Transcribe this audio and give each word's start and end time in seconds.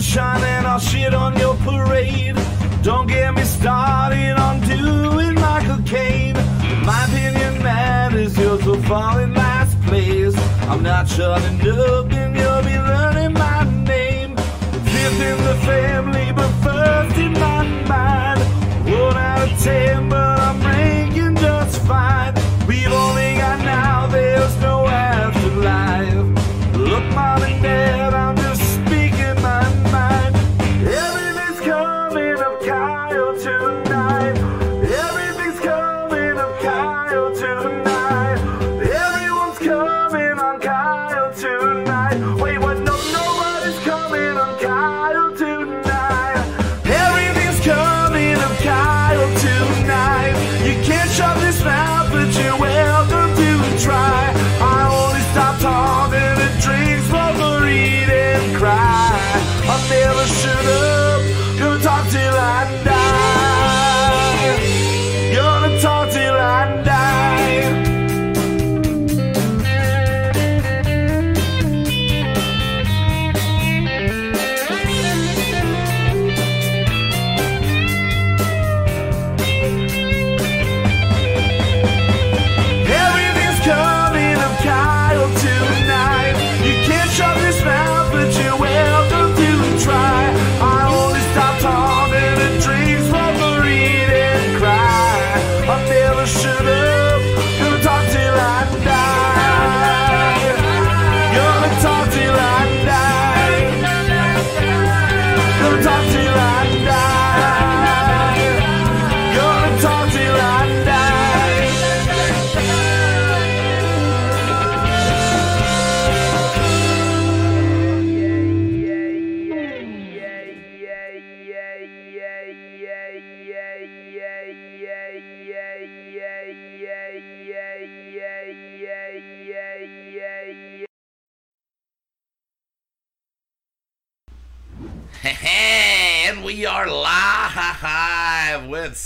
sunshine 0.00 0.42
and 0.42 0.66
I'll 0.66 0.78
shit 0.78 1.14
on 1.14 1.38
your 1.38 1.56
parade. 1.56 2.36
Don't 2.82 3.06
get 3.06 3.34
me 3.34 3.42
started 3.42 4.36
on 4.38 4.60
doing 4.60 5.34
Michael 5.34 5.82
Caine. 5.84 6.34
My 6.84 7.04
opinion 7.04 7.62
matters, 7.62 8.36
yours 8.36 8.64
will 8.64 8.82
fall 8.82 9.18
in 9.18 9.32
last 9.32 9.80
place. 9.82 10.36
I'm 10.68 10.82
not 10.82 11.08
shutting 11.08 11.60
up 11.70 12.12
and 12.12 12.36
you'll 12.36 12.62
be 12.62 12.78
learning 12.78 13.32
my 13.32 13.64
name. 13.84 14.36
Fifth 14.36 15.20
in 15.30 15.38
the 15.44 15.56
family, 15.64 16.32
but 16.32 16.50
first 16.62 17.16
in 17.16 17.32
my 17.32 17.62
mind. 17.88 18.40
One 18.90 19.16
out 19.16 19.50
of 19.50 19.58
ten, 19.62 20.08
but 20.10 20.38
I'm 20.38 20.60
ranking 20.60 21.36
just 21.36 21.80
fine. 21.86 22.34
We've 22.68 22.92
only 22.92 23.36
got 23.36 23.58
now, 23.60 24.06
there's 24.08 24.56
no 24.60 24.86
afterlife. 24.86 26.76
Look, 26.76 27.04
mom 27.14 27.42
and 27.42 27.62
dad, 27.62 28.05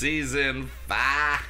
season 0.00 0.70
five 0.88 1.42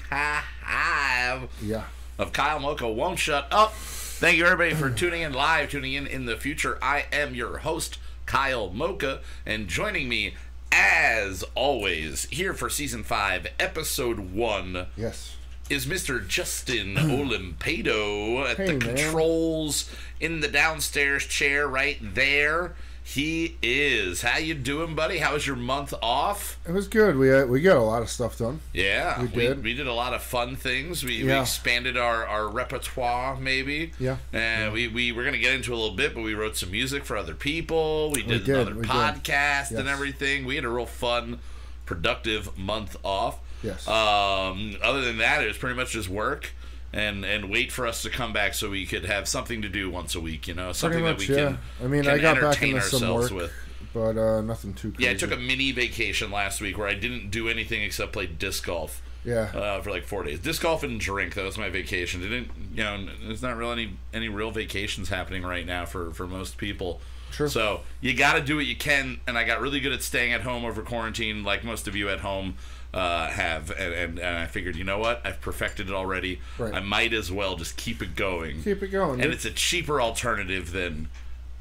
Yeah. 1.62 1.84
of 2.18 2.32
Kyle 2.32 2.58
Mocha 2.58 2.88
Won't 2.90 3.20
Shut 3.20 3.46
Up. 3.52 3.72
Thank 3.76 4.38
you, 4.38 4.44
everybody, 4.44 4.74
for 4.74 4.90
tuning 4.90 5.22
in 5.22 5.32
live, 5.32 5.70
tuning 5.70 5.92
in 5.92 6.08
in 6.08 6.24
the 6.26 6.36
future. 6.36 6.76
I 6.82 7.04
am 7.12 7.32
your 7.32 7.58
host, 7.58 7.98
Kyle 8.26 8.68
Mocha, 8.70 9.20
and 9.46 9.68
joining 9.68 10.08
me, 10.08 10.34
as 10.72 11.44
always, 11.54 12.24
here 12.32 12.52
for 12.52 12.68
season 12.68 13.04
five, 13.04 13.46
episode 13.60 14.18
one, 14.34 14.86
Yes. 14.96 15.36
is 15.68 15.86
Mr. 15.86 16.26
Justin 16.26 16.96
Olimpedo 16.98 18.50
at 18.50 18.56
Hey, 18.56 18.66
the 18.66 18.72
man. 18.72 18.80
controls 18.96 19.88
in 20.18 20.40
the 20.40 20.48
downstairs 20.48 21.24
chair 21.24 21.68
right 21.68 21.98
there. 22.02 22.74
He 23.02 23.56
is. 23.62 24.22
How 24.22 24.38
you 24.38 24.54
doing, 24.54 24.94
buddy? 24.94 25.18
How 25.18 25.32
was 25.32 25.46
your 25.46 25.56
month 25.56 25.92
off? 26.00 26.58
It 26.68 26.72
was 26.72 26.86
good. 26.86 27.16
We 27.16 27.32
uh, 27.32 27.46
we 27.46 27.60
got 27.60 27.76
a 27.76 27.82
lot 27.82 28.02
of 28.02 28.10
stuff 28.10 28.38
done. 28.38 28.60
Yeah, 28.72 29.20
We 29.20 29.28
did. 29.28 29.64
We, 29.64 29.74
did 29.74 29.86
a 29.86 29.92
lot 29.92 30.14
of 30.14 30.22
fun 30.22 30.54
things. 30.54 31.02
We, 31.02 31.24
we 31.24 31.32
expanded 31.32 31.96
our, 31.96 32.24
our 32.26 32.48
repertoire, 32.48 33.36
maybe. 33.36 33.92
Yeah. 33.98 34.18
And 34.32 34.72
we, 34.72 34.86
we 34.88 35.12
were 35.12 35.22
going 35.22 35.34
to 35.34 35.40
get 35.40 35.54
into 35.54 35.72
a 35.72 35.76
little 35.76 35.96
bit, 35.96 36.14
but 36.14 36.22
we 36.22 36.34
wrote 36.34 36.56
some 36.56 36.70
music 36.70 37.04
for 37.04 37.16
other 37.16 37.34
people. 37.34 38.12
We 38.12 38.22
did, 38.22 38.44
did, 38.44 38.54
another 38.54 38.74
we 38.74 38.82
did. 38.82 38.90
podcast 38.90 39.72
and 39.76 39.88
everything. 39.88 40.44
We 40.44 40.54
had 40.54 40.64
a 40.64 40.68
real 40.68 40.86
fun, 40.86 41.40
productive 41.86 42.56
month 42.56 42.96
off. 43.02 43.40
Yes. 43.62 43.88
Um, 43.88 44.76
other 44.82 45.00
than 45.00 45.18
that, 45.18 45.42
it 45.42 45.48
was 45.48 45.58
pretty 45.58 45.76
much 45.76 45.90
just 45.90 46.08
work. 46.08 46.52
And, 46.92 47.24
and 47.24 47.48
wait 47.50 47.70
for 47.70 47.86
us 47.86 48.02
to 48.02 48.10
come 48.10 48.32
back 48.32 48.52
so 48.52 48.70
we 48.70 48.84
could 48.84 49.04
have 49.04 49.28
something 49.28 49.62
to 49.62 49.68
do 49.68 49.88
once 49.90 50.16
a 50.16 50.20
week, 50.20 50.48
you 50.48 50.54
know, 50.54 50.72
something 50.72 51.02
much, 51.02 51.18
that 51.18 51.28
we 51.28 51.34
yeah. 51.36 51.44
can. 51.44 51.58
I 51.84 51.86
mean, 51.86 52.02
can 52.02 52.12
I 52.12 52.18
got 52.18 52.34
back 52.34 52.44
entertain 52.44 52.76
into 52.76 52.86
some 52.86 53.02
ourselves 53.02 53.32
work. 53.32 53.42
with. 53.42 53.52
But 53.92 54.18
uh, 54.18 54.40
nothing 54.40 54.74
too 54.74 54.90
crazy. 54.90 55.04
Yeah, 55.04 55.10
I 55.10 55.14
took 55.14 55.30
a 55.32 55.36
mini 55.36 55.72
vacation 55.72 56.30
last 56.30 56.60
week 56.60 56.78
where 56.78 56.88
I 56.88 56.94
didn't 56.94 57.30
do 57.30 57.48
anything 57.48 57.82
except 57.82 58.12
play 58.12 58.26
disc 58.26 58.66
golf 58.66 59.02
Yeah. 59.24 59.50
uh, 59.54 59.82
for 59.82 59.90
like 59.90 60.04
four 60.04 60.24
days. 60.24 60.40
Disc 60.40 60.62
golf 60.62 60.82
and 60.82 60.98
drink. 60.98 61.34
That 61.34 61.44
was 61.44 61.58
my 61.58 61.70
vacation. 61.70 62.20
Didn't 62.20 62.50
you 62.74 62.82
know? 62.84 63.06
There's 63.24 63.42
not 63.42 63.56
really 63.56 63.72
any 63.72 63.96
any 64.12 64.28
real 64.28 64.50
vacations 64.50 65.08
happening 65.08 65.42
right 65.42 65.66
now 65.66 65.86
for 65.86 66.12
for 66.12 66.26
most 66.26 66.56
people. 66.56 67.00
True. 67.32 67.48
So 67.48 67.80
you 68.00 68.14
got 68.14 68.34
to 68.34 68.40
do 68.40 68.56
what 68.56 68.66
you 68.66 68.76
can. 68.76 69.20
And 69.26 69.38
I 69.38 69.44
got 69.44 69.60
really 69.60 69.80
good 69.80 69.92
at 69.92 70.02
staying 70.02 70.32
at 70.32 70.40
home 70.42 70.64
over 70.64 70.82
quarantine, 70.82 71.44
like 71.44 71.62
most 71.64 71.86
of 71.86 71.94
you 71.94 72.08
at 72.08 72.20
home 72.20 72.56
uh, 72.92 73.28
have. 73.28 73.70
And, 73.70 73.94
and 73.94 74.18
and 74.18 74.36
I 74.38 74.46
figured, 74.46 74.76
you 74.76 74.84
know 74.84 74.98
what? 74.98 75.20
I've 75.24 75.40
perfected 75.40 75.88
it 75.88 75.94
already. 75.94 76.40
Right. 76.58 76.74
I 76.74 76.80
might 76.80 77.12
as 77.12 77.30
well 77.30 77.56
just 77.56 77.76
keep 77.76 78.02
it 78.02 78.16
going. 78.16 78.62
Keep 78.62 78.82
it 78.82 78.88
going. 78.88 79.20
and 79.20 79.32
it's 79.32 79.44
a 79.44 79.50
cheaper 79.50 80.00
alternative 80.00 80.72
than 80.72 81.08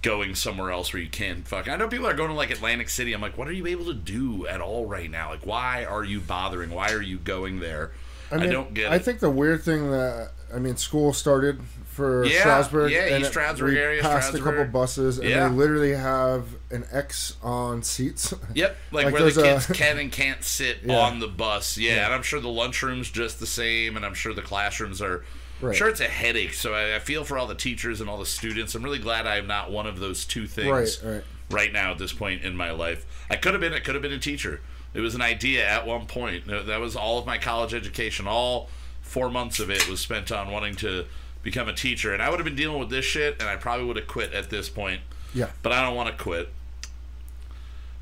going 0.01 0.33
somewhere 0.33 0.71
else 0.71 0.93
where 0.93 1.01
you 1.01 1.09
can 1.09 1.43
fuck. 1.43 1.67
I 1.67 1.75
know 1.75 1.87
people 1.89 2.07
are 2.07 2.13
going 2.13 2.29
to 2.29 2.35
like 2.35 2.51
Atlantic 2.51 2.89
City. 2.89 3.13
I'm 3.13 3.21
like, 3.21 3.37
what 3.37 3.47
are 3.47 3.53
you 3.53 3.67
able 3.67 3.85
to 3.85 3.93
do 3.93 4.47
at 4.47 4.61
all 4.61 4.85
right 4.85 5.11
now? 5.11 5.29
Like, 5.31 5.45
why 5.45 5.83
are 5.85 6.03
you 6.05 6.21
bothering? 6.21 6.69
Why 6.71 6.91
are 6.93 7.01
you 7.01 7.17
going 7.17 7.59
there? 7.59 7.91
I, 8.31 8.37
mean, 8.37 8.51
don't 8.51 8.73
get 8.73 8.91
I 8.91 8.95
it. 8.95 9.03
think 9.03 9.19
the 9.19 9.29
weird 9.29 9.63
thing 9.63 9.91
that 9.91 10.31
I 10.53 10.59
mean, 10.59 10.77
school 10.77 11.13
started 11.13 11.59
for 11.85 12.23
Yeah, 12.25 12.39
Stroudsburg. 12.41 12.91
yeah, 12.91 13.05
and 13.05 13.21
East 13.23 13.31
Stroudsburg 13.31 13.73
we 13.73 13.79
area, 13.79 14.01
Passed 14.01 14.33
a 14.33 14.39
couple 14.39 14.65
buses, 14.65 15.17
and 15.19 15.27
Yeah. 15.27 15.49
they 15.49 15.55
literally 15.55 15.93
have 15.93 16.45
an 16.71 16.85
X 16.91 17.35
on 17.41 17.81
seats. 17.83 18.33
Yep, 18.53 18.77
like, 18.91 19.05
Like 19.05 19.13
where 19.13 19.23
the 19.31 19.41
kids 19.41 19.69
a- 19.69 19.73
can 19.81 19.97
and 19.97 20.11
can't 20.11 20.43
sit 20.43 20.79
Yeah. 20.85 20.97
on 20.99 21.19
the 21.19 21.27
bus. 21.27 21.77
Yeah, 21.77 22.05
and 22.05 22.13
I'm 22.13 22.23
sure 22.23 22.39
the 22.39 22.47
lunchroom's 22.47 23.09
just 23.09 23.39
the 23.39 23.47
same, 23.47 23.95
and 23.95 24.05
I'm 24.05 24.13
sure 24.13 24.33
the 24.33 24.41
classrooms 24.41 25.01
are. 25.01 25.23
I'm 25.61 25.67
Right. 25.67 25.75
sure 25.75 25.89
it's 25.89 25.99
a 25.99 26.07
headache, 26.07 26.53
so 26.53 26.73
I, 26.73 26.95
I 26.95 26.99
feel 26.99 27.25
for 27.25 27.37
all 27.37 27.45
the 27.47 27.53
teachers 27.55 27.99
and 27.99 28.09
all 28.09 28.17
the 28.17 28.25
students. 28.25 28.75
I'm 28.75 28.83
really 28.83 28.97
glad 28.99 29.27
I'm 29.27 29.45
not 29.47 29.69
one 29.71 29.87
of 29.87 29.99
those 29.99 30.23
two 30.23 30.47
things 30.47 31.03
Right, 31.03 31.13
right. 31.15 31.23
right 31.49 31.73
now 31.73 31.91
at 31.91 31.97
this 31.97 32.13
point 32.13 32.43
in 32.43 32.55
my 32.55 32.71
life. 32.71 33.05
I 33.29 33.35
could 33.35 33.51
have 33.53 33.59
been. 33.61 33.73
I 33.73 33.79
could 33.79 33.93
have 33.95 34.01
been 34.01 34.13
a 34.13 34.19
teacher. 34.19 34.61
It 34.93 35.01
was 35.01 35.15
an 35.15 35.21
idea 35.21 35.67
at 35.67 35.85
one 35.85 36.05
point. 36.05 36.47
That 36.47 36.79
was 36.79 36.95
all 36.95 37.17
of 37.19 37.25
my 37.25 37.37
college 37.37 37.73
education. 37.73 38.25
All 38.25 38.69
four 39.01 39.29
months 39.29 39.59
of 39.59 39.69
it 39.69 39.87
was 39.89 39.99
spent 39.99 40.31
on 40.31 40.49
wanting 40.49 40.75
to 40.77 41.05
become 41.43 41.67
a 41.67 41.73
teacher, 41.73 42.13
and 42.13 42.23
I 42.23 42.29
would 42.29 42.39
have 42.39 42.45
been 42.45 42.55
dealing 42.55 42.79
with 42.79 42.89
this 42.89 43.03
shit, 43.05 43.35
and 43.41 43.49
I 43.49 43.55
probably 43.57 43.85
would 43.85 43.97
have 43.97 44.07
quit 44.07 44.31
at 44.33 44.49
this 44.49 44.69
point. 44.69 45.01
yeah. 45.33 45.49
But 45.61 45.73
I 45.73 45.81
don't 45.81 45.95
want 45.95 46.15
to 46.15 46.23
quit 46.23 46.51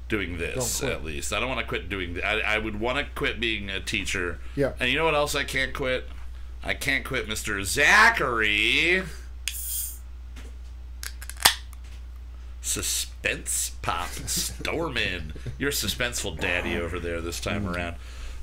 doing 0.07 0.38
this 0.38 0.83
at 0.83 1.04
least. 1.04 1.33
I 1.33 1.39
don't 1.39 1.50
want 1.50 1.62
to 1.62 1.65
quit 1.65 1.89
doing 1.89 2.19
I, 2.24 2.42
I 2.42 2.57
would 2.57 2.80
want 2.80 2.98
to 2.98 3.06
quit 3.15 3.39
being 3.39 3.69
a 3.69 3.80
teacher. 3.80 4.39
Yeah. 4.56 4.74
And 4.80 4.89
you 4.89 4.98
know 4.98 5.06
what 5.06 5.15
else 5.15 5.36
I 5.36 5.44
can't 5.44 5.74
quit? 5.74 6.07
I 6.63 6.74
can't 6.74 7.06
quit 7.06 7.27
Mr. 7.27 7.63
Zachary. 7.63 9.04
Suspense 12.62 13.71
Pop 13.81 14.09
Stormin. 14.09 15.33
You're 15.57 15.71
suspenseful 15.71 16.39
daddy 16.39 16.77
over 16.77 17.00
there 17.00 17.21
this 17.21 17.39
time 17.39 17.65
around. 17.68 17.95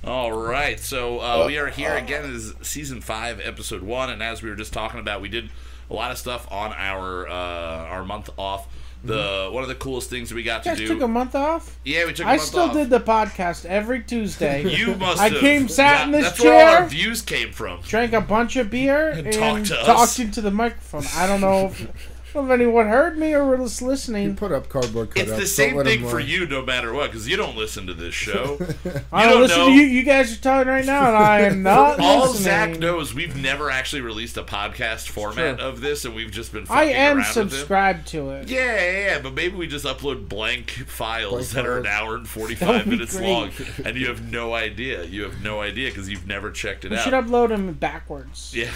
All 0.03 0.33
right, 0.33 0.79
so 0.79 1.21
uh, 1.21 1.45
we 1.47 1.57
are 1.57 1.69
here 1.69 1.95
again. 1.95 2.31
This 2.31 2.43
is 2.43 2.55
season 2.61 3.01
five, 3.01 3.41
episode 3.41 3.83
one, 3.83 4.11
and 4.11 4.23
as 4.23 4.43
we 4.43 4.51
were 4.51 4.57
just 4.57 4.73
talking 4.73 5.01
about, 5.01 5.23
we 5.23 5.31
did 5.31 5.49
a 5.89 5.95
lot 5.95 6.11
of 6.11 6.19
stuff 6.19 6.47
on 6.53 6.75
our 6.75 7.27
uh, 7.27 7.33
our 7.33 8.05
month 8.05 8.29
off. 8.37 8.69
The 9.05 9.51
one 9.53 9.63
of 9.63 9.69
the 9.69 9.75
coolest 9.75 10.09
things 10.09 10.33
we 10.33 10.43
got 10.43 10.65
to 10.65 10.75
do. 10.75 10.87
took 10.87 11.03
a 11.03 11.09
month 11.09 11.35
off. 11.35 11.79
yeah, 11.85 12.07
we 12.07 12.13
took. 12.15 12.25
a 12.27 12.31
I 12.31 12.37
still 12.39 12.61
off. 12.63 12.73
did 12.73 12.89
the 12.91 13.01
podcast 13.01 13.67
every 13.67 14.03
Tuesday. 14.03 14.65
You 14.79 14.95
must. 14.97 15.21
I 15.21 15.29
have. 15.29 15.41
came, 15.41 15.69
sat 15.69 16.07
in 16.07 16.13
this 16.13 16.25
That's 16.25 16.41
where 16.41 16.55
all 16.55 16.73
our 16.75 16.79
chair. 16.81 16.89
views 16.89 17.21
came 17.23 17.53
from. 17.53 17.81
drank 17.83 18.13
a 18.15 18.21
bunch 18.23 18.57
of 18.57 18.71
beer 18.71 19.11
and, 19.11 19.31
talked 19.33 19.67
to 19.67 19.79
us. 19.79 19.87
talked 19.87 20.19
into 20.21 20.41
the 20.41 20.51
microphone. 20.51 21.05
I 21.17 21.27
don't 21.27 21.41
know 21.43 21.67
if, 21.67 22.14
if 22.37 22.51
anyone 22.51 22.89
heard 22.89 23.17
me 23.19 23.33
or 23.35 23.57
was 23.57 23.81
You 23.81 23.87
listening. 23.89 24.37
put 24.37 24.53
up 24.53 24.69
cardboard 24.69 25.11
cutouts. 25.11 25.23
It's 25.23 25.33
the 25.39 25.47
same 25.47 25.83
thing 25.85 26.07
for 26.09 26.21
you, 26.21 26.47
no 26.47 26.63
matter 26.63 26.93
what, 26.93 27.11
because 27.11 27.29
you 27.29 27.37
don't 27.37 27.57
listen 27.57 27.87
to 27.87 27.95
this 27.95 28.15
show. 28.15 28.59
I 29.13 29.25
you 29.25 29.31
don't 29.31 29.33
don't 29.33 29.41
listen 29.43 29.59
know. 29.59 29.67
to 29.67 29.73
you. 29.73 29.83
You 29.83 30.03
guys 30.03 30.37
are 30.37 30.41
talking 30.41 30.69
right 30.69 30.85
now, 30.85 31.07
and 31.09 31.17
I 31.17 31.41
am 31.43 31.63
not 31.63 32.01
All 32.01 32.21
listening. 32.23 32.43
Zach 32.45 32.79
knows, 32.79 33.15
we've 33.15 33.37
never 33.37 33.71
actually 33.71 34.03
released 34.03 34.37
a 34.37 34.43
podcast 34.43 35.09
format 35.09 35.59
True. 35.59 35.67
of 35.69 35.81
this, 35.81 36.05
and 36.05 36.15
we've 36.15 36.31
just 36.31 36.53
been. 36.53 36.67
I 36.69 36.85
am 36.85 37.17
around 37.19 37.19
with 37.19 37.27
it. 37.29 37.33
subscribed 37.51 38.07
to 38.09 38.31
it. 38.31 38.49
Yeah, 38.49 38.75
yeah, 38.75 38.99
yeah, 39.07 39.19
but 39.21 39.35
maybe 39.35 39.57
we 39.57 39.67
just 39.67 39.85
upload 39.85 40.29
blank 40.29 40.71
files 40.71 41.31
Blank 41.33 41.49
that 41.51 41.67
are 41.67 41.79
an 41.79 41.87
hour 41.87 42.17
and 42.17 42.29
45 42.35 42.87
minutes 42.87 43.17
great. 43.17 43.29
long, 43.31 43.51
and 43.85 43.97
you 43.97 44.09
have 44.09 44.31
no 44.31 44.55
idea. 44.55 45.05
You 45.05 45.23
have 45.25 45.43
no 45.43 45.61
idea 45.61 45.89
because 45.91 46.09
you've 46.09 46.27
never 46.27 46.51
checked 46.51 46.85
it 46.85 46.91
We 46.91 46.97
out. 46.97 47.05
should 47.05 47.13
upload 47.13 47.49
them 47.51 47.73
backwards. 47.75 48.53
yeah. 48.55 48.71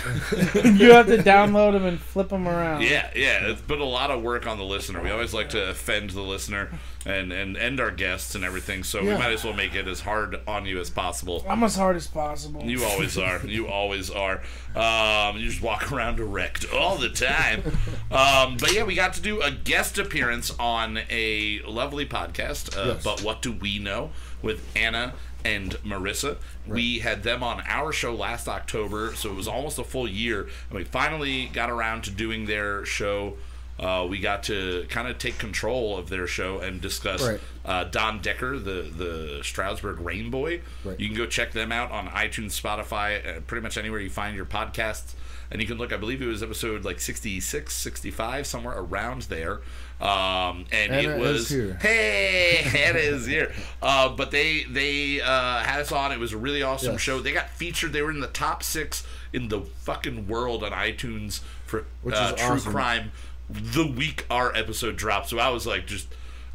you 0.65 0.93
have 0.93 1.07
to 1.07 1.19
download 1.19 1.73
them 1.73 1.85
and 1.85 2.01
flip 2.01 2.29
them 2.29 2.47
around. 2.47 2.83
Yeah, 2.83 3.11
yeah, 3.17 3.48
it's 3.49 3.61
been 3.61 3.81
a 3.81 3.85
lot 3.85 4.11
of 4.11 4.23
work 4.23 4.47
on 4.47 4.59
the 4.59 4.65
listener. 4.65 5.03
We 5.03 5.11
always 5.11 5.33
like 5.35 5.49
to 5.51 5.71
offend 5.71 6.11
the 6.11 6.23
listener 6.23 6.71
and 7.07 7.33
and 7.33 7.57
end 7.57 7.81
our 7.81 7.91
guests 7.91 8.35
and 8.35 8.45
everything, 8.45 8.83
so 8.85 9.03
we 9.03 9.09
Yeah. 9.09 9.19
might 9.19 9.33
as 9.33 9.45
well 9.45 9.55
make 9.55 9.75
it 9.75 9.87
as 9.89 10.01
hard 10.01 10.41
on 10.47 10.67
you 10.67 10.79
as 10.81 10.91
possible. 10.91 11.45
I'm 11.49 11.63
as 11.63 11.77
hard 11.77 11.97
as 11.97 12.07
possible. 12.07 12.63
You 12.65 12.85
always 12.85 13.17
are. 13.19 13.41
You 13.47 13.69
always 13.69 14.11
are. 14.11 14.43
Um, 14.77 15.39
you 15.39 15.49
just 15.49 15.63
walk 15.63 15.91
around 15.93 16.21
erect 16.21 16.67
all 16.73 16.97
the 16.97 17.09
time. 17.11 17.63
Um, 18.11 18.57
but 18.59 18.73
yeah, 18.73 18.85
we 18.85 18.95
got 18.95 19.15
to 19.15 19.21
do 19.23 19.41
a 19.43 19.51
guest 19.51 19.99
appearance 19.99 20.51
on 20.59 20.99
a 21.11 21.61
lovely 21.67 22.07
podcast. 22.07 22.77
Uh, 22.77 22.95
Yes. 22.95 23.05
But 23.05 23.23
what 23.23 23.43
do 23.43 23.53
we 23.53 23.79
know 23.79 24.11
with 24.41 24.65
Anna 24.77 25.15
and 25.45 25.73
Marissa? 25.85 26.37
We 26.67 26.99
had 27.01 27.23
them 27.23 27.43
on 27.43 27.63
our 27.67 27.93
show 27.93 28.15
last 28.15 28.49
October, 28.49 29.15
so 29.15 29.31
it 29.31 29.35
was 29.37 29.49
almost 29.49 29.79
a 29.79 29.85
full 29.85 30.09
year, 30.09 30.49
and 30.71 30.79
we 30.79 30.85
finally 30.85 31.47
got 31.47 31.71
around 31.71 32.05
to 32.05 32.11
doing 32.11 32.47
their 32.47 32.85
show. 32.85 33.37
Uh, 33.79 34.05
we 34.11 34.19
got 34.19 34.43
to 34.43 34.85
kind 34.89 35.07
of 35.07 35.19
take 35.19 35.39
control 35.39 35.97
of 35.97 36.09
their 36.09 36.27
show 36.27 36.59
and 36.59 36.81
discuss 36.81 37.23
Right. 37.23 37.41
uh, 37.65 37.85
Don 37.85 38.21
Decker, 38.21 38.59
the 38.59 38.83
the 38.83 39.41
Stroudsburg 39.45 39.99
Rainboy. 39.99 40.63
Right. 40.85 40.99
You 40.99 41.07
can 41.07 41.17
go 41.17 41.27
check 41.27 41.53
them 41.53 41.71
out 41.71 41.93
on 41.93 42.09
iTunes, 42.09 42.61
Spotify, 42.61 43.37
uh, 43.37 43.41
pretty 43.47 43.63
much 43.63 43.79
anywhere 43.79 44.01
you 44.01 44.11
find 44.11 44.35
your 44.35 44.47
podcasts. 44.47 45.15
And 45.51 45.63
you 45.63 45.67
can 45.67 45.79
look, 45.79 45.93
I 45.93 45.97
believe 45.97 46.21
it 46.21 46.27
was 46.27 46.43
episode 46.43 46.85
like 46.85 47.01
66, 47.01 47.75
65, 47.75 48.47
somewhere 48.47 48.79
around 48.79 49.23
there. 49.23 49.61
Um, 50.01 50.67
and 50.71 50.93
Anna 50.93 51.09
it 51.17 51.21
is 51.21 51.21
was 51.21 51.49
here. 51.49 51.75
hey, 51.81 52.85
Anna 52.85 52.99
is 52.99 53.27
here. 53.27 53.53
Uh, 53.83 54.11
but 54.11 54.31
they 54.31 54.65
they 54.65 55.21
uh, 55.21 55.59
had 55.61 55.81
us 55.81 55.91
on. 55.91 56.13
It 56.13 56.19
was 56.19 56.33
a 56.33 56.37
really 56.37 56.63
awesome 56.63 56.93
Yes. 56.93 57.01
show. 57.01 57.21
They 57.21 57.33
got 57.33 57.51
featured. 57.51 57.93
They 57.93 58.03
were 58.03 58.11
in 58.11 58.21
the 58.21 58.27
top 58.29 58.63
six 58.63 59.07
in 59.33 59.49
the 59.49 59.63
fucking 59.63 60.29
world 60.29 60.63
on 60.63 60.73
iTunes 60.73 61.41
for 61.67 61.87
Which 62.03 62.15
uh, 62.15 62.33
is 62.37 62.41
true 62.43 62.55
awesome. 62.57 62.73
crime. 62.73 63.13
The 63.51 63.87
week 63.87 64.27
our 64.31 64.55
episode 64.55 64.97
dropped, 64.97 65.31
so 65.31 65.39
I 65.39 65.49
was 65.49 65.67
like 65.67 65.87
just. 65.87 66.09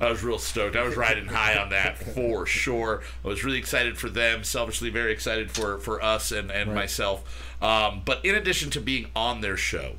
I 0.04 0.12
was 0.12 0.24
real 0.24 0.38
stoked. 0.40 0.76
I 0.76 0.84
was 0.84 0.96
riding 0.96 1.28
high 1.28 1.58
on 1.58 1.70
that 1.70 1.98
for 1.98 2.46
sure. 2.46 3.02
I 3.24 3.28
was 3.28 3.44
really 3.44 3.58
excited 3.58 3.98
for 3.98 4.10
them. 4.10 4.44
Selfishly, 4.44 4.90
very 4.90 5.12
excited 5.12 5.52
for 5.52 5.78
for 5.80 6.04
us 6.04 6.32
and 6.32 6.52
and 6.52 6.74
myself. 6.74 7.24
Um, 7.62 8.02
but 8.06 8.24
in 8.26 8.36
addition 8.36 8.70
to 8.72 8.82
being 8.82 9.08
on 9.16 9.42
their 9.42 9.58
show 9.58 9.94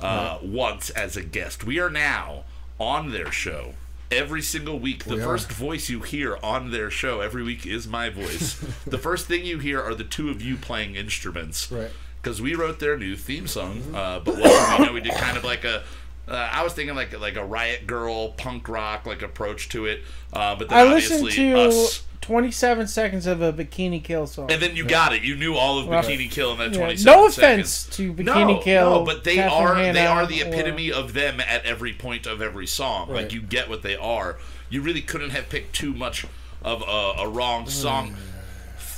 uh, 0.00 0.38
once 0.42 0.90
as 0.90 1.16
a 1.16 1.22
guest, 1.22 1.64
we 1.64 1.78
are 1.78 1.90
now 1.90 2.44
on 2.78 3.10
their 3.12 3.32
show 3.32 3.72
every 4.10 4.42
single 4.42 4.78
week. 4.78 5.04
The 5.04 5.14
We 5.16 5.20
are. 5.22 5.24
first 5.24 5.50
voice 5.50 5.88
you 5.88 6.00
hear 6.00 6.38
on 6.42 6.70
their 6.70 6.90
show 6.90 7.20
every 7.20 7.42
week 7.42 7.66
is 7.66 7.86
my 7.88 8.10
voice. 8.10 8.54
the 8.86 8.98
first 8.98 9.26
thing 9.26 9.44
you 9.44 9.58
hear 9.58 9.82
are 9.82 9.94
the 9.94 10.04
two 10.04 10.28
of 10.30 10.42
you 10.42 10.56
playing 10.56 10.94
instruments. 10.94 11.72
Right. 11.72 11.90
Because 12.22 12.42
we 12.42 12.54
wrote 12.54 12.80
their 12.80 12.96
new 12.98 13.16
theme 13.16 13.46
song, 13.46 13.82
uh, 13.94 14.18
but 14.20 14.36
what, 14.36 14.78
you 14.80 14.86
know, 14.86 14.92
we 14.92 15.00
did 15.00 15.14
kind 15.14 15.36
of 15.36 15.44
like 15.44 15.64
a. 15.64 15.84
Uh, 16.28 16.34
I 16.52 16.64
was 16.64 16.72
thinking 16.72 16.96
like 16.96 17.18
like 17.18 17.36
a 17.36 17.44
riot 17.44 17.86
girl 17.86 18.30
punk 18.30 18.68
rock 18.68 19.06
like 19.06 19.22
approach 19.22 19.68
to 19.70 19.86
it, 19.86 20.02
uh, 20.32 20.56
but 20.56 20.68
then 20.68 20.78
I 20.78 20.82
obviously 20.82 21.22
listened 21.22 21.54
to 21.54 21.60
us. 21.60 22.02
27 22.22 22.88
seconds 22.88 23.26
of 23.28 23.40
a 23.40 23.52
Bikini 23.52 24.02
Kill 24.02 24.26
song. 24.26 24.50
And 24.50 24.60
then 24.60 24.74
you 24.74 24.84
got 24.84 25.12
it. 25.12 25.22
You 25.22 25.36
knew 25.36 25.54
all 25.54 25.78
of 25.78 25.86
Bikini 25.86 26.28
Kill 26.28 26.50
in 26.52 26.58
that 26.58 26.72
Yeah, 26.72 26.78
27 26.78 27.04
no 27.04 27.28
seconds. 27.28 27.38
offense 27.84 27.96
to 27.96 28.12
Bikini 28.12 28.24
no, 28.24 28.58
Kill. 28.58 28.90
No, 28.90 29.04
but 29.04 29.22
they 29.22 29.36
Catherine 29.36 29.90
are 29.90 29.92
they 29.92 30.06
are 30.06 30.26
the 30.26 30.42
or- 30.42 30.46
epitome 30.48 30.90
of 30.90 31.12
them 31.12 31.38
at 31.38 31.64
every 31.64 31.92
point 31.92 32.26
of 32.26 32.42
every 32.42 32.66
song. 32.66 33.10
Like 33.12 33.32
you 33.32 33.40
get 33.40 33.68
what 33.68 33.82
they 33.82 33.94
are. 33.94 34.38
You 34.68 34.82
really 34.82 35.02
couldn't 35.02 35.30
have 35.30 35.48
picked 35.48 35.72
too 35.76 35.92
much 35.94 36.26
of 36.62 36.82
a, 36.82 37.22
a 37.22 37.28
wrong 37.28 37.68
song. 37.68 38.16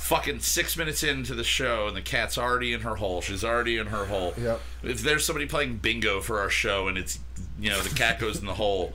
Fucking 0.09 0.39
six 0.39 0.75
minutes 0.75 1.03
into 1.03 1.35
the 1.35 1.43
show 1.43 1.87
and 1.87 1.95
the 1.95 2.01
cat's 2.01 2.35
already 2.35 2.73
in 2.73 2.81
her 2.81 2.95
hole. 2.95 3.21
She's 3.21 3.43
already 3.43 3.77
in 3.77 3.85
her 3.87 4.05
hole. 4.05 4.33
Yep. 4.41 4.59
If 4.81 5.01
there's 5.03 5.23
somebody 5.23 5.45
playing 5.45 5.77
bingo 5.77 6.19
for 6.19 6.39
our 6.39 6.49
show 6.49 6.87
and 6.87 6.97
it's 6.97 7.19
you 7.59 7.69
know 7.69 7.79
the 7.81 7.93
cat 7.93 8.19
goes 8.19 8.39
in 8.39 8.47
the 8.47 8.55
hole. 8.55 8.93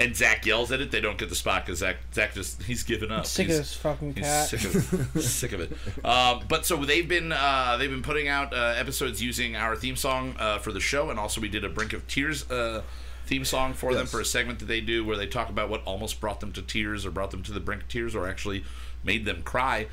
And 0.00 0.16
Zach 0.16 0.46
yells 0.46 0.72
at 0.72 0.80
it. 0.80 0.90
They 0.90 1.00
don't 1.00 1.16
get 1.18 1.28
the 1.28 1.34
spot 1.36 1.64
because 1.66 1.78
Zach, 1.80 1.96
Zach 2.12 2.34
just 2.34 2.62
he's 2.64 2.82
given 2.82 3.12
up. 3.12 3.26
Sick 3.26 3.48
of 3.48 3.56
this 3.56 3.74
fucking 3.74 4.14
He's 4.14 4.24
cat. 4.24 4.48
sick 4.48 4.64
of 4.64 5.22
sick 5.22 5.52
of 5.52 5.60
it. 5.60 5.72
Um, 6.04 6.42
but 6.48 6.66
so 6.66 6.76
they've 6.76 7.08
been 7.08 7.30
uh, 7.32 7.76
they've 7.78 7.90
been 7.90 8.02
putting 8.02 8.26
out 8.26 8.52
uh, 8.52 8.74
episodes 8.76 9.22
using 9.22 9.54
our 9.54 9.76
theme 9.76 9.96
song 9.96 10.34
uh, 10.40 10.58
for 10.58 10.72
the 10.72 10.80
show, 10.80 11.10
and 11.10 11.18
also 11.20 11.40
we 11.40 11.48
did 11.48 11.64
a 11.64 11.68
Brink 11.68 11.92
of 11.92 12.06
Tears 12.08 12.48
uh, 12.50 12.82
theme 13.26 13.44
song 13.44 13.74
for 13.74 13.94
them 13.94 14.06
for 14.06 14.20
a 14.20 14.24
segment 14.24 14.58
that 14.60 14.66
they 14.66 14.80
do 14.80 15.04
where 15.04 15.16
they 15.16 15.26
talk 15.26 15.50
about 15.50 15.68
what 15.68 15.82
almost 15.84 16.20
brought 16.20 16.40
them 16.40 16.50
to 16.52 16.62
tears, 16.62 17.04
or 17.04 17.10
brought 17.12 17.30
them 17.30 17.42
to 17.42 17.52
the 17.52 17.60
brink 17.60 17.82
of 17.82 17.88
tears, 17.88 18.14
or 18.14 18.28
actually 18.28 18.64
made 19.04 19.24
them 19.24 19.42
cry. 19.42 19.86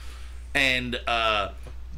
And 0.56 1.00
uh, 1.06 1.50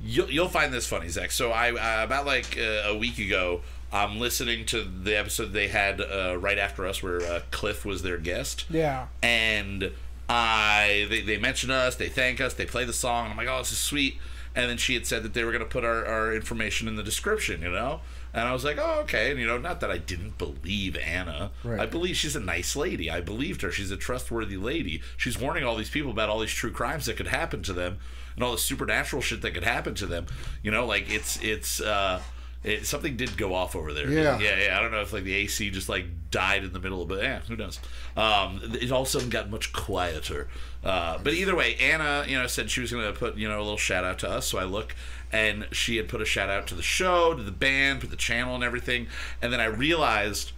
you'll 0.03 0.29
you'll 0.29 0.49
find 0.49 0.73
this 0.73 0.85
funny, 0.87 1.07
Zach. 1.07 1.31
So 1.31 1.51
I 1.51 1.71
uh, 1.71 2.03
about 2.03 2.25
like 2.25 2.57
uh, 2.57 2.89
a 2.89 2.97
week 2.97 3.17
ago. 3.19 3.61
I'm 3.89 4.19
listening 4.19 4.65
to 4.65 4.83
the 4.83 5.17
episode 5.17 5.53
they 5.53 5.69
had 5.69 6.01
uh, 6.01 6.35
right 6.37 6.57
after 6.57 6.85
us, 6.85 7.01
where 7.01 7.21
uh, 7.21 7.39
Cliff 7.51 7.85
was 7.85 8.01
their 8.01 8.17
guest 8.17 8.65
Yeah. 8.69 9.07
and 9.23 9.91
I 10.27 11.07
they, 11.09 11.21
they 11.21 11.37
mention 11.37 11.71
us, 11.71 11.95
they 11.95 12.09
thank 12.09 12.41
us, 12.41 12.53
they 12.53 12.65
play 12.65 12.83
the 12.83 12.91
song. 12.91 13.23
And 13.25 13.31
I'm 13.31 13.37
like, 13.37 13.47
oh, 13.47 13.59
this 13.59 13.71
is 13.71 13.77
sweet. 13.77 14.17
And 14.53 14.69
then 14.69 14.75
she 14.77 14.93
had 14.93 15.05
said 15.07 15.23
that 15.23 15.33
they 15.33 15.45
were 15.45 15.51
going 15.53 15.63
to 15.63 15.69
put 15.69 15.85
our, 15.85 16.05
our 16.05 16.33
information 16.35 16.89
in 16.89 16.97
the 16.97 17.03
description, 17.03 17.61
you 17.61 17.71
know. 17.71 18.01
And 18.37 18.47
I 18.47 18.53
was 18.53 18.63
like, 18.63 18.77
oh, 18.79 18.99
okay. 19.01 19.31
And 19.31 19.39
you 19.39 19.47
know, 19.47 19.57
not 19.57 19.79
that 19.81 19.89
I 19.89 19.97
didn't 19.97 20.37
believe 20.37 20.95
Anna. 20.95 21.51
Right. 21.63 21.79
I 21.79 21.85
believe 21.87 22.15
she's 22.15 22.35
a 22.35 22.39
nice 22.39 22.75
lady. 22.75 23.09
I 23.09 23.19
believed 23.19 23.63
her. 23.63 23.71
She's 23.71 23.89
a 23.89 23.97
trustworthy 23.97 24.57
lady. 24.57 25.01
She's 25.17 25.39
warning 25.39 25.63
all 25.63 25.75
these 25.75 25.89
people 25.89 26.11
about 26.11 26.29
all 26.29 26.39
these 26.39 26.51
true 26.51 26.71
crimes 26.71 27.07
that 27.07 27.17
could 27.17 27.27
happen 27.27 27.63
to 27.63 27.73
them 27.73 27.97
and 28.35 28.43
all 28.43 28.51
the 28.51 28.59
supernatural 28.59 29.23
shit 29.23 29.41
that 29.41 29.55
could 29.55 29.63
happen 29.63 29.95
to 29.95 30.05
them. 30.05 30.27
You 30.61 30.69
know, 30.71 30.85
like 30.85 31.09
it's 31.09 31.41
it's. 31.41 31.81
uh 31.81 32.21
it, 32.67 32.85
something 32.85 33.15
did 33.15 33.37
go 33.37 33.53
off 33.53 33.75
over 33.75 33.93
there. 33.93 34.09
Yeah. 34.09 34.37
yeah, 34.39 34.59
yeah. 34.59 34.77
I 34.77 34.81
don't 34.81 34.91
know 34.91 35.01
if 35.01 35.13
like 35.13 35.23
the 35.23 35.33
AC 35.33 35.69
just 35.69 35.87
like 35.87 36.05
died 36.29 36.63
in 36.65 36.73
the 36.73 36.79
middle 36.79 37.05
but. 37.05 37.23
Yeah, 37.23 37.39
who 37.47 37.55
knows? 37.55 37.79
Um, 38.17 38.59
it 38.79 38.91
all 38.91 39.01
of 39.01 39.07
a 39.07 39.09
sudden 39.09 39.29
got 39.29 39.49
much 39.49 39.71
quieter. 39.71 40.49
Uh, 40.83 41.17
but 41.23 41.33
either 41.33 41.55
way, 41.55 41.75
Anna, 41.75 42.25
you 42.27 42.37
know, 42.37 42.45
said 42.47 42.69
she 42.69 42.81
was 42.81 42.91
going 42.91 43.05
to 43.11 43.17
put 43.17 43.37
you 43.37 43.47
know 43.47 43.57
a 43.57 43.63
little 43.63 43.77
shout 43.77 44.03
out 44.03 44.19
to 44.19 44.29
us. 44.29 44.47
So 44.47 44.57
I 44.57 44.65
look, 44.65 44.95
and 45.31 45.67
she 45.71 45.95
had 45.97 46.09
put 46.09 46.21
a 46.21 46.25
shout 46.25 46.49
out 46.49 46.67
to 46.67 46.75
the 46.75 46.83
show, 46.83 47.33
to 47.33 47.41
the 47.41 47.51
band, 47.51 48.01
to 48.01 48.07
the 48.07 48.17
channel, 48.17 48.53
and 48.53 48.63
everything. 48.63 49.07
And 49.41 49.53
then 49.53 49.61
I 49.61 49.65
realized 49.65 50.51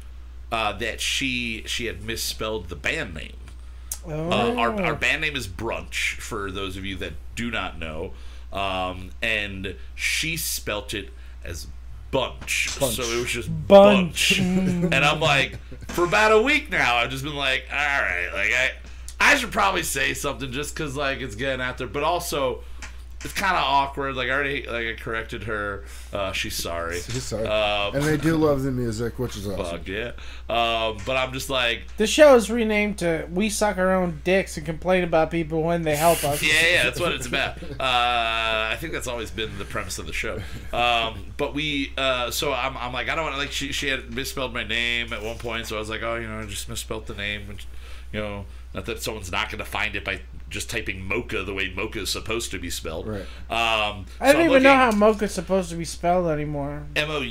uh, 0.51 0.74
that 0.74 1.01
she 1.01 1.63
she 1.68 1.86
had 1.86 2.04
misspelled 2.04 2.70
the 2.70 2.75
band 2.75 3.13
name. 3.13 3.38
Oh. 4.06 4.32
Uh, 4.32 4.56
our, 4.56 4.82
our 4.82 4.96
band 4.96 5.22
name 5.22 5.36
is 5.36 5.48
Brunch, 5.48 6.16
for 6.20 6.50
those 6.50 6.75
of 6.78 6.86
you 6.86 6.96
that 6.98 7.13
do 7.36 7.51
not 7.51 7.78
know. 7.78 8.13
Um, 8.51 9.12
and 9.22 9.75
she 9.94 10.38
spelt 10.38 10.94
it 10.96 11.12
as 11.44 11.68
bunch. 12.12 12.80
Bunch. 12.80 12.96
So 12.96 13.04
it 13.04 13.22
was 13.22 13.32
just 13.32 13.50
Bunch. 13.68 14.39
bunch. 14.39 14.39
and 14.94 14.96
I'm 14.96 15.20
like, 15.20 15.58
for 15.89 16.06
about 16.06 16.32
a 16.32 16.42
week 16.42 16.70
now, 16.70 16.96
I've 16.96 17.10
just 17.10 17.24
been 17.24 17.36
like, 17.36 17.66
all 17.72 17.78
right, 17.78 18.30
like 18.34 18.51
I, 18.54 18.72
I 19.20 19.36
should 19.36 19.51
probably 19.51 19.84
say 19.84 20.13
something 20.13 20.51
just 20.51 20.74
because 20.74 20.96
like 20.96 21.20
it's 21.20 21.36
getting 21.36 21.62
out 21.62 21.78
there, 21.78 21.88
but 21.88 22.04
also. 22.04 22.63
It's 23.22 23.34
kind 23.34 23.56
of 23.58 23.64
awkward. 23.64 24.16
Like 24.16 24.30
I 24.30 24.32
already, 24.32 24.66
like 24.66 24.88
I 24.88 24.94
corrected 24.94 25.44
her. 25.44 25.84
Uh, 26.14 26.32
she's 26.32 26.56
sorry. 26.56 27.00
She's 27.10 27.24
sorry. 27.24 27.46
Um, 27.46 27.96
and 27.96 28.04
they 28.06 28.16
do 28.16 28.38
love 28.38 28.64
the 28.64 28.72
music, 28.72 29.20
which 29.20 29.36
is 29.36 29.46
awesome. 29.46 29.80
Fuck 29.80 29.88
yeah. 29.88 30.12
Um, 30.50 30.98
but 31.06 31.18
I'm 31.18 31.34
just 31.34 31.50
like, 31.50 31.84
The 31.98 32.08
show 32.08 32.36
is 32.36 32.50
renamed 32.50 33.00
to 33.00 33.28
"We 33.30 33.50
Suck 33.50 33.78
Our 33.78 33.94
Own 33.94 34.22
Dicks 34.24 34.56
and 34.56 34.66
Complain 34.66 35.04
About 35.04 35.32
People 35.32 35.64
When 35.64 35.82
They 35.82 35.98
Help 35.98 36.24
Us." 36.24 36.42
Yeah, 36.42 36.54
yeah, 36.72 36.84
that's 36.84 37.00
what 37.00 37.12
it's 37.12 37.28
about. 37.28 37.62
Uh, 37.62 38.70
I 38.72 38.78
think 38.80 38.94
that's 38.94 39.08
always 39.08 39.32
been 39.32 39.58
the 39.58 39.66
premise 39.66 40.00
of 40.00 40.08
the 40.08 40.14
show. 40.14 40.42
Um, 40.72 41.26
but 41.36 41.54
we, 41.54 41.92
uh, 41.98 42.32
so 42.32 42.54
I'm, 42.54 42.78
I'm 42.78 42.94
like, 42.94 43.10
I 43.10 43.16
don't 43.16 43.26
want 43.26 43.36
to, 43.36 43.40
like, 43.42 43.52
she, 43.52 43.72
she 43.74 43.90
had 43.90 44.14
misspelled 44.14 44.54
my 44.54 44.64
name 44.64 45.12
at 45.12 45.22
one 45.22 45.38
point, 45.38 45.68
so 45.68 45.76
I 45.76 45.80
was 45.80 45.90
like, 45.90 46.04
oh, 46.04 46.16
you 46.16 46.28
know, 46.28 46.40
I 46.40 46.46
just 46.46 46.70
misspelled 46.70 47.08
the 47.08 47.16
name, 47.16 47.48
which, 47.50 47.68
you 48.14 48.22
know, 48.22 48.46
not 48.74 48.86
that 48.86 49.02
someone's 49.02 49.32
not 49.32 49.50
going 49.50 49.60
to 49.60 49.66
find 49.66 49.96
it 49.96 50.06
by 50.06 50.22
just 50.50 50.70
typing 50.70 51.03
mocha 51.06 51.44
the 51.44 51.53
way 51.53 51.72
mocha 51.75 52.00
is 52.01 52.10
supposed 52.10 52.51
to 52.51 52.60
be 52.60 52.70
spelled. 52.70 53.08
Right. 53.08 53.22
Um, 53.50 54.06
I 54.20 54.32
don't 54.34 54.41
I'm 54.41 54.50
even 54.50 54.63
know 54.63 54.74
how 54.75 54.86
looking- 54.88 55.00
mocha's 55.00 55.34
supposed 55.34 55.70
to 55.72 55.75
be 55.75 55.86
spelled 55.86 56.27
anymore. 56.29 56.84
M 56.96 57.10
O 57.12 57.22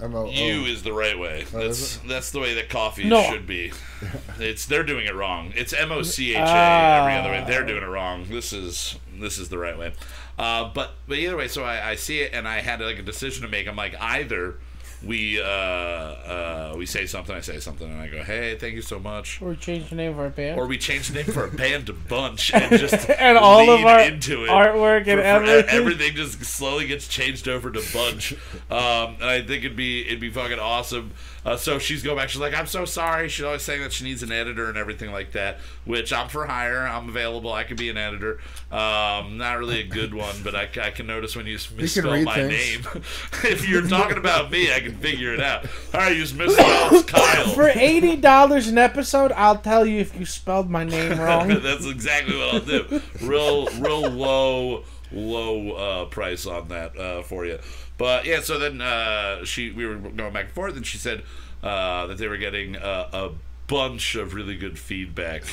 M 0.00 0.14
O 0.16 0.28
U 0.28 0.62
O. 0.62 0.64
is 0.66 0.82
the 0.82 0.92
right 0.92 1.16
way. 1.18 1.44
Oh, 1.54 1.58
That's 1.60 1.98
that's 1.98 2.30
the 2.30 2.40
way 2.40 2.54
that 2.54 2.68
coffee 2.68 3.04
No. 3.04 3.22
should 3.22 3.46
be. 3.46 3.72
It's 4.40 4.66
they're 4.66 4.82
doing 4.82 5.06
it 5.06 5.14
wrong. 5.14 5.52
It's 5.54 5.72
M 5.72 5.92
O 5.92 6.02
C 6.02 6.32
H 6.32 6.38
A 6.38 6.42
Ah. 6.44 7.00
every 7.02 7.14
other 7.14 7.30
way. 7.30 7.44
They're 7.46 7.64
doing 7.64 7.82
it 7.82 7.86
wrong. 7.86 8.26
This 8.28 8.52
is 8.52 8.98
this 9.20 9.38
is 9.38 9.48
the 9.48 9.58
right 9.58 9.78
way. 9.78 9.92
Uh, 10.38 10.70
but 10.74 10.94
but 11.06 11.18
either 11.18 11.36
way, 11.36 11.46
so 11.46 11.62
I, 11.62 11.90
I 11.90 11.94
see 11.94 12.20
it 12.20 12.32
and 12.34 12.48
I 12.48 12.60
had 12.60 12.80
like 12.80 12.98
a 12.98 13.02
decision 13.02 13.42
to 13.42 13.48
make. 13.48 13.68
I'm 13.68 13.76
like 13.76 13.94
either 14.00 14.56
we 15.04 15.40
uh, 15.40 15.44
uh, 15.44 16.74
we 16.76 16.86
say 16.86 17.06
something, 17.06 17.34
I 17.34 17.40
say 17.40 17.58
something, 17.60 17.90
and 17.90 18.00
I 18.00 18.08
go, 18.08 18.22
hey, 18.22 18.56
thank 18.56 18.74
you 18.74 18.82
so 18.82 18.98
much. 18.98 19.40
Or 19.42 19.50
we 19.50 19.56
change 19.56 19.90
the 19.90 19.96
name 19.96 20.12
of 20.12 20.18
our 20.18 20.30
band. 20.30 20.58
Or 20.60 20.66
we 20.66 20.78
change 20.78 21.08
the 21.08 21.14
name 21.22 21.32
for 21.32 21.44
a 21.44 21.50
band 21.50 21.86
to 21.86 21.92
bunch 21.92 22.52
and 22.54 22.78
just 22.78 23.08
and 23.10 23.36
all 23.36 23.68
of 23.70 23.84
our 23.84 24.00
into 24.00 24.44
it 24.44 24.48
artwork 24.48 24.98
and 24.98 25.06
for- 25.06 25.16
for- 25.16 25.22
everything. 25.22 25.68
everything 25.70 26.14
just 26.14 26.44
slowly 26.44 26.86
gets 26.86 27.08
changed 27.08 27.48
over 27.48 27.70
to 27.70 27.82
bunch 27.92 28.32
um, 28.70 29.14
and 29.20 29.24
i 29.24 29.38
think 29.42 29.64
it'd 29.64 29.76
be 29.76 30.06
it'd 30.06 30.20
be 30.20 30.30
fucking 30.30 30.58
awesome 30.58 31.10
uh, 31.44 31.56
so 31.56 31.78
she's 31.78 32.02
going 32.02 32.16
back 32.16 32.28
she's 32.28 32.40
like 32.40 32.54
i'm 32.54 32.66
so 32.66 32.84
sorry 32.84 33.28
she's 33.28 33.44
always 33.44 33.62
saying 33.62 33.82
that 33.82 33.92
she 33.92 34.04
needs 34.04 34.22
an 34.22 34.30
editor 34.32 34.68
and 34.68 34.78
everything 34.78 35.10
like 35.12 35.32
that 35.32 35.58
which 35.84 36.12
i'm 36.12 36.28
for 36.28 36.46
hire 36.46 36.86
i'm 36.86 37.08
available 37.08 37.52
i 37.52 37.64
could 37.64 37.76
be 37.76 37.88
an 37.90 37.96
editor 37.96 38.38
um, 38.70 39.36
not 39.38 39.58
really 39.58 39.80
a 39.80 39.86
good 39.86 40.14
one 40.14 40.34
but 40.44 40.54
i, 40.54 40.68
I 40.80 40.90
can 40.90 41.06
notice 41.06 41.34
when 41.36 41.46
you 41.46 41.58
misspell 41.76 42.22
my 42.22 42.34
things. 42.34 42.84
name 42.84 43.02
if 43.44 43.68
you're 43.68 43.86
talking 43.88 44.18
about 44.18 44.50
me 44.50 44.72
i 44.72 44.80
can 44.80 44.96
figure 44.96 45.34
it 45.34 45.40
out 45.40 45.64
all 45.92 46.00
right 46.00 46.14
you 46.16 46.22
just 46.22 46.36
misspelled 46.36 47.06
kyle 47.08 47.48
For 47.48 47.68
eighty 47.68 48.16
dollars 48.16 48.68
an 48.68 48.78
episode, 48.78 49.32
I'll 49.32 49.58
tell 49.58 49.84
you 49.84 49.98
if 50.00 50.18
you 50.18 50.24
spelled 50.24 50.70
my 50.70 50.84
name 50.84 51.18
wrong. 51.18 51.48
That's 51.48 51.86
exactly 51.86 52.36
what 52.36 52.54
I'll 52.54 52.60
do. 52.60 53.02
Real, 53.20 53.66
real 53.80 54.08
low, 54.10 54.84
low 55.10 55.72
uh, 55.72 56.04
price 56.06 56.46
on 56.46 56.68
that 56.68 56.96
uh, 56.96 57.22
for 57.22 57.44
you. 57.44 57.58
But 58.02 58.24
yeah, 58.26 58.40
so 58.40 58.58
then 58.58 58.80
uh, 58.80 59.44
she, 59.44 59.70
we 59.70 59.86
were 59.86 59.94
going 59.94 60.32
back 60.32 60.46
and 60.46 60.52
forth, 60.52 60.76
and 60.76 60.84
she 60.84 60.98
said 60.98 61.22
uh, 61.62 62.08
that 62.08 62.18
they 62.18 62.26
were 62.26 62.36
getting 62.36 62.74
uh, 62.74 63.08
a 63.12 63.30
bunch 63.68 64.16
of 64.16 64.34
really 64.34 64.56
good 64.56 64.76
feedback 64.76 65.44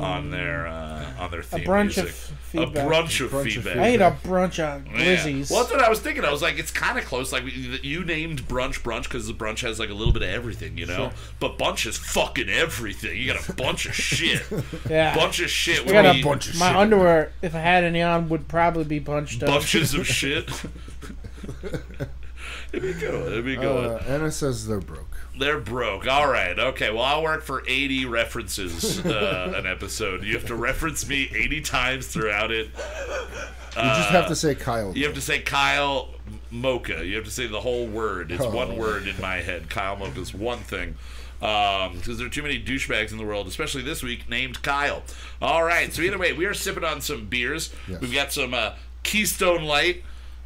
on 0.00 0.30
their 0.30 0.66
uh, 0.66 1.04
on 1.18 1.30
their 1.30 1.42
theme 1.42 1.64
bunch 1.64 1.98
of 1.98 2.04
music. 2.04 2.20
feedback. 2.40 2.86
A 2.86 2.88
bunch 2.88 3.20
of 3.20 3.32
Bunch 3.32 3.56
of 3.58 3.64
feedback. 3.64 3.76
I 3.76 3.86
ate 3.88 4.00
a 4.00 4.16
brunch 4.24 4.58
of 4.58 4.86
Yeah. 4.86 5.44
Well, 5.50 5.60
that's 5.64 5.70
what 5.70 5.82
I 5.82 5.90
was 5.90 6.00
thinking. 6.00 6.24
I 6.24 6.32
was 6.32 6.40
like, 6.40 6.58
it's 6.58 6.70
kind 6.70 6.98
of 6.98 7.04
close. 7.04 7.30
Like 7.30 7.44
you 7.44 8.06
named 8.06 8.48
brunch 8.48 8.80
brunch 8.80 9.02
because 9.02 9.26
the 9.26 9.34
brunch 9.34 9.60
has 9.60 9.78
like 9.78 9.90
a 9.90 9.94
little 9.94 10.14
bit 10.14 10.22
of 10.22 10.30
everything, 10.30 10.78
you 10.78 10.86
know. 10.86 11.10
But 11.40 11.58
bunch 11.58 11.84
is 11.84 11.98
fucking 11.98 12.48
everything. 12.48 13.18
You 13.18 13.30
got 13.34 13.46
a 13.46 13.52
bunch 13.52 13.84
of 13.84 13.94
shit. 13.94 14.42
Yeah. 14.88 15.14
Bunch 15.14 15.40
of 15.40 15.50
shit. 15.50 15.84
We 15.84 15.92
got 15.92 16.06
a 16.06 16.22
bunch 16.22 16.48
of 16.48 16.58
my 16.58 16.68
shit. 16.68 16.76
underwear, 16.76 17.32
if 17.42 17.54
I 17.54 17.58
had 17.60 17.84
any 17.84 18.00
on, 18.00 18.30
would 18.30 18.48
probably 18.48 18.84
be 18.84 18.98
bunched 18.98 19.42
up. 19.42 19.50
bunches 19.50 19.92
of 19.92 20.06
shit. 20.20 20.50
It'd 22.72 22.82
be 22.82 22.92
good. 23.00 23.32
It'd 23.32 23.44
be 23.44 23.56
good. 23.56 23.86
Uh, 24.00 24.04
Anna 24.06 24.30
says 24.30 24.66
they're 24.66 24.80
broke. 24.80 25.16
They're 25.38 25.60
broke. 25.60 26.06
All 26.08 26.28
right. 26.28 26.58
Okay. 26.58 26.90
Well, 26.90 27.02
I'll 27.02 27.22
work 27.22 27.42
for 27.42 27.62
80 27.68 28.06
references 28.06 29.04
uh, 29.04 29.52
an 29.56 29.66
episode. 29.66 30.24
You 30.24 30.34
have 30.34 30.46
to 30.46 30.54
reference 30.56 31.06
me 31.08 31.30
80 31.34 31.60
times 31.60 32.06
throughout 32.08 32.50
it. 32.50 32.66
You 32.66 33.82
just 33.82 34.10
have 34.10 34.28
to 34.28 34.36
say 34.36 34.54
Kyle. 34.54 34.92
You 34.96 35.04
have 35.06 35.14
to 35.14 35.20
say 35.20 35.40
Kyle 35.40 36.08
Mocha. 36.50 37.04
You 37.06 37.16
have 37.16 37.24
to 37.24 37.30
say 37.30 37.46
the 37.46 37.60
whole 37.60 37.86
word. 37.86 38.30
It's 38.32 38.42
Oh. 38.44 38.50
one 38.50 38.76
word 38.76 39.06
in 39.06 39.18
my 39.20 39.36
head. 39.36 39.70
Kyle 39.70 39.96
Mocha 39.96 40.20
is 40.20 40.34
one 40.34 40.58
thing. 40.58 40.96
Because 41.40 42.18
there 42.18 42.26
are 42.26 42.30
too 42.30 42.42
many 42.42 42.62
douchebags 42.62 43.12
in 43.12 43.18
the 43.18 43.24
world, 43.24 43.46
especially 43.48 43.82
this 43.82 44.02
week, 44.02 44.28
named 44.28 44.62
Kyle. 44.62 45.02
All 45.40 45.62
right. 45.64 45.92
So 45.92 46.02
either 46.02 46.18
way, 46.18 46.32
we 46.32 46.44
are 46.46 46.54
sipping 46.54 46.84
on 46.84 47.00
some 47.00 47.26
beers. 47.26 47.72
Yes. 47.88 48.00
We've 48.00 48.14
got 48.14 48.32
some 48.32 48.52
uh, 48.54 48.72
Keystone 49.04 49.62
Light. 49.64 50.02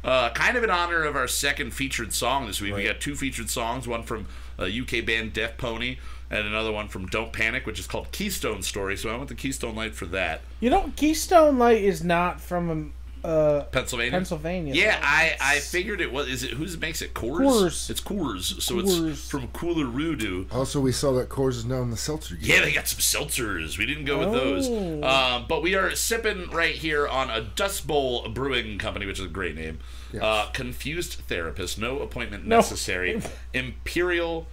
Uh, 0.07 0.29
kind 0.29 0.55
of 0.55 0.63
in 0.63 0.69
honor 0.69 1.03
of 1.03 1.17
our 1.17 1.27
second 1.27 1.71
featured 1.71 2.13
song 2.13 2.47
this 2.47 2.61
week. 2.61 2.73
We 2.73 2.85
got 2.85 3.01
two 3.01 3.13
featured 3.13 3.49
songs, 3.49 3.89
one 3.89 4.03
from 4.03 4.25
uh, 4.57 4.63
UK 4.63 5.05
band 5.05 5.33
Deaf 5.33 5.57
Pony, 5.57 5.97
and 6.29 6.47
another 6.47 6.71
one 6.71 6.87
from 6.87 7.07
Don't 7.07 7.33
Panic, 7.33 7.65
which 7.65 7.77
is 7.77 7.87
called 7.87 8.09
Keystone 8.13 8.61
Story. 8.61 8.95
So 8.95 9.09
I 9.09 9.17
went 9.17 9.27
the 9.27 9.35
Keystone 9.35 9.75
Light 9.75 9.95
for 9.95 10.05
that. 10.05 10.41
You 10.61 10.69
know, 10.69 10.93
Keystone 10.95 11.59
Light 11.59 11.83
is 11.83 12.05
not 12.05 12.39
from 12.39 12.69
um, 12.69 12.93
uh, 13.21 13.63
Pennsylvania. 13.71 14.11
Pennsylvania. 14.11 14.73
Yeah, 14.73 14.97
I, 15.03 15.35
I 15.41 15.59
figured 15.59 15.99
it 15.99 16.13
was. 16.13 16.29
Is 16.29 16.43
it 16.43 16.51
who's 16.51 16.79
makes 16.79 17.01
it? 17.01 17.13
Coors. 17.13 17.39
Coors. 17.39 17.89
It's 17.89 17.99
Coors. 17.99 18.61
So 18.61 18.75
Coors. 18.75 19.09
it's 19.09 19.29
from 19.29 19.47
Cooler 19.49 20.47
Also, 20.53 20.79
we 20.79 20.93
saw 20.93 21.11
that 21.13 21.27
Coors 21.27 21.57
is 21.57 21.65
now 21.65 21.81
in 21.81 21.91
the 21.91 21.97
seltzer 21.97 22.35
game. 22.35 22.49
Yeah, 22.49 22.61
they 22.61 22.71
got 22.71 22.87
some 22.87 22.99
seltzers. 22.99 23.77
We 23.77 23.85
didn't 23.85 24.05
go 24.05 24.19
with 24.19 24.31
those. 24.31 24.69
Oh. 24.69 25.03
Um, 25.03 25.45
but 25.49 25.61
we 25.61 25.75
are 25.75 25.93
sipping 25.95 26.49
right 26.51 26.75
here 26.75 27.05
on 27.05 27.29
a 27.29 27.41
Dust 27.41 27.85
Bowl 27.85 28.29
Brewing 28.29 28.77
Company, 28.77 29.05
which 29.05 29.19
is 29.19 29.25
a 29.25 29.29
great 29.29 29.55
name. 29.55 29.79
Yes. 30.13 30.23
Uh, 30.23 30.47
confused 30.53 31.13
therapist, 31.27 31.77
no 31.79 31.99
appointment 31.99 32.45
No. 32.45 32.57
necessary. 32.57 33.21
Imperial, 33.53 34.47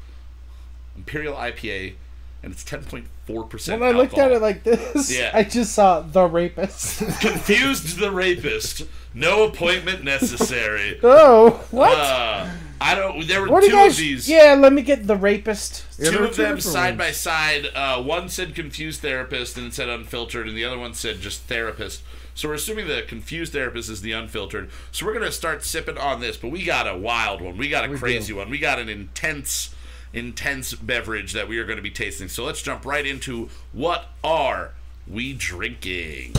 Imperial 0.96 1.34
IPA, 1.34 1.94
and 2.42 2.52
it's 2.52 2.64
ten 2.64 2.82
point 2.84 3.06
four 3.26 3.44
percent. 3.44 3.80
When 3.80 3.94
I 3.94 3.96
looked 3.96 4.18
at 4.18 4.32
it 4.32 4.42
like 4.42 4.64
this, 4.64 5.16
Yeah. 5.16 5.30
I 5.32 5.44
just 5.44 5.72
saw 5.72 6.00
the 6.00 6.24
rapist. 6.24 6.98
confused 7.20 7.98
the 7.98 8.10
rapist, 8.10 8.82
no 9.14 9.44
appointment 9.44 10.04
necessary. 10.04 10.98
oh, 11.02 11.64
what? 11.70 11.96
Uh, 11.98 12.48
I 12.80 12.94
don't. 12.96 13.26
There 13.26 13.40
were 13.40 13.48
what 13.48 13.62
do 13.62 13.68
two 13.68 13.76
you 13.76 13.82
guys? 13.84 13.92
of 13.92 13.98
these. 13.98 14.28
Yeah, 14.28 14.56
let 14.58 14.72
me 14.72 14.82
get 14.82 15.06
the 15.06 15.16
rapist. 15.16 15.84
Yeah, 15.98 16.10
two 16.10 16.16
there 16.16 16.24
of 16.24 16.30
two 16.34 16.42
them 16.42 16.56
different 16.56 16.74
side 16.74 16.98
by 16.98 17.12
side. 17.12 17.66
Uh, 17.74 18.02
one 18.02 18.28
said 18.28 18.54
confused 18.54 19.00
therapist 19.00 19.56
and 19.56 19.68
it 19.68 19.74
said 19.74 19.88
unfiltered, 19.88 20.48
and 20.48 20.56
the 20.56 20.64
other 20.64 20.78
one 20.78 20.92
said 20.94 21.20
just 21.20 21.42
therapist. 21.42 22.02
So 22.34 22.48
we're 22.48 22.54
assuming 22.54 22.88
the 22.88 23.02
confused 23.06 23.52
therapist 23.52 23.88
is 23.88 24.00
the 24.02 24.12
unfiltered. 24.12 24.70
So 24.92 25.06
we're 25.06 25.14
gonna 25.14 25.30
start 25.32 25.64
sipping 25.64 25.96
on 25.98 26.20
this, 26.20 26.36
but 26.36 26.50
we 26.50 26.64
got 26.64 26.88
a 26.88 26.96
wild 26.96 27.40
one. 27.40 27.56
We 27.56 27.68
got 27.68 27.84
a 27.84 27.90
We 27.90 27.96
crazy 27.98 28.32
do. 28.32 28.36
one. 28.38 28.50
We 28.50 28.58
got 28.58 28.78
an 28.78 28.88
intense, 28.88 29.74
intense 30.12 30.74
beverage 30.74 31.32
that 31.32 31.48
we 31.48 31.58
are 31.58 31.64
going 31.64 31.76
to 31.76 31.82
be 31.82 31.90
tasting. 31.90 32.28
So 32.28 32.44
let's 32.44 32.62
jump 32.62 32.84
right 32.84 33.06
into 33.06 33.48
what 33.72 34.06
are 34.22 34.72
we 35.06 35.32
drinking? 35.32 36.32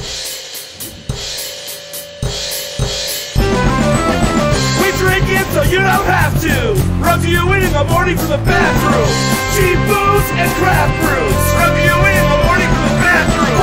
We 4.82 4.92
drink 5.00 5.26
it 5.32 5.46
so 5.56 5.64
you 5.64 5.80
don't 5.80 6.08
have 6.08 6.36
to. 6.42 6.76
Reviewing 7.00 7.64
in 7.64 7.72
the 7.74 7.84
morning 7.86 8.18
from 8.18 8.30
the 8.30 8.42
bathroom. 8.44 9.12
Cheap 9.56 9.80
booze 9.88 10.28
and 10.40 10.50
craft 10.60 10.96
brews. 11.04 11.44
Reviewing 11.56 12.16
in 12.20 12.28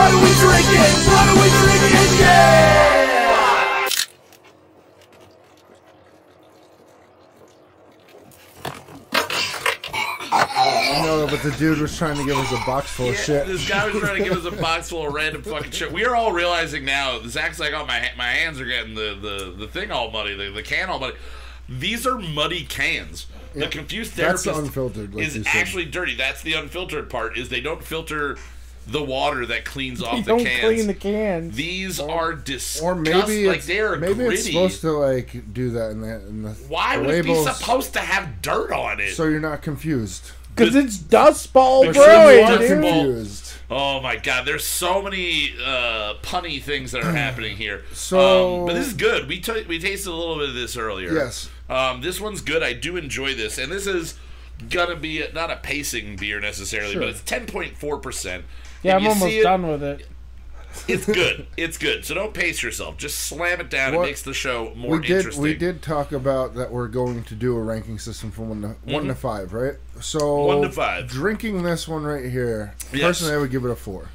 What 0.02 0.10
are 0.10 0.16
we 0.16 0.34
drinking? 0.34 0.94
What 1.06 1.28
are 1.28 1.36
we 1.40 1.48
drinking? 1.48 2.18
Yeah! 2.18 2.88
No, 11.04 11.28
but 11.30 11.40
the 11.44 11.54
dude 11.56 11.78
was 11.78 11.96
trying 11.96 12.16
to 12.16 12.24
give 12.24 12.36
us 12.36 12.50
a 12.50 12.66
box 12.66 12.90
full 12.90 13.10
of 13.10 13.16
shit. 13.16 13.46
This 13.46 13.68
guy 13.68 13.88
was 13.88 14.02
trying 14.02 14.20
to 14.20 14.28
give 14.28 14.44
us 14.44 14.44
a 14.44 14.56
box 14.60 14.90
full 14.90 15.06
of 15.06 15.14
random 15.14 15.44
fucking 15.44 15.70
shit. 15.70 15.92
We 15.92 16.04
are 16.04 16.16
all 16.16 16.32
realizing 16.32 16.84
now. 16.84 17.20
Zach's 17.28 17.60
like, 17.60 17.72
"Oh, 17.72 17.86
my 17.86 18.10
my 18.16 18.26
hands 18.26 18.60
are 18.60 18.66
getting 18.66 18.96
the 18.96 19.16
the, 19.22 19.54
the 19.56 19.68
thing 19.68 19.92
all 19.92 20.10
muddy, 20.10 20.34
the, 20.34 20.50
the 20.50 20.64
can 20.64 20.90
all 20.90 20.98
muddy." 20.98 21.14
These 21.68 22.08
are 22.08 22.18
muddy 22.18 22.64
cans. 22.64 23.28
The 23.54 23.60
Yeah, 23.60 23.66
confused 23.68 24.16
that's 24.16 24.42
therapist 24.42 24.62
the 24.62 24.66
unfiltered, 24.66 25.14
like 25.14 25.24
is 25.24 25.46
actually 25.46 25.84
dirty. 25.84 26.16
That's 26.16 26.42
the 26.42 26.54
unfiltered 26.54 27.08
part. 27.08 27.38
Is 27.38 27.50
they 27.50 27.60
don't 27.60 27.84
filter 27.84 28.36
the 28.86 29.02
water 29.02 29.46
that 29.46 29.64
cleans 29.64 30.02
off 30.02 30.16
You 30.18 30.22
the 30.22 30.28
don't 30.28 30.44
cans. 30.44 30.60
clean 30.60 30.86
the 30.86 30.94
cans. 30.94 31.54
These 31.56 32.00
are 32.00 32.32
disgusting. 32.34 32.88
Or 32.88 32.94
maybe 32.94 33.46
like 33.46 33.62
they 33.64 33.80
are 33.80 33.96
maybe 33.96 34.14
gritty. 34.14 34.34
it's 34.34 34.44
supposed 34.46 34.80
to 34.82 34.92
like 34.92 35.52
do 35.54 35.70
that 35.70 35.90
in 35.92 36.00
the, 36.00 36.14
in 36.26 36.42
the 36.42 36.50
Why 36.68 36.96
the 36.96 37.04
would 37.04 37.14
it 37.14 37.24
be 37.24 37.34
supposed 37.44 37.92
to 37.94 38.00
have 38.00 38.42
dirt 38.42 38.72
on 38.72 39.00
it? 39.00 39.14
so 39.14 39.24
you're 39.24 39.40
not 39.40 39.62
confused. 39.62 40.32
Because 40.54 40.74
it's 40.74 40.98
Dust 40.98 41.50
Bowl 41.54 41.86
Because 41.86 42.04
Brewing, 42.04 42.38
you 42.38 42.44
are 42.44 42.50
You're 42.50 42.58
dude. 42.58 42.68
Confused. 42.82 43.52
Oh 43.70 44.00
my 44.02 44.16
god, 44.16 44.46
there's 44.46 44.66
so 44.66 45.00
many 45.00 45.54
uh, 45.64 46.14
punny 46.22 46.60
things 46.62 46.92
that 46.92 47.02
are 47.02 47.12
happening 47.16 47.56
here. 47.56 47.84
So- 47.94 48.60
um, 48.60 48.66
but 48.66 48.74
this 48.74 48.88
is 48.88 48.92
good. 48.92 49.28
We 49.28 49.40
t- 49.40 49.64
we 49.66 49.78
tasted 49.78 50.10
a 50.10 50.14
little 50.14 50.36
bit 50.36 50.50
of 50.50 50.54
this 50.54 50.76
earlier. 50.76 51.14
Yes. 51.14 51.48
Um, 51.70 52.02
this 52.02 52.20
one's 52.20 52.42
good. 52.42 52.62
I 52.62 52.74
do 52.74 52.98
enjoy 52.98 53.34
this, 53.34 53.56
and 53.56 53.72
this 53.72 53.86
is 53.86 54.14
gonna 54.68 54.94
be 54.96 55.22
a, 55.22 55.32
not 55.32 55.50
a 55.50 55.56
pacing 55.56 56.16
beer 56.16 56.38
necessarily, 56.38 56.92
Sure. 56.92 57.00
but 57.00 57.08
it's 57.08 57.22
10.4 57.22 58.02
percent. 58.02 58.44
Yeah, 58.82 58.96
I'm 58.96 59.06
almost 59.06 59.32
it, 59.32 59.42
done 59.42 59.66
with 59.68 59.82
it. 59.82 60.06
It's 60.88 61.04
good. 61.04 61.46
it's 61.56 61.76
good. 61.76 62.04
So 62.04 62.14
don't 62.14 62.32
pace 62.32 62.62
yourself. 62.62 62.96
Just 62.96 63.18
slam 63.18 63.60
it 63.60 63.68
down. 63.70 63.94
What- 63.94 64.04
It 64.04 64.06
makes 64.08 64.22
the 64.22 64.32
show 64.34 64.72
more 64.74 64.92
We 64.92 65.06
did 65.06 65.16
interesting. 65.18 65.42
we 65.42 65.54
did 65.54 65.82
talk 65.82 66.12
about 66.12 66.54
that 66.54 66.72
we're 66.72 66.88
going 66.88 67.24
to 67.24 67.34
do 67.34 67.56
a 67.56 67.60
ranking 67.62 67.98
system 67.98 68.30
from 68.30 68.48
one 68.48 68.62
to 68.62 68.68
one 68.90 69.04
to 69.04 69.10
mm-hmm. 69.12 69.20
five, 69.20 69.52
right? 69.52 69.74
So 70.00 70.44
One 70.46 70.62
to 70.62 70.70
five. 70.70 71.08
Drinking 71.08 71.62
this 71.62 71.86
one 71.86 72.04
right 72.04 72.24
here, 72.30 72.74
Yes. 72.92 73.02
personally, 73.02 73.34
I 73.34 73.38
would 73.38 73.50
give 73.50 73.64
it 73.64 73.70
a 73.70 73.76
four. 73.76 74.08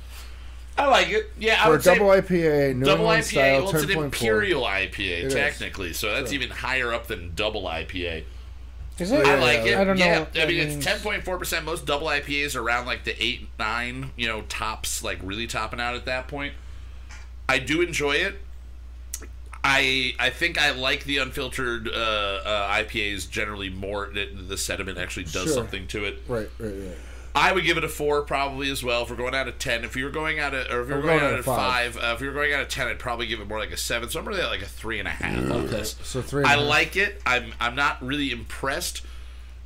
I 0.80 0.88
like 0.88 1.10
it. 1.10 1.32
Yeah, 1.40 1.60
I 1.60 1.64
For 1.66 1.70
a 1.70 1.72
would 1.74 1.84
say 1.84 1.94
double 1.98 2.12
IPA, 2.12 2.76
New 2.76 2.86
double 2.86 3.02
England 3.06 3.24
IPA. 3.24 3.28
style, 3.28 3.60
well, 3.64 3.70
it's 3.72 3.72
ten 3.82 3.90
an 3.90 3.96
point 3.96 4.16
four. 4.16 4.28
imperial 4.28 4.64
IPA 4.64 5.24
is. 5.24 5.34
technically, 5.34 5.94
so 5.94 6.14
that's 6.14 6.34
even 6.34 6.50
higher 6.52 6.94
up 6.94 7.08
than 7.08 7.34
double 7.36 7.64
IPA. 7.64 8.24
Is 9.00 9.12
it? 9.12 9.26
I 9.26 9.40
like 9.40 9.66
it. 9.66 9.78
I 9.78 9.84
don't 9.84 9.98
know 10.00 10.06
yeah, 10.06 10.20
what 10.22 10.38
I 10.40 10.46
mean, 10.48 10.58
means. 10.58 10.76
it's 10.78 10.86
ten 10.86 11.00
point 11.00 11.24
four 11.24 11.38
percent. 11.38 11.66
Most 11.66 11.86
double 11.86 12.08
IPAs 12.08 12.56
are 12.56 12.62
around 12.62 12.86
like 12.86 13.04
the 13.04 13.16
eight, 13.24 13.48
nine. 13.60 14.12
You 14.16 14.28
know, 14.28 14.42
tops 14.44 15.04
like 15.04 15.20
really 15.22 15.48
topping 15.48 15.80
out 15.80 15.96
at 15.96 16.06
that 16.06 16.28
point. 16.28 16.54
I 17.48 17.60
do 17.60 17.82
enjoy 17.82 18.14
it. 18.14 18.36
I 19.64 20.14
I 20.20 20.30
think 20.30 20.60
I 20.60 20.72
like 20.72 21.04
the 21.04 21.18
unfiltered 21.18 21.88
uh, 21.88 21.92
uh, 21.92 22.72
IPAs 22.72 23.30
generally 23.30 23.70
more. 23.70 24.10
The 24.14 24.58
sediment 24.58 24.98
actually 24.98 25.24
does 25.26 25.46
Sure. 25.46 25.48
something 25.54 25.88
to 25.88 26.06
it. 26.06 26.24
Right, 26.28 26.50
right, 26.60 26.74
right. 26.74 26.98
I 27.38 27.52
would 27.52 27.64
give 27.64 27.78
it 27.78 27.84
a 27.84 27.90
four 27.90 28.22
probably 28.24 28.70
as 28.70 28.84
well. 28.84 29.04
If 29.04 29.10
we're 29.10 29.16
going 29.16 29.36
out 29.36 29.48
of 29.48 29.60
ten, 29.60 29.84
if 29.84 29.96
you 29.96 30.06
were 30.06 30.12
going 30.12 30.40
out 30.40 30.54
of 30.54 30.70
or 30.72 30.82
if 30.82 30.88
you 30.90 30.96
were 30.96 31.00
I'm 31.02 31.06
going, 31.06 31.20
going 31.20 31.22
out 31.22 31.34
out 31.34 31.34
of 31.34 31.40
of 31.40 31.46
five, 31.46 31.94
five. 31.96 32.04
uh, 32.04 32.14
if 32.16 32.22
you 32.22 32.28
were 32.28 32.34
going 32.34 32.54
out 32.54 32.62
of 32.62 32.70
ten, 32.70 32.88
I'd 32.88 33.00
probably 33.00 33.28
give 33.28 33.40
it 33.40 33.48
more 33.48 33.60
like 33.60 33.72
a 33.72 33.78
seven. 33.78 34.10
So 34.10 34.20
I'm 34.20 34.28
really 34.28 34.42
at 34.42 34.50
like 34.50 34.62
a 34.62 34.66
three 34.66 35.00
and 35.00 35.08
a 35.08 35.12
half 35.12 35.52
on 35.52 35.68
this. 35.68 35.96
So 36.04 36.22
three. 36.22 36.44
and 36.44 36.50
a 36.52 36.54
I 36.56 36.58
half. 36.58 36.68
like 36.68 36.96
it. 36.96 37.22
I'm 37.26 37.54
I'm 37.60 37.76
not 37.76 38.02
really 38.04 38.32
impressed. 38.32 39.02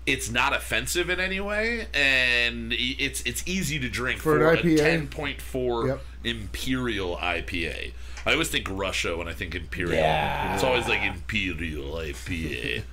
It's 0.07 0.31
not 0.31 0.51
offensive 0.53 1.09
in 1.11 1.19
any 1.19 1.39
way, 1.39 1.85
and 1.93 2.73
it's 2.73 3.21
it's 3.21 3.43
easy 3.47 3.77
to 3.79 3.87
drink 3.89 4.19
For 4.19 4.39
for, 4.39 4.53
an 4.53 4.67
a 4.67 4.77
ten 4.77 5.07
point 5.07 5.39
four 5.41 5.87
Yep. 5.87 6.01
imperial 6.23 7.17
IPA. 7.17 7.93
I 8.25 8.33
always 8.33 8.49
think 8.49 8.67
Russia 8.69 9.15
when 9.17 9.27
I 9.27 9.33
think 9.33 9.53
imperial. 9.55 9.93
Yeah. 9.95 10.53
It's 10.55 10.63
always 10.63 10.87
like 10.87 11.01
imperial 11.03 11.93
IPA. 11.95 12.83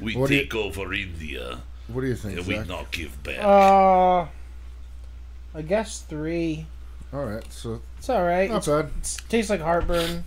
We 0.00 0.16
What 0.16 0.28
do 0.28 0.34
you- 0.34 0.42
take 0.42 0.54
over 0.54 0.92
India 0.92 1.60
What 1.92 2.00
do 2.02 2.06
you 2.08 2.14
think? 2.16 2.38
and 2.38 2.46
we 2.46 2.58
not 2.58 2.90
give 2.90 3.22
back. 3.22 3.38
Uh, 3.42 4.26
I 5.54 5.62
guess 5.62 6.00
three. 6.00 6.66
All 7.12 7.24
right, 7.24 7.44
so 7.52 7.80
It's 7.98 8.08
all 8.08 8.22
right. 8.24 8.48
not 8.50 8.58
It's, 8.58 8.66
bad. 8.66 8.86
it 9.02 9.20
tastes 9.28 9.50
like 9.50 9.60
heartburn. 9.60 10.24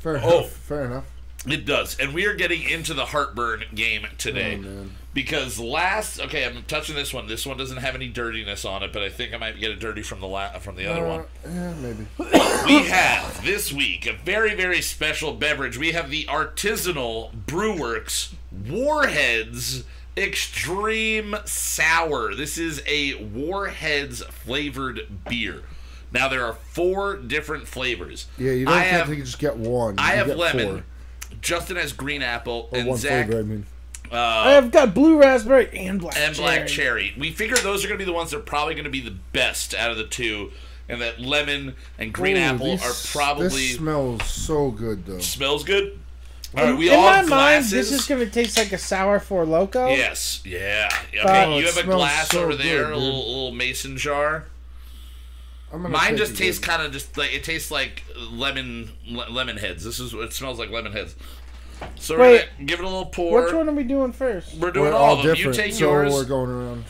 Fair 0.00 0.20
Oh. 0.22 0.38
enough. 0.40 0.50
Fair 0.50 0.84
enough. 0.84 1.04
It 1.46 1.64
does, 1.64 1.96
and 1.98 2.12
we 2.12 2.26
are 2.26 2.34
getting 2.34 2.62
into 2.68 2.92
the 2.92 3.06
heartburn 3.06 3.64
game 3.74 4.06
today 4.18 4.56
Oh, 4.56 4.62
man. 4.62 4.90
because 5.14 5.58
last. 5.58 6.20
Okay, 6.20 6.44
I'm 6.44 6.64
touching 6.64 6.96
this 6.96 7.14
one. 7.14 7.28
This 7.28 7.46
one 7.46 7.56
doesn't 7.56 7.76
have 7.78 7.94
any 7.94 8.08
dirtiness 8.08 8.64
on 8.64 8.82
it, 8.82 8.92
but 8.92 9.02
I 9.02 9.08
think 9.08 9.32
I 9.32 9.36
might 9.38 9.58
get 9.58 9.70
it 9.70 9.78
dirty 9.78 10.02
from 10.02 10.20
the 10.20 10.26
la- 10.26 10.58
from 10.58 10.74
the 10.76 10.86
other 10.90 11.06
Uh, 11.06 11.18
one. 11.18 11.24
Yeah, 11.46 11.74
maybe. 11.74 12.06
We 12.66 12.82
have 12.88 13.42
this 13.44 13.72
week 13.72 14.04
a 14.06 14.12
very 14.14 14.54
very 14.56 14.82
special 14.82 15.32
beverage. 15.32 15.78
We 15.78 15.92
have 15.92 16.10
the 16.10 16.24
artisanal 16.24 17.30
Brewworks 17.46 18.34
Warheads 18.52 19.84
Extreme 20.18 21.36
Sour. 21.44 22.34
This 22.34 22.58
is 22.58 22.82
a 22.86 23.14
Warheads 23.14 24.22
flavored 24.24 25.00
beer. 25.28 25.62
Now 26.12 26.28
there 26.28 26.44
are 26.44 26.54
four 26.54 27.16
different 27.16 27.68
flavors. 27.68 28.26
Yeah, 28.38 28.52
you 28.52 28.64
don't 28.64 28.74
I 28.74 28.80
have 28.80 29.06
have 29.06 29.16
to 29.16 29.22
just 29.22 29.38
get 29.38 29.56
one. 29.56 29.94
I 29.98 30.12
You 30.12 30.24
have 30.24 30.36
lemon. 30.36 30.66
Four. 30.68 30.84
Justin 31.40 31.76
has 31.76 31.92
green 31.92 32.22
apple, 32.22 32.68
Or 32.72 32.78
and 32.78 32.88
one 32.88 32.98
Zach 32.98 33.26
flavor, 33.26 33.40
I 33.40 33.42
mean. 33.44 33.66
Uh, 34.10 34.16
I 34.16 34.50
have 34.52 34.70
got 34.70 34.94
blue 34.94 35.18
raspberry 35.20 35.68
and 35.74 36.00
black 36.00 36.16
and 36.16 36.34
black 36.34 36.66
cherry. 36.66 37.10
cherry. 37.10 37.14
We 37.18 37.30
figure 37.30 37.56
those 37.58 37.84
are 37.84 37.88
going 37.88 37.98
to 37.98 38.04
be 38.04 38.10
the 38.10 38.14
ones 38.16 38.30
that 38.30 38.38
are 38.38 38.42
probably 38.42 38.74
going 38.74 38.84
to 38.86 38.90
be 38.90 39.02
the 39.02 39.14
best 39.32 39.74
out 39.74 39.90
of 39.90 39.98
the 39.98 40.06
two, 40.06 40.50
and 40.88 41.02
that 41.02 41.20
lemon 41.20 41.76
and 41.98 42.12
green 42.12 42.36
Ooh, 42.38 42.40
apple 42.40 42.66
these- 42.76 42.82
are 42.82 43.12
probably 43.12 43.48
This 43.48 43.76
smells 43.76 44.24
so 44.24 44.70
good, 44.70 45.04
though. 45.04 45.18
smells 45.18 45.62
good. 45.62 45.98
All 46.56 46.64
right, 46.64 46.70
In, 46.72 46.78
we 46.78 46.88
in 46.88 46.96
all 46.96 47.02
my 47.02 47.16
have 47.16 47.28
mind, 47.28 47.64
this 47.66 47.92
is 47.92 48.06
going 48.06 48.24
to 48.24 48.30
taste 48.30 48.56
like 48.56 48.72
a 48.72 48.78
sour 48.78 49.20
four 49.20 49.44
Loko. 49.44 49.94
Yes, 49.94 50.40
yeah. 50.46 50.88
Oh, 50.90 50.96
okay, 51.20 51.44
Oh, 51.44 51.58
you 51.58 51.64
it 51.64 51.66
have 51.66 51.76
a 51.76 51.82
smells 51.82 51.96
glass 52.00 52.28
so 52.30 52.42
over 52.42 52.54
there, 52.54 52.84
good, 52.84 52.92
a 52.92 52.94
dude. 52.94 53.02
little, 53.02 53.26
little 53.26 53.52
mason 53.52 53.96
jar. 53.98 54.44
I'm 55.70 55.82
gonna 55.82 55.90
Mine 55.92 56.10
take 56.12 56.16
just 56.18 56.32
it, 56.32 56.36
tastes 56.38 56.60
dude. 56.60 56.68
kind 56.70 56.82
of 56.82 56.92
just 56.92 57.18
like 57.18 57.34
it 57.34 57.44
tastes 57.44 57.70
like 57.70 58.02
lemon 58.30 58.90
le- 59.06 59.28
lemon 59.28 59.58
heads. 59.58 59.84
This 59.84 60.00
is 60.00 60.14
it 60.14 60.32
smells 60.32 60.58
like 60.58 60.70
lemon 60.70 60.92
heads. 60.92 61.14
So 61.96 62.14
we're 62.16 62.22
Wait. 62.22 62.48
gonna 62.56 62.64
give 62.64 62.78
it 62.80 62.84
a 62.84 62.88
little 62.88 63.04
pour. 63.04 63.44
Which 63.44 63.52
one 63.52 63.68
are 63.68 63.72
we 63.72 63.84
doing 63.84 64.12
first? 64.12 64.54
We're 64.54 64.70
doing 64.70 64.86
We're 64.92 64.96
all, 64.96 65.04
all 65.04 65.16
of 65.18 65.26
them. 65.26 65.34
different, 65.34 65.56
You 65.58 65.62
take 65.64 65.72
so 65.74 65.80
yours. 65.90 66.14
we're 66.14 66.24
going 66.24 66.48
around. 66.48 66.84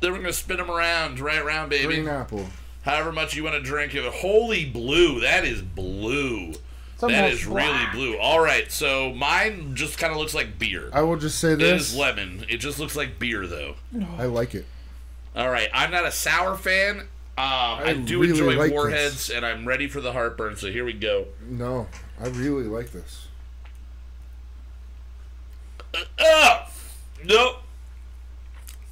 Then 0.00 0.12
we're 0.12 0.18
gonna 0.20 0.32
spin 0.32 0.56
them 0.56 0.70
around, 0.70 1.20
right 1.20 1.38
around, 1.38 1.68
baby. 1.68 1.84
Green 1.96 2.08
apple. 2.08 2.46
However 2.80 3.12
much 3.12 3.36
you 3.36 3.44
want 3.44 3.56
to 3.56 3.62
drink 3.62 3.94
it. 3.94 4.10
Holy 4.10 4.64
blue, 4.64 5.20
that 5.20 5.44
is 5.44 5.60
blue. 5.60 6.54
It's 7.02 7.12
That 7.12 7.24
almost 7.24 7.42
is 7.42 7.46
really 7.46 7.86
blue. 7.92 8.18
All 8.18 8.40
right, 8.40 8.70
so 8.70 9.12
mine 9.12 9.74
just 9.74 9.98
kind 9.98 10.12
of 10.12 10.18
looks 10.18 10.34
like 10.34 10.58
beer. 10.58 10.88
I 10.92 11.02
will 11.02 11.16
just 11.16 11.38
say 11.38 11.52
It 11.52 11.62
is 11.62 11.90
this. 11.90 11.96
lemon. 11.98 12.44
It 12.48 12.58
just 12.58 12.78
looks 12.78 12.94
like 12.94 13.18
beer, 13.18 13.46
though. 13.46 13.74
I 14.18 14.26
like 14.26 14.54
it. 14.54 14.66
All 15.34 15.50
right, 15.50 15.68
I'm 15.74 15.90
not 15.90 16.04
a 16.04 16.12
sour 16.12 16.56
fan. 16.56 17.00
Um, 17.00 17.06
I, 17.38 17.94
do 17.94 18.20
really 18.20 18.32
enjoy 18.32 18.56
like 18.56 18.70
warheads, 18.72 19.30
and 19.30 19.44
I'm 19.44 19.66
ready 19.66 19.88
for 19.88 20.00
the 20.00 20.12
heartburn. 20.12 20.56
So 20.56 20.70
here 20.70 20.84
we 20.84 20.92
go. 20.92 21.26
No, 21.48 21.88
I 22.20 22.28
really 22.28 22.64
like 22.64 22.92
this. 22.92 23.26
Ah, 26.20 26.70
nope, 27.24 27.56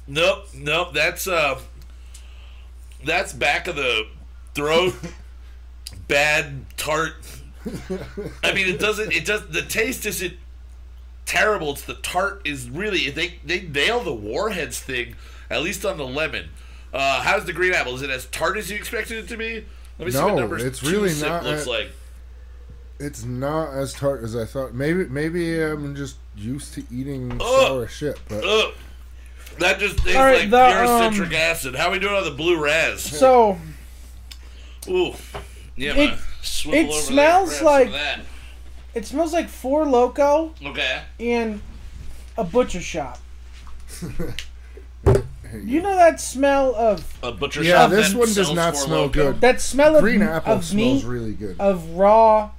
nope, 0.07 0.45
nope. 0.55 0.93
That's 0.93 1.27
uh, 1.27 1.59
that's 3.05 3.31
back 3.33 3.67
of 3.67 3.75
the 3.75 4.07
throat. 4.53 4.95
Bad 6.07 6.65
tart. 6.77 7.13
I 8.43 8.53
mean, 8.53 8.67
it 8.67 8.79
doesn't. 8.79 9.11
It 9.11 9.25
does. 9.25 9.47
The 9.47 9.61
taste 9.61 10.05
isn't 10.05 10.33
terrible. 11.25 11.71
It's 11.73 11.83
the 11.83 11.95
tart 11.95 12.41
is 12.45 12.69
really. 12.69 13.09
They 13.09 13.39
they 13.45 13.61
nail 13.61 14.03
the 14.03 14.13
warheads 14.13 14.79
thing. 14.79 15.15
At 15.49 15.61
least 15.63 15.85
on 15.85 15.97
the 15.97 16.07
lemon. 16.07 16.49
Uh, 16.93 17.21
how's 17.21 17.45
the 17.45 17.53
green 17.53 17.73
apple? 17.73 17.95
Is 17.95 18.01
it 18.01 18.09
as 18.09 18.25
tart 18.27 18.57
as 18.57 18.69
you 18.69 18.77
expected 18.77 19.17
it 19.17 19.27
to 19.29 19.37
be? 19.37 19.65
Let 19.99 20.05
me 20.05 20.11
see 20.11 20.17
what 20.19 20.27
No, 20.29 20.39
number 20.39 20.57
it's 20.57 20.79
two 20.79 20.89
really 20.89 21.21
not, 21.21 21.43
looks 21.43 21.67
uh, 21.67 21.71
like. 21.71 21.91
It's 22.99 23.23
not 23.23 23.73
as 23.73 23.93
tart 23.93 24.23
as 24.23 24.35
I 24.35 24.45
thought. 24.45 24.73
Maybe 24.73 25.05
maybe 25.05 25.61
I'm 25.61 25.95
just 25.95 26.17
used 26.35 26.73
to 26.75 26.83
eating 26.91 27.31
Ugh. 27.33 27.67
sour 27.67 27.87
shit, 27.87 28.19
but 28.27 28.43
Ugh. 28.43 28.73
That 29.59 29.79
just 29.79 29.97
tastes 29.99 30.15
All 30.15 30.23
right, 30.25 30.39
like 30.41 30.49
the, 30.49 30.67
pure 30.67 30.85
um, 30.85 31.13
citric 31.13 31.33
acid. 31.33 31.75
How 31.75 31.89
are 31.89 31.91
we 31.91 31.99
doing 31.99 32.15
on 32.15 32.23
the 32.23 32.31
blue 32.31 32.63
raz? 32.63 33.01
So, 33.01 33.59
Ooh. 34.87 35.13
Yeah, 35.81 35.93
It- 35.95 35.97
it 35.99 36.03
over 36.11 36.15
there, 36.15 36.91
smells 36.91 37.49
grab 37.49 37.57
some 37.57 37.65
like- 37.65 37.87
of 37.87 37.93
that. 37.93 38.19
it 38.93 39.05
smells 39.07 39.33
like 39.33 39.49
four 39.49 39.85
Loko 39.85 40.51
Okay. 40.63 41.01
and 41.19 41.61
a 42.37 42.43
butcher 42.43 42.81
shop. 42.81 43.19
You 45.65 45.81
know 45.81 45.95
that 45.97 46.21
smell 46.21 46.73
of 46.75 47.13
A 47.21 47.33
butcher 47.33 47.61
yeah, 47.61 47.71
shop 47.81 47.89
this 47.89 48.11
that 48.13 48.17
one 48.17 48.33
does 48.33 48.53
not 48.53 48.77
smell 48.77 49.09
Loko. 49.09 49.13
good. 49.13 49.41
that 49.41 49.59
smell 49.59 49.97
of, 49.97 50.01
Green 50.01 50.21
apple 50.21 50.53
of 50.53 50.63
smells 50.63 51.03
meat 51.03 51.09
really 51.09 51.33
good. 51.33 51.59
of 51.59 51.89
raw, 51.89 52.51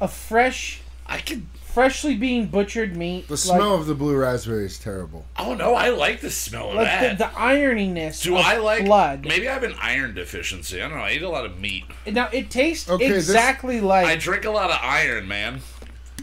of 0.00 0.12
fresh, 0.12 0.80
I 1.06 1.18
can. 1.18 1.48
Freshly 1.72 2.14
being 2.16 2.46
butchered 2.46 2.96
meat. 2.96 3.26
the 3.28 3.32
like- 3.34 3.38
smell 3.40 3.74
of 3.74 3.86
the 3.86 3.94
blue 3.94 4.16
raspberry 4.16 4.64
is 4.66 4.78
terrible. 4.78 5.24
Oh 5.38 5.54
no, 5.54 5.74
I 5.74 5.90
like 5.90 6.20
the 6.20 6.30
smell 6.30 6.70
of 6.70 6.76
like 6.76 6.86
that. 6.86 7.18
the, 7.18 7.24
the 7.24 7.30
ironiness. 7.30 8.22
Do 8.22 8.36
of 8.36 8.44
I 8.44 8.56
like 8.58 8.84
blood? 8.84 9.24
Maybe 9.26 9.48
I 9.48 9.52
have 9.54 9.62
an 9.62 9.74
iron 9.80 10.14
deficiency. 10.14 10.82
I 10.82 10.88
don't 10.88 10.98
know. 10.98 11.04
I 11.04 11.12
eat 11.12 11.22
a 11.22 11.28
lot 11.28 11.44
of 11.46 11.58
meat. 11.60 11.84
Now 12.06 12.28
it 12.32 12.50
tastes 12.50 12.88
Okay, 12.90 13.08
this- 13.08 13.28
exactly 13.28 13.80
like 13.80 14.06
I 14.06 14.16
drink 14.16 14.44
a 14.44 14.50
lot 14.50 14.70
of 14.70 14.78
iron, 14.82 15.28
man. 15.28 15.60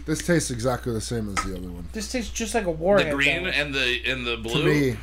This 0.05 0.25
tastes 0.25 0.51
exactly 0.51 0.93
the 0.93 1.01
same 1.01 1.27
as 1.27 1.35
the 1.43 1.53
other 1.57 1.67
one. 1.69 1.87
this 1.91 2.09
tastes 2.11 2.31
just 2.31 2.53
like 2.55 2.65
a 2.65 2.71
The 2.71 3.11
green 3.11 3.43
though. 3.43 3.49
and 3.49 3.73
the 3.75 4.01
and 4.05 4.25
the 4.25 4.35
To 4.37 4.41
blue. 4.41 4.63
me, 4.65 4.97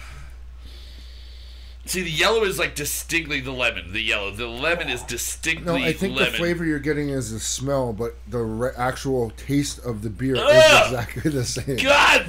See, 1.87 2.03
the 2.03 2.11
yellow 2.11 2.45
is 2.45 2.59
like 2.59 2.75
distinctly 2.75 3.41
the 3.41 3.53
lemon. 3.53 3.93
The 3.93 4.01
yellow, 4.01 4.31
the 4.31 4.47
lemon 4.47 4.89
is 4.89 5.03
distinctly 5.03 5.67
no, 5.67 5.75
I 5.87 5.93
think 5.93 6.17
lemon. 6.17 6.33
the 6.33 6.39
flavor 6.39 6.65
you're 6.65 6.79
getting 6.79 7.11
is 7.11 7.31
the 7.31 7.41
smell, 7.41 7.93
but 7.93 8.15
the 8.27 8.39
re- 8.39 8.71
actual 8.77 9.31
taste 9.31 9.79
of 9.85 10.03
the 10.03 10.09
beer 10.11 10.37
Ugh! 10.37 10.43
is 10.49 10.87
exactly 10.93 11.31
the 11.31 11.45
same. 11.45 11.77
God, 11.77 12.27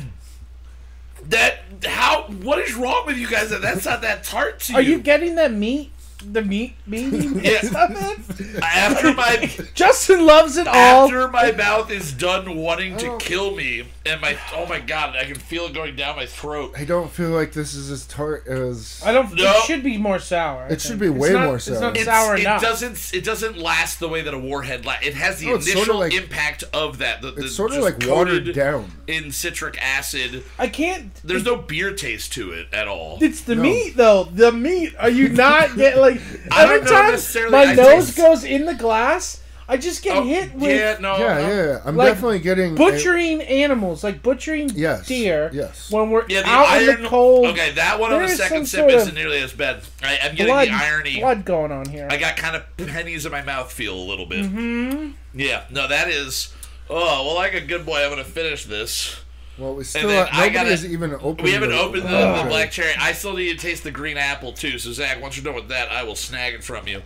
that 1.30 1.60
how? 1.86 2.24
What 2.24 2.60
is 2.60 2.76
wrong 2.76 3.06
with 3.06 3.18
you 3.18 3.28
guys? 3.30 3.50
That 3.50 3.62
that's 3.62 3.86
not 3.86 4.02
that 4.02 4.24
tart 4.24 4.60
to 4.62 4.74
Are 4.76 4.82
you. 4.82 4.94
you 4.94 5.00
getting 5.00 5.36
that 5.36 5.54
meat? 5.54 5.92
The 6.20 6.42
meat, 6.42 6.76
meaty 6.88 7.28
Yeah. 7.44 7.62
stuff 7.62 7.92
in? 7.92 8.64
after 8.64 9.14
my 9.14 9.52
Justin 9.76 10.26
loves 10.26 10.58
it 10.58 10.66
all. 10.68 10.74
after 11.06 11.28
my 11.28 11.52
mouth 11.52 11.92
is 11.92 12.14
done 12.14 12.56
wanting 12.56 12.98
to 12.98 13.12
Oh. 13.12 13.18
kill 13.18 13.56
me, 13.56 13.88
and 14.06 14.22
my 14.22 14.38
oh 14.54 14.66
my 14.66 14.80
god, 14.80 15.16
I 15.16 15.26
can 15.26 15.36
feel 15.36 15.66
it 15.66 15.74
going 15.74 15.96
down 15.96 16.16
my 16.16 16.26
throat. 16.26 16.74
I 16.78 16.86
don't 16.86 17.12
feel 17.12 17.30
like 17.30 17.52
this 17.54 17.74
is 17.76 17.92
as 17.92 18.06
tart 18.08 18.48
as. 18.48 19.02
I 19.06 19.12
don't. 19.12 19.34
No. 19.36 19.52
It 19.52 19.64
should 19.66 19.84
be 19.84 19.98
more 19.98 20.18
sour. 20.20 20.64
I 20.64 20.74
It 20.74 20.82
should 20.82 21.00
be 21.00 21.08
It's 21.08 21.16
way 21.18 21.34
not- 21.34 21.46
more 21.46 21.56
It's 21.58 21.66
sour. 21.66 21.80
not 21.82 21.96
It's, 21.98 22.06
sour 22.06 22.36
it 22.36 22.40
enough. 22.42 22.62
doesn't 22.62 23.12
it 23.14 23.24
doesn't 23.24 23.58
last 23.58 24.00
the 24.00 24.08
way 24.08 24.22
that 24.22 24.34
a 24.34 24.40
warhead 24.40 24.86
lasts. 24.86 25.06
It 25.06 25.14
has 25.16 25.40
the 25.40 25.48
No, 25.48 25.56
initial 25.56 25.84
sorta 25.86 25.94
like- 26.00 26.14
impact 26.14 26.64
of 26.74 26.98
that. 27.00 27.22
The, 27.22 27.32
the 27.32 27.44
It's 27.46 27.56
sort 27.56 27.74
of 27.74 27.84
like 27.84 27.98
watered 28.08 28.54
down. 28.56 28.92
in 29.08 29.32
citric 29.32 29.78
acid. 29.82 30.44
I 30.58 30.70
can't. 30.70 31.14
There's 31.24 31.44
no 31.46 31.58
beer 31.58 31.94
taste 31.94 32.34
to 32.34 32.52
it 32.52 32.68
at 32.74 32.88
all. 32.88 33.20
It's 33.22 33.42
the 33.42 33.56
No. 33.56 33.64
meat 33.64 33.96
though. 33.98 34.24
The 34.24 34.52
meat. 34.52 34.94
Are 34.98 35.10
you 35.10 35.30
not 35.30 35.76
getting 35.76 36.00
like 36.02 36.15
I 36.52 36.64
every 36.64 36.88
time 36.88 37.52
my 37.52 37.64
I 37.66 37.76
nose 37.76 38.06
taste- 38.08 38.18
goes 38.18 38.44
in 38.44 38.66
the 38.66 38.74
glass, 38.76 39.42
I 39.68 39.78
just 39.78 40.04
get 40.04 40.16
Oh, 40.16 40.24
hit 40.24 40.54
with 40.54 40.64
yeah, 40.70 40.98
no, 41.00 41.18
Yeah, 41.18 41.26
I'm- 41.26 41.50
yeah, 41.50 41.64
yeah. 41.66 41.80
I'm 41.86 41.96
Like, 41.98 42.10
definitely 42.10 42.38
getting 42.40 42.74
a- 42.74 42.76
butchering 42.78 43.42
animals, 43.42 44.04
like 44.04 44.22
butchering 44.22 44.70
Yes, 44.76 45.08
deer. 45.08 45.50
yes. 45.54 45.90
When 45.90 46.12
we're 46.12 46.24
Yeah, 46.30 46.42
the 46.42 46.50
out 46.50 46.68
iron. 46.68 46.96
in 46.98 47.02
the 47.04 47.10
cold, 47.10 47.48
Okay, 47.48 47.72
that 47.72 48.00
one 48.00 48.14
on 48.14 48.22
the 48.22 48.30
second 48.30 48.68
sip 48.68 48.88
isn't 48.90 49.16
nearly 49.16 49.40
as 49.42 49.54
bad. 49.54 49.82
I, 50.04 50.20
I'm 50.24 50.36
getting 50.36 50.54
blood, 50.54 50.68
the 50.68 50.72
irony. 50.74 51.20
blood 51.20 51.46
going 51.46 51.72
on 51.72 51.88
here. 51.90 52.08
I 52.12 52.18
got 52.18 52.38
kind 52.38 52.56
of 52.56 52.64
pennies 52.78 53.26
in 53.26 53.32
my 53.32 53.42
mouth 53.42 53.72
feel 53.72 53.96
a 53.96 54.06
little 54.06 54.28
bit. 54.28 54.46
Mm-hmm. 54.46 55.10
Yeah, 55.34 55.64
no, 55.72 55.88
that 55.88 56.10
is. 56.10 56.54
Oh 56.88 57.26
well, 57.26 57.34
like 57.36 57.56
a 57.56 57.62
good 57.62 57.88
boy, 57.88 58.04
I'm 58.04 58.12
gonna 58.12 58.24
finish 58.24 58.66
this. 58.66 59.16
Well, 59.58 59.74
we 59.76 59.84
still 59.86 60.10
have, 60.10 60.28
I 60.32 60.38
nobody 60.38 60.54
gotta- 60.54 60.70
has 60.72 60.86
even 60.86 61.14
opened. 61.14 61.42
We 61.42 61.52
haven't 61.52 61.70
the- 61.70 61.80
opened 61.80 62.04
the, 62.04 62.08
black 62.10 62.12
the 62.12 62.36
cherry. 62.38 62.50
black 62.50 62.72
cherry. 62.72 62.94
I 63.00 63.12
still 63.14 63.34
need 63.34 63.58
to 63.58 63.66
taste 63.68 63.84
the 63.84 63.92
green 63.92 64.18
apple 64.18 64.52
too. 64.54 64.78
So 64.80 64.92
Zach, 64.92 65.22
once 65.22 65.38
you're 65.38 65.46
done 65.46 65.56
with 65.56 65.70
that, 65.70 65.90
I 65.92 66.04
will 66.04 66.16
snag 66.16 66.54
it 66.56 66.64
from 66.64 66.88
you. 66.88 67.02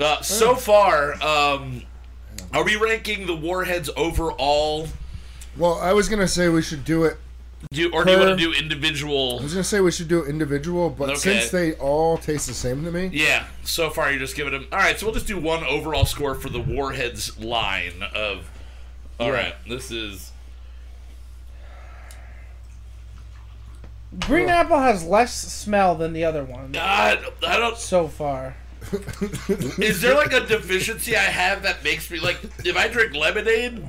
Uh, 0.00 0.20
so 0.22 0.54
far, 0.54 1.14
um, 1.22 1.82
Are 2.52 2.64
we 2.64 2.74
ranking 2.76 3.26
the 3.26 3.34
warheads 3.36 3.88
overall? 3.96 4.88
Well, 5.56 5.78
I 5.80 5.92
was 5.92 6.08
gonna 6.08 6.26
say 6.28 6.48
we 6.48 6.62
should 6.62 6.84
do 6.84 7.04
it. 7.04 7.16
Do 7.72 7.90
or 7.92 8.04
do 8.04 8.10
you 8.12 8.18
want 8.18 8.30
to 8.38 8.44
do 8.44 8.52
individual? 8.52 9.38
I 9.40 9.42
was 9.44 9.52
gonna 9.54 9.64
say 9.64 9.80
we 9.80 9.90
should 9.92 10.08
do 10.08 10.24
individual, 10.24 10.90
but 10.90 11.10
Okay. 11.10 11.18
since 11.38 11.50
they 11.50 11.72
all 11.74 12.18
taste 12.18 12.46
the 12.48 12.54
same 12.54 12.84
to 12.84 12.90
me, 12.90 13.08
Yeah. 13.12 13.44
So 13.64 13.88
far, 13.88 14.10
you're 14.10 14.18
just 14.18 14.34
giving 14.36 14.52
them. 14.52 14.66
All 14.72 14.78
right. 14.78 14.98
So 14.98 15.06
we'll 15.06 15.14
just 15.14 15.26
do 15.28 15.38
one 15.38 15.64
overall 15.64 16.04
score 16.06 16.34
for 16.34 16.48
the 16.48 16.58
warheads 16.60 17.38
line 17.38 18.02
of. 18.14 18.50
All 19.20 19.28
Yeah. 19.28 19.32
right. 19.32 19.54
This 19.68 19.90
is. 19.92 20.32
Green 24.20 24.48
apple 24.48 24.78
has 24.78 25.04
less 25.04 25.34
smell 25.34 25.94
than 25.94 26.12
the 26.12 26.24
other 26.24 26.44
one 26.44 26.72
God, 26.72 27.24
I 27.46 27.58
don't. 27.58 27.76
so 27.76 28.08
far. 28.08 28.56
Is 29.78 30.02
there 30.02 30.14
like 30.14 30.32
a 30.32 30.40
deficiency 30.40 31.16
I 31.16 31.20
have 31.20 31.62
that 31.62 31.82
makes 31.82 32.10
me 32.10 32.20
like 32.20 32.38
if 32.64 32.76
I 32.76 32.88
drink 32.88 33.14
lemonade, 33.14 33.84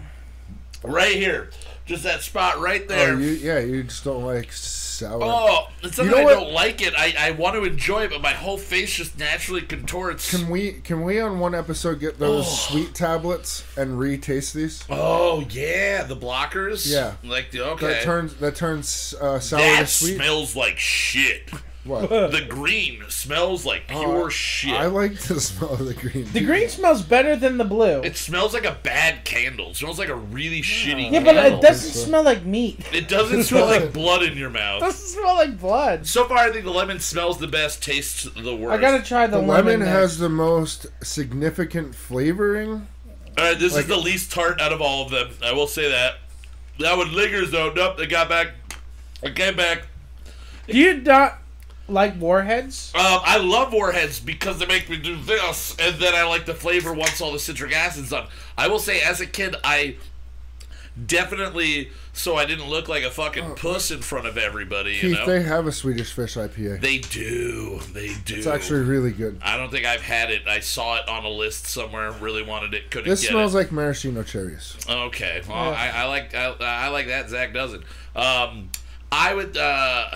right 0.84 1.16
here, 1.16 1.50
just 1.86 2.04
that 2.04 2.22
spot 2.22 2.60
right 2.60 2.84
oh, 2.84 2.88
there. 2.88 3.14
oh, 3.14 3.18
you, 3.18 3.32
yeah, 3.32 3.60
you 3.60 3.84
just 3.84 4.04
don't 4.04 4.24
like 4.24 4.52
sour. 4.96 5.20
Oh, 5.24 5.68
it's 5.84 5.98
not 5.98 6.06
You 6.06 6.12
that 6.12 6.26
I 6.26 6.34
don't 6.34 6.52
like 6.54 6.82
it. 6.82 6.94
I, 6.98 7.14
I 7.18 7.32
want 7.32 7.56
to 7.56 7.64
enjoy 7.64 8.04
it, 8.04 8.10
but 8.12 8.22
my 8.22 8.32
whole 8.34 8.58
face 8.58 8.94
just 8.94 9.18
naturally 9.20 9.62
contorts. 9.62 10.30
Can 10.32 10.50
we 10.50 10.74
can 10.74 11.04
we 11.04 11.20
on 11.20 11.40
one 11.40 11.54
episode 11.56 12.00
get 12.00 12.18
those 12.20 12.46
Oh. 12.48 12.50
sweet 12.72 12.94
tablets 12.96 13.64
and 13.78 14.00
retaste 14.00 14.54
these? 14.54 14.84
oh 14.90 15.42
yeah, 15.50 16.04
the 16.04 16.16
blockers. 16.16 16.92
Yeah. 16.92 17.14
like 17.24 17.52
the 17.52 17.62
okay. 17.72 17.88
That 17.88 18.04
turns 18.04 18.36
that 18.36 18.56
turns 18.56 19.14
uh, 19.20 19.40
sour 19.40 19.60
that 19.60 19.80
to 19.82 19.88
sweet. 19.88 20.16
smells 20.16 20.56
like 20.56 20.78
shit. 20.78 21.50
What? 21.86 22.10
The 22.32 22.46
green 22.48 23.04
smells 23.10 23.66
like 23.66 23.84
oh, 23.90 24.00
pure 24.02 24.24
Oh, 24.26 24.30
shit. 24.30 24.74
I 24.74 24.88
like 24.88 25.18
the 25.20 25.40
smell 25.40 25.74
of 25.74 25.86
the 25.86 25.94
green. 25.94 26.26
The 26.32 26.42
green 26.44 26.68
smells 26.70 27.02
better 27.04 27.36
than 27.36 27.58
the 27.58 27.64
blue. 27.64 28.02
it 28.02 28.18
smells 28.18 28.54
like 28.54 28.66
a 28.66 28.78
bad 28.84 29.24
candle. 29.26 29.70
It 29.70 29.76
smells 29.78 30.00
like 30.00 30.10
a 30.10 30.16
really 30.16 30.62
shitty 30.62 31.12
yeah, 31.12 31.20
but 31.24 31.36
candle. 31.36 31.60
it 31.60 31.62
doesn't 31.62 31.92
smell 31.92 32.24
like 32.24 32.44
meat. 32.46 32.80
It 32.94 33.08
doesn't 33.08 33.44
smell 33.44 33.66
like 33.68 33.94
blood 33.94 34.24
in 34.24 34.38
your 34.38 34.50
It 34.50 34.54
mouth. 34.54 34.82
doesn't 34.82 35.08
smell 35.08 35.36
like 35.36 35.60
blood. 35.60 36.06
So 36.08 36.26
far, 36.26 36.38
I 36.40 36.52
think 36.52 36.66
the 36.66 36.72
lemon 36.72 37.00
smells 37.00 37.38
the 37.38 37.48
best, 37.48 37.84
tastes 37.84 38.24
the 38.24 38.56
worst. 38.56 38.78
I 38.78 38.82
gotta 38.82 39.04
try 39.04 39.28
the, 39.28 39.40
The 39.40 39.46
lemon 39.46 39.80
next. 39.80 39.92
has 39.92 40.18
the 40.18 40.30
most 40.30 40.88
significant 41.04 41.96
flavoring. 41.96 42.88
All 43.38 43.44
right, 43.44 43.60
this 43.60 43.74
like- 43.74 43.84
is 43.84 43.88
the 43.88 43.98
least 43.98 44.32
tart 44.32 44.60
out 44.62 44.72
of 44.74 44.82
all 44.82 45.04
of 45.06 45.12
them. 45.12 45.30
I 45.44 45.52
will 45.54 45.68
say 45.68 45.90
that. 45.90 46.16
That 46.80 46.98
one 46.98 47.14
lingers 47.14 47.52
though. 47.52 47.72
Nope, 47.74 47.98
they 47.98 48.06
got 48.08 48.28
back. 48.30 48.48
I 49.24 49.30
came 49.30 49.56
back. 49.56 49.84
Do 50.68 50.78
you 50.78 50.96
not 51.02 51.40
like 51.88 52.20
warheads? 52.20 52.92
Um, 52.96 53.22
I 53.24 53.38
love 53.38 53.74
warheads 53.74 54.20
because 54.20 54.60
they 54.60 54.66
make 54.66 54.90
me 54.90 54.98
do 54.98 55.16
this, 55.16 55.76
and 55.80 56.00
then 56.00 56.16
I 56.16 56.24
like 56.24 56.46
the 56.46 56.54
flavor 56.56 56.94
once 56.94 57.22
all 57.22 57.32
the 57.32 57.40
citric 57.40 57.76
acid's 57.76 58.10
done. 58.10 58.28
I 58.58 58.68
will 58.68 58.80
say, 58.80 59.02
as 59.02 59.22
a 59.22 59.26
kid, 59.26 59.56
I 59.64 59.98
definitely 61.06 61.90
so 62.16 62.38
I 62.38 62.46
didn't 62.46 62.70
look 62.70 62.88
like 62.88 63.04
a 63.04 63.12
fucking 63.12 63.56
puss 63.56 63.92
in 63.92 64.02
front 64.02 64.26
of 64.26 64.38
everybody. 64.38 64.94
You. 64.94 65.02
Keith, 65.02 65.12
know, 65.20 65.26
they 65.26 65.44
have 65.44 65.68
a 65.68 65.72
Swedish 65.72 66.14
Fish 66.14 66.36
IPA. 66.36 66.80
they 66.80 67.00
do. 67.00 67.82
They 67.92 68.14
do. 68.24 68.36
It's 68.36 68.48
actually 68.48 68.84
really 68.84 69.12
good. 69.12 69.38
I 69.44 69.58
don't 69.58 69.70
think 69.70 69.86
I've 69.86 70.02
had 70.02 70.32
it. 70.32 70.48
I 70.48 70.62
saw 70.62 70.96
it 70.96 71.10
on 71.10 71.26
a 71.26 71.30
list 71.30 71.68
somewhere. 71.68 72.12
Really 72.14 72.42
wanted 72.42 72.74
it. 72.74 72.90
Couldn't 72.90 73.10
This 73.10 73.22
get 73.22 73.32
smells 73.32 73.54
it. 73.54 73.58
like 73.58 73.72
maraschino 73.74 74.24
cherries. 74.24 74.78
Okay, 74.90 75.42
well, 75.48 75.74
I, 75.74 75.90
I 75.90 76.06
like 76.06 76.34
I, 76.34 76.56
I 76.62 76.88
like 76.88 77.08
that. 77.08 77.30
Zach 77.30 77.54
doesn't. 77.54 77.84
Um, 78.16 78.70
I 79.12 79.34
would. 79.36 79.58
Uh, 79.58 80.16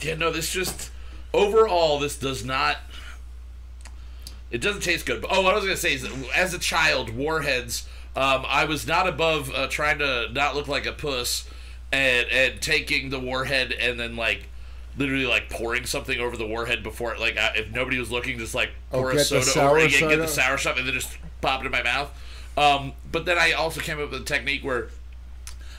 yeah, 0.00 0.14
no. 0.14 0.30
This 0.30 0.50
just 0.52 0.90
overall, 1.32 1.98
this 1.98 2.16
does 2.16 2.44
not. 2.44 2.78
It 4.50 4.60
doesn't 4.60 4.82
taste 4.82 5.04
good. 5.06 5.20
But, 5.20 5.30
oh, 5.32 5.42
what 5.42 5.52
I 5.52 5.56
was 5.56 5.64
gonna 5.64 5.76
say 5.76 5.94
is, 5.94 6.02
that 6.02 6.12
as 6.34 6.54
a 6.54 6.58
child, 6.58 7.10
Warheads. 7.10 7.86
Um, 8.16 8.44
I 8.48 8.64
was 8.64 8.84
not 8.86 9.06
above 9.06 9.52
uh, 9.54 9.68
trying 9.68 9.98
to 10.00 10.28
not 10.32 10.56
look 10.56 10.66
like 10.66 10.86
a 10.86 10.92
puss, 10.92 11.48
and 11.92 12.26
and 12.30 12.60
taking 12.60 13.10
the 13.10 13.20
warhead 13.20 13.72
and 13.72 13.98
then 13.98 14.16
like. 14.16 14.48
Literally, 14.96 15.26
like 15.26 15.48
pouring 15.48 15.86
something 15.86 16.18
over 16.18 16.36
the 16.36 16.44
warhead 16.46 16.82
before, 16.82 17.14
it, 17.14 17.20
like 17.20 17.36
I- 17.36 17.52
if 17.54 17.70
nobody 17.70 18.00
was 18.00 18.10
looking, 18.10 18.36
just 18.36 18.52
like 18.52 18.70
Oh, 18.90 18.98
pour 19.02 19.12
a 19.12 19.18
soda 19.20 19.64
over 19.64 19.78
it, 19.78 19.92
yeah, 19.92 20.08
get 20.08 20.16
the 20.16 20.26
sour 20.26 20.58
stuff, 20.58 20.76
and 20.76 20.88
then 20.88 20.92
just 20.94 21.16
pop 21.40 21.60
it 21.62 21.66
in 21.66 21.70
my 21.70 21.84
mouth. 21.84 22.10
Um, 22.56 22.94
but 23.12 23.24
then 23.24 23.38
I 23.38 23.52
also 23.52 23.80
came 23.80 24.00
up 24.00 24.10
with 24.10 24.22
a 24.22 24.24
technique 24.24 24.64
where 24.64 24.88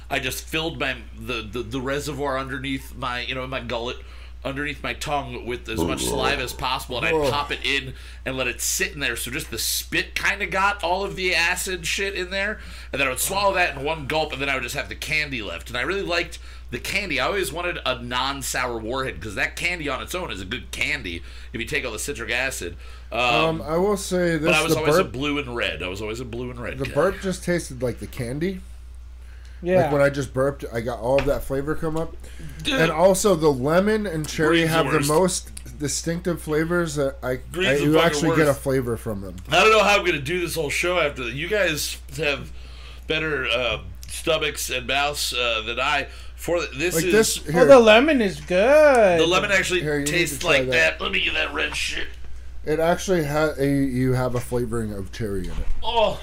I 0.10 0.20
just 0.20 0.44
filled 0.44 0.80
my 0.80 0.98
the, 1.20 1.42
the, 1.42 1.62
the 1.64 1.82
reservoir 1.82 2.38
underneath 2.38 2.96
my 2.96 3.22
you 3.22 3.36
know 3.36 3.46
my 3.48 3.60
gullet 3.62 3.98
underneath 4.44 4.82
my 4.82 4.94
tongue 4.94 5.46
with 5.46 5.68
as 5.68 5.84
much 5.84 6.02
saliva 6.06 6.42
as 6.42 6.54
possible 6.54 6.98
and 6.98 7.06
I'd 7.06 7.30
pop 7.30 7.52
it 7.52 7.60
in 7.66 7.94
and 8.26 8.38
let 8.38 8.48
it 8.48 8.62
sit 8.62 8.94
in 8.94 9.02
there. 9.02 9.18
So 9.18 9.32
just 9.32 9.52
the 9.52 9.58
spit 9.58 10.16
kind 10.16 10.42
of 10.42 10.50
got 10.50 10.82
all 10.82 11.04
of 11.04 11.18
the 11.18 11.36
acid 11.36 11.86
shit 11.86 12.16
in 12.16 12.30
there 12.30 12.58
and 12.94 13.02
then 13.02 13.08
I 13.08 13.10
would 13.10 13.20
swallow 13.20 13.54
that 13.56 13.76
in 13.78 13.84
one 13.84 14.08
gulp 14.08 14.32
and 14.32 14.42
then 14.42 14.48
I 14.48 14.54
would 14.54 14.64
just 14.64 14.76
have 14.76 14.88
the 14.88 14.96
candy 14.96 15.42
left. 15.42 15.68
And 15.68 15.78
I 15.78 15.82
really 15.82 16.04
liked 16.04 16.40
the 16.72 16.80
candy. 16.80 17.20
I 17.20 17.26
always 17.28 17.52
wanted 17.52 17.80
a 17.86 18.02
non-sour 18.02 18.78
warhead 18.78 19.16
because 19.16 19.36
that 19.36 19.58
candy 19.58 19.90
on 19.90 20.02
its 20.02 20.16
own 20.16 20.32
is 20.32 20.40
a 20.40 20.46
good 20.46 20.72
candy 20.72 21.22
if 21.52 21.60
you 21.60 21.68
take 21.68 21.84
all 21.86 21.92
the 21.92 22.00
citric 22.00 22.32
acid. 22.32 22.78
Um, 23.12 23.20
Um, 23.22 23.62
I 23.62 23.76
will 23.78 23.98
say 23.98 24.38
this: 24.38 24.46
but 24.46 24.54
I 24.54 24.64
was 24.64 24.74
the 24.74 24.80
always 24.80 24.96
a 24.98 25.04
burp, 25.04 25.12
blue 25.12 25.38
and 25.40 25.54
red. 25.54 25.84
I 25.84 25.90
was 25.90 26.02
always 26.02 26.22
a 26.22 26.26
blue 26.26 26.50
and 26.50 26.60
red 26.62 26.78
the 26.78 26.86
guy. 26.86 26.94
burp 26.94 27.20
just 27.22 27.44
tasted 27.44 27.82
like 27.82 28.00
the 28.00 28.08
candy. 28.08 28.62
Yeah. 29.62 29.84
Like 29.84 29.92
when 29.92 30.02
I 30.02 30.10
just 30.10 30.34
burped, 30.34 30.66
I 30.74 30.82
got 30.82 31.00
all 31.00 31.20
of 31.20 31.26
that 31.26 31.44
flavor 31.44 31.76
come 31.76 31.98
up. 31.98 32.16
Dude. 32.64 32.80
And 32.80 32.92
also, 32.92 33.36
the 33.36 33.50
lemon 33.50 34.06
and 34.06 34.28
cherry 34.28 34.58
Green's 34.60 34.72
have 34.72 34.86
the 34.86 34.98
worst. 34.98 35.08
most 35.10 35.80
distinctive 35.80 36.42
flavors 36.42 36.96
that 36.96 37.18
I, 37.24 37.32
I 37.32 37.36
Green's 37.52 37.80
the 37.80 37.86
you 37.86 37.94
fucking 37.94 38.06
actually 38.08 38.36
get 38.38 38.44
a 38.44 38.52
worst. 38.52 38.62
flavor 38.62 38.98
from 38.98 39.22
them. 39.22 39.36
I 39.50 39.60
don't 39.62 39.72
know 39.72 39.84
how 39.84 39.96
I'm 39.98 40.02
going 40.06 40.14
to 40.14 40.20
do 40.22 40.40
this 40.40 40.56
whole 40.56 40.70
show 40.70 41.00
after 41.00 41.24
that. 41.26 41.34
You 41.34 41.48
guys 41.50 41.98
have 42.18 42.52
better 43.08 43.48
uh, 43.48 43.80
stomachs 44.08 44.70
and 44.70 44.88
mouths 44.88 45.34
uh, 45.34 45.62
than 45.66 45.80
I. 45.80 46.08
For 46.36 46.62
this 46.78 46.96
Like 46.96 47.06
is 47.06 47.12
this 47.12 47.54
oh, 47.54 47.66
the 47.66 47.78
lemon 47.80 48.22
is 48.22 48.40
good. 48.40 49.20
the 49.20 49.26
lemon 49.28 49.52
actually 49.52 49.82
Here, 49.82 49.96
you 49.96 50.00
need 50.00 50.06
to 50.06 50.12
tastes 50.14 50.40
try 50.40 50.50
like 50.60 50.66
that. 50.68 51.00
that. 51.00 51.02
Let 51.02 51.12
me 51.12 51.20
get 51.22 51.34
that 51.34 51.54
red 51.54 51.76
shit. 51.76 52.08
it 52.66 52.80
actually 52.80 53.26
has 53.26 53.60
a 53.60 53.68
you 53.68 54.14
have 54.14 54.36
a 54.36 54.40
flavoring 54.40 54.94
of 54.94 55.12
cherry 55.12 55.46
in 55.48 55.52
it. 55.52 55.68
Oh, 55.84 56.18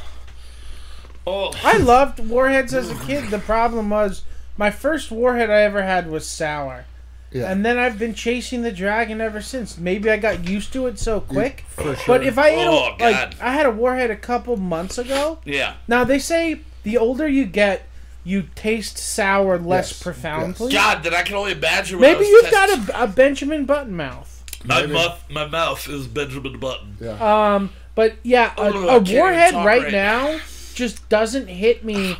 oh. 1.27 1.53
I 1.65 1.79
loved 1.79 2.21
warheads 2.21 2.75
as 2.75 2.91
a 2.91 2.95
kid. 3.07 3.31
The 3.31 3.39
problem 3.39 3.91
was 3.91 4.23
my 4.57 4.71
first 4.71 5.11
warhead 5.11 5.51
I 5.51 5.63
ever 5.63 5.83
had 5.83 6.11
was 6.11 6.27
sour. 6.27 6.85
Yeah, 7.33 7.51
And 7.51 7.67
then 7.67 7.77
I've 7.77 7.99
been 7.99 8.15
chasing 8.15 8.63
the 8.63 8.71
dragon 8.71 9.21
ever 9.21 9.43
since. 9.43 9.77
Maybe 9.77 10.09
I 10.09 10.17
got 10.17 10.49
used 10.49 10.73
to 10.75 10.87
it 10.87 10.99
so 10.99 11.21
quick. 11.21 11.65
for 11.69 11.97
sure. 11.97 12.05
But 12.07 12.25
if 12.25 12.39
I 12.39 12.51
ate 12.51 12.67
Oh, 12.67 12.95
a, 12.99 13.03
like 13.03 13.41
I 13.43 13.53
had 13.53 13.67
a 13.67 13.71
warhead 13.71 14.11
a 14.11 14.17
couple 14.17 14.57
months 14.57 14.97
ago. 14.97 15.41
yeah. 15.45 15.75
Now 15.89 16.05
they 16.05 16.19
say 16.21 16.61
the 16.85 16.97
older 16.97 17.27
you 17.27 17.45
get, 17.45 17.83
you 18.25 18.45
taste 18.55 18.97
sour 18.97 19.59
less 19.59 19.91
Yes, 19.91 20.03
profoundly. 20.03 20.73
God, 20.73 21.03
that 21.03 21.13
I 21.15 21.23
can 21.23 21.35
only 21.35 21.53
imagine. 21.53 21.99
When 21.99 22.09
I 22.09 22.13
Maybe 22.13 22.21
was 22.25 22.29
you've 22.31 22.51
test- 22.51 22.87
got 22.89 23.01
a, 23.01 23.03
a 23.05 23.07
Benjamin 23.09 23.65
Button 23.67 23.95
mouth. 23.97 24.45
my 24.65 24.83
Maybe. 24.83 24.93
mouth. 24.93 25.25
My 25.29 25.47
mouth 25.47 25.89
is 25.89 26.07
Benjamin 26.07 26.59
Button. 26.61 26.97
yeah, 27.01 27.55
Um, 27.55 27.71
but 27.97 28.15
yeah, 28.23 28.53
a, 28.57 28.61
Oh, 28.61 28.89
I 28.89 28.95
a 28.97 29.01
warhead 29.01 29.51
talk 29.53 29.67
right, 29.67 29.83
right 29.83 29.93
now 29.93 30.39
just 30.77 31.09
doesn't 31.09 31.49
hit 31.49 31.85
me 31.85 32.17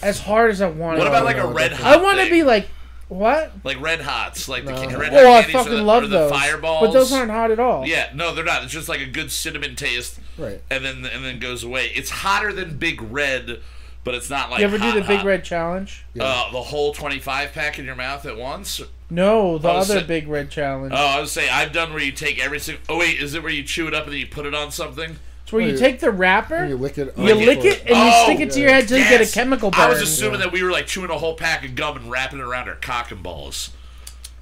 as 0.00 0.20
hard 0.20 0.50
as 0.50 0.62
I 0.62 0.68
want. 0.68 0.98
What 0.98 1.06
it. 1.06 1.10
about 1.10 1.24
like 1.24 1.36
a 1.36 1.46
red 1.46 1.72
hot? 1.72 1.98
I 1.98 2.02
want 2.02 2.16
to 2.16 2.22
thing? 2.24 2.32
be 2.32 2.42
like 2.42 2.68
what? 3.08 3.52
like 3.64 3.78
red 3.80 4.00
hots, 4.00 4.48
like 4.48 4.64
the 4.64 4.72
No. 4.72 4.88
ca- 4.88 4.96
red 4.98 5.12
hot 5.12 5.22
Oh, 5.24 5.32
I 5.32 5.40
candies 5.42 5.54
or 5.54 5.58
fucking 5.58 5.72
the, 5.76 5.82
love 5.82 6.02
the 6.04 6.08
those. 6.08 6.30
fireballs. 6.30 6.86
But 6.86 6.92
those 6.94 7.12
aren't 7.12 7.30
hot 7.30 7.50
at 7.50 7.60
all. 7.60 7.86
Yeah, 7.86 8.10
no, 8.14 8.34
they're 8.34 8.44
not. 8.44 8.64
It's 8.64 8.72
just 8.72 8.88
like 8.88 9.00
a 9.00 9.06
good 9.06 9.30
cinnamon 9.30 9.76
taste. 9.76 10.18
right. 10.38 10.62
and 10.70 10.84
then 10.84 11.04
and 11.04 11.24
then 11.24 11.38
goes 11.38 11.62
away. 11.62 11.92
It's 11.94 12.08
hotter 12.10 12.52
than 12.52 12.78
Big 12.78 13.02
Red, 13.02 13.60
but 14.04 14.14
it's 14.14 14.30
not 14.30 14.50
like 14.50 14.60
you 14.60 14.64
ever 14.64 14.78
do 14.78 14.84
hot, 14.84 14.94
the 14.94 15.00
Big 15.02 15.18
hot. 15.18 15.26
Red 15.26 15.44
Challenge? 15.44 16.04
Uh, 16.18 16.50
the 16.52 16.62
whole 16.62 16.94
twenty 16.94 17.18
five 17.18 17.52
pack 17.52 17.78
in 17.78 17.84
your 17.84 17.96
mouth 17.96 18.24
at 18.24 18.36
once. 18.38 18.80
No, 19.10 19.58
the 19.58 19.68
Oh, 19.68 19.72
other 19.76 20.00
so- 20.00 20.06
Big 20.06 20.26
Red 20.26 20.50
Challenge. 20.50 20.92
Oh, 20.96 21.06
I 21.06 21.20
was 21.20 21.30
saying 21.30 21.50
I've 21.52 21.72
done 21.72 21.92
where 21.92 22.02
you 22.02 22.10
take 22.12 22.42
every 22.42 22.58
single. 22.58 22.82
Oh 22.88 22.98
wait, 22.98 23.20
is 23.20 23.34
it 23.34 23.42
where 23.42 23.52
you 23.52 23.62
chew 23.62 23.86
it 23.86 23.94
up 23.94 24.04
and 24.04 24.12
then 24.12 24.20
you 24.20 24.26
put 24.26 24.46
it 24.46 24.54
on 24.54 24.72
something? 24.72 25.18
It's 25.44 25.52
where 25.52 25.62
you 25.62 25.72
you- 25.72 25.78
take 25.78 26.00
the 26.00 26.10
wrapper, 26.10 26.64
You 26.64 26.70
you, 26.70 26.76
lick 26.76 26.98
it. 26.98 27.16
lick 27.16 27.64
it, 27.64 27.80
and 27.82 27.90
you 27.90 27.94
Oh, 27.96 28.24
stick 28.24 28.40
it 28.40 28.50
to 28.52 28.60
your 28.60 28.70
head 28.70 28.88
till 28.88 28.98
you 28.98 29.04
get 29.04 29.20
a 29.20 29.24
oh, 29.24 29.30
chemical 29.32 29.70
burn. 29.70 29.80
I 29.80 29.88
was 29.88 30.02
assuming 30.02 30.40
that 30.40 30.50
we 30.52 30.62
were 30.62 30.70
like 30.72 30.86
chewing 30.86 31.10
a 31.10 31.18
whole 31.18 31.34
pack 31.36 31.64
of 31.64 31.74
gum 31.76 31.96
and 31.96 32.10
wrapping 32.10 32.40
it 32.40 32.42
around 32.42 32.68
our 32.68 32.74
cock 32.74 33.10
and 33.12 33.22
balls. 33.22 33.70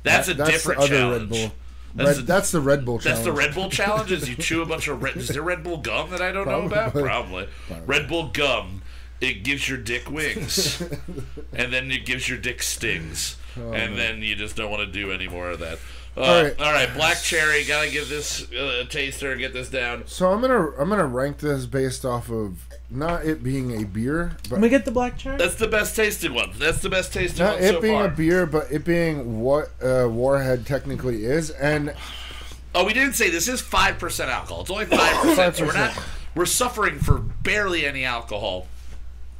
That's 0.05 0.29
a 0.29 0.35
That's 0.35 0.51
different 0.51 0.81
the 0.81 0.87
other 0.87 0.97
challenge. 0.97 1.21
Red 1.21 1.29
Bull. 1.31 1.53
That's 1.95 2.07
Red, 2.09 2.17
the- 2.17 2.23
that's 2.23 2.51
the 2.53 2.61
Red 2.61 2.85
Bull 2.87 2.97
That's 2.99 3.05
challenge. 3.21 3.25
the 3.27 3.33
Red 3.33 3.55
Bull 3.55 3.69
challenge. 3.81 4.12
Is 4.12 4.29
you 4.29 4.35
chew 4.37 4.62
a 4.62 4.67
bunch 4.67 4.88
of 4.88 5.03
red. 5.03 5.17
Is 5.17 5.29
there 5.29 5.43
Red 5.43 5.62
Bull 5.62 5.77
gum 5.79 6.11
that 6.11 6.23
I 6.23 6.33
don't 6.33 6.49
know 6.49 6.62
about? 6.62 6.93
Probably. 6.93 7.49
Probably. 7.69 7.87
Red 7.87 8.09
Bull 8.09 8.29
gum. 8.29 8.83
It 9.21 9.45
gives 9.45 9.69
your 9.69 9.79
dick 9.79 10.11
wings, 10.11 10.81
and 11.53 11.73
then 11.73 11.93
it 11.93 12.05
gives 12.05 12.29
your 12.29 12.38
dick 12.38 12.61
stings, 12.61 13.37
oh, 13.57 13.73
and 13.73 13.97
then 13.97 14.21
you 14.21 14.35
just 14.35 14.57
don't 14.57 14.69
want 14.69 14.81
to 14.85 14.91
do 14.93 15.12
any 15.12 15.29
more 15.29 15.51
of 15.51 15.61
that. 15.61 15.79
Uh, 16.14 16.20
all, 16.20 16.29
All 16.37 16.42
right. 16.42 16.59
right. 16.59 16.94
black 16.94 17.18
cherry. 17.22 17.64
Gotta 17.64 17.90
give 17.90 18.09
this 18.09 18.42
uh, 18.53 18.83
a 18.83 18.85
taster. 18.85 19.35
Get 19.37 19.53
this 19.55 19.68
down. 19.70 20.05
So 20.07 20.31
I'm 20.31 20.40
gonna 20.40 20.70
I'm 20.79 20.88
gonna 20.90 21.07
rank 21.07 21.38
this 21.38 21.64
based 21.66 22.05
off 22.05 22.31
of 22.31 22.66
not 22.90 23.25
it 23.25 23.42
being 23.42 23.81
a 23.81 23.87
beer, 23.87 24.37
but 24.42 24.53
Let 24.53 24.61
me 24.61 24.68
get 24.68 24.85
the 24.85 24.90
black 24.90 25.16
cherry. 25.16 25.38
That's 25.38 25.55
the 25.55 25.68
best 25.68 25.96
tasted 25.96 26.31
one. 26.33 26.51
That's 26.59 26.81
the 26.83 26.90
best 26.90 27.14
tasted 27.14 27.42
not 27.42 27.55
one 27.55 27.64
it 27.64 27.70
so 27.72 27.81
being 27.81 27.94
far. 27.98 28.07
a 28.07 28.11
beer, 28.11 28.44
but 28.44 28.70
it 28.70 28.85
being 28.85 29.40
what 29.40 29.68
uh, 29.83 30.07
Warhead 30.11 30.66
technically 30.66 31.25
is, 31.25 31.48
and 31.51 31.94
oh, 32.75 32.85
we 32.85 32.92
didn't 32.92 33.14
say 33.14 33.31
this 33.31 33.48
is 33.48 33.62
five 33.62 33.98
percent 33.98 34.31
alcohol. 34.31 34.61
It's 34.62 34.70
only 34.70 34.85
five 34.85 35.16
percent, 35.22 35.57
so 35.57 35.64
we're 35.64 35.72
not 35.72 35.98
We're 36.35 36.44
suffering 36.46 36.98
for 36.98 37.18
barely 37.18 37.87
any 37.87 38.05
alcohol. 38.05 38.66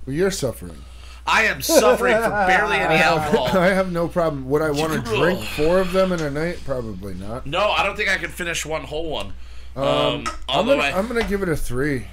Well, 0.06 0.16
you're 0.16 0.30
suffering. 0.30 0.82
I 1.26 1.44
am 1.44 1.62
suffering 1.62 2.14
from 2.14 2.30
barely 2.30 2.76
any 2.76 2.94
alcohol. 3.02 3.46
I 3.58 3.68
have 3.68 3.92
no 3.92 4.08
problem. 4.08 4.48
Would 4.48 4.62
I 4.62 4.70
want 4.70 4.92
to 4.92 5.00
drink 5.00 5.40
four 5.40 5.78
of 5.78 5.92
them 5.92 6.12
in 6.12 6.20
a 6.20 6.30
night? 6.30 6.61
Probably 6.64 7.14
not. 7.14 7.46
No, 7.46 7.70
I 7.70 7.85
don't 7.85 7.96
think 7.96 8.08
I 8.08 8.18
can 8.18 8.30
finish 8.30 8.66
one 8.66 8.82
whole 8.85 9.08
one. 9.08 9.32
Um, 9.74 10.24
I'm 10.48 10.66
gonna, 10.66 10.82
I, 10.82 10.98
I'm 10.98 11.08
gonna 11.08 11.24
give 11.24 11.42
it 11.42 11.48
a 11.48 11.56
three. 11.56 12.06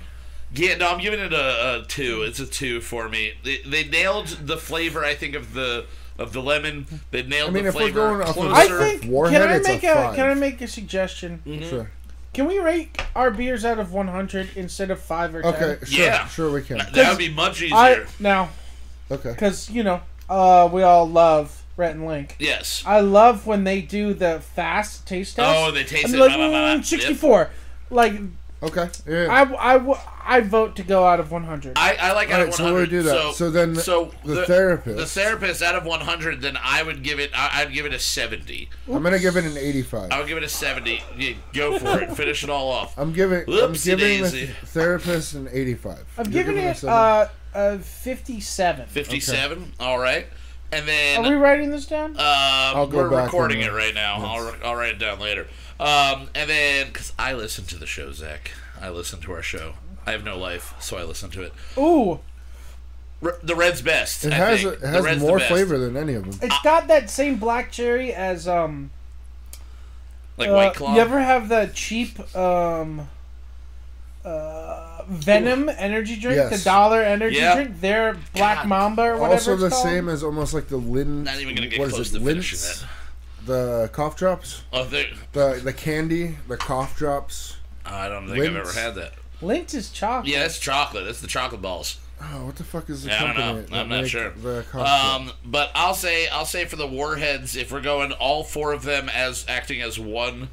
yeah, 0.53 0.75
no, 0.77 0.89
I'm 0.89 1.01
giving 1.01 1.19
it 1.19 1.33
a, 1.33 1.81
a 1.81 1.85
two. 1.87 2.21
It's 2.21 2.39
a 2.39 2.45
two 2.45 2.79
for 2.81 3.09
me. 3.09 3.33
They, 3.43 3.57
they 3.65 3.83
nailed 3.83 4.27
the 4.27 4.57
flavor. 4.57 5.03
I 5.03 5.13
think 5.15 5.35
of 5.35 5.53
the 5.53 5.85
of 6.17 6.31
the 6.31 6.41
lemon. 6.41 6.85
They 7.11 7.23
nailed 7.23 7.49
I 7.49 7.53
mean, 7.53 7.63
the 7.63 7.69
if 7.69 7.75
we're 7.75 7.81
flavor 7.81 7.99
going 7.99 8.21
off 8.21 8.29
of 8.29 8.35
closer. 8.35 8.53
I 8.53 8.67
Sir, 8.67 8.79
think. 8.79 9.11
Warhead, 9.11 9.41
can 9.41 9.49
I 9.49 9.55
it's 9.55 9.67
a 9.67 9.71
make 9.71 9.83
a. 9.83 10.13
Can 10.15 10.29
I 10.29 10.33
make 10.35 10.61
a 10.61 10.67
suggestion? 10.67 11.41
Mm-hmm. 11.45 11.69
Sure. 11.69 11.91
Can 12.31 12.47
we 12.47 12.59
rate 12.59 12.95
our 13.15 13.31
beers 13.31 13.65
out 13.65 13.79
of 13.79 13.91
100 13.91 14.49
instead 14.55 14.91
of 14.91 14.99
five 14.99 15.33
or 15.33 15.41
ten? 15.41 15.53
Okay. 15.53 15.85
Sure. 15.85 16.05
Yeah. 16.05 16.27
Sure, 16.27 16.51
we 16.51 16.61
can. 16.61 16.77
that 16.77 17.09
would 17.09 17.17
be 17.17 17.33
much 17.33 17.61
easier. 17.61 17.75
I 17.75 18.05
now 18.19 18.49
Okay. 19.11 19.31
because 19.31 19.69
you 19.69 19.83
know 19.83 20.01
uh, 20.29 20.69
we 20.71 20.83
all 20.83 21.07
love 21.09 21.63
Rhett 21.77 21.95
and 21.95 22.05
Link. 22.05 22.35
yes. 22.39 22.83
I 22.85 22.99
love 22.99 23.47
when 23.47 23.63
they 23.63 23.81
do 23.81 24.13
the 24.13 24.41
fast 24.41 25.07
taste 25.07 25.35
test. 25.37 25.55
Oh, 25.57 25.71
they 25.71 25.83
taste 25.83 26.07
I'm 26.09 26.15
it. 26.15 26.17
like, 26.19 26.29
blah, 26.29 26.37
blah, 26.37 26.49
blah, 26.49 26.73
blah. 26.75 26.81
"Mm, 26.81 26.85
64. 26.85 27.49
Like 27.89 28.13
Okay. 28.61 28.89
Yeah. 29.07 29.27
I, 29.31 29.75
I, 29.75 29.77
w- 29.77 29.95
I 30.25 30.41
vote 30.41 30.75
to 30.75 30.83
go 30.83 31.05
out 31.07 31.21
of 31.21 31.31
100. 31.31 31.77
I, 31.77 31.95
I 31.95 32.11
like 32.11 32.29
out 32.29 32.35
All 32.35 32.41
of 32.41 32.47
right, 32.49 32.53
so 32.53 32.73
we'll 32.73 32.85
do 32.87 33.01
that. 33.03 33.09
So, 33.11 33.31
So 33.31 33.49
then 33.51 33.73
so 33.73 34.11
the 34.25 34.45
therapist- 34.45 34.97
the 34.97 35.05
therapist 35.05 35.61
out 35.61 35.75
of 35.75 35.85
100, 35.85 36.41
then 36.41 36.57
I 36.61 36.83
would 36.83 37.01
give 37.01 37.21
it. 37.21 37.31
I, 37.33 37.61
I'd 37.61 37.71
give 37.73 37.85
it 37.85 37.93
a 37.93 37.99
70. 37.99 38.69
I'm 38.91 39.01
gonna 39.01 39.17
give 39.17 39.37
it 39.37 39.45
an 39.45 39.57
85. 39.57 40.11
I 40.11 40.19
would 40.19 40.27
give 40.27 40.35
it 40.35 40.43
a 40.43 40.49
70. 40.49 41.01
Yeah, 41.17 41.33
go 41.53 41.79
for 41.79 42.01
it. 42.01 42.11
Finish 42.17 42.43
it 42.43 42.49
all 42.49 42.69
off. 42.69 42.99
I'm 42.99 43.13
giving. 43.13 43.39
I'm 43.39 43.45
Whoopsie 43.45 43.85
giving 43.85 44.23
the 44.23 44.29
daisy. 44.29 44.45
therapist 44.65 45.35
an 45.35 45.47
85. 45.49 45.97
I've 46.17 46.27
You're 46.27 46.43
given 46.43 46.55
giving 46.55 46.67
it 46.69 46.71
us 46.71 46.83
a- 46.83 47.31
uh, 47.55 47.77
a 47.77 47.79
57. 47.79 48.87
57. 48.87 49.73
All 49.79 49.99
right. 49.99 50.27
And 50.71 50.87
then 50.87 51.25
Are 51.25 51.29
we 51.29 51.35
writing 51.35 51.71
this 51.71 51.87
down? 51.87 52.15
uh, 52.17 52.85
go 52.85 52.97
we're 52.97 53.09
back 53.09 53.25
recording 53.25 53.61
it 53.61 53.71
right 53.71 53.93
now. 53.93 54.17
I'll, 54.17 54.55
I'll 54.63 54.75
write 54.75 54.93
it 54.95 54.99
down 54.99 55.19
later. 55.19 55.47
Um, 55.79 56.29
and 56.35 56.49
then 56.49 56.87
because 56.87 57.13
I 57.17 57.33
listen 57.33 57.65
to 57.65 57.77
the 57.77 57.87
show, 57.87 58.11
Zach. 58.11 58.51
I 58.79 58.89
listen 58.89 59.19
to 59.21 59.31
our 59.33 59.41
show. 59.41 59.73
I 60.05 60.11
have 60.11 60.23
no 60.23 60.37
life, 60.37 60.73
so 60.79 60.97
I 60.97 61.03
listen 61.03 61.29
to 61.31 61.41
it. 61.43 61.53
Ooh, 61.77 62.19
R- 63.23 63.39
the 63.41 63.55
Red's 63.55 63.81
best. 63.81 64.25
It 64.25 64.33
I 64.33 64.35
has 64.35 64.61
think. 64.61 64.75
it 64.75 64.81
has 64.81 65.03
the 65.03 65.15
more 65.17 65.39
flavor 65.39 65.77
than 65.77 65.97
any 65.97 66.13
of 66.13 66.23
them. 66.25 66.39
it's 66.41 66.61
got 66.63 66.87
that 66.87 67.09
same 67.09 67.37
black 67.37 67.71
cherry 67.71 68.13
as 68.13 68.47
um. 68.47 68.91
Like 70.37 70.49
uh, 70.49 70.53
White 70.53 70.75
Claw. 70.75 70.95
You 70.95 71.01
ever 71.01 71.19
have 71.19 71.49
the 71.49 71.69
cheap 71.73 72.19
um. 72.35 73.09
Uh, 74.23 74.88
Venom 75.09 75.69
energy 75.69 76.15
drink, 76.19 76.37
Yes. 76.37 76.59
the 76.59 76.63
dollar 76.69 77.01
energy 77.01 77.37
Yeah. 77.37 77.55
drink. 77.55 77.81
Their 77.81 78.15
Black 78.35 78.57
God. 78.59 78.67
Mamba 78.67 79.01
or 79.03 79.13
whatever. 79.17 79.33
Also 79.33 79.53
it's 79.53 79.61
the 79.63 79.69
called. 79.69 79.83
same 79.83 80.09
as 80.09 80.23
almost 80.23 80.53
like 80.53 80.67
the 80.67 80.77
Lin. 80.77 81.23
Not 81.23 81.39
even 81.39 81.55
gonna 81.55 81.67
get 81.67 81.79
what 81.79 81.89
close 81.89 82.07
is 82.09 82.15
it? 82.15 82.19
to 82.19 82.25
finishing 82.25 82.59
Lints? 82.59 82.81
that. 82.81 82.89
The 83.45 83.89
cough 83.93 84.15
drops. 84.17 84.61
Oh, 84.71 84.83
they- 84.83 85.11
The 85.33 85.61
the 85.63 85.73
candy. 85.73 86.37
The 86.47 86.57
cough 86.57 86.95
drops. 86.97 87.55
I 87.85 88.07
don't 88.07 88.27
think 88.29 88.37
I've 88.45 88.53
Lints. 88.53 88.69
ever 88.77 88.79
had 88.87 88.95
that. 88.95 89.13
Lindt 89.41 89.73
is 89.73 89.89
chocolate. 89.89 90.31
Yeah, 90.31 90.45
it's 90.45 90.59
chocolate. 90.59 91.07
It's 91.07 91.21
the 91.21 91.27
chocolate 91.27 91.61
balls. 91.61 91.97
Oh, 92.21 92.45
what 92.47 92.57
the 92.57 92.65
fuck 92.65 92.89
is 92.89 93.03
the 93.03 93.09
Yeah, 93.11 93.15
I 93.15 93.19
don't 93.27 93.35
company? 93.35 93.53
know. 93.53 93.61
that 93.61 93.79
I'm 93.79 93.89
not 93.89 94.01
make 94.01 94.11
sure. 94.11 94.29
The 94.31 94.65
cough? 94.69 94.85
Um, 95.15 95.31
but 95.45 95.71
I'll 95.73 95.93
say 95.93 96.27
I'll 96.27 96.45
say 96.45 96.65
for 96.65 96.75
the 96.75 96.85
warheads, 96.85 97.55
if 97.55 97.71
we're 97.71 97.79
going 97.81 98.11
all 98.11 98.43
four 98.43 98.73
of 98.73 98.83
them 98.83 99.07
as 99.09 99.45
acting 99.47 99.81
as 99.81 99.97
one, 99.97 100.49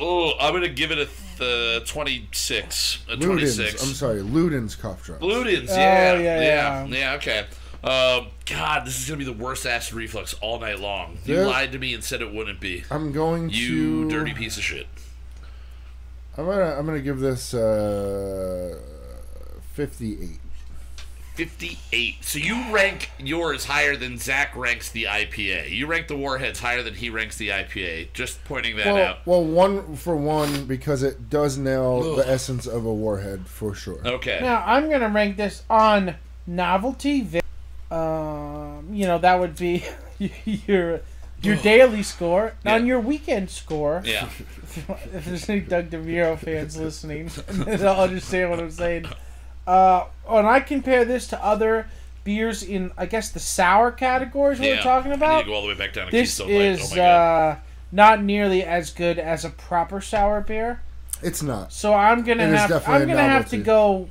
oh, 0.00 0.32
I'm 0.40 0.52
gonna 0.52 0.68
give 0.68 0.90
it 0.90 0.98
a 0.98 1.06
th- 1.38 1.88
26. 1.88 2.98
A 3.08 3.16
Ludens. 3.16 3.22
26. 3.24 3.82
I'm 3.82 3.94
sorry, 3.94 4.20
Ludens 4.20 4.78
cough 4.80 5.04
drops. 5.04 5.22
Ludens, 5.22 5.68
Oh, 5.70 5.74
yeah, 5.76 6.12
yeah, 6.14 6.20
yeah, 6.20 6.40
yeah. 6.40 6.86
yeah, 6.86 7.12
okay. 7.14 7.46
Um, 7.82 8.28
God, 8.46 8.86
this 8.86 8.98
is 8.98 9.06
gonna 9.06 9.18
be 9.18 9.24
the 9.24 9.32
worst 9.32 9.66
acid 9.66 9.94
reflux 9.94 10.32
all 10.40 10.58
night 10.60 10.80
long. 10.80 11.18
You 11.24 11.34
Yeah. 11.36 11.46
lied 11.46 11.72
to 11.72 11.78
me 11.78 11.92
and 11.94 12.02
said 12.02 12.22
it 12.22 12.32
wouldn't 12.32 12.60
be. 12.60 12.84
I'm 12.90 13.12
going 13.12 13.50
You 13.50 14.04
to. 14.04 14.10
dirty 14.10 14.32
piece 14.32 14.56
of 14.56 14.62
shit. 14.62 14.86
I'm 16.38 16.46
gonna 16.46 16.76
I'm 16.78 16.86
gonna 16.86 17.00
give 17.00 17.20
this 17.20 17.52
uh, 17.54 18.78
58. 19.74 20.40
58. 21.34 22.22
So 22.24 22.38
you 22.38 22.72
rank 22.72 23.10
yours 23.18 23.64
higher 23.64 23.96
than 23.96 24.18
Zach 24.18 24.54
ranks 24.56 24.90
the 24.90 25.04
IPA. 25.04 25.70
You 25.70 25.86
rank 25.86 26.06
the 26.08 26.16
Warheads 26.16 26.60
higher 26.60 26.82
than 26.82 26.94
he 26.94 27.10
ranks 27.10 27.36
the 27.36 27.48
IPA. 27.48 28.12
Just 28.12 28.42
pointing 28.44 28.76
that 28.76 28.86
Well, 28.86 28.96
out. 28.96 29.18
well, 29.26 29.44
one 29.44 29.96
for 29.96 30.14
one 30.16 30.66
because 30.66 31.02
it 31.02 31.28
does 31.30 31.58
nail 31.58 32.02
Ugh. 32.04 32.16
the 32.18 32.28
essence 32.30 32.66
of 32.66 32.84
a 32.86 32.92
warhead 32.94 33.46
for 33.48 33.74
sure. 33.74 33.98
Okay. 34.06 34.38
Now 34.40 34.62
I'm 34.64 34.88
gonna 34.88 35.08
rank 35.08 35.36
this 35.36 35.64
on 35.68 36.14
novelty. 36.46 37.20
vi- 37.22 37.40
Um, 37.90 38.88
you 38.92 39.06
know 39.06 39.18
that 39.18 39.38
would 39.40 39.56
be 39.56 39.84
your 40.44 41.00
your 41.42 41.56
daily 41.56 42.02
score. 42.02 42.54
Yeah. 42.64 42.74
On 42.76 42.86
your 42.86 43.00
weekend 43.00 43.50
score, 43.50 44.02
Yeah. 44.04 44.28
if 45.12 45.24
there's 45.26 45.48
any 45.48 45.60
Doug 45.60 45.90
DeMuro 45.90 46.38
fans 46.38 46.76
listening, 46.76 47.30
they'll 47.48 47.88
understand 47.88 48.50
what 48.50 48.60
I'm 48.60 48.70
saying. 48.70 49.06
Uh, 49.66 50.04
and 50.28 50.46
I 50.46 50.60
compare 50.60 51.04
this 51.04 51.26
to 51.28 51.44
other 51.44 51.86
beers 52.24 52.62
in, 52.62 52.92
I 52.96 53.06
guess, 53.06 53.30
the 53.30 53.40
sour 53.40 53.90
categories 53.90 54.58
we 54.58 54.68
yeah. 54.68 54.76
we're 54.76 54.82
talking 54.82 55.12
about. 55.12 55.30
I 55.30 55.36
need 55.36 55.40
about. 55.40 55.44
to 55.44 55.46
go 55.50 55.54
all 55.54 55.62
the 55.62 55.68
way 55.68 55.74
back 55.74 55.92
down 55.92 56.06
to 56.06 56.12
This 56.12 56.38
Keystone 56.38 56.50
is 56.50 56.80
oh 56.80 56.90
my 56.90 56.96
god. 56.96 57.50
uh, 57.50 57.56
not 57.92 58.22
nearly 58.22 58.62
as 58.62 58.90
good 58.90 59.18
as 59.18 59.44
a 59.44 59.50
proper 59.50 60.00
sour 60.00 60.40
beer. 60.40 60.82
It's 61.22 61.42
not. 61.42 61.72
So 61.72 61.94
I'm 61.94 62.22
gonna 62.22 62.42
It 62.42 62.52
is 62.52 62.60
have 62.60 62.68
definitely 62.70 63.02
I'm 63.02 63.08
gonna 63.08 63.22
have 63.22 63.48
to 63.50 63.58
go 63.58 64.08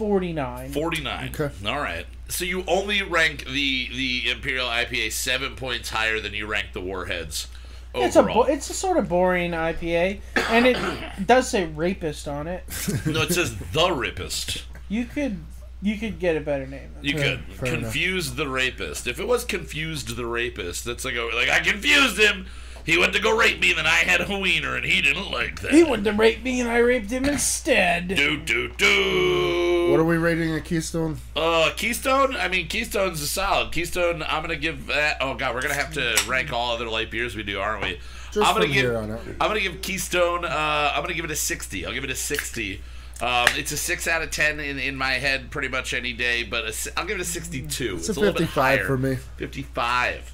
forty 0.00 0.32
nine. 0.32 0.72
49. 0.72 1.30
Okay. 1.34 1.50
All 1.68 1.78
right. 1.78 2.06
So 2.28 2.44
you 2.44 2.64
only 2.66 3.02
rank 3.02 3.44
the 3.44 3.88
the 3.92 4.30
Imperial 4.30 4.66
IPA 4.68 5.12
7 5.12 5.56
points 5.56 5.90
higher 5.90 6.20
than 6.20 6.32
you 6.32 6.46
rank 6.46 6.68
the 6.72 6.80
Warheads 6.80 7.48
It's 7.94 8.16
a 8.16 8.20
overall. 8.20 8.44
bo- 8.44 8.52
it's 8.52 8.70
a 8.70 8.74
sort 8.74 8.96
of 8.96 9.08
boring 9.08 9.50
IPA, 9.52 10.20
and 10.50 10.66
it 10.66 10.76
does 11.26 11.48
say 11.48 11.66
rapist 11.66 12.28
on 12.28 12.46
it. 12.46 12.62
no, 13.06 13.22
it 13.22 13.32
says 13.32 13.56
the 13.72 13.92
rapist. 13.92 14.64
You 14.88 15.04
could 15.06 15.38
you 15.82 15.96
could 15.98 16.18
get 16.18 16.36
a 16.36 16.40
better 16.40 16.66
name. 16.66 16.90
You 17.02 17.14
Fair- 17.18 17.36
could 17.36 17.54
fair 17.54 17.68
enough. 17.74 17.80
confuse 17.92 18.34
the 18.34 18.48
rapist. 18.48 19.06
If 19.06 19.18
it 19.18 19.26
was 19.26 19.44
confused 19.44 20.14
the 20.16 20.26
rapist, 20.26 20.84
that's 20.84 21.04
like 21.04 21.14
a, 21.16 21.22
like 21.34 21.48
I 21.48 21.60
confused 21.60 22.18
him. 22.18 22.46
He 22.90 22.98
went 22.98 23.12
to 23.12 23.20
go 23.20 23.36
rape 23.36 23.60
me, 23.60 23.70
and 23.70 23.78
then 23.78 23.86
I 23.86 23.98
had 23.98 24.20
a 24.20 24.38
wiener, 24.38 24.74
and 24.76 24.84
he 24.84 25.00
didn't 25.00 25.30
like 25.30 25.60
that. 25.60 25.70
He 25.70 25.84
wanted 25.84 26.04
to 26.06 26.12
rape 26.12 26.42
me, 26.42 26.60
and 26.60 26.68
I 26.68 26.78
raped 26.78 27.10
him 27.10 27.24
instead. 27.24 28.08
do 28.08 28.36
do 28.36 28.68
do. 28.68 29.88
What 29.90 30.00
are 30.00 30.04
we 30.04 30.16
rating 30.16 30.52
a 30.54 30.60
Keystone? 30.60 31.18
Uh, 31.36 31.70
Keystone. 31.76 32.34
I 32.36 32.48
mean, 32.48 32.66
Keystone's 32.68 33.20
a 33.22 33.26
solid. 33.26 33.72
Keystone. 33.72 34.22
I'm 34.22 34.42
gonna 34.42 34.56
give 34.56 34.86
that. 34.88 35.18
Oh 35.20 35.34
god, 35.34 35.54
we're 35.54 35.62
gonna 35.62 35.74
have 35.74 35.92
to 35.94 36.20
rank 36.28 36.52
all 36.52 36.72
other 36.74 36.86
light 36.88 37.10
beers 37.10 37.36
we 37.36 37.42
do, 37.44 37.60
aren't 37.60 37.82
we? 37.82 38.00
Just 38.32 38.38
I'm 38.46 38.54
gonna 38.54 38.66
from 38.66 38.72
give. 38.72 38.82
here 38.84 38.96
on 38.96 39.10
out. 39.10 39.20
I'm 39.40 39.48
gonna 39.48 39.60
give 39.60 39.82
Keystone. 39.82 40.44
Uh, 40.44 40.92
I'm 40.94 41.02
gonna 41.02 41.14
give 41.14 41.24
it 41.24 41.30
a 41.30 41.36
60. 41.36 41.86
I'll 41.86 41.92
give 41.92 42.04
it 42.04 42.10
a 42.10 42.14
60. 42.16 42.80
Um, 43.20 43.46
it's 43.56 43.70
a 43.70 43.76
six 43.76 44.08
out 44.08 44.22
of 44.22 44.30
ten 44.30 44.58
in, 44.60 44.78
in 44.78 44.96
my 44.96 45.12
head, 45.12 45.50
pretty 45.50 45.68
much 45.68 45.92
any 45.92 46.12
day. 46.14 46.42
But 46.42 46.64
a, 46.64 46.72
si- 46.72 46.90
I'll 46.96 47.04
give 47.04 47.18
it 47.18 47.22
a 47.22 47.24
62. 47.26 47.96
It's 47.96 48.08
It's, 48.08 48.16
a 48.16 48.20
little 48.20 48.32
bit 48.32 48.48
55 48.48 48.78
higher. 48.78 48.86
for 48.86 48.96
me. 48.96 49.16
55. 49.36 50.32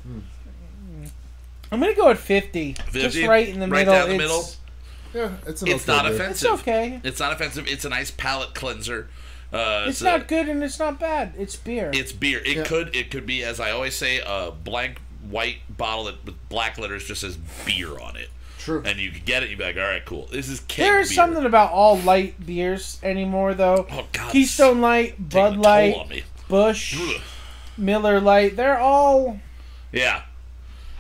I'm 1.73 1.81
gonna 1.81 1.95
go 1.95 2.11
at 2.11 2.19
50, 2.19 2.75
just 2.93 3.17
right 3.27 3.49
in 3.49 3.59
the 3.61 3.67
Right 3.69 3.87
middle. 3.87 3.95
down 3.95 4.09
the 4.09 4.15
it's, 4.15 4.19
middle? 4.23 4.47
Yeah, 5.15 5.31
it's 5.47 5.63
an 5.63 5.69
It's 5.69 5.89
okay 5.89 5.97
not 5.97 6.05
beer. 6.05 6.15
offensive. 6.15 6.51
It's 6.53 6.61
okay. 6.63 7.01
It's 7.03 7.21
not 7.21 7.33
offensive. 7.33 7.67
It's 7.69 7.85
a 7.85 7.89
nice 7.89 8.11
palate 8.11 8.55
cleanser. 8.55 9.09
Uh, 9.53 9.87
It's 9.89 10.01
a- 10.01 10.05
not 10.05 10.29
good 10.29 10.49
and 10.49 10.63
it's 10.63 10.79
not 10.79 10.99
bad. 11.01 11.33
It's 11.39 11.57
beer. 11.57 11.91
It's 11.95 12.13
beer. 12.13 12.41
It 12.45 12.57
Yeah. 12.59 12.63
could 12.65 12.95
it 12.95 13.11
could 13.11 13.27
be 13.27 13.43
as 13.45 13.59
I 13.61 13.71
always 13.71 13.95
say 13.95 14.21
a 14.25 14.51
blank 14.51 14.99
white 15.29 15.59
bottle 15.69 16.05
that 16.05 16.25
with 16.25 16.49
black 16.49 16.79
letters 16.79 17.05
just 17.05 17.21
says 17.23 17.37
beer 17.65 17.99
on 17.99 18.17
it. 18.17 18.29
True. 18.59 18.83
And 18.85 18.99
you 18.99 19.11
could 19.13 19.25
get 19.25 19.43
it. 19.45 19.49
You'd 19.51 19.59
be 19.59 19.65
like, 19.65 19.77
all 19.77 19.83
right, 19.83 20.05
cool. 20.05 20.27
This 20.31 20.49
is 20.49 20.61
keg 20.61 20.85
There's 20.85 21.09
beer. 21.11 21.15
something 21.17 21.45
about 21.45 21.71
all 21.71 21.97
light 21.99 22.45
beers 22.45 22.99
anymore, 23.03 23.55
though. 23.55 23.87
Oh, 23.91 24.07
God, 24.13 24.33
Keystone 24.33 24.81
Light, 24.81 25.29
Bud 25.31 25.57
Light. 25.57 26.25
Busch, 26.49 26.97
Ugh. 27.01 27.21
Miller 27.79 28.21
Light. 28.21 28.57
They're 28.57 28.79
all 28.79 29.39
Yeah. 29.93 30.23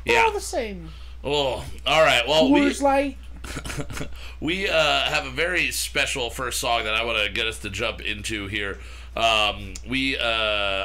They're 0.07 0.21
all 0.21 0.29
Yeah. 0.29 0.33
the 0.33 0.40
same. 0.40 0.88
Oh, 1.25 1.64
all 1.87 2.03
right. 2.03 2.27
Well, 2.27 2.51
we 2.51 2.61
Coors 2.61 2.81
Light. 2.81 3.19
we 4.40 4.69
uh, 4.69 5.03
have 5.03 5.27
a 5.27 5.31
very 5.31 5.71
special 5.71 6.31
first 6.31 6.61
song 6.61 6.85
that 6.85 6.95
I 6.95 7.05
want 7.05 7.25
to 7.25 7.31
get 7.33 7.47
us 7.47 7.59
to 7.61 7.71
jump 7.71 8.01
into 8.01 8.47
here. 8.49 8.79
Um, 9.16 9.75
we 9.88 10.16
uh, 10.19 10.23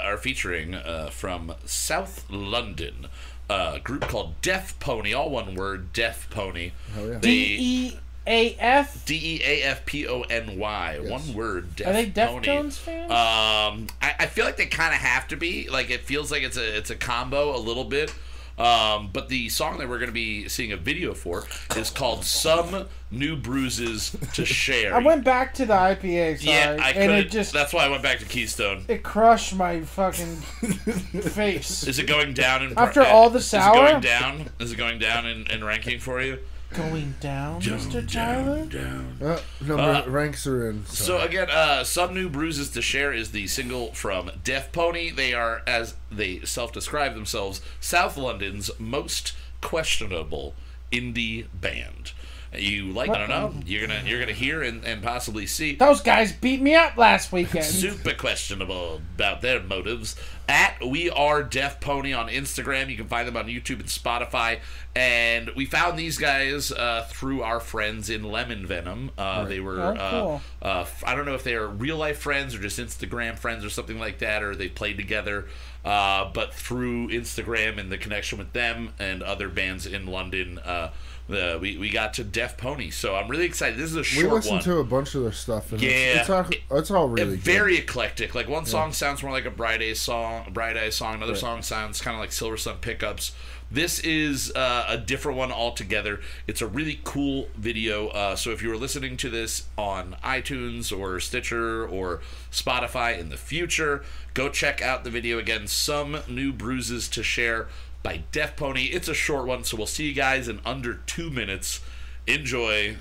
are 0.03 0.17
featuring 0.17 0.73
uh, 0.75 1.09
from 1.11 1.53
South 1.65 2.25
London. 2.29 3.07
A 3.49 3.79
group 3.83 4.01
called 4.07 4.39
Deaf 4.41 4.79
Pony, 4.79 5.13
all 5.13 5.29
one 5.29 5.55
word, 5.55 5.91
Deaf 5.91 6.29
Pony. 6.29 6.71
Hell 6.95 7.07
yeah. 7.09 7.17
They- 7.17 7.29
D 7.29 7.57
E 7.59 7.97
A 8.27 8.55
F. 8.55 9.05
D 9.05 9.15
E 9.15 9.41
A 9.43 9.63
F 9.63 9.85
P 9.85 10.07
O 10.07 10.21
N 10.21 10.57
Y. 10.57 10.99
One 11.01 11.33
word. 11.33 11.75
Deaf 11.75 11.87
Are 11.87 11.93
they 11.93 12.09
Pony. 12.09 12.47
Deftones 12.47 12.77
fans? 12.77 13.11
Um, 13.11 13.87
I, 14.01 14.15
I 14.19 14.25
feel 14.27 14.45
like 14.45 14.55
they 14.57 14.67
kind 14.67 14.93
of 14.93 15.01
have 15.01 15.27
to 15.29 15.35
be. 15.35 15.67
Like 15.69 15.89
it 15.89 16.01
feels 16.01 16.31
like 16.31 16.43
it's 16.43 16.57
a 16.57 16.77
it's 16.77 16.89
a 16.91 16.95
combo 16.95 17.53
a 17.55 17.59
little 17.59 17.83
bit. 17.83 18.13
Um, 18.61 19.09
but 19.11 19.27
the 19.27 19.49
song 19.49 19.79
that 19.79 19.89
we're 19.89 19.97
going 19.97 20.09
to 20.09 20.13
be 20.13 20.47
seeing 20.47 20.71
a 20.71 20.77
video 20.77 21.15
for 21.15 21.47
is 21.75 21.89
called 21.89 22.23
"Some 22.23 22.85
New 23.09 23.35
Bruises 23.35 24.15
to 24.33 24.45
Share." 24.45 24.93
I 24.93 24.99
went 24.99 25.23
back 25.23 25.55
to 25.55 25.65
the 25.65 25.73
IPA, 25.73 26.41
sorry, 26.41 26.55
yeah, 26.55 26.77
I 26.79 26.91
and 26.91 27.11
it 27.11 27.31
just 27.31 27.53
that's 27.53 27.73
why 27.73 27.85
I 27.85 27.89
went 27.89 28.03
back 28.03 28.19
to 28.19 28.25
Keystone. 28.25 28.85
it 28.87 29.01
crushed 29.01 29.55
my 29.55 29.81
fucking 29.81 30.35
face. 30.35 31.87
Is 31.87 31.97
it 31.97 32.05
going 32.05 32.35
down 32.35 32.61
in 32.61 32.77
After 32.77 33.01
all 33.01 33.31
the 33.31 33.41
sour? 33.41 33.73
Is 33.73 33.89
it 33.89 33.91
going 33.91 34.01
down? 34.01 34.49
Is 34.59 34.71
it 34.73 34.75
going 34.75 34.99
down 34.99 35.25
in, 35.25 35.49
in 35.49 35.63
ranking 35.63 35.99
for 35.99 36.21
you? 36.21 36.37
Going 36.73 37.15
down, 37.19 37.61
Mr. 37.61 38.09
Tyler. 38.09 38.65
down. 38.65 39.17
Uh, 39.21 39.39
number 39.59 39.83
Uh, 39.83 40.05
ranks 40.07 40.47
are 40.47 40.69
in. 40.69 40.85
So 40.85 41.19
again, 41.19 41.49
uh, 41.49 41.83
"Some 41.83 42.13
New 42.13 42.29
Bruises 42.29 42.69
to 42.71 42.81
Share" 42.81 43.11
is 43.13 43.31
the 43.31 43.47
single 43.47 43.93
from 43.93 44.31
Deaf 44.43 44.71
Pony. 44.71 45.09
They 45.11 45.33
are, 45.33 45.63
as 45.67 45.95
they 46.11 46.39
self-describe 46.45 47.13
themselves, 47.13 47.61
South 47.79 48.15
London's 48.17 48.71
most 48.79 49.33
questionable 49.59 50.55
indie 50.91 51.45
band. 51.53 52.13
You 52.53 52.87
like? 52.91 53.09
I 53.09 53.17
don't 53.17 53.29
know. 53.29 53.53
You're 53.65 53.87
gonna 53.87 54.01
you're 54.05 54.19
gonna 54.19 54.33
hear 54.33 54.61
and, 54.61 54.83
and 54.83 55.01
possibly 55.01 55.45
see. 55.45 55.75
Those 55.75 56.01
guys 56.01 56.33
beat 56.33 56.61
me 56.61 56.75
up 56.75 56.97
last 56.97 57.31
weekend. 57.31 57.63
Super 57.63 58.13
questionable 58.13 59.01
about 59.15 59.41
their 59.41 59.61
motives. 59.61 60.17
At 60.49 60.83
We 60.85 61.09
Are 61.09 61.43
Deaf 61.43 61.79
Pony 61.79 62.11
on 62.11 62.27
Instagram. 62.27 62.89
You 62.89 62.97
can 62.97 63.07
find 63.07 63.25
them 63.25 63.37
on 63.37 63.45
YouTube 63.45 63.79
and 63.79 63.85
Spotify. 63.85 64.59
And 64.93 65.49
we 65.55 65.65
found 65.65 65.97
these 65.97 66.17
guys 66.17 66.73
uh, 66.73 67.05
through 67.09 67.41
our 67.43 67.61
friends 67.61 68.09
in 68.09 68.23
Lemon 68.23 68.65
Venom. 68.67 69.11
Uh, 69.17 69.45
They 69.45 69.61
were, 69.61 69.79
Oh, 69.79 69.95
cool. 69.95 70.41
uh, 70.61 70.65
uh, 70.65 70.81
f- 70.81 71.05
I 71.07 71.15
don't 71.15 71.25
know 71.25 71.35
if 71.35 71.45
they 71.45 71.55
are 71.55 71.65
real 71.67 71.95
life 71.95 72.17
friends 72.19 72.53
or 72.53 72.59
just 72.59 72.77
Instagram 72.77 73.39
friends 73.39 73.63
or 73.63 73.69
something 73.69 73.97
like 73.97 74.19
that, 74.19 74.43
or 74.43 74.53
they 74.53 74.67
played 74.67 74.97
together. 74.97 75.47
Uh, 75.85 76.29
but 76.33 76.53
through 76.53 77.07
Instagram 77.07 77.79
and 77.79 77.89
the 77.89 77.97
connection 77.97 78.37
with 78.37 78.51
them 78.51 78.89
and 78.99 79.23
other 79.23 79.47
bands 79.47 79.85
in 79.87 80.05
London, 80.07 80.59
uh, 80.59 80.91
the, 81.27 81.57
we, 81.61 81.77
we 81.77 81.89
got 81.89 82.13
to 82.15 82.23
Deaf 82.23 82.57
Pony. 82.57 82.89
So 82.89 83.15
I'm 83.15 83.27
really 83.29 83.45
excited. 83.45 83.77
This 83.77 83.91
is 83.91 83.95
a 83.95 84.03
short 84.03 84.25
one. 84.25 84.31
we 84.31 84.35
listened 84.37 84.53
one. 84.55 84.63
to 84.63 84.77
a 84.79 84.83
bunch 84.83 85.15
of 85.15 85.23
their 85.23 85.31
stuff. 85.31 85.71
And 85.71 85.81
Yeah. 85.81 85.89
it's, 85.89 86.19
it's, 86.21 86.29
all, 86.29 86.45
it's 86.79 86.91
all 86.91 87.09
really 87.09 87.35
very 87.37 87.77
eclectic. 87.77 88.35
Like 88.35 88.49
one 88.49 88.65
song 88.65 88.91
sounds 88.93 89.23
more 89.23 89.31
like 89.31 89.45
a 89.45 89.51
Bright 89.51 89.81
Eyes 89.81 89.99
song, 89.99 90.51
Bright 90.51 90.77
Eyes 90.77 90.95
song. 90.95 91.15
Another 91.15 91.35
song 91.35 91.61
sounds 91.61 92.01
kind 92.01 92.15
of 92.15 92.21
like 92.21 92.31
Silversun 92.31 92.81
Pickups. 92.81 93.33
This 93.73 93.99
is 93.99 94.51
uh, 94.53 94.85
a 94.89 94.97
different 94.97 95.37
one 95.37 95.49
altogether. 95.49 96.19
It's 96.45 96.61
a 96.61 96.67
really 96.67 96.99
cool 97.05 97.47
video. 97.55 98.09
Uh, 98.09 98.35
so 98.35 98.49
if 98.51 98.61
you 98.61 98.67
were 98.67 98.75
listening 98.75 99.15
to 99.17 99.29
this 99.29 99.69
on 99.77 100.17
iTunes 100.25 100.91
or 100.95 101.21
Stitcher 101.21 101.87
or 101.87 102.19
Spotify 102.51 103.17
in 103.17 103.29
the 103.29 103.37
future, 103.37 104.03
go 104.33 104.49
check 104.49 104.81
out 104.81 105.05
the 105.05 105.09
video 105.09 105.39
again. 105.39 105.67
Some 105.67 106.17
new 106.27 106.51
bruises 106.51 107.07
to 107.09 107.23
share 107.23 107.69
by 108.03 108.23
Deaf 108.31 108.55
Pony. 108.55 108.85
It's 108.85 109.07
a 109.07 109.13
short 109.13 109.45
one, 109.45 109.63
so 109.63 109.77
we'll 109.77 109.87
see 109.87 110.07
you 110.07 110.13
guys 110.13 110.47
in 110.47 110.59
under 110.65 110.95
two 111.05 111.29
minutes. 111.29 111.81
Enjoy 112.27 112.97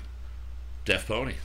Deaf 0.85 1.07
Pony. 1.07 1.35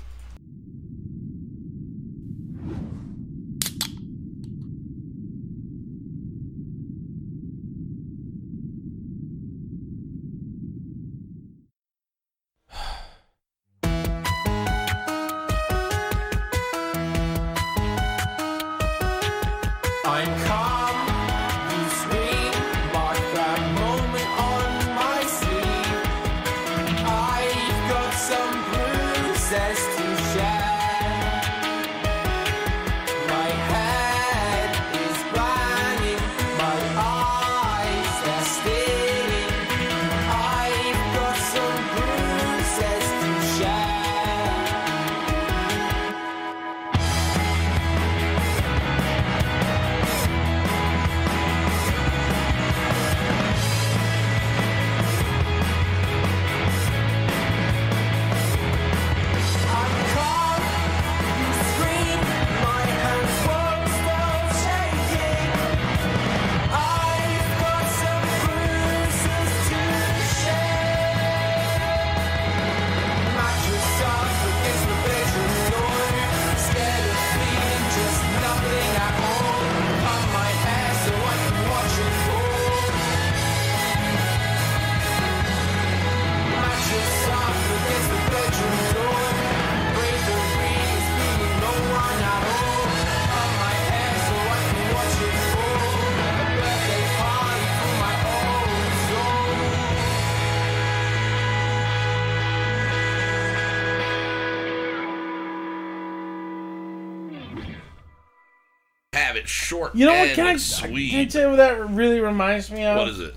Short 109.66 109.94
You 109.94 110.07
know 110.07 110.12
what? 110.12 110.29
and 110.29 110.37
Can 110.37 110.46
I, 110.46 110.57
sweet. 110.57 111.11
can 111.11 111.20
I 111.20 111.24
tell 111.24 111.42
you 111.42 111.48
what 111.48 111.57
that 111.57 111.88
really 111.90 112.20
reminds 112.20 112.70
me 112.70 112.85
of? 112.85 112.96
What 112.98 113.09
is 113.09 113.20
it? 113.20 113.35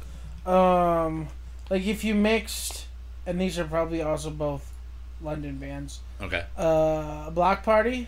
Um, 0.48 1.28
like 1.70 1.86
if 1.88 2.04
you 2.04 2.13
mixed, 2.15 2.86
and 3.26 3.39
these 3.42 3.58
are 3.60 3.65
probably 3.65 4.02
also 4.02 4.30
both 4.30 4.72
London 5.22 5.58
bands. 5.58 6.00
Okay. 6.22 6.44
Uh, 6.58 7.30
Bloc 7.32 7.63
Party 7.63 8.08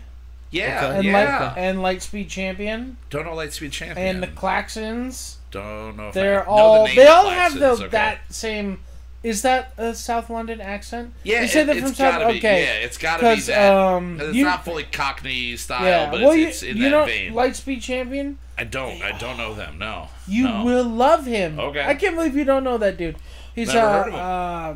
Yeah, 0.50 0.92
and 0.92 1.04
yeah. 1.04 1.46
Light 1.54 1.58
and 1.58 1.78
Lightspeed 1.78 2.28
Champion 2.28 2.96
Don't 3.10 3.24
know 3.24 3.32
Lightspeed 3.32 3.72
Champion. 3.72 4.06
and 4.06 4.22
the 4.22 4.26
Klaxons. 4.28 5.36
Don't 5.50 5.96
know 5.96 6.08
if 6.08 6.14
They're 6.14 6.42
I 6.42 6.46
know 6.46 6.50
all 6.50 6.82
the 6.82 6.88
name 6.88 6.96
they 6.96 7.06
of 7.06 7.10
all 7.12 7.30
have 7.30 7.58
the 7.58 7.70
okay. 7.70 7.88
that 7.88 8.18
same. 8.32 8.80
Is 9.22 9.42
that 9.42 9.72
a 9.78 9.94
South 9.94 10.28
London 10.30 10.60
accent? 10.60 11.12
Yeah, 11.22 11.42
you 11.42 11.48
said 11.48 11.62
it, 11.62 11.66
that 11.74 11.76
from 11.78 11.88
it's 11.90 11.98
South. 11.98 12.18
gotta 12.20 12.32
be. 12.32 12.38
okay, 12.38 12.64
Yeah, 12.64 12.84
it's 12.86 12.98
gotta 12.98 13.22
be 13.22 13.34
'Cause, 13.36 13.46
that. 13.46 13.72
um, 13.72 14.18
'Cause 14.18 14.28
it's 14.28 14.36
you- 14.36 14.44
not 14.44 14.64
fully 14.64 14.82
Cockney 14.84 15.56
style, 15.56 15.84
yeah. 15.84 16.10
but 16.10 16.20
well, 16.20 16.30
it's, 16.32 16.38
you, 16.38 16.46
it's 16.48 16.62
in 16.64 16.76
you 16.78 16.82
that 16.84 16.90
know 16.90 17.04
vein. 17.04 17.32
Lightspeed 17.32 17.82
Champion. 17.82 18.38
I 18.58 18.64
don't. 18.64 19.00
I 19.02 19.16
don't 19.18 19.36
know 19.36 19.54
them. 19.54 19.78
No. 19.78 20.08
You 20.26 20.44
no. 20.44 20.64
will 20.64 20.84
love 20.84 21.26
him. 21.26 21.58
Okay. 21.60 21.84
I 21.84 21.94
can't 21.94 22.16
believe 22.16 22.36
you 22.36 22.44
don't 22.44 22.64
know 22.64 22.78
that 22.78 22.96
dude. 22.96 23.16
He's 23.54 23.68
Never 23.72 23.78
a 23.86 23.92
heard 23.92 24.08
of 24.08 24.14
him. 24.14 24.20
uh, 24.20 24.74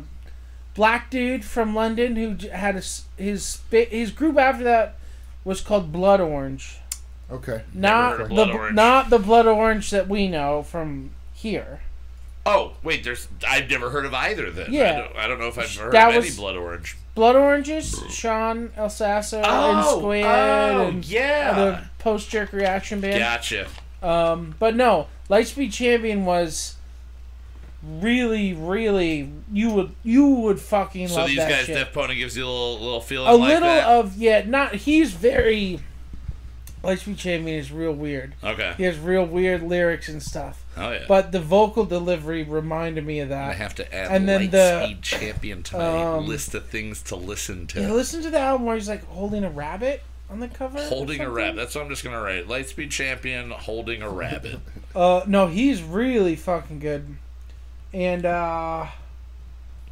black 0.75 1.09
dude 1.09 1.43
from 1.43 1.75
London 1.75 2.15
who 2.15 2.47
had 2.49 2.75
a 2.75 2.79
s 2.79 3.05
his 3.17 3.59
his 3.69 4.11
group 4.11 4.37
after 4.37 4.63
that 4.63 4.95
was 5.43 5.59
called 5.61 5.91
Blood 5.91 6.21
Orange. 6.21 6.77
Okay. 7.31 7.63
Not 7.73 8.11
heard 8.13 8.21
of 8.21 8.29
the 8.29 8.35
Blood 8.35 8.49
Orange. 8.51 8.75
not 8.75 9.09
the 9.09 9.19
Blood 9.19 9.45
Orange 9.45 9.89
that 9.91 10.07
we 10.07 10.27
know 10.29 10.63
from 10.63 11.11
here. 11.33 11.81
Oh 12.47 12.73
wait, 12.83 13.03
there's. 13.03 13.27
I've 13.47 13.69
never 13.69 13.89
heard 13.89 14.05
of 14.05 14.13
either. 14.13 14.49
Then. 14.51 14.71
Yeah. 14.73 14.83
I 14.91 14.95
don't, 14.95 15.15
I 15.17 15.27
don't 15.27 15.39
know 15.39 15.47
if 15.47 15.57
I've 15.59 15.75
heard 15.75 15.91
That 15.93 16.09
of 16.09 16.15
any 16.15 16.25
was- 16.25 16.37
Blood 16.37 16.55
Orange. 16.55 16.97
Blood 17.15 17.35
Oranges, 17.35 17.99
Sean 18.09 18.71
El 18.77 18.89
Sasso 18.89 19.37
and 19.37 19.45
Oh, 19.49 19.97
Squid 19.99 20.23
oh, 20.23 20.87
and 20.87 21.03
yeah. 21.05 21.53
the 21.55 21.83
post 21.97 22.29
jerk 22.29 22.53
reaction 22.53 22.99
band. 23.01 23.17
Gotcha. 23.19 23.67
Um, 24.03 24.53
but 24.59 24.75
no, 24.75 25.07
Lightspeed 25.27 25.73
Champion 25.73 26.25
was 26.25 26.75
really, 27.83 28.53
really 28.53 29.31
you 29.51 29.71
would 29.71 29.91
you 30.03 30.27
would 30.27 30.59
fucking 30.59 31.07
So 31.07 31.15
love 31.21 31.27
these 31.27 31.37
that 31.37 31.49
guys, 31.49 31.65
shit. 31.65 31.75
Deaf 31.75 31.93
Pony 31.93 32.15
gives 32.15 32.37
you 32.37 32.43
a 32.43 32.47
little 32.47 32.79
little 32.79 33.01
feeling 33.01 33.29
a 33.29 33.33
like 33.35 33.49
little 33.49 33.67
that. 33.69 33.87
of 33.87 34.17
yeah, 34.17 34.43
not 34.45 34.75
he's 34.75 35.11
very 35.11 35.79
Lightspeed 36.83 37.17
Champion 37.17 37.57
is 37.59 37.71
real 37.71 37.93
weird. 37.93 38.33
okay. 38.43 38.73
He 38.77 38.83
has 38.83 38.97
real 38.99 39.25
weird 39.25 39.63
lyrics 39.63 40.07
and 40.07 40.21
stuff. 40.21 40.63
Oh 40.77 40.91
yeah. 40.91 41.05
But 41.07 41.31
the 41.31 41.39
vocal 41.41 41.85
delivery 41.85 42.43
reminded 42.43 43.05
me 43.05 43.19
of 43.19 43.29
that. 43.29 43.49
I 43.49 43.53
have 43.53 43.75
to 43.75 43.95
add 43.95 44.11
and 44.11 44.27
then 44.27 44.41
Lightspeed 44.49 44.51
the- 44.51 44.97
Champion 45.01 45.63
to 45.63 45.77
my 45.77 46.03
um, 46.17 46.27
list 46.27 46.53
of 46.55 46.65
things 46.67 47.01
to 47.03 47.15
listen 47.15 47.67
to. 47.67 47.81
Yeah, 47.81 47.91
listen 47.93 48.21
to 48.23 48.29
the 48.29 48.39
album 48.39 48.65
where 48.67 48.75
he's 48.75 48.87
like 48.89 49.05
holding 49.07 49.43
a 49.43 49.49
rabbit 49.49 50.03
on 50.29 50.39
the 50.39 50.47
cover. 50.47 50.81
holding 50.83 51.21
a 51.21 51.29
rabbit. 51.29 51.55
That's 51.55 51.73
what 51.75 51.83
I'm 51.85 51.89
just 51.89 52.03
gonna 52.03 52.21
write. 52.21 52.47
Lightspeed 52.47 52.91
Champion 52.91 53.51
holding 53.51 54.01
a 54.01 54.09
rabbit. 54.09 54.59
Uh, 54.95 55.23
no, 55.27 55.45
he's 55.45 55.83
really 55.83 56.35
fucking 56.35 56.79
good. 56.79 57.17
and 57.93 58.25
uh, 58.25 58.87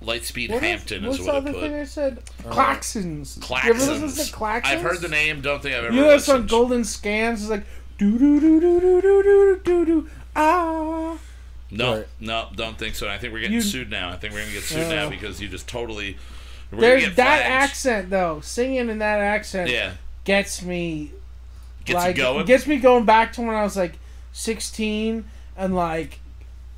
Lightspeed 0.01 0.49
what 0.49 0.57
is- 0.63 0.69
Hampton 0.69 1.03
what's 1.05 1.19
is 1.19 1.25
the 1.25 1.31
what 1.31 1.35
I 1.35 1.49
other 1.49 1.53
thing 1.53 1.73
I 1.75 1.83
said? 1.83 2.23
Klaxons. 2.43 3.37
You 3.37 3.69
ever 3.69 3.79
listen 3.79 4.07
Klaxons. 4.09 4.29
to 4.31 4.35
Klaxons? 4.35 4.65
I've 4.65 4.81
heard 4.81 5.01
the 5.01 5.07
name. 5.09 5.41
Don't 5.41 5.61
think 5.61 5.75
I've 5.75 5.85
ever 5.85 5.93
You 5.93 6.01
know 6.01 6.07
that 6.09 6.21
song 6.21 6.35
listened. 6.35 6.49
Golden 6.49 6.83
Skans 6.83 7.43
is 7.43 7.49
like 7.51 7.65
do 7.99 8.17
do 8.17 8.39
do 8.39 8.59
do 8.59 8.81
do 8.81 9.01
do 9.01 9.23
do 9.23 9.61
do 9.63 9.85
do 9.85 10.09
ah. 10.35 11.17
No, 11.71 11.95
Right. 11.97 12.07
no, 12.19 12.47
don't 12.55 12.77
think 12.77 12.95
so. 12.95 13.09
I 13.09 13.17
think 13.17 13.33
we're 13.33 13.39
getting 13.39 13.55
You- 13.55 13.61
sued 13.61 13.89
now. 13.89 14.09
I 14.11 14.17
think 14.17 14.33
we're 14.33 14.41
gonna 14.41 14.51
get 14.53 14.63
sued 14.63 14.87
now 14.87 15.05
Oh. 15.05 15.09
because 15.09 15.41
you 15.41 15.47
just 15.47 15.67
totally. 15.67 16.17
There's 16.71 17.15
that 17.15 17.41
accent 17.43 18.09
though. 18.09 18.41
Singing 18.41 18.89
in 18.89 18.99
that 18.99 19.19
accent 19.19 19.69
Yeah, 19.69 19.91
gets 20.25 20.61
me 20.61 21.11
gets 21.85 21.95
like 21.97 22.17
you 22.17 22.23
going. 22.23 22.45
gets 22.45 22.67
me 22.67 22.77
going 22.77 23.05
back 23.05 23.33
to 23.33 23.41
when 23.41 23.55
I 23.55 23.63
was 23.63 23.75
like 23.77 23.93
16 24.33 25.25
and 25.57 25.75
like 25.75 26.19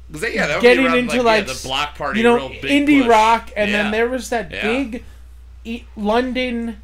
they- 0.09 0.35
yeah, 0.35 0.47
that 0.47 0.61
getting 0.61 0.85
around, 0.85 0.97
into, 0.99 1.17
like, 1.17 1.25
like, 1.25 1.47
yeah, 1.47 1.53
the 1.53 1.59
Bloc 1.67 1.95
Party, 1.97 2.19
you 2.19 2.23
know 2.23 2.35
real 2.35 2.49
big 2.61 2.87
indie 2.87 3.01
push. 3.01 3.09
rock 3.09 3.51
and 3.57 3.71
Yeah. 3.71 3.83
then 3.83 3.91
there 3.91 4.07
was 4.07 4.29
that 4.29 4.49
big 4.49 5.03
e- 5.65 5.83
London 5.97 6.81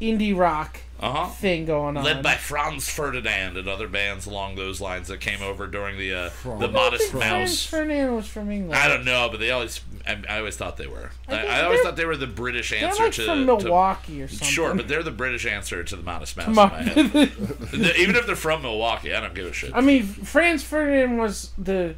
indie 0.00 0.36
rock 0.36 0.78
uh-huh. 1.00 1.26
thing 1.26 1.66
going 1.66 1.96
on. 1.96 2.04
led 2.04 2.22
by 2.22 2.34
Franz 2.34 2.88
Ferdinand 2.88 3.56
and 3.56 3.68
other 3.68 3.88
bands 3.88 4.26
along 4.26 4.56
those 4.56 4.80
lines 4.80 5.08
that 5.08 5.20
came 5.20 5.42
over 5.42 5.66
during 5.66 5.98
the 5.98 6.12
uh, 6.12 6.24
the 6.24 6.30
Franz. 6.30 6.62
I 6.62 6.66
Modest 6.68 7.02
think 7.02 7.22
Franz 7.22 7.50
Mouse. 7.50 7.66
Ferdinand 7.66 8.14
was 8.14 8.26
from 8.26 8.50
England. 8.50 8.74
I 8.80 8.88
don't 8.88 9.04
know, 9.04 9.28
but 9.30 9.40
they 9.40 9.50
always. 9.50 9.80
I, 10.06 10.22
I 10.28 10.38
always 10.38 10.56
thought 10.56 10.76
they 10.76 10.86
were. 10.86 11.10
I, 11.28 11.30
think 11.36 11.50
I 11.50 11.62
always 11.62 11.80
thought 11.80 11.96
they 11.96 12.04
were 12.04 12.16
the 12.16 12.26
British 12.26 12.72
answer 12.72 13.04
like 13.04 13.12
to 13.12 13.24
from 13.26 13.40
to- 13.40 13.44
Milwaukee 13.44 14.22
or 14.22 14.28
something. 14.28 14.48
Sure, 14.48 14.74
but 14.74 14.88
they're 14.88 15.02
the 15.02 15.10
British 15.10 15.46
answer 15.46 15.82
to 15.84 15.96
the 15.96 16.02
Modest 16.02 16.36
Mouse. 16.36 16.46
Come 16.46 16.58
in 16.58 16.70
my 16.70 16.82
head. 16.82 17.32
Even 17.98 18.16
if 18.16 18.26
they're 18.26 18.36
from 18.36 18.62
Milwaukee, 18.62 19.14
I 19.14 19.20
don't 19.20 19.34
give 19.34 19.46
a 19.46 19.52
shit. 19.52 19.72
I 19.74 19.80
mean, 19.80 20.04
Franz 20.04 20.62
Ferdinand 20.62 21.18
was 21.18 21.50
the 21.58 21.96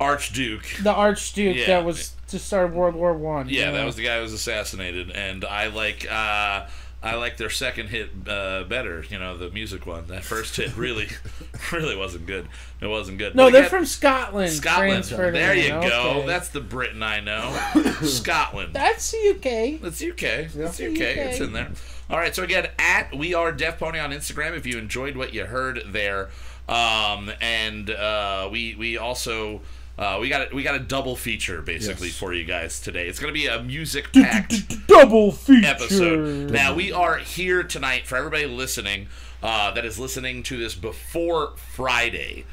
Archduke. 0.00 0.66
the 0.82 0.92
Archduke 0.92 1.56
Yeah. 1.56 1.66
that 1.66 1.84
was 1.84 2.14
to 2.28 2.38
start 2.38 2.72
World 2.72 2.94
War 2.94 3.14
One. 3.14 3.48
Yeah, 3.48 3.70
that 3.72 3.84
was 3.84 3.96
the 3.96 4.04
guy 4.04 4.16
who 4.16 4.22
was 4.22 4.32
assassinated, 4.32 5.10
and 5.10 5.44
I 5.44 5.68
like 5.68 6.06
uh, 6.10 6.66
I 7.00 7.14
like 7.14 7.36
their 7.36 7.50
second 7.50 7.88
hit 7.88 8.10
uh, 8.26 8.64
better. 8.64 9.04
You 9.08 9.20
know, 9.20 9.36
the 9.36 9.50
music 9.50 9.86
one. 9.86 10.08
That 10.08 10.24
first 10.24 10.56
hit 10.56 10.76
really, 10.76 11.08
really 11.72 11.96
wasn't 11.96 12.26
good. 12.26 12.48
It 12.80 12.86
wasn't 12.88 13.18
good. 13.18 13.36
No, 13.36 13.44
But 13.46 13.52
they're 13.52 13.60
again, 13.62 13.70
from 13.70 13.84
Scotland. 13.84 14.52
Scotland. 14.52 15.04
There 15.04 15.54
you 15.54 15.68
go. 15.68 16.24
That's 16.26 16.48
the 16.48 16.60
Britain 16.60 17.02
I 17.02 17.20
know. 17.20 17.56
Scotland. 18.02 18.74
that's 18.74 19.12
the 19.12 19.30
UK. 19.30 19.80
That's 19.80 20.02
UK. 20.02 20.22
It's 20.54 20.80
UK. 20.80 20.90
UK. 20.90 21.00
It's 21.00 21.40
in 21.40 21.52
there. 21.52 21.70
All 22.10 22.18
right. 22.18 22.34
So 22.34 22.42
again, 22.42 22.68
at 22.78 23.16
we 23.16 23.32
are 23.32 23.52
Deaf 23.52 23.78
Pony 23.78 24.00
on 24.00 24.10
Instagram. 24.10 24.56
If 24.56 24.66
you 24.66 24.76
enjoyed 24.78 25.16
what 25.16 25.32
you 25.32 25.44
heard 25.44 25.82
there, 25.86 26.30
um, 26.68 27.30
and 27.40 27.90
uh, 27.90 28.48
we 28.50 28.74
we 28.74 28.98
also. 28.98 29.60
Uh, 29.98 30.18
we 30.20 30.28
got 30.28 30.52
a, 30.52 30.54
we 30.54 30.62
got 30.62 30.76
a 30.76 30.78
double 30.78 31.16
feature 31.16 31.60
basically 31.60 32.06
Yes. 32.08 32.16
for 32.16 32.32
you 32.32 32.44
guys 32.44 32.78
today. 32.80 33.08
It's 33.08 33.18
going 33.18 33.34
to 33.34 33.38
be 33.38 33.46
a 33.48 33.60
music 33.62 34.12
packed 34.12 34.86
Double 34.86 35.32
feature. 35.32 35.66
episode. 35.66 36.50
Now 36.52 36.72
we 36.74 36.92
are 36.92 37.18
here 37.18 37.64
tonight 37.64 38.06
for 38.06 38.16
everybody 38.16 38.46
listening 38.46 39.08
uh, 39.42 39.72
that 39.72 39.84
is 39.84 39.98
listening 39.98 40.44
to 40.44 40.56
this 40.56 40.74
before 40.76 41.54
Friday. 41.56 42.44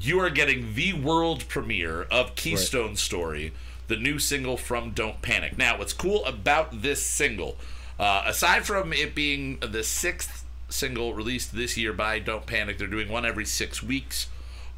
You 0.00 0.20
are 0.20 0.30
getting 0.30 0.74
the 0.74 0.92
world 0.92 1.48
premiere 1.48 2.02
of 2.04 2.34
Keystone 2.36 2.94
Story, 2.96 3.52
the 3.88 3.96
new 3.96 4.18
single 4.20 4.56
from 4.56 4.92
Don't 4.92 5.20
Panic. 5.22 5.58
Now, 5.58 5.78
what's 5.78 5.92
cool 5.92 6.24
about 6.24 6.82
this 6.82 7.02
single, 7.02 7.56
uh, 7.98 8.22
aside 8.26 8.64
from 8.64 8.92
it 8.92 9.14
being 9.14 9.58
the 9.58 9.82
sixth 9.82 10.44
single 10.68 11.14
released 11.14 11.54
this 11.54 11.76
year 11.76 11.92
by 11.92 12.20
Don't 12.20 12.46
Panic, 12.46 12.78
they're 12.78 12.86
doing 12.86 13.08
one 13.08 13.26
every 13.26 13.44
six 13.44 13.82
weeks 13.82 14.28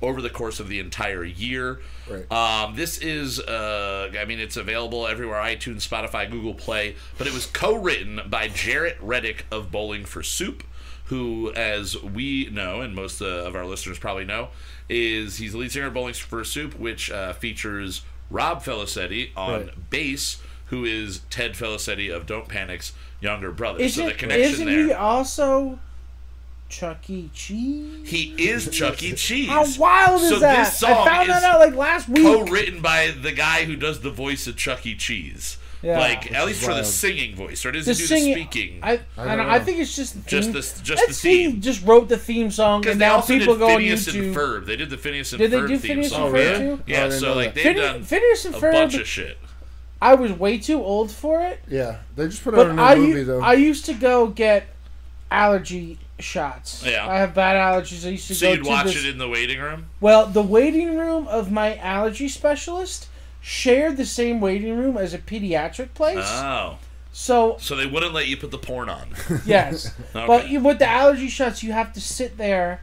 over 0.05 0.21
the 0.23 0.31
course 0.31 0.61
of 0.61 0.69
the 0.69 0.79
entire 0.79 1.25
year. 1.25 1.81
Right. 2.09 2.31
Um, 2.31 2.77
this 2.77 2.99
is, 2.99 3.41
uh, 3.41 4.11
I 4.19 4.25
mean, 4.25 4.39
it's 4.39 4.57
available 4.57 5.07
everywhere 5.07 5.41
iTunes, 5.43 5.89
Spotify, 5.89 6.31
Google 6.31 6.55
Play, 6.55 6.95
but 7.19 7.27
it 7.27 7.33
was 7.33 7.47
co 7.47 7.75
written 7.75 8.21
by 8.29 8.49
Jaret 8.49 8.97
Reddick 9.01 9.47
of 9.51 9.71
Bowling 9.73 10.05
for 10.05 10.23
Soup, 10.23 10.63
who, 11.07 11.53
as 11.55 12.01
we 12.03 12.49
know, 12.53 12.81
and 12.83 12.95
most 12.95 13.21
uh, 13.21 13.27
of 13.27 13.55
our 13.57 13.65
listeners 13.67 13.99
probably 13.99 14.25
know, 14.25 14.49
is 14.89 15.39
he's 15.39 15.53
the 15.53 15.59
lead 15.59 15.73
singer 15.73 15.87
of 15.87 15.95
Bowling 15.95 16.15
for 16.15 16.45
Soup, 16.45 16.79
which 16.79 17.11
uh, 17.11 17.33
features 17.33 18.03
Rob 18.31 18.63
Felicetti 18.63 19.31
on 19.37 19.67
Right. 19.67 19.91
bass, 19.91 20.41
who 20.67 20.85
is 20.85 21.21
Ted 21.31 21.53
Felicetti 21.55 22.15
of 22.15 22.27
Don't 22.27 22.49
Panic's 22.49 22.93
younger 23.21 23.51
brother. 23.53 23.79
so 23.81 23.85
Isn't, 23.85 24.07
the 24.07 24.13
connection 24.15 24.53
isn't 24.53 24.67
there. 24.67 24.87
he 24.87 24.93
also 24.93 25.79
Chuck 26.75 27.09
E. 27.09 27.31
Cheese? 27.33 28.09
He 28.09 28.35
is 28.39 28.69
Chuck 28.71 29.03
E. 29.03 29.13
Cheese. 29.15 29.49
How 29.49 29.65
wild 29.79 30.23
is 30.23 30.29
so 30.29 30.39
that? 30.41 30.65
This 30.65 30.79
song 30.79 30.91
I 30.91 31.05
found 31.05 31.29
is 31.29 31.35
that 31.35 31.45
out 31.45 31.61
like 31.61 31.75
last 31.75 32.09
week. 32.09 32.23
co-written 32.25 32.81
by 32.83 33.13
the 33.13 33.31
guy 33.33 33.65
who 33.65 33.77
does 33.77 34.01
the 34.01 34.11
voice 34.11 34.47
of 34.49 34.57
Chuck 34.57 34.85
E. 34.85 34.97
Cheese. 34.97 35.59
Yeah. 35.83 35.99
Like 36.01 36.33
at 36.33 36.47
least 36.47 36.63
is 36.63 36.67
for 36.67 36.75
the 36.75 36.83
singing 36.83 37.37
voice, 37.37 37.65
or 37.67 37.71
does 37.71 37.85
the 37.85 37.93
he 37.93 37.99
do 37.99 38.07
singing, 38.07 38.35
the 38.35 38.41
speaking? 38.45 38.81
I, 38.83 38.93
I, 38.93 38.97
don't 39.27 39.37
don't, 39.39 39.51
I 39.51 39.61
think 39.61 39.79
it's 39.81 39.95
just 39.95 40.15
the 40.15 40.29
Just 40.29 40.47
theme. 40.47 40.53
the- 40.55 40.61
just 40.61 40.87
That 40.89 41.09
the 41.09 41.15
theme. 41.15 41.51
scene 41.53 41.61
Just 41.61 41.85
wrote 41.87 42.09
the 42.09 42.17
theme 42.17 42.51
song, 42.51 42.81
Because 42.81 42.93
and 42.93 43.01
they 43.03 43.07
now 43.07 43.17
also 43.17 43.39
people 43.39 43.55
did 43.55 43.61
go 43.61 43.69
on 43.71 43.77
Phineas 43.79 44.07
and 44.09 44.17
YouTube. 44.17 44.35
Ferb. 44.35 44.67
They 44.67 44.77
did 44.77 44.89
the 44.91 44.97
Phineas 44.97 45.33
and 45.33 45.39
Did 45.41 45.51
they 45.51 45.59
Ferb 45.59 45.69
do 45.69 45.77
theme 45.79 45.89
Phineas 45.91 46.07
and 46.07 46.17
song. 46.17 46.33
Ferb 46.33 46.45
yeah. 46.53 46.59
too? 46.59 46.83
Yeah, 46.87 47.03
Oh, 47.03 47.07
I 47.07 47.11
so 47.11 47.35
like 47.35 47.55
that. 47.55 47.55
they've 47.65 47.77
Phine- 47.77 47.93
done 47.93 48.03
Phineas 48.03 48.45
and 48.47 48.55
Ferb, 48.55 48.69
a 48.71 48.73
bunch 48.73 48.95
of 48.97 49.07
shit. 49.07 49.39
I 50.01 50.15
was 50.15 50.33
way 50.33 50.57
too 50.59 50.83
old 50.83 51.11
for 51.13 51.41
it, 51.43 51.61
Yeah, 51.69 51.99
they 52.17 52.27
just 52.29 52.43
put 52.43 52.55
out 52.59 52.67
a 52.69 52.73
new 52.73 52.81
I, 52.83 52.95
movie 52.97 53.23
though. 53.23 53.41
I 53.43 53.53
used 53.53 53.85
to 53.85 53.95
go 53.95 54.27
get 54.29 54.67
allergy 55.31 55.99
shots. 56.19 56.85
Yeah. 56.87 57.09
I 57.09 57.19
have 57.19 57.35
bad 57.35 57.57
allergies. 57.57 58.07
I 58.07 58.11
used 58.11 58.29
to 58.29 58.35
So 58.35 58.47
go 58.47 58.53
you'd 58.53 58.65
to 58.65 58.69
watch 58.71 58.87
this. 58.87 59.05
it 59.05 59.09
in 59.11 59.19
the 59.19 59.29
waiting 59.29 59.61
room. 59.61 59.87
Well, 60.01 60.27
the 60.27 60.43
waiting 60.43 60.97
room 60.97 61.27
of 61.29 61.51
my 61.51 61.77
allergy 61.77 62.29
specialist 62.29 63.09
shared 63.41 63.97
the 63.97 64.07
same 64.07 64.41
waiting 64.41 64.77
room 64.77 64.97
as 64.97 65.13
a 65.13 65.19
pediatric 65.19 65.93
place. 65.95 66.19
Oh, 66.21 66.79
so 67.13 67.57
so 67.61 67.77
they 67.77 67.87
wouldn't 67.87 68.13
let 68.15 68.27
you 68.29 68.37
put 68.37 68.51
the 68.51 68.59
porn 68.59 68.89
on. 68.89 69.09
yes, 69.47 69.93
Okay. 70.15 70.27
but 70.27 70.49
you, 70.49 70.61
with 70.61 70.79
the 70.79 70.89
allergy 70.89 71.29
shots, 71.29 71.63
you 71.63 71.73
have 71.73 71.93
to 71.93 72.01
sit 72.01 72.39
there 72.39 72.81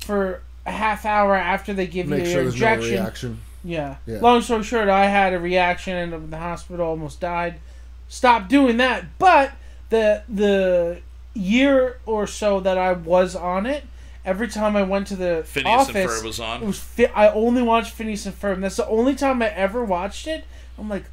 for 0.00 0.40
a 0.66 0.72
half 0.72 1.04
hour 1.04 1.34
after 1.36 1.72
they 1.74 1.86
give 1.86 2.06
Make 2.08 2.20
you 2.20 2.24
sure 2.26 2.34
your 2.42 2.50
there's 2.50 2.60
no 2.60 2.66
injection. 2.72 2.92
reaction. 2.94 3.40
Yeah. 3.64 3.96
Yeah. 4.06 4.20
Long 4.20 4.40
story 4.40 4.62
short, 4.62 4.88
I 4.88 5.06
had 5.06 5.34
a 5.34 5.38
reaction, 5.40 5.94
ended 5.94 6.16
up 6.18 6.24
in 6.24 6.30
the 6.30 6.38
hospital, 6.38 6.86
almost 6.86 7.20
died. 7.20 7.56
Stop 8.08 8.48
doing 8.48 8.76
that, 8.78 9.04
but 9.18 9.52
the 9.90 10.22
the 10.28 11.00
year 11.38 11.98
or 12.06 12.26
so 12.26 12.60
that 12.60 12.76
I 12.78 12.92
was 12.92 13.34
on 13.36 13.66
it, 13.66 13.84
every 14.24 14.48
time 14.48 14.76
I 14.76 14.82
went 14.82 15.06
to 15.08 15.16
the 15.16 15.42
Phineas 15.46 15.88
and 15.88 15.96
office, 15.96 16.20
Ferb 16.20 16.24
was 16.24 16.38
it 16.38 16.44
on. 16.44 16.66
was 16.66 16.78
fi- 16.78 17.06
I 17.14 17.28
only 17.32 17.62
watched 17.62 17.92
Phineas 17.94 18.26
and 18.26 18.38
Ferb. 18.38 18.54
And 18.54 18.64
that's 18.64 18.76
the 18.76 18.86
only 18.88 19.14
time 19.14 19.40
I 19.42 19.48
ever 19.48 19.84
watched 19.84 20.26
it. 20.26 20.44
I'm 20.78 20.88
like, 20.88 21.04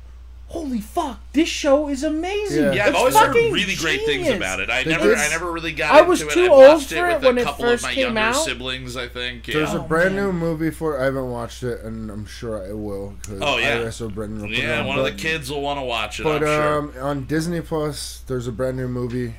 holy 0.48 0.80
fuck, 0.80 1.20
this 1.34 1.50
show 1.50 1.90
is 1.90 2.04
amazing. 2.04 2.64
Yeah. 2.66 2.72
Yeah, 2.74 2.86
I've 2.86 2.96
always 2.96 3.16
heard 3.18 3.34
fucking 3.34 3.52
really 3.52 3.76
great 3.76 4.06
things 4.06 4.28
about 4.30 4.60
it. 4.60 4.70
I 4.70 4.84
They 4.84 4.92
never, 4.92 5.06
did- 5.10 5.18
I 5.18 5.28
never 5.30 5.52
really 5.52 5.72
got 5.74 5.92
I 5.96 6.02
was 6.02 6.22
into 6.22 6.34
too 6.36 6.44
it. 6.44 6.50
I 6.50 6.54
old 6.54 6.68
watched 6.76 6.90
for 6.90 6.96
it 7.08 7.12
it 7.12 7.14
with 7.16 7.24
when 7.26 7.38
a 7.38 7.42
it 7.42 7.44
couple 7.46 7.66
first 7.66 7.84
of 7.84 7.90
my 7.90 7.94
came 7.96 8.04
younger 8.04 8.20
out. 8.20 8.36
siblings. 8.36 8.96
I 8.96 9.08
think. 9.08 9.46
There's 9.46 9.74
a 9.74 9.80
Oh, 9.80 9.84
brand 9.84 10.16
man. 10.16 10.26
new 10.26 10.32
movie 10.34 10.70
for. 10.72 11.02
I 11.02 11.06
haven't 11.06 11.30
watched 11.32 11.64
it, 11.64 11.82
and 11.82 12.12
I'm 12.12 12.26
sure 12.28 12.64
I 12.64 12.74
will. 12.74 13.16
'cause 13.24 13.40
Oh, 13.42 13.58
yeah. 13.58 13.84
I 13.88 13.90
saw 13.90 14.08
Brendan. 14.08 14.42
will 14.42 14.50
put 14.50 14.58
it 14.58 14.64
Yeah, 14.64 14.82
on, 14.82 14.86
one 14.88 15.00
of 15.00 15.06
the 15.06 15.12
kids 15.14 15.50
will 15.50 15.62
want 15.62 15.80
to 15.80 15.84
watch 15.86 16.20
it. 16.20 16.24
But 16.24 16.44
I'm 16.44 16.48
sure. 16.48 16.78
um, 16.80 16.94
on 17.02 17.24
Disney 17.26 17.62
Plus, 17.62 18.22
there's 18.28 18.48
a 18.48 18.52
brand 18.52 18.78
new 18.78 18.88
movie 18.88 19.36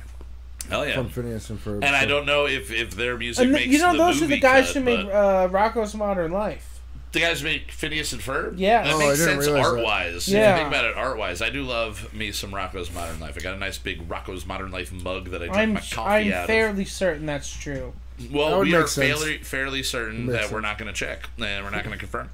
Hell 0.69 0.87
yeah. 0.87 0.95
from 0.95 1.09
Phineas 1.09 1.49
and 1.49 1.59
Ferb. 1.59 1.83
And 1.83 1.95
I 1.95 2.05
don't 2.05 2.25
know 2.25 2.45
if, 2.45 2.71
if 2.71 2.91
their 2.91 3.17
music 3.17 3.43
And 3.43 3.53
makes 3.53 3.67
you 3.67 3.79
know, 3.79 3.91
the 3.93 3.97
those 3.99 4.21
are 4.21 4.27
the 4.27 4.39
guys 4.39 4.67
cut, 4.67 4.75
who 4.75 4.81
made 4.81 5.05
but- 5.05 5.11
uh, 5.13 5.49
Rocko's 5.49 5.95
Modern 5.95 6.31
Life. 6.31 6.79
the 7.13 7.19
guys 7.21 7.39
who 7.41 7.47
make 7.47 7.71
Phineas 7.71 8.11
and 8.13 8.21
Ferb. 8.21 8.55
Yeah. 8.57 8.83
that 8.83 8.93
Oh, 8.93 8.99
makes 8.99 9.21
I 9.21 9.25
didn't 9.27 9.43
sense 9.43 9.65
art 9.65 9.81
wise. 9.81 10.27
Yeah. 10.27 10.57
think 10.57 10.67
about 10.67 10.85
it 10.85 10.95
art 10.97 11.17
wise. 11.17 11.41
I 11.41 11.49
do 11.49 11.63
love 11.63 12.13
me 12.13 12.31
some 12.31 12.51
Rocko's 12.51 12.93
Modern 12.93 13.19
Life. 13.19 13.35
I 13.37 13.41
got 13.41 13.53
a 13.53 13.57
nice 13.57 13.77
big 13.77 14.07
Rocko's 14.09 14.45
Modern 14.45 14.71
Life 14.71 14.91
mug 14.91 15.29
that 15.31 15.41
I 15.41 15.45
drink 15.45 15.57
I'm 15.57 15.73
my 15.73 15.79
coffee 15.79 16.33
I'm 16.33 16.33
out 16.33 16.47
fairly 16.47 16.85
certain 16.85 17.25
that's 17.25 17.51
true. 17.51 17.93
of. 18.19 18.23
That 18.23 18.31
Well, 18.31 18.61
we 18.61 18.73
are 18.75 18.87
fairly 18.87 19.37
fairly 19.37 19.83
certain 19.83 20.25
that 20.27 20.41
sense. 20.41 20.51
we're 20.51 20.61
not 20.61 20.77
going 20.79 20.91
to 20.91 20.99
check 20.99 21.29
and 21.37 21.63
we're 21.63 21.69
not 21.69 21.83
going 21.83 21.93
to 21.93 21.99
confirm. 21.99 22.29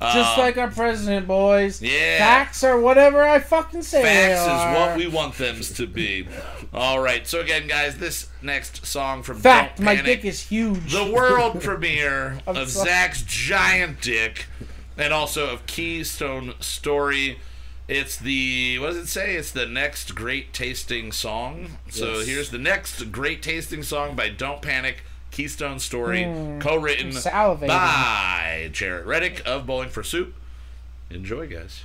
Just 0.00 0.34
Um, 0.34 0.38
like 0.38 0.56
our 0.56 0.70
president, 0.70 1.26
boys. 1.26 1.82
yeah. 1.82 2.18
Facts 2.18 2.62
are 2.62 2.78
whatever 2.78 3.22
I 3.24 3.40
fucking 3.40 3.82
say 3.82 4.00
Facts 4.02 4.42
is 4.42 4.78
what 4.78 4.96
we 4.96 5.08
want 5.08 5.36
them 5.38 5.60
to 5.60 5.86
be. 5.88 6.28
All 6.72 7.00
right. 7.00 7.26
So 7.26 7.40
again, 7.40 7.66
guys, 7.66 7.96
this 7.98 8.28
next 8.40 8.86
song 8.86 9.24
from 9.24 9.40
Fact, 9.40 9.78
Don't 9.78 9.84
my 9.86 9.96
Panic, 9.96 10.22
dick 10.22 10.24
is 10.24 10.42
huge. 10.42 10.92
the 10.92 11.10
world 11.10 11.60
premiere 11.62 12.38
of 12.46 12.70
sorry. 12.70 12.88
Zach's 12.88 13.22
giant 13.22 14.00
dick, 14.00 14.46
and 14.96 15.12
also 15.12 15.48
of 15.50 15.66
Keystone 15.66 16.54
Story. 16.60 17.40
It's 17.88 18.16
the 18.16 18.78
what 18.78 18.88
does 18.88 18.98
it 18.98 19.06
say? 19.08 19.34
It's 19.34 19.50
the 19.50 19.66
next 19.66 20.14
great 20.14 20.52
tasting 20.52 21.10
song. 21.10 21.78
So 21.88 22.18
Yes. 22.18 22.26
here's 22.28 22.50
the 22.50 22.58
next 22.58 23.10
great 23.10 23.42
tasting 23.42 23.82
song 23.82 24.14
by 24.14 24.28
Don't 24.28 24.62
Panic. 24.62 25.02
Keystone 25.30 25.78
Story, 25.78 26.24
Hmm. 26.24 26.58
co-written 26.58 27.12
by 27.68 28.70
Jaret 28.72 29.06
Reddick 29.06 29.42
of 29.46 29.66
Bowling 29.66 29.90
for 29.90 30.02
Soup. 30.02 30.34
Enjoy, 31.10 31.46
guys. 31.46 31.84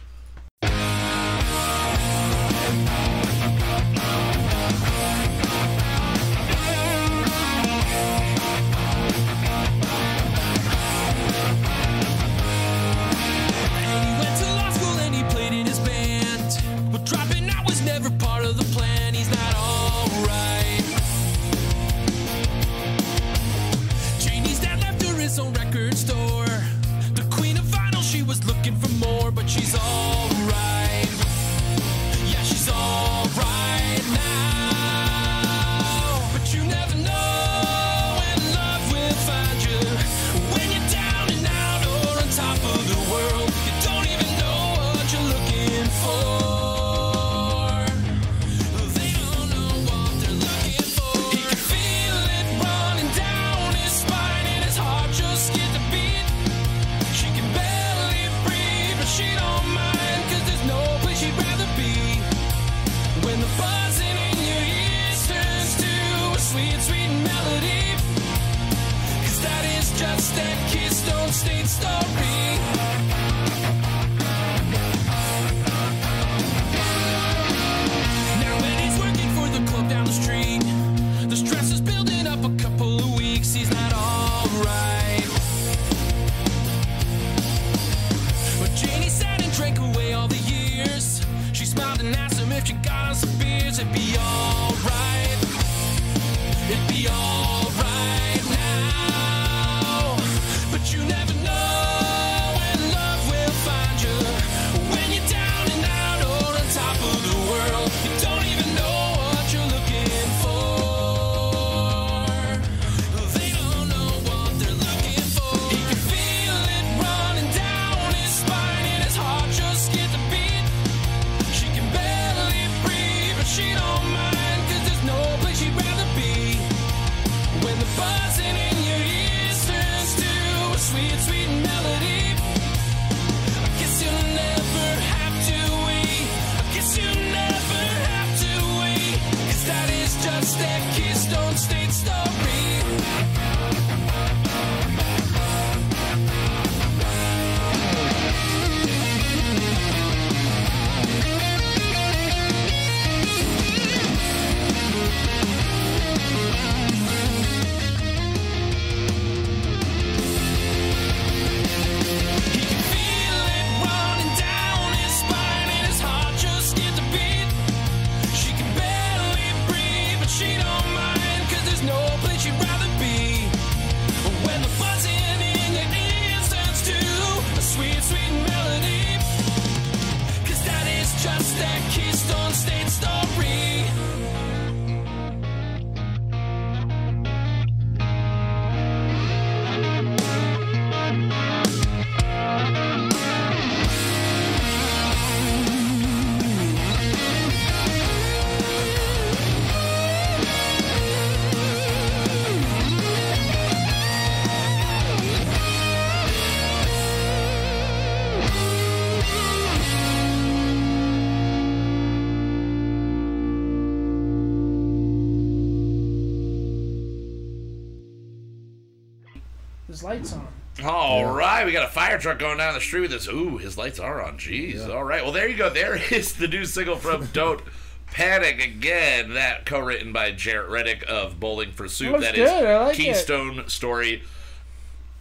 All 220.83 221.25
right, 221.25 221.65
we 221.65 221.71
got 221.71 221.85
a 221.85 221.91
fire 221.91 222.17
truck 222.19 222.39
going 222.39 222.57
down 222.57 222.73
the 222.73 222.81
street 222.81 223.01
with 223.01 223.11
this. 223.11 223.27
Ooh, 223.27 223.57
his 223.57 223.77
lights 223.77 223.99
are 223.99 224.21
on. 224.21 224.37
Jeez. 224.37 224.87
All 224.93 225.03
right. 225.03 225.23
Well, 225.23 225.31
there 225.31 225.47
you 225.47 225.55
go. 225.57 225.69
There 225.69 225.95
is 226.13 226.33
the 226.33 226.47
new 226.47 226.65
single 226.65 226.95
from 226.97 227.25
Don't 227.33 227.61
Panic 228.07 228.61
again. 228.63 229.33
That 229.33 229.65
co-written 229.65 230.11
by 230.11 230.31
Jaret 230.33 230.69
Reddick 230.69 231.03
of 231.07 231.39
Bowling 231.39 231.71
for 231.71 231.87
Soup. 231.87 232.11
Looks 232.11 232.23
That 232.25 232.37
is 232.37 232.49
like 232.51 232.99
it. 232.99 233.01
Keystone 233.01 233.67
Story. 233.69 234.23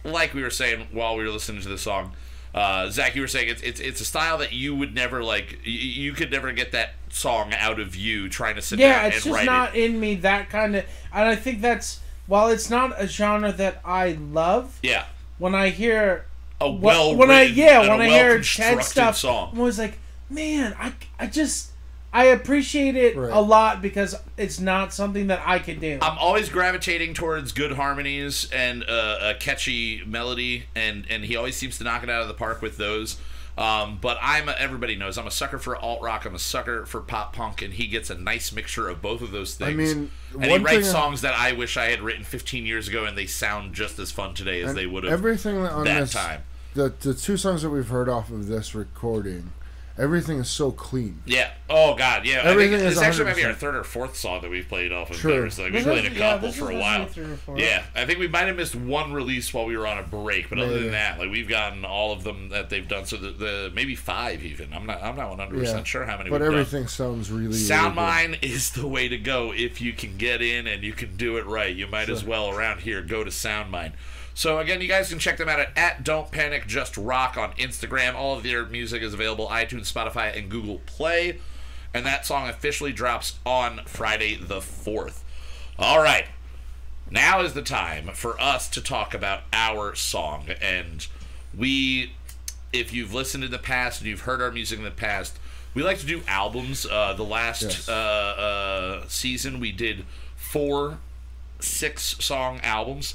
Like 0.03 0.33
we 0.33 0.41
were 0.43 0.49
saying 0.49 0.87
while 0.91 1.15
we 1.15 1.23
were 1.23 1.29
listening 1.29 1.61
to 1.61 1.69
the 1.69 1.77
song, 1.77 2.11
uh, 2.53 2.89
Zach, 2.89 3.15
you 3.15 3.21
were 3.21 3.27
saying 3.27 3.47
it's, 3.47 3.61
it's 3.61 3.79
it's 3.79 4.01
a 4.01 4.05
style 4.05 4.37
that 4.39 4.51
you 4.51 4.75
would 4.75 4.93
never 4.93 5.23
like. 5.23 5.59
You, 5.63 5.71
you 5.71 6.11
could 6.13 6.29
never 6.29 6.51
get 6.51 6.73
that 6.73 6.95
song 7.09 7.53
out 7.53 7.79
of 7.79 7.95
you 7.95 8.27
trying 8.27 8.55
to 8.55 8.61
sit 8.61 8.79
Yeah, 8.79 9.03
down 9.03 9.11
it's 9.13 9.23
just 9.23 9.45
not 9.45 9.75
it. 9.75 9.85
in 9.91 9.99
me 9.99 10.15
that 10.15 10.49
kind 10.49 10.75
of. 10.75 10.85
And 11.13 11.29
I 11.29 11.35
think 11.37 11.61
that's 11.61 12.01
while 12.27 12.49
it's 12.49 12.69
not 12.69 13.01
a 13.01 13.07
genre 13.07 13.51
that 13.53 13.81
I 13.85 14.11
love. 14.31 14.77
Yeah, 14.83 15.05
When 15.37 15.55
I 15.55 15.69
hear 15.69 16.25
a 16.61 16.69
well 16.71 17.15
when 17.15 17.29
I 17.31 17.43
yeah 17.43 17.81
and 17.81 17.89
when 17.89 18.01
a 18.01 18.03
I 18.03 18.07
hear 18.07 18.25
well-constructed 18.27 18.75
Ted 18.77 18.85
stuff, 18.85 19.17
song. 19.17 19.49
I'm 19.53 19.59
always 19.59 19.79
like, 19.79 19.99
man, 20.29 20.75
I, 20.79 20.93
I 21.19 21.27
just 21.27 21.71
I 22.13 22.25
appreciate 22.25 22.95
it 22.95 23.17
Right. 23.17 23.31
a 23.33 23.41
lot 23.41 23.81
because 23.81 24.15
it's 24.37 24.59
not 24.59 24.93
something 24.93 25.27
that 25.27 25.41
I 25.45 25.57
can 25.59 25.79
do. 25.79 25.97
I'm 26.01 26.17
always 26.19 26.47
gravitating 26.49 27.15
towards 27.15 27.51
good 27.53 27.71
harmonies 27.73 28.49
and 28.53 28.83
uh, 28.87 29.17
a 29.21 29.33
catchy 29.33 30.03
melody, 30.05 30.65
and 30.75 31.05
and 31.09 31.25
he 31.25 31.35
always 31.35 31.55
seems 31.55 31.77
to 31.79 31.83
knock 31.83 32.03
it 32.03 32.09
out 32.09 32.21
of 32.21 32.27
the 32.27 32.33
park 32.35 32.61
with 32.61 32.77
those. 32.77 33.17
Um, 33.57 33.99
but 34.01 34.17
I'm 34.19 34.49
a, 34.49 34.53
everybody 34.53 34.95
knows 34.95 35.17
I'm 35.17 35.27
a 35.27 35.31
sucker 35.31 35.59
for 35.59 35.75
alt 35.75 36.01
rock. 36.01 36.25
I'm 36.25 36.33
a 36.33 36.39
sucker 36.39 36.85
for 36.87 37.01
pop 37.01 37.33
punk, 37.33 37.61
and 37.61 37.73
he 37.73 37.85
gets 37.87 38.09
a 38.09 38.15
nice 38.15 38.51
mixture 38.51 38.89
of 38.89 39.01
both 39.01 39.21
of 39.21 39.31
those 39.31 39.53
things. 39.55 39.91
I 39.91 39.95
mean, 39.95 40.11
and 40.33 40.45
he 40.45 40.57
writes 40.57 40.89
songs 40.89 41.21
that 41.21 41.35
I 41.35 41.51
wish 41.51 41.77
I 41.77 41.85
had 41.85 42.01
written 42.01 42.23
15 42.23 42.65
years 42.65 42.87
ago, 42.87 43.05
and 43.05 43.15
they 43.15 43.27
sound 43.27 43.75
just 43.75 43.99
as 43.99 44.09
fun 44.11 44.33
today 44.33 44.61
as 44.61 44.73
they 44.73 44.87
would 44.87 45.03
have 45.03 45.13
Everything 45.13 45.57
on 45.57 45.85
that 45.85 45.99
this, 45.99 46.13
time. 46.13 46.41
the 46.73 46.93
the 47.01 47.13
two 47.13 47.37
songs 47.37 47.61
that 47.61 47.69
we've 47.69 47.89
heard 47.89 48.09
off 48.09 48.31
of 48.31 48.47
this 48.47 48.73
recording, 48.73 49.51
everything 49.97 50.39
is 50.39 50.49
so 50.49 50.71
clean. 50.71 51.21
Yeah. 51.25 51.51
Oh 51.69 51.95
God. 51.95 52.25
Yeah. 52.25 52.41
Everything 52.43 52.73
I 52.75 52.77
think 52.77 52.89
is 52.89 52.95
this 52.95 53.03
actually 53.03 53.25
might 53.25 53.35
be 53.35 53.45
our 53.45 53.53
third 53.53 53.75
or 53.75 53.83
fourth 53.83 54.15
song 54.15 54.41
that 54.41 54.49
we've 54.49 54.67
played 54.67 54.91
off 54.91 55.09
of 55.11 55.17
True. 55.17 55.31
theirs. 55.33 55.57
Like 55.59 55.67
we 55.71 55.79
This 55.79 55.83
played 55.83 56.05
a 56.05 56.15
couple 56.17 56.47
this 56.49 56.57
for 56.57 56.71
a 56.71 56.75
while. 56.77 57.07
Yeah, 57.55 57.83
I 57.95 58.05
think 58.05 58.19
we 58.19 58.27
might 58.27 58.47
have 58.47 58.55
missed 58.55 58.75
one 58.75 59.13
release 59.13 59.53
while 59.53 59.65
we 59.65 59.77
were 59.77 59.87
on 59.87 59.97
a 59.97 60.03
break, 60.03 60.49
but 60.49 60.59
other 60.59 60.79
than 60.79 60.91
that, 60.91 61.19
like 61.19 61.29
we've 61.31 61.47
gotten 61.49 61.85
all 61.85 62.11
of 62.11 62.23
them 62.23 62.49
that 62.49 62.69
they've 62.69 62.87
done. 62.87 63.05
So 63.05 63.17
the, 63.17 63.31
the 63.31 63.71
maybe 63.73 63.95
five 63.95 64.43
even. 64.43 64.73
I'm 64.73 64.85
not. 64.85 65.01
I'm 65.03 65.15
not 65.15 65.29
100 65.29 65.55
Yeah, 65.55 65.59
percent 65.61 65.87
sure 65.87 66.05
how 66.05 66.17
many. 66.17 66.29
but 66.29 66.41
we've 66.41 66.49
done. 66.51 66.59
everything 66.59 66.87
sounds 66.87 67.31
really. 67.31 67.47
really 67.47 67.57
Sound. 67.57 67.95
Mine 67.95 68.37
is 68.41 68.71
the 68.71 68.87
way 68.87 69.07
to 69.07 69.17
go 69.17 69.51
if 69.53 69.79
you 69.81 69.93
can 69.93 70.17
get 70.17 70.41
in 70.41 70.67
and 70.67 70.83
you 70.83 70.93
can 70.93 71.15
do 71.15 71.37
it 71.37 71.45
right. 71.45 71.75
You 71.75 71.87
might 71.87 72.09
as 72.09 72.23
well 72.23 72.49
around 72.49 72.81
here 72.81 73.01
go 73.01 73.23
to 73.23 73.31
Sound 73.31 73.69
Mine. 73.71 73.93
So 74.35 74.57
again, 74.59 74.81
you 74.81 74.87
guys 74.87 75.09
can 75.09 75.19
check 75.19 75.37
them 75.37 75.47
out 75.49 75.59
at, 75.59 75.77
at 75.77 76.03
Don't 76.03 76.31
Panic 76.31 76.65
Just 76.67 76.97
Rock 76.97 77.37
on 77.37 77.51
Instagram. 77.53 78.15
All 78.15 78.35
of 78.35 78.43
their 78.43 78.65
music 78.65 79.01
is 79.03 79.13
available 79.13 79.47
iTunes, 79.47 79.91
Spotify, 79.91 80.35
and 80.37 80.49
Google 80.49 80.79
Play. 80.85 81.39
And 81.93 82.05
that 82.05 82.25
song 82.25 82.49
officially 82.49 82.91
drops 82.91 83.37
on 83.45 83.81
Friday 83.85 84.35
the 84.35 84.57
4th. 84.59 85.19
All 85.77 86.01
right. 86.01 86.25
Now 87.11 87.41
is 87.41 87.53
the 87.53 87.61
time 87.61 88.07
for 88.13 88.39
us 88.41 88.67
to 88.69 88.81
talk 88.81 89.13
about 89.13 89.41
our 89.53 89.93
song. 89.93 90.47
And 90.59 91.05
we, 91.55 92.13
if 92.71 92.91
you've 92.91 93.13
listened 93.13 93.43
in 93.43 93.51
the 93.51 93.59
past 93.59 94.01
and 94.01 94.09
you've 94.09 94.21
heard 94.21 94.41
our 94.41 94.51
music 94.51 94.79
in 94.79 94.85
the 94.85 94.89
past, 94.91 95.37
we 95.75 95.83
like 95.83 95.99
to 95.99 96.05
do 96.07 96.21
albums. 96.27 96.87
Uh, 96.89 97.13
the 97.13 97.23
last 97.23 97.61
Yes. 97.61 97.89
uh, 97.89 97.91
uh, 97.93 99.03
season, 99.07 99.59
we 99.59 99.71
did 99.71 100.05
four 100.35 100.97
six 101.59 102.15
song 102.19 102.59
albums. 102.63 103.13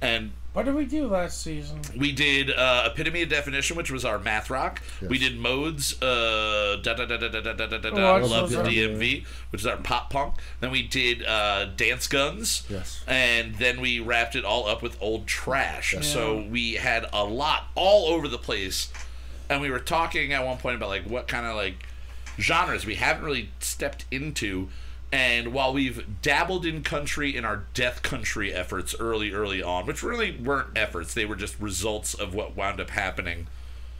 And 0.00 0.30
what 0.52 0.64
did 0.64 0.74
we 0.74 0.84
do 0.84 1.06
last 1.06 1.40
season? 1.42 1.80
we 1.96 2.12
did 2.12 2.50
uh, 2.50 2.88
Epitome 2.92 3.22
of 3.22 3.28
Definition, 3.28 3.76
which 3.76 3.90
was 3.90 4.04
our 4.04 4.18
math 4.18 4.50
rock. 4.50 4.82
We 5.00 5.18
did 5.18 5.38
Modes, 5.38 6.00
uh, 6.02 6.76
da 6.82 6.94
da 6.94 7.06
da 7.06 7.16
da 7.16 7.28
da 7.28 7.40
da 7.40 7.52
da 7.52 7.66
da 7.66 7.78
da, 7.78 7.90
da 7.90 7.96
Oh, 7.96 8.16
I 8.16 8.20
Love 8.20 8.50
the. 8.50 8.56
DMV, 8.58 9.24
which 9.50 9.60
is 9.62 9.66
our 9.66 9.76
pop 9.76 10.10
punk. 10.10 10.34
Then 10.60 10.70
we 10.70 10.82
did 10.82 11.24
uh, 11.24 11.66
Dance 11.76 12.06
Guns. 12.08 12.64
Yes. 12.68 13.02
And 13.06 13.54
then 13.56 13.80
we 13.80 14.00
wrapped 14.00 14.34
it 14.34 14.44
all 14.44 14.66
up 14.66 14.82
with 14.82 14.96
Old 15.00 15.26
Trash. 15.26 15.94
So 16.02 16.44
we 16.50 16.74
had 16.74 17.06
a 17.12 17.24
lot 17.24 17.66
all 17.74 18.06
over 18.12 18.26
the 18.28 18.38
place. 18.38 18.92
And 19.48 19.60
we 19.60 19.70
were 19.70 19.80
talking 19.80 20.32
at 20.32 20.44
one 20.44 20.58
point 20.58 20.76
about 20.76 20.88
like 20.90 21.04
what 21.04 21.26
kind 21.28 21.46
of 21.46 21.56
like 21.56 21.86
genres 22.38 22.86
we 22.86 22.94
haven't 22.96 23.24
really 23.24 23.50
stepped 23.60 24.04
into. 24.10 24.68
And 25.12 25.52
while 25.52 25.72
we've 25.72 26.22
dabbled 26.22 26.64
in 26.64 26.82
country 26.82 27.36
in 27.36 27.44
our 27.44 27.64
death 27.74 28.02
country 28.02 28.52
efforts 28.52 28.94
early, 29.00 29.32
early 29.32 29.60
on, 29.60 29.86
which 29.86 30.02
really 30.02 30.36
weren't 30.36 30.76
efforts, 30.76 31.14
they 31.14 31.24
were 31.24 31.36
just 31.36 31.58
results 31.58 32.14
of 32.14 32.32
what 32.32 32.56
wound 32.56 32.80
up 32.80 32.90
happening 32.90 33.48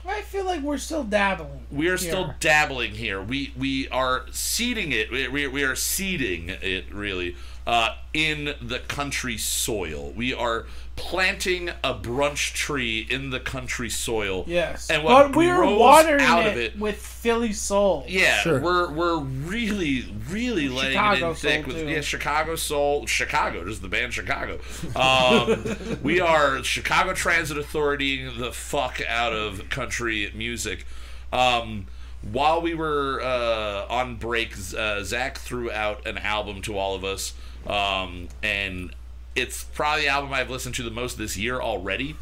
I 0.06 0.22
feel 0.22 0.44
like 0.44 0.62
we're 0.62 0.78
still 0.78 1.04
dabbling. 1.04 1.66
We 1.70 1.88
are 1.88 1.96
still 1.96 2.34
dabbling 2.40 2.92
here. 2.92 3.22
We 3.22 3.52
we 3.56 3.88
are 3.88 4.24
seeding 4.30 4.92
it. 4.92 5.10
We, 5.10 5.28
we, 5.28 5.46
we 5.46 5.62
are 5.62 5.76
seeding 5.76 6.48
it 6.48 6.92
really 6.92 7.36
uh, 7.70 7.94
in 8.12 8.54
the 8.60 8.80
country 8.80 9.36
soil. 9.38 10.12
We 10.16 10.34
are 10.34 10.66
planting 10.96 11.68
a 11.84 11.94
brunch 11.94 12.52
tree 12.52 13.06
in 13.08 13.30
the 13.30 13.38
country 13.40 13.88
soil. 13.88 14.44
Yes, 14.48 14.90
and 14.90 15.04
what 15.04 15.28
but 15.28 15.36
we're 15.36 15.54
grows 15.56 15.78
watering 15.78 16.20
out 16.20 16.46
it, 16.46 16.50
of 16.52 16.56
it. 16.58 16.78
with 16.78 16.96
Philly 16.96 17.52
soul. 17.52 18.04
Yeah, 18.08 18.38
Sure. 18.40 18.60
we're 18.60 18.90
we're 18.92 19.18
really 19.20 20.12
really 20.28 20.68
laying 20.68 20.90
it 20.90 20.94
Chicago 20.94 21.30
in 21.30 21.34
thick 21.36 21.66
with 21.66 21.76
too. 21.76 21.88
yeah 21.88 22.00
Chicago 22.00 22.56
soul 22.56 23.06
Chicago 23.06 23.64
just 23.64 23.82
the 23.82 23.88
band 23.88 24.12
Chicago. 24.12 24.58
Um, 24.96 25.98
we 26.02 26.20
are 26.20 26.62
Chicago 26.64 27.14
Transit 27.14 27.56
Authority 27.56 28.28
the 28.28 28.50
fuck 28.52 29.00
out 29.08 29.32
of 29.32 29.70
country 29.70 30.32
music. 30.34 30.86
Um, 31.32 31.86
while 32.32 32.60
we 32.60 32.74
were 32.74 33.20
uh, 33.22 33.86
on 33.88 34.16
break, 34.16 34.52
uh, 34.76 35.02
Zach 35.02 35.38
threw 35.38 35.70
out 35.70 36.06
an 36.06 36.18
album 36.18 36.60
to 36.62 36.76
all 36.76 36.94
of 36.94 37.02
us, 37.04 37.32
um, 37.66 38.28
and 38.42 38.94
it's 39.34 39.64
probably 39.64 40.02
the 40.02 40.08
album 40.08 40.32
I've 40.32 40.50
listened 40.50 40.74
to 40.76 40.82
the 40.82 40.90
most 40.90 41.18
this 41.18 41.36
year 41.36 41.60
already. 41.60 42.16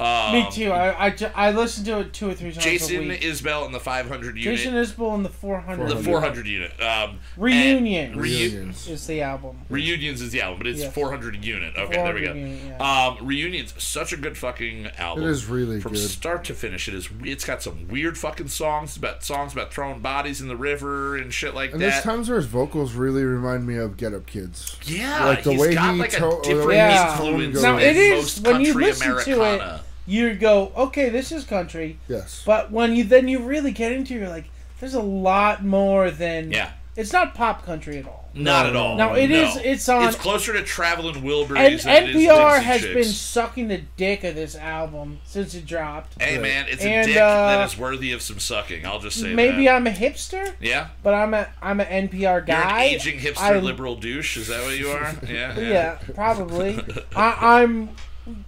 Um, 0.00 0.32
Me 0.32 0.50
too. 0.50 0.70
I, 0.72 1.06
I, 1.06 1.10
ju- 1.10 1.30
I 1.34 1.52
listened 1.52 1.86
to 1.86 2.00
it 2.00 2.12
two 2.12 2.28
or 2.28 2.34
three 2.34 2.50
times 2.52 2.64
a 2.66 2.68
Jason 2.68 3.08
week. 3.08 3.20
Isbell 3.20 3.64
in 3.66 3.72
the 3.72 3.78
500 3.78 4.36
unit. 4.36 4.42
Jason 4.42 4.74
Isbell 4.74 5.14
in 5.14 5.22
the 5.22 5.28
400. 5.28 5.88
the 5.88 5.96
400 6.02 6.46
unit. 6.46 6.72
Um, 6.82 7.20
Reunion. 7.36 8.18
Reunions. 8.18 8.88
is 8.88 9.06
the 9.06 9.22
album. 9.22 9.58
Reunions 9.68 10.20
is 10.20 10.32
the 10.32 10.40
album, 10.42 10.58
but 10.58 10.66
it's 10.66 10.80
Yes. 10.80 10.92
400 10.94 11.44
unit. 11.44 11.76
Okay, 11.76 11.94
there 11.96 12.12
we 12.14 12.22
go. 12.22 12.32
unit, 12.32 12.58
yeah. 12.66 13.06
Um, 13.16 13.24
Reunions, 13.26 13.72
such 13.82 14.12
a 14.12 14.16
good 14.16 14.36
fucking 14.36 14.88
album. 14.98 15.24
It 15.24 15.30
is 15.30 15.46
really 15.46 15.80
from 15.80 15.92
good. 15.92 16.00
start 16.08 16.44
to 16.44 16.54
finish. 16.54 16.88
It 16.88 16.94
is. 16.94 17.08
It's 17.22 17.44
got 17.44 17.62
some 17.62 17.86
weird 17.88 18.18
fucking 18.18 18.48
songs 18.48 18.96
about 18.96 19.22
songs 19.22 19.52
about 19.52 19.72
throwing 19.72 20.00
bodies 20.00 20.40
in 20.40 20.48
the 20.48 20.56
river 20.56 21.16
and 21.16 21.32
shit 21.32 21.54
like 21.54 21.70
that. 21.70 21.74
And 21.74 21.82
there's 21.82 22.02
times 22.02 22.28
where 22.28 22.36
his 22.38 22.46
vocals 22.46 22.94
really 22.94 23.22
remind 23.22 23.66
me 23.66 23.76
of 23.76 23.96
Get 23.96 24.12
Up 24.12 24.26
Kids. 24.26 24.76
yeah, 24.84 25.24
like 25.24 25.44
the 25.44 25.52
he's 25.52 25.60
way 25.60 25.74
got 25.74 25.94
he 25.94 26.00
like 26.00 26.10
to- 26.10 26.26
a 26.38 26.42
different 26.42 26.72
Yeah. 26.72 27.12
influence 27.12 27.62
Now, 27.62 27.76
than 27.76 27.82
it 27.88 27.96
is- 27.96 28.22
most 28.42 28.46
when 28.46 28.60
you 28.60 28.72
country 28.72 28.84
listen 28.86 29.08
to 29.08 29.18
it- 29.18 29.34
Americana. 29.36 29.80
You 30.06 30.34
go, 30.34 30.70
okay, 30.76 31.08
this 31.08 31.32
is 31.32 31.44
country, 31.44 31.98
Yes. 32.08 32.42
but 32.44 32.70
when 32.70 32.94
you 32.94 33.04
then 33.04 33.26
you 33.28 33.38
really 33.40 33.72
get 33.72 33.90
into, 33.92 34.14
it, 34.14 34.18
you're 34.20 34.28
like, 34.28 34.50
there's 34.80 34.94
a 34.94 35.00
lot 35.02 35.64
more 35.64 36.10
than. 36.10 36.52
Yeah. 36.52 36.72
It's 36.96 37.12
not 37.12 37.34
pop 37.34 37.64
country 37.64 37.98
at 37.98 38.06
all. 38.06 38.28
Not 38.34 38.66
at 38.66 38.76
all. 38.76 38.96
No, 38.96 39.14
it 39.14 39.28
no. 39.30 39.36
is- 39.42 39.56
it's 39.56 39.88
on- 39.88 40.06
It's 40.06 40.16
closer 40.16 40.52
to 40.52 40.62
Traveling 40.62 41.16
And 41.16 41.24
Wilburys 41.24 41.82
than 41.84 42.02
it 42.04 42.10
is 42.10 42.16
NPR 42.28 42.50
Dixie 42.54 42.64
has 42.66 42.80
Chicks. 42.82 42.94
been 42.94 43.04
sucking 43.04 43.68
the 43.68 43.80
dick 43.96 44.22
of 44.24 44.34
this 44.36 44.54
album 44.54 45.18
since 45.24 45.54
it 45.54 45.66
dropped. 45.66 46.20
Hey 46.22 46.38
man, 46.38 46.66
it's 46.68 46.84
a 46.84 46.88
And, 46.88 47.06
dick 47.08 47.16
uh, 47.16 47.46
that 47.56 47.64
is 47.68 47.76
worthy 47.78 48.12
of 48.12 48.22
some 48.22 48.38
sucking. 48.38 48.86
I'll 48.86 49.00
just 49.00 49.20
say 49.20 49.32
Maybe 49.34 49.64
that. 49.64 49.74
I'm 49.76 49.86
a 49.88 49.90
hipster, 49.90 50.52
yeah. 50.60 50.88
but 51.02 51.14
I'm 51.14 51.32
a 51.34 51.48
I'm 51.62 51.80
an 51.80 52.08
NPR 52.08 52.20
You're 52.22 52.40
guy. 52.42 52.84
an 52.84 52.94
aging 52.94 53.18
hipster 53.18 53.38
I- 53.40 53.58
liberal 53.58 53.96
douche. 53.96 54.36
Is 54.36 54.46
that 54.48 54.62
what 54.64 54.76
you 54.78 54.88
are? 54.90 55.14
Yeah. 55.28 55.58
Yeah, 55.58 55.98
probably. 56.14 56.78
I, 57.16 57.60
I'm 57.62 57.88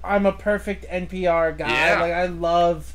I'm 0.02 0.26
a 0.26 0.32
perfect 0.32 0.86
NPR 0.88 1.56
guy. 1.56 1.68
Yeah. 1.70 2.00
Like 2.00 2.12
I 2.12 2.26
love 2.26 2.94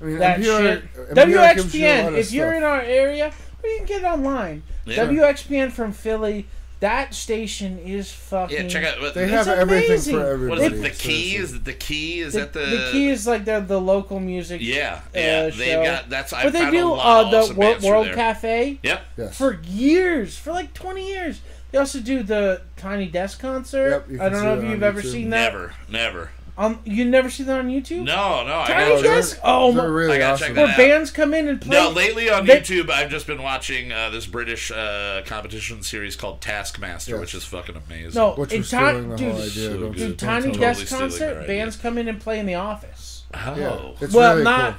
I 0.00 0.04
mean, 0.04 0.18
that 0.18 0.40
NPR 0.40 0.58
shit. 0.58 0.94
NPR 0.94 1.54
gives 1.54 1.74
you 1.74 1.84
a 1.86 2.02
lot 2.02 2.12
WXPN. 2.12 2.18
If 2.18 2.32
you're 2.32 2.46
stuff. 2.50 2.56
in 2.56 2.62
our 2.64 2.80
area, 2.80 3.32
well, 3.62 3.72
you 3.72 3.78
can 3.78 3.86
get 3.86 4.02
it 4.02 4.06
online. 4.06 4.62
Yeah. 4.86 5.06
WXPN 5.06 5.72
from 5.72 5.92
Philly. 5.92 6.46
That 6.80 7.14
station 7.14 7.78
is 7.78 8.10
fucking. 8.10 8.56
Yeah, 8.62 8.66
check 8.66 8.82
out. 8.84 9.00
What, 9.00 9.14
They 9.14 9.22
It's 9.22 9.32
have 9.32 9.46
everything 9.46 10.00
for 10.16 10.26
everybody. 10.26 10.62
what 10.62 10.72
is 10.72 10.80
it? 10.80 10.82
The 10.82 10.90
key? 10.90 11.36
Is 11.36 11.52
it 11.54 11.64
the 11.64 11.74
key? 11.74 12.18
Is 12.18 12.32
The, 12.32 12.40
that 12.40 12.52
the 12.54 12.58
the 12.60 12.88
key 12.90 13.08
is 13.08 13.24
like 13.24 13.44
the 13.44 13.60
the 13.60 13.80
local 13.80 14.18
music. 14.18 14.60
Yeah, 14.60 15.00
yeah. 15.14 15.48
uh, 15.52 15.56
They've 15.56 15.84
got 15.84 16.10
that's. 16.10 16.32
I 16.32 16.42
But 16.42 16.54
they 16.54 16.58
found 16.58 16.74
a 16.74 16.78
do 16.80 16.88
lot 16.88 17.06
uh, 17.06 17.24
of 17.26 17.30
the 17.30 17.38
awesome 17.38 17.56
Wor- 17.56 17.70
bands 17.70 17.84
World. 17.86 18.06
Cafe 18.16 18.80
Yep. 18.82 19.04
Yes. 19.16 19.38
for 19.38 19.60
years, 19.62 20.36
for 20.36 20.50
like 20.50 20.74
twenty 20.74 21.06
years. 21.08 21.40
They 21.72 21.78
also 21.78 22.00
do 22.00 22.22
the 22.22 22.60
Tiny 22.76 23.06
Desk 23.06 23.40
concert. 23.40 24.04
Yep, 24.10 24.20
I 24.20 24.28
don't 24.28 24.44
know 24.44 24.58
if 24.58 24.64
you've 24.64 24.82
ever 24.82 25.00
YouTube. 25.02 25.10
seen 25.12 25.30
that. 25.30 25.52
Never, 25.52 25.72
never. 25.88 26.30
Um, 26.58 26.80
you 26.84 27.06
never 27.06 27.30
see 27.30 27.44
that 27.44 27.60
on 27.60 27.68
YouTube? 27.70 28.04
No, 28.04 28.44
no. 28.46 28.60
I 28.60 28.66
Tiny 28.66 28.90
gotta, 28.90 29.02
they're- 29.02 29.14
Desk. 29.16 29.40
Oh 29.42 29.72
They're 29.72 29.82
my! 29.84 29.88
really 29.88 30.16
I 30.16 30.18
gotta 30.18 30.32
awesome. 30.34 30.46
check 30.48 30.56
Where 30.56 30.66
that 30.66 30.72
out. 30.72 30.76
bands 30.76 31.10
come 31.10 31.32
in 31.32 31.48
and 31.48 31.58
play. 31.62 31.70
no, 31.80 31.88
lately 31.88 32.28
on 32.28 32.44
They- 32.44 32.60
YouTube, 32.60 32.90
I've 32.90 33.08
just 33.10 33.26
been 33.26 33.42
watching 33.42 33.90
uh, 33.90 34.10
this 34.10 34.26
British 34.26 34.70
uh, 34.70 35.22
competition 35.24 35.82
series 35.82 36.14
called 36.14 36.42
Taskmaster, 36.42 37.12
Yes. 37.12 37.20
which 37.20 37.34
is 37.34 37.44
fucking 37.44 37.74
amazing. 37.88 38.12
No, 38.20 38.32
Which 38.34 38.52
in 38.52 38.58
was 38.60 38.68
Ti- 38.70 38.76
stealing 38.76 39.08
the 39.08 39.16
dude, 39.16 39.34
idea. 39.34 39.48
so 39.50 39.68
don't 39.70 39.92
good. 39.92 39.98
you- 40.00 40.06
Dude, 40.08 40.18
Tiny 40.18 40.50
tell. 40.52 40.60
Desk- 40.60 40.80
Desk 40.82 40.98
concert. 40.98 41.46
Bands 41.46 41.76
come 41.76 41.96
in 41.96 42.06
and 42.06 42.20
play 42.20 42.38
in 42.38 42.44
the 42.44 42.54
office. 42.56 43.22
Oh, 43.32 43.54
Yeah, 43.56 44.04
it's 44.04 44.12
well, 44.12 44.32
really 44.32 44.44
not 44.44 44.74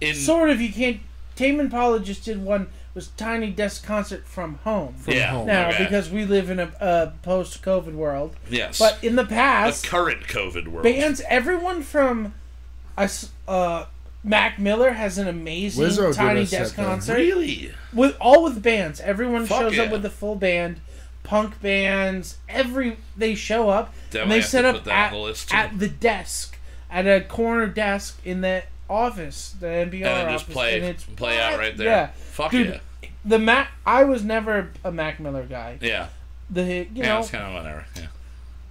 in 0.00 0.16
sort 0.16 0.50
of. 0.50 0.60
You 0.60 0.72
can't. 0.72 0.98
Tame 1.36 1.60
Impala 1.60 2.00
just 2.00 2.24
did 2.24 2.42
one. 2.44 2.66
Was 2.94 3.08
Tiny 3.08 3.50
Desk 3.50 3.84
concert 3.84 4.26
from 4.26 4.56
home. 4.64 4.96
yeah, 5.06 5.28
home. 5.28 5.46
now 5.46 5.70
okay. 5.70 5.84
because 5.84 6.10
we 6.10 6.26
live 6.26 6.50
in 6.50 6.60
a, 6.60 6.70
a 6.80 7.12
post-COVID 7.22 7.94
world, 7.94 8.36
yes, 8.50 8.78
but 8.78 9.02
in 9.02 9.16
the 9.16 9.22
a 9.22 9.26
past, 9.26 9.86
current 9.86 10.24
COVID 10.24 10.68
world. 10.68 10.84
bands 10.84 11.22
everyone 11.28 11.82
from 11.82 12.34
us 12.98 13.30
uh 13.48 13.86
Mac 14.24 14.58
Miller 14.58 14.90
has 14.92 15.18
an 15.18 15.26
amazing 15.26 15.84
Lizzo 15.84 16.14
tiny 16.14 16.44
desk 16.44 16.76
there. 16.76 16.84
concert 16.84 17.16
really? 17.16 17.72
with 17.92 18.16
all 18.20 18.44
with 18.44 18.62
bands. 18.62 19.00
Everyone 19.00 19.46
Fuck 19.46 19.60
shows 19.60 19.76
yeah. 19.76 19.84
up 19.84 19.92
with 19.92 20.02
the 20.02 20.10
full 20.10 20.36
band, 20.36 20.80
punk 21.24 21.60
bands. 21.60 22.38
Every 22.48 22.98
they 23.16 23.34
show 23.34 23.68
up 23.68 23.92
Definitely 24.10 24.22
and 24.22 24.30
they 24.32 24.46
set 24.46 24.64
up 24.64 24.74
put 24.76 24.84
that 24.84 25.12
on 25.12 25.28
at, 25.30 25.34
the 25.48 25.54
at 25.56 25.78
the 25.78 25.88
desk 25.88 26.58
at 26.90 27.06
a 27.06 27.22
corner 27.22 27.66
desk 27.66 28.20
in 28.24 28.42
the 28.42 28.62
office, 28.92 29.54
the 29.58 29.66
NPR 29.66 29.94
And 29.94 30.02
then 30.04 30.32
just 30.32 30.44
office, 30.44 30.54
play- 30.54 30.76
and 30.76 30.84
it's 30.84 31.04
play 31.04 31.40
out 31.40 31.58
right 31.58 31.76
there. 31.76 31.86
Yeah, 31.86 32.06
Fuck 32.08 32.50
Dude, 32.52 32.80
yeah. 33.02 33.08
The 33.24 33.38
Mac. 33.38 33.68
I 33.86 34.04
was 34.04 34.22
never 34.24 34.70
a 34.84 34.92
Mac 34.92 35.18
Miller 35.20 35.44
guy. 35.44 35.78
Yeah, 35.80 36.08
The 36.50 36.62
you 36.64 36.88
yeah. 36.94 37.08
know 37.08 37.20
It's 37.20 37.30
kind 37.30 37.44
of 37.44 37.54
whatever. 37.62 37.86
Yeah. 37.96 38.06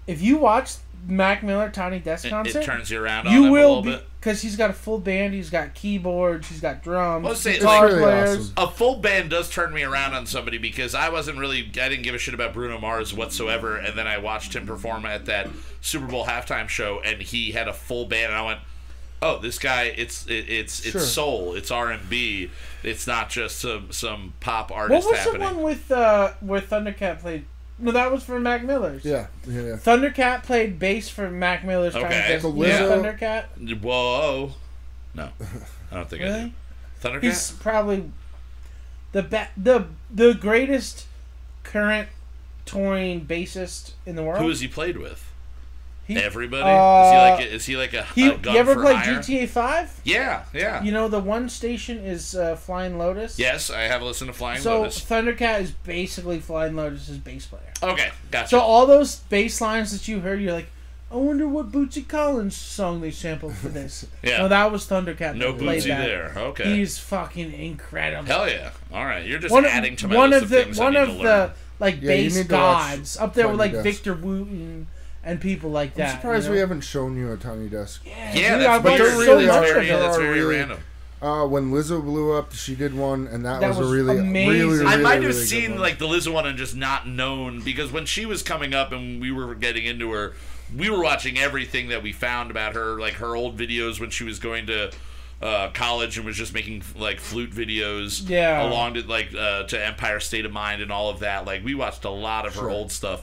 if 0.07 0.21
you 0.21 0.37
watch 0.37 0.73
Mac 1.07 1.41
Miller 1.41 1.69
Tiny 1.69 1.99
Desk 1.99 2.25
It, 2.25 2.29
concert, 2.29 2.59
it 2.59 2.63
turns 2.65 2.91
you 2.91 3.01
around 3.03 3.27
on 3.27 3.33
you 3.33 3.43
him 3.45 3.49
a 3.49 3.51
will 3.51 3.67
little 3.77 3.81
be 3.83 3.91
bit. 3.93 4.05
because 4.19 4.41
he's 4.41 4.55
got 4.57 4.69
a 4.69 4.73
full 4.73 4.99
band. 4.99 5.33
He's 5.33 5.49
got 5.49 5.73
keyboards. 5.73 6.47
He's 6.49 6.59
got 6.61 6.83
drums. 6.83 7.25
Let's 7.25 7.39
say, 7.39 7.53
guitar 7.53 7.83
like- 7.83 7.89
Really 7.91 8.03
players. 8.03 8.39
awesome. 8.51 8.53
a 8.57 8.67
full 8.71 8.95
band 8.97 9.29
does 9.31 9.49
turn 9.49 9.73
me 9.73 9.81
around 9.83 10.13
on 10.13 10.25
somebody 10.27 10.57
because 10.59 10.93
I 10.93 11.09
wasn't 11.09 11.37
really 11.39 11.61
I 11.61 11.87
didn't 11.89 12.03
give 12.03 12.13
a 12.13 12.17
shit 12.19 12.33
about 12.35 12.53
Bruno 12.53 12.77
Mars 12.77 13.13
whatsoever 13.13 13.77
and 13.77 13.97
then 13.97 14.05
I 14.05 14.17
watched 14.19 14.53
him 14.55 14.67
perform 14.67 15.05
at 15.05 15.25
that 15.25 15.49
Super 15.79 16.05
Bowl 16.07 16.25
halftime 16.25 16.67
show 16.69 16.99
and 17.03 17.21
he 17.21 17.53
had 17.53 17.67
a 17.67 17.73
full 17.73 18.05
band 18.05 18.27
and 18.31 18.35
I 18.35 18.45
went 18.45 18.59
oh 19.21 19.37
this 19.39 19.59
guy 19.59 19.83
it's 19.83 20.25
it, 20.27 20.49
it's 20.49 20.79
it's 20.81 20.91
Sure. 20.91 21.01
soul 21.01 21.53
it's 21.53 21.69
R&B 21.71 22.49
it's 22.83 23.05
not 23.05 23.29
just 23.29 23.59
some 23.59 23.91
some 23.91 24.33
pop 24.39 24.71
artist. 24.71 25.05
What 25.05 25.13
artist 25.15 25.25
was 25.33 25.33
happening 25.41 25.49
the 25.49 25.55
one 25.55 25.63
with 25.63 25.91
uh 25.91 26.33
where 26.41 26.61
Thundercat 26.61 27.19
played? 27.19 27.45
No, 27.79 27.91
that 27.91 28.11
was 28.11 28.23
for 28.23 28.39
Mac 28.39 28.63
Miller's. 28.63 29.03
Yeah, 29.03 29.27
yeah, 29.47 29.61
yeah. 29.61 29.75
Thundercat 29.75 30.43
played 30.43 30.77
bass 30.77 31.09
for 31.09 31.29
Mac 31.31 31.63
Miller's 31.65 31.93
Tiny 31.93 32.05
Okay. 32.05 32.27
Desk. 32.27 32.41
So 32.43 32.49
You 32.53 32.67
know 32.67 32.69
Lizzo- 32.69 33.17
Thundercat. 33.19 33.81
whoa 33.81 34.51
no 35.13 35.29
I 35.91 35.95
don't 35.95 36.09
think 36.09 36.21
I 36.21 36.25
Really? 36.25 36.53
do 37.01 37.07
Thundercat 37.09 37.21
He's 37.23 37.51
probably 37.51 38.11
the 39.11 39.23
be- 39.23 39.47
the 39.57 39.85
the 40.13 40.33
greatest 40.33 41.05
current 41.63 42.09
touring 42.65 43.25
bassist 43.25 43.91
in 44.05 44.15
the 44.15 44.23
world. 44.23 44.41
who 44.41 44.49
has 44.49 44.61
he 44.61 44.67
played 44.67 44.97
with 44.97 45.30
He- 46.13 46.17
everybody 46.17 46.63
uh, 46.63 47.05
is 47.05 47.11
he 47.11 47.17
like 47.17 47.39
a, 47.39 47.55
is 47.55 47.65
he 47.65 47.77
like 47.77 47.93
a, 47.93 48.03
He, 48.15 48.27
a 48.29 48.37
gun 48.37 48.53
you 48.53 48.59
ever 48.59 48.75
play 48.75 48.93
hire? 48.93 49.15
GTA 49.19 49.47
Five? 49.49 50.01
yeah 50.03 50.43
yeah 50.53 50.81
You 50.83 50.91
know 50.91 51.07
the 51.07 51.19
one 51.19 51.49
station 51.49 51.97
is 51.99 52.35
uh, 52.35 52.55
Flying 52.55 52.97
Lotus. 52.97 53.37
yes 53.39 53.69
I 53.69 53.81
have 53.81 54.01
listened 54.01 54.29
to 54.29 54.33
Flying 54.33 54.59
So 54.61 54.79
Lotus 54.81 55.01
So 55.03 55.15
Thundercat 55.15 55.61
is 55.61 55.71
basically 55.71 56.39
Flying 56.39 56.75
Lotus's 56.75 57.17
bass 57.17 57.45
player. 57.45 57.61
okay 57.83 58.09
gotcha 58.31 58.49
So 58.49 58.59
all 58.59 58.85
those 58.85 59.15
bass 59.17 59.59
lines 59.61 59.91
that 59.91 60.07
you 60.07 60.19
heard, 60.21 60.41
you're 60.41 60.53
like, 60.53 60.67
I 61.11 61.15
wonder 61.15 61.45
what 61.45 61.73
Bootsy 61.73 62.07
Collins 62.07 62.55
song 62.55 63.01
they 63.01 63.11
sampled 63.11 63.55
for 63.55 63.67
this. 63.67 64.05
Yeah. 64.23 64.37
No, 64.37 64.47
that 64.47 64.71
was 64.71 64.87
Thundercat. 64.87 65.35
No 65.35 65.51
that 65.51 65.59
played 65.61 65.81
Bootsy 65.83 65.87
that. 65.87 66.05
there. 66.05 66.33
Okay. 66.37 66.77
He's 66.77 66.97
fucking 66.99 67.51
incredible. 67.51 68.25
Hell 68.27 68.47
yeah! 68.49 68.69
All 68.93 69.03
right, 69.05 69.25
you're 69.25 69.39
just 69.39 69.51
one 69.51 69.65
adding 69.65 69.93
of, 69.93 69.99
to 69.99 70.07
my 70.07 70.15
one 70.15 70.29
list 70.29 70.43
of 70.45 70.51
of, 70.51 70.57
the 70.57 70.63
things 70.63 70.77
one 70.79 70.95
I 70.95 71.03
need 71.05 71.09
of 71.11 71.17
to 71.17 71.23
the 71.23 71.51
like 71.79 71.95
Yeah, 72.01 72.07
bass 72.07 72.35
need 72.37 72.47
to 72.49 72.55
watch 72.55 72.91
gods 72.95 73.17
up 73.17 73.33
there 73.33 73.49
with 73.49 73.59
like 73.59 73.73
Desk. 73.73 73.83
Victor 73.83 74.13
Wooten 74.13 74.87
and 75.23 75.39
people 75.41 75.69
like 75.69 75.93
that. 75.95 76.01
I'm 76.03 76.07
that. 76.15 76.21
surprised 76.21 76.45
you 76.47 76.51
we 76.53 76.57
haven't 76.59 76.81
shown 76.81 77.17
you 77.17 77.31
a 77.31 77.37
tiny 77.37 77.69
desk. 77.69 78.01
Yeah, 78.05 78.33
Yeah, 78.33 78.51
dude, 78.57 78.61
that's 78.61 78.69
I've 78.69 78.83
but 78.83 78.91
weird. 78.93 79.01
watched 79.01 79.17
they're 79.17 79.25
so 79.25 79.33
really 79.35 79.47
much 79.47 79.55
of 79.55 79.61
very, 79.73 79.85
There 79.87 79.95
it. 79.97 79.99
that's 79.99 80.17
very 80.17 80.39
really- 80.41 80.55
random. 80.57 80.79
Uh, 81.21 81.45
when 81.45 81.69
Lizzo 81.71 82.03
blew 82.03 82.33
up, 82.35 82.51
she 82.51 82.73
did 82.73 82.95
one, 82.95 83.27
and 83.27 83.45
that, 83.45 83.61
That 83.61 83.67
was, 83.69 83.77
was 83.77 83.91
a 83.91 83.93
really, 83.93 84.17
amazing. 84.17 84.49
really, 84.59 84.79
really, 84.79 84.85
I 84.91 84.97
might 84.97 85.13
have 85.15 85.21
really 85.25 85.33
good 85.35 85.47
seen 85.47 85.71
one. 85.73 85.79
like 85.79 85.99
the 85.99 86.07
Lizzo 86.07 86.33
one 86.33 86.47
and 86.47 86.57
just 86.57 86.75
not 86.75 87.07
known 87.07 87.61
because 87.61 87.91
when 87.91 88.07
she 88.07 88.25
was 88.25 88.41
coming 88.41 88.73
up 88.73 88.91
and 88.91 89.21
we 89.21 89.31
were 89.31 89.53
getting 89.53 89.85
into 89.85 90.11
her, 90.13 90.33
we 90.75 90.89
were 90.89 90.99
watching 91.03 91.37
everything 91.37 91.89
that 91.89 92.01
we 92.01 92.11
found 92.11 92.49
about 92.49 92.73
her, 92.73 92.99
like 92.99 93.13
her 93.15 93.35
old 93.35 93.55
videos 93.55 93.99
when 93.99 94.09
she 94.09 94.23
was 94.23 94.39
going 94.39 94.65
to 94.65 94.91
uh, 95.43 95.69
college 95.75 96.17
and 96.17 96.25
was 96.25 96.35
just 96.37 96.55
making 96.55 96.81
like 96.97 97.19
flute 97.19 97.51
videos. 97.51 98.27
Yeah. 98.27 98.67
Along 98.67 98.95
to 98.95 99.01
like 99.03 99.31
uh, 99.37 99.63
to 99.65 99.85
Empire 99.85 100.19
State 100.19 100.45
of 100.45 100.51
Mind 100.51 100.81
and 100.81 100.91
all 100.91 101.09
of 101.11 101.19
that. 101.19 101.45
Like 101.45 101.63
we 101.63 101.75
watched 101.75 102.03
a 102.03 102.09
lot 102.09 102.47
of 102.47 102.55
her 102.55 102.61
Sure. 102.61 102.69
old 102.71 102.91
stuff. 102.91 103.21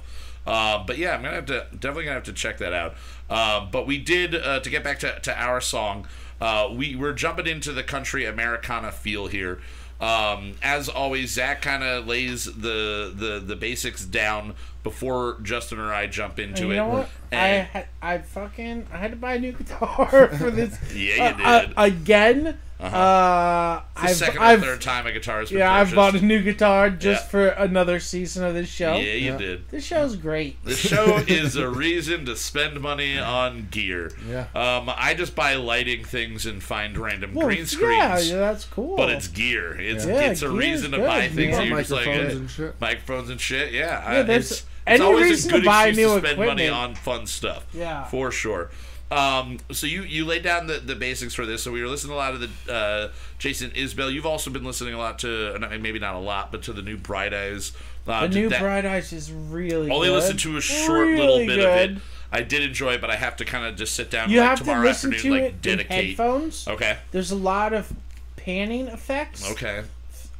Uh, 0.49 0.83
but 0.87 0.97
yeah, 0.97 1.15
I'm 1.15 1.23
gonna 1.23 1.35
have 1.35 1.47
to 1.47 1.67
definitely 1.73 2.05
gonna 2.05 2.15
have 2.15 2.25
to 2.25 2.33
check 2.33 2.57
that 2.59 2.73
out. 2.73 2.95
Um, 3.29 3.69
but 3.71 3.87
we 3.87 3.99
did 3.99 4.35
uh, 4.35 4.61
to 4.61 4.71
get 4.71 4.83
back 4.83 4.99
to, 5.01 5.21
to 5.21 5.39
our 5.39 5.61
song. 5.61 6.09
Uh, 6.41 6.71
we 6.73 6.97
we're 6.97 7.13
jumping 7.13 7.47
into 7.47 7.71
the 7.71 7.83
country 7.83 8.25
Americana 8.25 8.91
feel 8.91 9.27
here. 9.27 9.61
Um, 10.01 10.55
as 10.63 10.89
always, 10.89 11.33
Zach 11.33 11.61
kind 11.61 11.83
of 11.83 12.07
lays 12.07 12.47
the, 12.47 13.13
the 13.15 13.43
the 13.45 13.57
basics 13.57 14.07
down 14.07 14.55
before 14.91 15.37
Justin 15.43 15.79
or 15.79 15.93
I 15.93 16.07
jump 16.07 16.39
into 16.39 16.63
you 16.67 16.71
it. 16.73 16.77
know 16.77 16.89
what? 16.89 17.09
I 17.33 17.37
And- 17.37 17.67
had, 17.69 17.87
I 18.01 18.19
fucking 18.19 18.87
I 18.93 18.97
had 18.99 19.11
to 19.11 19.17
buy 19.17 19.35
a 19.35 19.39
new 19.39 19.53
guitar 19.53 20.29
for 20.39 20.51
this. 20.51 20.77
Yeah, 20.95 21.37
you 21.39 21.45
uh, 21.45 21.49
uh, 21.49 21.61
did. 21.61 21.73
again. 21.77 22.59
uh 22.81 23.81
the 23.97 24.03
I've, 24.03 24.15
second 24.17 24.39
or 24.39 24.45
I've 24.45 24.61
third 24.61 24.81
time 24.81 25.05
a 25.09 25.13
guitar's 25.13 25.51
been 25.51 25.59
yeah, 25.59 25.73
I've 25.75 25.93
bought 25.93 26.15
a 26.15 26.21
new 26.25 26.41
guitar 26.43 26.91
just 26.91 27.25
Yeah. 27.25 27.29
for 27.29 27.47
another 27.49 27.99
season 27.99 28.45
of 28.45 28.55
this 28.55 28.69
show. 28.69 28.93
Yeah, 28.95 29.15
you 29.15 29.33
Yeah. 29.33 29.37
did. 29.37 29.69
This 29.69 29.85
show's 29.85 30.15
great. 30.15 30.65
The 30.65 30.77
show 30.77 31.17
is 31.27 31.57
a 31.57 31.69
reason 31.69 32.25
to 32.27 32.37
spend 32.37 32.81
money 32.81 33.19
on 33.19 33.67
gear. 33.73 34.13
Yeah. 34.29 34.47
Um, 34.55 34.89
I 34.97 35.15
just 35.15 35.35
buy 35.35 35.55
lighting 35.57 36.05
things 36.05 36.47
and 36.47 36.63
find 36.63 36.97
random 36.97 37.35
Well, 37.35 37.49
green 37.49 37.67
screens. 37.67 37.99
Yeah, 37.99 38.19
yeah, 38.21 38.39
that's 38.39 38.65
cool. 38.65 38.97
But 38.97 39.11
it's 39.11 39.27
gear. 39.27 39.77
It's 39.79 40.07
Yeah, 40.07 40.31
it's 40.31 40.43
a 40.43 40.49
reason 40.51 40.93
to 40.93 40.99
good, 40.99 41.07
buy 41.07 41.29
things 41.29 41.57
man. 41.57 41.59
that 41.59 41.67
you're 41.67 41.79
just 41.79 41.91
like 41.91 42.07
Microphones 42.07 42.33
eh, 42.33 42.37
and 42.39 42.51
shit. 42.51 42.81
microphones 42.81 43.31
and 43.31 43.41
shit. 43.41 43.73
Yeah, 43.73 44.03
I- 44.07 44.17
Yeah, 44.19 44.23
there's 44.23 44.51
it's, 44.53 44.61
it's 44.61 44.67
any 44.91 45.05
always 45.05 45.23
reason 45.31 45.51
a 45.51 45.55
to 45.55 45.59
good 45.61 45.67
buy 45.67 45.87
excuse 45.89 46.07
new 46.09 46.21
to 46.21 46.27
spend 46.27 46.39
money 46.39 46.69
on 46.69 46.95
fun 46.95 47.27
stuff. 47.27 47.67
Yeah. 47.75 48.05
for 48.05 48.31
sure. 48.31 48.71
Um, 49.11 49.59
so 49.73 49.87
you 49.87 50.03
you 50.03 50.27
laid 50.27 50.43
down 50.43 50.67
the, 50.67 50.81
the 50.81 50.95
basics 50.95 51.33
for 51.35 51.47
this. 51.47 51.63
So 51.63 51.73
we 51.73 51.81
were 51.81 51.89
listening 51.89 52.13
a 52.13 52.17
lot 52.17 52.35
of 52.35 52.41
the 52.67 52.73
uh, 52.73 53.09
Jason 53.39 53.71
Isbell. 53.71 54.13
You've 54.13 54.27
also 54.27 54.51
been 54.51 54.65
listening 54.65 54.93
a 54.95 54.99
lot 54.99 55.19
to 55.21 55.59
maybe 55.81 55.99
not 55.99 56.15
a 56.15 56.19
lot, 56.19 56.53
but 56.53 56.63
to 56.65 56.73
the 56.75 56.83
new 56.83 56.97
Bright 56.99 57.33
Eyes. 57.33 57.73
Uh, 58.07 58.27
the 58.27 58.35
new 58.35 58.49
that- 58.51 58.61
Bright 58.61 58.85
Eyes 58.85 59.13
is 59.15 59.33
really 59.33 59.91
only 59.91 60.09
good. 60.09 60.15
listened 60.15 60.41
to 60.41 60.57
a 60.59 60.61
short 60.61 61.01
Really 61.09 61.17
little 61.19 61.39
bit 61.39 61.57
good. 61.57 61.91
of 61.93 61.97
it. 61.97 62.03
I 62.31 62.43
did 62.43 62.63
enjoy 62.63 62.93
it, 62.95 63.01
but 63.01 63.09
I 63.09 63.17
have 63.17 63.37
to 63.37 63.47
kind 63.47 63.65
of 63.65 63.77
just 63.77 63.95
sit 63.95 64.11
down 64.11 64.29
You 64.29 64.41
like, 64.41 64.49
have 64.51 64.59
to 64.59 64.65
tomorrow 64.67 64.85
listen 64.85 65.15
afternoon, 65.15 65.39
to 65.39 65.43
like 65.45 65.53
it 65.55 65.63
dedicate. 65.63 65.91
in 66.01 66.07
headphones. 66.09 66.69
Okay. 66.69 66.99
There's 67.11 67.31
a 67.31 67.37
lot 67.37 67.73
of 67.73 67.91
panning 68.37 68.89
effects 68.89 69.51
Okay. 69.53 69.85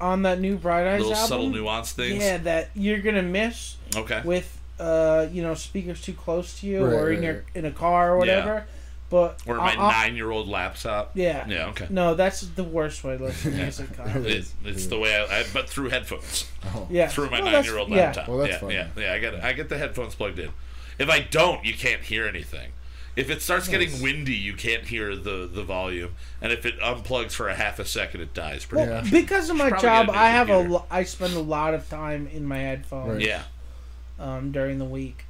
On 0.01 0.23
that 0.23 0.41
new 0.41 0.57
Bright 0.57 0.87
Eyes 0.87 1.01
Little 1.01 1.15
album. 1.15 1.29
subtle 1.29 1.51
nuance 1.51 1.93
things. 1.93 2.23
Yeah, 2.23 2.39
that 2.39 2.71
you're 2.75 3.01
gonna 3.01 3.23
miss 3.23 3.77
Okay. 3.97 4.23
with 4.25 4.55
uh, 4.79 5.27
you 5.33 5.43
know, 5.43 5.55
speakers 5.55 6.01
too 6.01 6.13
close 6.13 6.61
to 6.61 6.67
you 6.67 6.85
Right, 6.85 6.93
or 6.95 7.11
in 7.11 7.17
right, 7.17 7.25
your 7.25 7.35
right. 7.35 7.43
in 7.57 7.65
a 7.65 7.73
car 7.73 8.13
or 8.13 8.19
whatever. 8.19 8.49
Yeah. 8.55 8.63
But 9.11 9.41
or 9.47 9.57
my 9.57 9.73
I- 9.75 9.89
I- 9.89 10.07
nine-year-old 10.07 10.47
laptop. 10.49 11.13
yeah, 11.15 11.47
Yeah. 11.49 11.69
Okay. 11.69 11.87
No, 11.91 12.15
that's 12.15 12.43
the 12.43 12.63
worst 12.63 13.03
way 13.03 13.17
to 13.17 13.25
listen 13.25 13.53
to 13.53 13.57
music. 13.59 13.93
Kyle. 13.97 14.25
It, 14.27 14.47
it's 14.65 14.87
the 14.87 14.99
way 14.99 15.17
I, 15.17 15.41
I, 15.41 15.45
but 15.53 15.69
through 15.69 15.89
headphones, 15.89 16.45
Oh. 16.67 16.87
yeah, 16.91 17.09
through 17.09 17.31
my 17.31 17.41
Well, 17.41 17.51
nine-year-old 17.53 17.89
yeah. 17.89 17.97
laptop. 17.97 18.29
Well, 18.29 18.39
that's 18.39 18.53
yeah, 18.53 18.59
fine. 18.59 18.71
yeah, 18.71 18.87
yeah. 18.97 19.13
I 19.15 19.19
get, 19.19 19.35
I 19.43 19.53
get 19.55 19.69
the 19.71 19.79
headphones 19.79 20.15
plugged 20.15 20.39
in. 20.39 20.51
If 20.99 21.09
I 21.09 21.21
don't, 21.21 21.65
you 21.65 21.73
can't 21.75 22.03
hear 22.03 22.27
anything. 22.29 22.71
If 23.19 23.31
it 23.31 23.43
starts 23.43 23.67
getting 23.69 24.01
windy, 24.01 24.35
you 24.37 24.55
can't 24.55 24.85
hear 24.85 25.17
the 25.17 25.49
the 25.53 25.65
volume, 25.65 26.15
and 26.41 26.53
if 26.53 26.65
it 26.65 26.79
unplugs 26.81 27.33
for 27.33 27.49
a 27.49 27.55
half 27.55 27.79
a 27.79 27.85
second, 27.85 28.21
it 28.21 28.33
dies. 28.33 28.65
Pretty 28.65 28.89
Well, 28.89 29.03
much. 29.03 29.11
because 29.11 29.51
of 29.51 29.57
my 29.57 29.71
job, 29.71 29.83
got 29.83 30.09
a 30.11 30.13
new 30.13 30.19
I 30.19 30.29
have 30.31 30.49
a 30.51 30.53
computer. 30.55 30.73
lo- 30.75 30.85
I 30.91 31.03
spend 31.05 31.35
a 31.35 31.41
lot 31.41 31.75
of 31.75 31.89
time 31.91 32.29
in 32.33 32.45
my 32.47 32.59
headphones 32.59 33.15
Right. 33.15 33.23
Yeah, 33.27 33.43
um, 34.19 34.53
during 34.53 34.79
the 34.79 34.85
week 34.85 35.25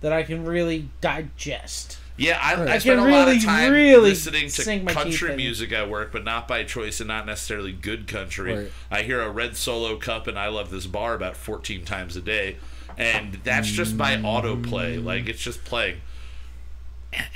that 0.00 0.12
I 0.12 0.22
can 0.24 0.44
really 0.44 0.88
digest. 1.00 1.98
yeah. 2.16 2.38
I, 2.42 2.54
I 2.54 2.74
I 2.74 2.78
spend 2.78 3.00
a 3.00 3.02
can 3.04 3.10
lot 3.12 3.26
really, 3.26 3.36
of 3.38 3.44
time 3.44 3.72
really 3.72 4.10
listening 4.10 4.48
sink 4.48 4.80
to 4.82 4.86
my 4.86 4.92
country 4.92 5.36
music 5.36 5.72
at 5.72 5.88
work, 5.88 6.10
but 6.12 6.24
not 6.24 6.48
by 6.48 6.64
choice 6.64 7.00
and 7.00 7.06
not 7.08 7.26
necessarily 7.26 7.72
good 7.72 8.06
country. 8.08 8.54
Right. 8.56 8.72
I 8.90 9.02
hear 9.02 9.20
a 9.22 9.30
red 9.30 9.56
solo 9.56 9.96
cup 9.96 10.26
and 10.26 10.38
I 10.38 10.48
love 10.48 10.70
this 10.70 10.86
bar 10.86 11.14
about 11.14 11.36
14 11.36 11.84
times 11.84 12.16
a 12.16 12.20
day, 12.20 12.56
and 12.96 13.34
that's 13.44 13.68
just 13.70 13.96
by 13.96 14.16
autoplay. 14.16 15.02
Like 15.02 15.28
it's 15.28 15.40
just 15.42 15.64
playing. 15.64 16.00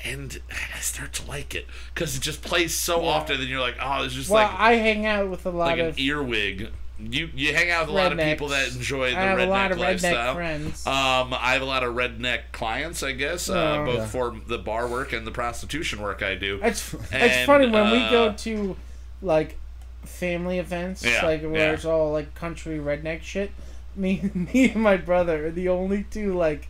And 0.05 0.39
I 0.77 0.81
start 0.81 1.13
to 1.15 1.27
like 1.27 1.55
it 1.55 1.67
because 1.95 2.15
it 2.17 2.21
just 2.21 2.43
plays 2.43 2.75
so 2.75 3.05
often, 3.07 3.41
and 3.41 3.49
you're 3.49 3.61
like, 3.61 3.77
oh, 3.81 4.05
it's 4.05 4.13
just 4.15 4.29
Well, 4.29 4.43
like 4.47 4.59
I 4.61 4.73
hang 4.75 5.07
out 5.07 5.31
with 5.31 5.47
a 5.47 5.51
lot 5.51 5.67
like 5.67 5.79
an 5.79 5.87
of 5.87 5.99
earwig. 5.99 6.69
You 6.99 7.31
you 7.35 7.55
hang 7.55 7.71
out 7.71 7.87
with 7.87 7.95
a 7.95 7.99
lot 7.99 8.13
of 8.13 8.19
people 8.19 8.49
that 8.49 8.69
enjoy 8.75 9.11
the 9.13 9.19
I 9.19 9.23
have 9.23 9.39
redneck 9.39 9.47
a 9.47 9.51
lot 9.51 9.73
of 9.73 9.79
lifestyle. 9.79 10.35
redneck 10.35 10.35
friends. 10.37 10.87
Um, 10.87 11.33
I 11.35 11.55
have 11.55 11.63
a 11.63 11.65
lot 11.65 11.83
of 11.83 11.95
redneck 11.95 12.41
clients, 12.53 13.03
I 13.03 13.13
guess, 13.13 13.49
uh, 13.49 13.79
Oh. 13.81 13.85
both 13.87 13.97
Yeah. 13.97 14.07
for 14.07 14.37
the 14.47 14.59
bar 14.59 14.87
work 14.87 15.13
and 15.13 15.27
the 15.27 15.33
prostitution 15.33 16.01
work 16.03 16.23
I 16.23 16.35
do. 16.35 16.61
It's 16.63 16.95
it's 17.11 17.47
funny 17.47 17.69
when 17.71 17.91
we 17.91 17.99
go 18.11 18.27
uh, 18.27 18.35
to 18.39 18.77
like 19.23 19.57
family 20.05 20.59
events, 20.59 21.03
Yeah, 21.05 21.25
like 21.25 21.43
where 21.43 21.55
yeah. 21.55 21.73
it's 21.73 21.85
all 21.87 22.13
like 22.13 22.35
country 22.35 22.79
redneck 22.79 23.23
shit. 23.23 23.51
Me, 23.97 24.31
me 24.35 24.71
and 24.71 24.83
my 24.83 24.97
brother 24.99 25.47
are 25.47 25.51
the 25.51 25.71
only 25.71 26.05
two 26.05 26.35
like. 26.37 26.69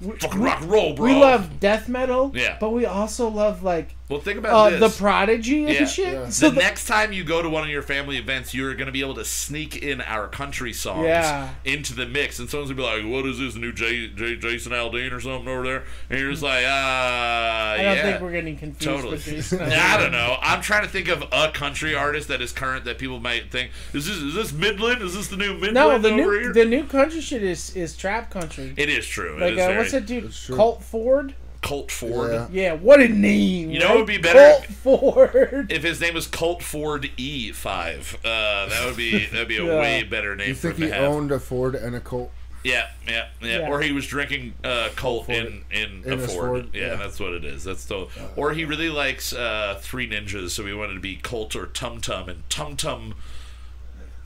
We, 0.00 0.12
Fucking 0.16 0.40
rock 0.42 0.60
and 0.60 0.70
roll, 0.70 0.94
bro. 0.94 1.04
we 1.06 1.14
love 1.18 1.58
death 1.58 1.88
metal, 1.88 2.30
Yeah. 2.34 2.58
but 2.60 2.70
we 2.70 2.84
also 2.84 3.28
love 3.28 3.62
like 3.62 3.94
Well, 4.08 4.20
think 4.20 4.38
about 4.38 4.54
uh, 4.54 4.70
this. 4.78 4.92
the 4.96 4.98
Prodigy 5.02 5.64
and 5.64 5.74
Yeah. 5.74 5.84
shit. 5.86 6.12
Yeah. 6.14 6.28
So 6.28 6.48
the 6.48 6.54
the- 6.54 6.60
next 6.60 6.86
time 6.86 7.12
you 7.12 7.24
go 7.24 7.42
to 7.42 7.48
one 7.48 7.64
of 7.64 7.68
your 7.68 7.82
family 7.82 8.18
events, 8.18 8.54
you're 8.54 8.72
going 8.74 8.86
to 8.86 8.92
be 8.92 9.00
able 9.00 9.14
to 9.16 9.24
sneak 9.24 9.76
in 9.76 10.00
our 10.00 10.28
country 10.28 10.72
songs 10.72 11.06
Yeah. 11.06 11.48
into 11.64 11.92
the 11.92 12.06
mix, 12.06 12.38
and 12.38 12.48
someone's 12.48 12.70
going 12.70 12.76
to 13.00 13.02
be 13.02 13.08
like, 13.08 13.12
"What 13.22 13.28
is 13.28 13.40
this 13.40 13.56
new 13.56 13.72
J, 13.72 14.06
J, 14.14 14.36
Jason 14.36 14.70
Aldean 14.70 15.10
or 15.12 15.20
something 15.20 15.48
over 15.48 15.64
there?" 15.64 15.84
And 16.08 16.20
you're 16.20 16.30
just 16.30 16.44
like, 16.44 16.64
"Ah, 16.68 17.72
I 17.72 17.76
don't 17.78 17.96
yeah." 17.96 18.02
think 18.02 18.20
we're 18.20 18.30
getting 18.32 18.56
confused 18.56 18.82
Totally. 18.96 19.12
with 19.14 19.24
Jason. 19.24 19.60
I 19.72 19.96
don't 19.98 20.12
know. 20.12 20.36
I'm 20.40 20.60
trying 20.62 20.82
to 20.84 20.88
think 20.88 21.08
of 21.08 21.24
a 21.32 21.50
country 21.50 21.94
artist 21.96 22.28
that 22.28 22.40
is 22.40 22.52
current 22.52 22.84
that 22.84 22.98
people 22.98 23.18
might 23.18 23.50
think 23.50 23.70
is 23.92 24.06
this 24.06 24.16
is 24.18 24.34
this 24.34 24.52
Midland? 24.52 25.02
Is 25.02 25.14
this 25.14 25.26
the 25.28 25.36
new 25.36 25.54
Midland 25.54 25.74
No, 25.74 25.98
the 25.98 26.08
over 26.10 26.16
new 26.16 26.30
here? 26.30 26.52
the 26.52 26.64
new 26.64 26.84
country 26.84 27.20
shit 27.20 27.42
is 27.42 27.74
is 27.74 27.96
trap 27.96 28.30
country. 28.30 28.72
it 28.76 28.88
is 28.88 29.04
true. 29.06 29.36
like 29.40 29.54
it 29.54 29.58
is 29.58 29.64
uh, 29.64 29.66
very 29.66 29.78
what's 29.78 29.92
that 29.92 30.06
dude? 30.06 30.24
It's. 30.26 30.46
Colt 30.46 30.82
Ford. 30.84 31.34
Colt 31.62 31.90
Ford. 31.90 32.32
Yeah. 32.32 32.48
Yeah, 32.50 32.72
what 32.74 33.00
a 33.00 33.08
name! 33.08 33.70
You 33.70 33.78
know 33.80 33.86
right? 33.86 33.90
what 33.94 33.98
would 34.00 34.06
be 34.06 34.18
better? 34.18 34.64
Colt 34.82 35.10
Ford. 35.30 35.72
If 35.72 35.82
his 35.82 36.00
name 36.00 36.14
was 36.14 36.26
Colt 36.26 36.62
Ford 36.62 37.10
E5, 37.18 38.14
uh, 38.16 38.68
that 38.68 38.84
would 38.86 38.96
be 38.96 39.26
that'd 39.26 39.48
be 39.48 39.56
a 39.58 39.64
Yeah. 39.66 39.80
way 39.80 40.02
better 40.02 40.36
name 40.36 40.48
You 40.48 40.54
for 40.54 40.68
think 40.72 40.76
him 40.76 40.82
he 40.84 40.88
to 40.90 40.94
have. 40.94 41.04
owned 41.12 41.32
a 41.32 41.38
Ford 41.40 41.74
and 41.74 41.94
a 41.96 42.00
Colt? 42.00 42.30
Yeah, 42.64 42.88
yeah, 43.06 43.28
yeah, 43.40 43.58
Yeah. 43.60 43.68
Or 43.68 43.80
he 43.80 43.92
was 43.92 44.06
drinking 44.08 44.54
uh, 44.64 44.88
Colt 44.96 45.26
Ford. 45.26 45.38
in 45.38 45.64
in, 45.70 46.02
In 46.04 46.12
a 46.14 46.18
Ford. 46.18 46.30
Ford, 46.64 46.68
Yeah, 46.74 46.86
yeah. 46.88 46.94
that's 46.96 47.20
what 47.20 47.32
it 47.32 47.44
is. 47.44 47.62
That's 47.64 47.84
the. 47.84 48.08
Or 48.34 48.52
he 48.52 48.64
really 48.64 48.88
likes 48.90 49.32
uh, 49.32 49.78
Three 49.80 50.08
Ninjas, 50.08 50.50
so 50.50 50.66
he 50.66 50.72
wanted 50.72 50.94
to 50.94 51.00
be 51.00 51.16
Colt 51.16 51.54
or 51.54 51.66
Tum 51.66 52.00
Tum, 52.00 52.28
and 52.28 52.48
Tum 52.50 52.76
Tum 52.76 53.14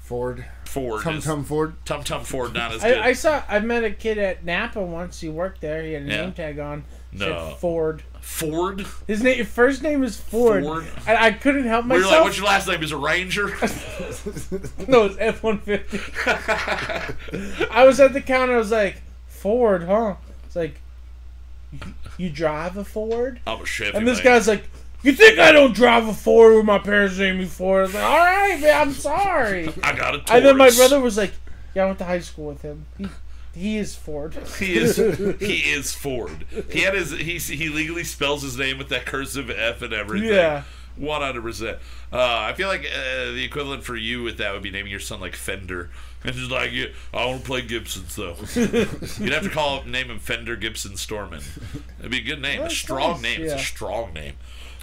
Ford. 0.00 0.44
Ford. 0.64 1.02
Tum 1.02 1.20
Tum 1.20 1.44
Ford. 1.44 1.74
Tum 1.84 2.02
Tum 2.04 2.24
Ford 2.24 2.54
not 2.54 2.72
as 2.72 2.82
good. 2.82 2.98
I, 2.98 3.08
I 3.08 3.12
saw. 3.12 3.42
I 3.48 3.58
met 3.60 3.84
a 3.84 3.90
kid 3.90 4.18
at 4.18 4.44
Napa 4.44 4.80
once. 4.82 5.20
He 5.20 5.28
worked 5.28 5.60
there. 5.60 5.82
He 5.82 5.92
had 5.92 6.02
a 6.02 6.06
Yeah. 6.06 6.20
name 6.22 6.32
tag 6.32 6.58
on. 6.58 6.84
No. 7.12 7.56
Ford. 7.58 8.02
Ford. 8.20 8.86
His 9.06 9.22
name, 9.22 9.44
first 9.44 9.82
name 9.82 10.04
is 10.04 10.18
Ford. 10.20 10.62
Ford? 10.64 10.86
And 11.06 11.18
I 11.18 11.32
couldn't 11.32 11.64
help 11.64 11.86
myself. 11.86 12.12
like, 12.12 12.22
"What's 12.22 12.36
your 12.36 12.46
last 12.46 12.68
name? 12.68 12.82
Is 12.82 12.92
a 12.92 12.96
Ranger?" 12.96 13.46
no, 14.88 15.06
it's 15.06 15.16
F 15.18 15.42
one 15.42 15.58
fifty. 15.58 15.98
I 17.70 17.84
was 17.84 17.98
at 17.98 18.12
the 18.12 18.20
counter. 18.20 18.54
I 18.54 18.58
was 18.58 18.70
like, 18.70 19.02
Ford, 19.26 19.84
huh? 19.84 20.16
It's 20.44 20.56
like, 20.56 20.80
"You- 22.18 22.30
drive 22.30 22.76
a 22.76 22.84
Ford? 22.84 23.40
I'm 23.46 23.62
a 23.62 23.66
Chevy. 23.66 23.96
And 23.96 24.06
this 24.06 24.18
man. 24.18 24.34
guy's 24.34 24.46
like, 24.46 24.64
you 25.02 25.12
think 25.12 25.38
I 25.38 25.50
don't 25.52 25.74
drive 25.74 26.06
a 26.06 26.12
Ford 26.12 26.56
with 26.56 26.66
my 26.66 26.78
parents 26.78 27.18
named 27.18 27.38
me 27.38 27.46
Ford? 27.46 27.80
I 27.80 27.84
was 27.84 27.94
like, 27.94 28.04
all 28.04 28.18
right, 28.18 28.60
man, 28.60 28.80
I'm 28.80 28.92
sorry. 28.92 29.68
I 29.82 29.96
got 29.96 30.10
Taurus. 30.10 30.30
And 30.30 30.44
then 30.44 30.56
my 30.58 30.70
brother 30.70 31.00
was 31.00 31.16
like, 31.16 31.32
yeah, 31.74 31.84
I 31.84 31.86
went 31.86 31.98
to 32.00 32.04
high 32.04 32.20
school 32.20 32.46
with 32.46 32.62
him. 32.62 32.84
He, 32.98 33.06
he 33.54 33.78
is 33.78 33.94
Ford. 33.94 34.34
He 34.58 34.76
is 34.76 34.96
he 35.40 35.70
is 35.70 35.92
Ford. 35.92 36.46
He 36.70 36.80
had 36.80 36.94
his 36.94 37.10
he 37.10 37.38
he 37.38 37.68
legally 37.68 38.04
spells 38.04 38.42
his 38.42 38.56
name 38.56 38.78
with 38.78 38.88
that 38.88 39.06
cursive 39.06 39.50
F 39.50 39.82
and 39.82 39.92
everything. 39.92 40.28
Yeah. 40.28 40.64
One 40.96 41.22
hundred 41.22 41.42
percent. 41.42 41.78
Uh, 42.12 42.18
I 42.18 42.52
feel 42.52 42.68
like 42.68 42.84
uh, 42.84 43.32
the 43.32 43.44
equivalent 43.44 43.84
for 43.84 43.96
you 43.96 44.22
with 44.22 44.38
that 44.38 44.52
would 44.52 44.62
be 44.62 44.70
naming 44.70 44.90
your 44.90 45.00
son 45.00 45.20
like 45.20 45.34
Fender, 45.34 45.90
and 46.24 46.34
just 46.34 46.50
like 46.50 46.72
yeah, 46.72 46.86
I 47.14 47.24
want 47.26 47.40
to 47.40 47.46
play 47.46 47.62
Gibsons 47.62 48.16
though. 48.16 48.36
You'd 49.24 49.32
have 49.32 49.44
to 49.44 49.50
call 49.50 49.84
name 49.84 50.10
him 50.10 50.18
Fender 50.18 50.56
Gibson 50.56 50.92
Storman. 50.92 51.42
It'd 52.00 52.10
be 52.10 52.18
a 52.18 52.22
good 52.22 52.42
name, 52.42 52.62
a 52.62 52.70
strong 52.70 53.22
nice, 53.22 53.22
name. 53.22 53.42
It's 53.42 53.54
a 53.54 53.58
strong 53.58 54.12
name. 54.12 54.34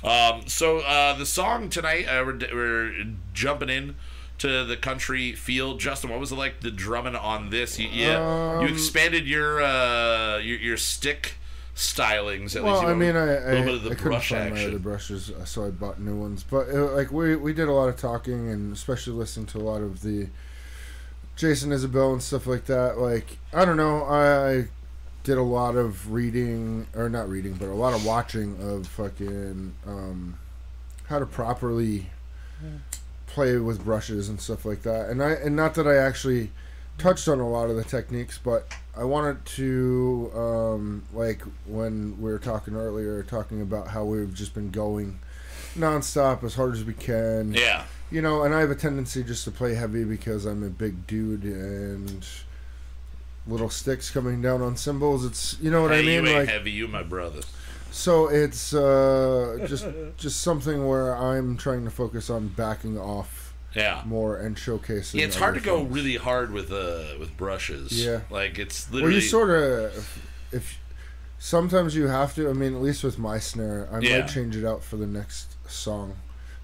Um, 0.03 0.47
so 0.47 0.79
uh, 0.79 1.17
the 1.17 1.25
song 1.25 1.69
tonight, 1.69 2.05
uh, 2.05 2.23
we're, 2.25 2.39
we're 2.53 3.05
jumping 3.33 3.69
in 3.69 3.95
to 4.39 4.63
the 4.65 4.77
country 4.77 5.33
feel. 5.33 5.77
Justin, 5.77 6.09
what 6.09 6.19
was 6.19 6.31
it 6.31 6.35
like 6.35 6.61
the 6.61 6.71
drumming 6.71 7.15
on 7.15 7.49
this? 7.49 7.79
You, 7.79 7.87
you, 7.89 8.05
you 8.05 8.11
Um, 8.11 8.67
expanded 8.67 9.27
your, 9.27 9.61
uh, 9.61 10.37
your 10.37 10.57
your 10.59 10.77
stick 10.77 11.35
stylings. 11.75 12.55
At 12.55 12.63
Well, 12.63 12.73
least 12.73 12.83
you 12.83 12.89
I 12.89 12.93
mean, 12.93 13.15
I, 13.15 13.25
a 13.33 13.49
I, 13.49 13.49
little 13.51 13.63
bit 13.65 13.73
of 13.75 13.83
the 13.83 13.91
I 13.91 13.95
couldn't 13.95 14.03
brush 14.11 14.29
find 14.29 14.53
my 14.53 14.65
other 14.65 14.79
brushes, 14.79 15.29
uh, 15.31 15.45
so 15.45 15.65
I 15.65 15.69
bought 15.69 15.99
new 15.99 16.15
ones. 16.15 16.43
But 16.43 16.69
uh, 16.69 16.91
like 16.93 17.11
we 17.11 17.35
we 17.35 17.53
did 17.53 17.67
a 17.67 17.71
lot 17.71 17.89
of 17.89 17.97
talking, 17.97 18.49
and 18.49 18.73
especially 18.73 19.13
listening 19.13 19.45
to 19.47 19.57
a 19.59 19.61
lot 19.63 19.81
of 19.81 20.01
the 20.01 20.29
Jason 21.35 21.69
Isbell 21.71 22.13
and 22.13 22.21
stuff 22.23 22.47
like 22.47 22.65
that. 22.65 22.97
Like 22.99 23.37
I 23.53 23.65
don't 23.65 23.77
know, 23.77 24.03
I, 24.03 24.49
I 24.51 24.65
did 25.23 25.37
a 25.37 25.43
lot 25.43 25.75
of 25.75 26.11
reading, 26.11 26.87
or 26.95 27.09
not 27.09 27.29
reading, 27.29 27.53
but 27.53 27.67
a 27.67 27.73
lot 27.75 27.93
of 27.93 28.05
watching 28.05 28.57
of 28.61 28.87
fucking 28.87 29.75
um, 29.85 30.39
how 31.05 31.19
to 31.19 31.25
properly 31.25 32.09
play 33.27 33.57
with 33.57 33.83
brushes 33.83 34.29
and 34.29 34.41
stuff 34.41 34.65
like 34.65 34.81
that. 34.83 35.09
And 35.09 35.21
I 35.21 35.31
and 35.31 35.55
not 35.55 35.75
that 35.75 35.87
I 35.87 35.95
actually 35.95 36.51
touched 36.97 37.27
on 37.27 37.39
a 37.39 37.47
lot 37.47 37.69
of 37.69 37.75
the 37.75 37.83
techniques, 37.83 38.39
but 38.43 38.73
I 38.95 39.03
wanted 39.03 39.45
to 39.45 40.31
um, 40.35 41.03
like 41.13 41.41
when 41.65 42.19
we 42.19 42.31
were 42.31 42.39
talking 42.39 42.75
earlier, 42.75 43.21
talking 43.23 43.61
about 43.61 43.89
how 43.89 44.03
we've 44.03 44.33
just 44.33 44.53
been 44.53 44.71
going 44.71 45.19
nonstop 45.77 46.43
as 46.43 46.55
hard 46.55 46.73
as 46.73 46.83
we 46.83 46.93
can. 46.93 47.53
Yeah. 47.53 47.85
You 48.09 48.21
know, 48.21 48.43
and 48.43 48.55
I 48.55 48.61
have 48.61 48.71
a 48.71 48.75
tendency 48.75 49.23
just 49.23 49.43
to 49.43 49.51
play 49.51 49.75
heavy 49.75 50.03
because 50.05 50.45
I'm 50.45 50.63
a 50.63 50.69
big 50.69 51.05
dude 51.07 51.43
and 51.43 52.25
little 53.45 53.69
sticks 53.69 54.09
coming 54.09 54.41
down 54.41 54.61
on 54.61 54.77
cymbals. 54.77 55.25
It's 55.25 55.57
you 55.61 55.69
know 55.71 55.81
what 55.83 55.91
hey, 55.91 55.99
I 55.99 56.01
mean? 56.01 56.25
you 56.25 56.29
ain't 56.31 56.39
Like 56.39 56.49
heavy, 56.49 56.71
you 56.71 56.87
my 56.87 57.03
brother. 57.03 57.41
So 57.97 58.27
it's 58.27 58.73
uh, 58.73 59.65
just 59.67 59.85
just 60.17 60.41
something 60.41 60.87
where 60.87 61.15
I'm 61.15 61.57
trying 61.57 61.83
to 61.85 61.91
focus 61.91 62.29
on 62.29 62.49
backing 62.49 62.97
off 62.97 63.53
Yeah. 63.75 64.01
more 64.05 64.37
and 64.37 64.55
showcasing. 64.55 65.15
Yeah, 65.15 65.25
it's 65.25 65.35
hard 65.37 65.55
to 65.55 65.59
other 65.61 65.65
go 65.65 65.77
things. 65.83 65.95
really 65.95 66.15
hard 66.17 66.51
with 66.51 66.71
uh 66.71 67.15
with 67.19 67.35
brushes. 67.37 67.91
Yeah. 68.05 68.21
Like 68.29 68.59
it's 68.59 68.89
literally. 68.91 69.15
Well, 69.15 69.21
you 69.23 69.29
sort 69.29 69.49
of 69.51 70.21
if 70.51 70.79
sometimes 71.39 71.95
you 71.95 72.07
have 72.07 72.33
to. 72.35 72.49
I 72.49 72.53
mean, 72.53 72.75
at 72.75 72.81
least 72.81 73.03
with 73.03 73.17
my 73.19 73.39
snare, 73.39 73.87
I 73.91 73.99
Yeah. 73.99 74.19
might 74.19 74.27
change 74.29 74.55
it 74.55 74.65
out 74.65 74.83
for 74.83 74.97
the 74.97 75.07
next 75.07 75.55
song, 75.69 76.15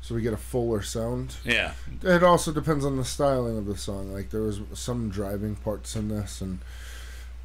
so 0.02 0.16
we 0.16 0.22
get 0.22 0.34
a 0.34 0.38
fuller 0.52 0.82
sound. 0.82 1.36
Yeah. 1.44 1.74
It 2.02 2.24
also 2.24 2.52
depends 2.52 2.86
on 2.86 2.98
the 2.98 3.06
styling 3.06 3.58
of 3.58 3.66
the 3.66 3.78
song. 3.78 4.14
Like 4.14 4.30
there 4.30 4.42
was 4.42 4.62
some 4.74 5.10
driving 5.10 5.56
parts 5.56 5.96
in 5.96 6.08
this, 6.10 6.42
and 6.42 6.60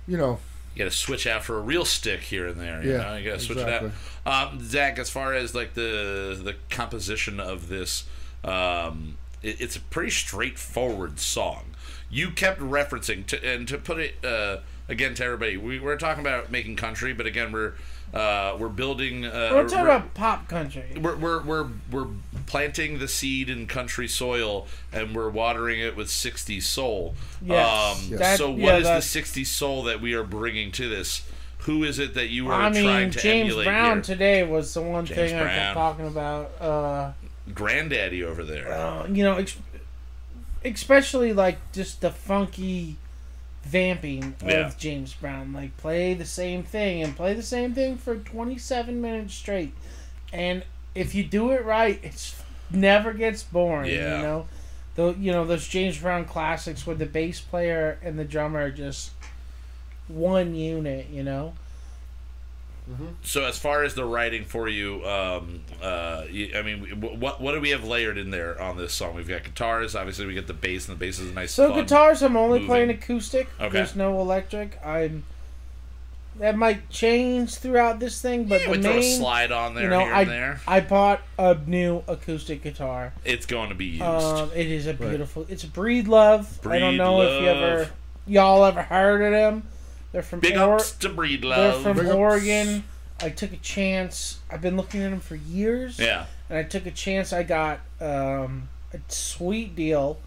you 0.07 0.17
know, 0.17 0.39
You 0.75 0.85
gotta 0.85 0.95
switch 0.95 1.27
out 1.27 1.43
for 1.45 1.57
a 1.59 1.61
real 1.61 1.85
stick 1.85 2.21
here 2.21 2.47
and 2.47 2.61
there. 2.61 2.83
You 2.83 2.93
Yeah, 2.93 2.99
know? 2.99 3.17
You 3.17 3.25
gotta 3.31 3.41
switch 3.41 3.59
exactly. 3.59 3.89
it 3.89 3.93
out. 4.27 4.53
Um, 4.53 4.61
Zach, 4.65 4.99
as 4.99 5.11
far 5.11 5.35
as 5.35 5.55
like 5.55 5.75
the 5.75 6.39
the 6.43 6.55
composition 6.71 7.41
of 7.41 7.69
this, 7.69 8.05
um, 8.45 9.17
it, 9.43 9.61
it's 9.61 9.77
a 9.77 9.81
pretty 9.81 10.11
straightforward 10.11 11.19
song. 11.19 11.75
You 12.11 12.31
kept 12.31 12.61
referencing 12.61 13.27
to 13.27 13.45
and 13.45 13.67
to 13.69 13.79
put 13.79 13.99
it 13.99 14.25
uh, 14.25 14.59
again 14.89 15.15
to 15.17 15.25
everybody. 15.25 15.57
We, 15.57 15.79
we're 15.81 15.97
talking 15.97 16.21
about 16.25 16.51
making 16.51 16.77
country, 16.77 17.13
but 17.13 17.27
again, 17.27 17.53
we're 17.53 17.75
uh, 18.15 18.57
we're 18.59 18.69
building. 18.69 19.25
Uh, 19.27 19.51
We're 19.53 19.69
talking 19.69 19.85
about 19.85 20.15
pop 20.15 20.49
country. 20.49 20.85
we're, 21.01 21.17
we're, 21.17 21.43
we're, 21.43 21.67
we're 21.91 22.07
planting 22.47 22.99
the 22.99 23.09
seed 23.09 23.51
in 23.51 23.67
country 23.67 24.09
soil 24.09 24.67
and 24.93 25.15
we're 25.15 25.29
watering 25.29 25.81
it 25.81 25.95
with 25.97 26.09
60 26.11 26.61
soul. 26.61 27.15
Yes. 27.43 27.67
Um, 28.03 28.11
Yes. 28.11 28.19
That- 28.21 28.39
so, 28.39 28.51
what 28.51 28.59
yeah, 28.61 28.77
is 28.79 28.85
that- 28.85 28.95
the 28.97 29.03
60 29.03 29.45
soul 29.45 29.83
that 29.85 30.01
we 30.01 30.15
are 30.15 30.25
bringing 30.25 30.73
to 30.73 30.89
this? 30.89 31.23
Who 31.63 31.85
is 31.85 31.99
it 31.99 32.15
that 32.15 32.29
you 32.29 32.49
are 32.49 32.63
I 32.63 32.71
trying 32.71 32.85
mean, 32.85 33.11
to 33.11 33.19
James 33.19 33.47
emulate 33.49 33.67
Brown 33.67 33.95
here? 33.97 34.03
today 34.03 34.43
was 34.45 34.73
the 34.73 34.81
one 34.81 35.05
James 35.05 35.17
thing 35.31 35.35
I 35.39 35.43
Brown. 35.43 35.55
kept 35.55 35.75
talking 35.75 36.07
about. 36.07 36.51
Uh, 36.63 37.13
Granddaddy 37.53 38.23
over 38.25 38.43
there. 38.45 38.73
uh, 38.73 39.07
you 39.09 39.23
know, 39.25 39.35
ex- 39.37 39.57
especially 40.65 41.33
like 41.33 41.59
just 41.73 42.01
the 42.01 42.11
funky 42.11 42.97
vamping 43.69 44.35
of 44.43 44.49
Yeah. 44.49 44.73
James 44.79 45.15
Brown. 45.15 45.53
Like 45.53 45.77
play 45.77 46.15
the 46.15 46.25
same 46.25 46.63
thing 46.63 47.03
and 47.03 47.15
play 47.15 47.35
the 47.35 47.43
same 47.43 47.75
thing 47.75 47.97
for 47.97 48.17
27 48.17 49.01
minutes 49.01 49.35
straight. 49.35 49.75
And 50.33 50.65
if 50.95 51.15
you 51.15 51.25
do 51.25 51.51
it 51.51 51.65
right, 51.65 52.01
it's 52.03 52.41
never 52.71 53.13
gets 53.13 53.43
boring. 53.43 53.91
Yeah. 53.91 54.17
You 54.17 54.23
know, 54.23 54.47
the 54.95 55.15
you 55.19 55.33
know 55.33 55.45
those 55.45 55.69
James 55.69 55.99
Brown 55.99 56.25
classics 56.25 56.87
where 56.87 56.97
the 56.97 57.07
bass 57.07 57.41
player 57.41 57.99
and 58.03 58.19
the 58.19 58.25
drummer 58.25 58.61
are 58.63 58.71
just 58.71 59.13
one 60.09 60.55
unit. 60.55 61.09
You 61.11 61.23
know. 61.23 61.55
So, 63.23 63.45
as 63.45 63.59
far 63.59 63.85
as 63.85 63.95
the 63.95 64.05
writing 64.05 64.45
for 64.45 64.69
you, 64.69 65.05
um, 65.05 65.61
uh, 65.83 66.25
I 66.29 66.63
mean, 66.65 67.01
what 67.21 67.41
what 67.41 67.53
do 67.53 67.61
we 67.61 67.71
have 67.71 67.85
layered 67.85 68.17
in 68.19 68.31
there 68.31 68.61
on 68.61 68.77
this 68.77 68.93
song? 68.93 69.15
We've 69.15 69.29
got 69.29 69.45
guitars. 69.45 69.95
Obviously, 69.95 70.27
we 70.27 70.35
get 70.35 70.47
the 70.47 70.55
bass, 70.55 70.89
and 70.89 70.97
the 70.97 70.99
bass 70.99 71.19
is 71.19 71.31
a 71.31 71.35
nice. 71.35 71.53
So 71.53 71.71
fun- 71.71 71.81
guitars, 71.81 72.23
I'm 72.23 72.37
only 72.37 72.61
moving. 72.61 72.67
playing 72.69 72.91
acoustic. 72.91 73.49
Okay. 73.61 73.71
There's 73.71 73.97
no 73.97 74.21
electric. 74.21 74.79
I'm. 74.85 75.25
That 76.39 76.57
might 76.57 76.89
change 76.89 77.57
throughout 77.57 77.99
this 77.99 78.23
thing, 78.23 78.45
but 78.45 78.61
Yeah, 78.61 78.67
the 78.67 78.73
we 78.77 78.83
throw 78.83 78.93
a 78.93 79.01
main, 79.01 79.19
slide 79.19 79.51
on 79.51 79.75
there 79.75 79.85
you 79.85 79.91
know, 79.91 80.05
here 80.05 80.15
I 80.15 80.21
and 80.21 80.31
there. 80.31 80.61
I 80.69 80.79
bought 80.79 81.21
a 81.37 81.57
new 81.67 82.05
acoustic 82.07 82.63
guitar. 82.63 83.13
It's 83.25 83.45
going 83.45 83.71
to 83.71 83.75
be 83.75 83.87
used. 83.87 84.03
Um, 84.03 84.51
it 84.55 84.69
is 84.69 84.87
a 84.87 84.95
beautiful. 84.95 85.47
It's 85.49 85.65
a 85.65 85.67
Breedlove. 85.67 86.47
I 86.65 86.79
don't 86.79 86.91
Breed 86.91 86.97
know 86.99 87.23
if 87.23 87.43
you 87.43 87.49
ever, 87.49 87.91
y'all 88.27 88.65
ever 88.65 88.83
heard 88.83 89.21
of 89.23 89.33
them. 89.33 89.65
They're 90.13 90.23
from 90.23 90.41
Big 90.41 90.57
or- 90.57 90.77
ups 90.77 90.93
to 90.93 91.09
Breed 91.09 91.43
They're 91.43 91.73
from 91.75 91.97
Big 91.97 92.07
ups. 92.07 92.15
Oregon. 92.15 92.85
I 93.21 93.31
took 93.31 93.53
a 93.53 93.57
chance. 93.57 94.39
I've 94.51 94.61
been 94.63 94.77
looking 94.77 95.03
at 95.03 95.11
them 95.11 95.21
for 95.21 95.35
years. 95.35 95.99
yeah. 95.99 96.27
And 96.49 96.57
I 96.59 96.63
took 96.63 96.87
a 96.87 96.91
chance. 96.91 97.33
I 97.33 97.43
got 97.43 97.81
um, 98.01 98.69
a 98.95 98.99
sweet 99.09 99.75
deal 99.77 100.19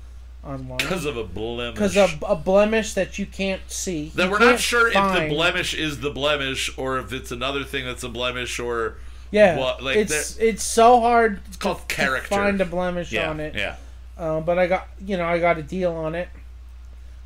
on 0.44 0.68
one. 0.68 0.78
Because 0.78 1.06
of 1.06 1.16
a 1.18 1.24
blemish. 1.24 1.74
because 1.74 1.96
a, 1.98 2.10
a 2.28 2.36
blemish 2.36 2.94
that 2.96 3.18
you 3.18 3.26
can't 3.26 3.62
see. 3.68 4.12
that 4.16 4.26
You 4.26 4.32
we're 4.32 4.40
not 4.40 4.46
can't 4.50 4.60
sure 4.60 4.88
if 4.90 4.94
the 4.94 5.28
blemish 5.30 5.74
is 5.74 6.02
the 6.02 6.12
blemish 6.12 6.70
or 6.78 7.00
if 7.00 7.14
it's 7.14 7.32
another 7.32 7.64
thing 7.64 7.86
that's 7.86 8.04
a 8.04 8.10
blemish 8.10 8.60
or 8.60 8.98
Yeah, 9.32 9.58
what, 9.58 9.82
like, 9.82 9.96
it's 9.98 10.38
it's 10.38 10.64
so 10.64 11.00
hard 11.00 11.40
it's 11.48 11.58
called 11.58 11.80
to 11.88 11.96
character. 11.96 12.28
find 12.28 12.60
a 12.60 12.66
blemish 12.66 13.12
yeah, 13.12 13.30
on 13.30 13.40
it. 13.40 13.56
yeah. 13.56 13.78
Uh, 14.18 14.42
but 14.42 14.60
I 14.60 14.68
got 14.68 14.88
you 15.04 15.16
know 15.18 15.26
I 15.26 15.40
got 15.40 15.58
a 15.58 15.64
deal 15.64 15.94
on 15.94 16.14
it, 16.16 16.28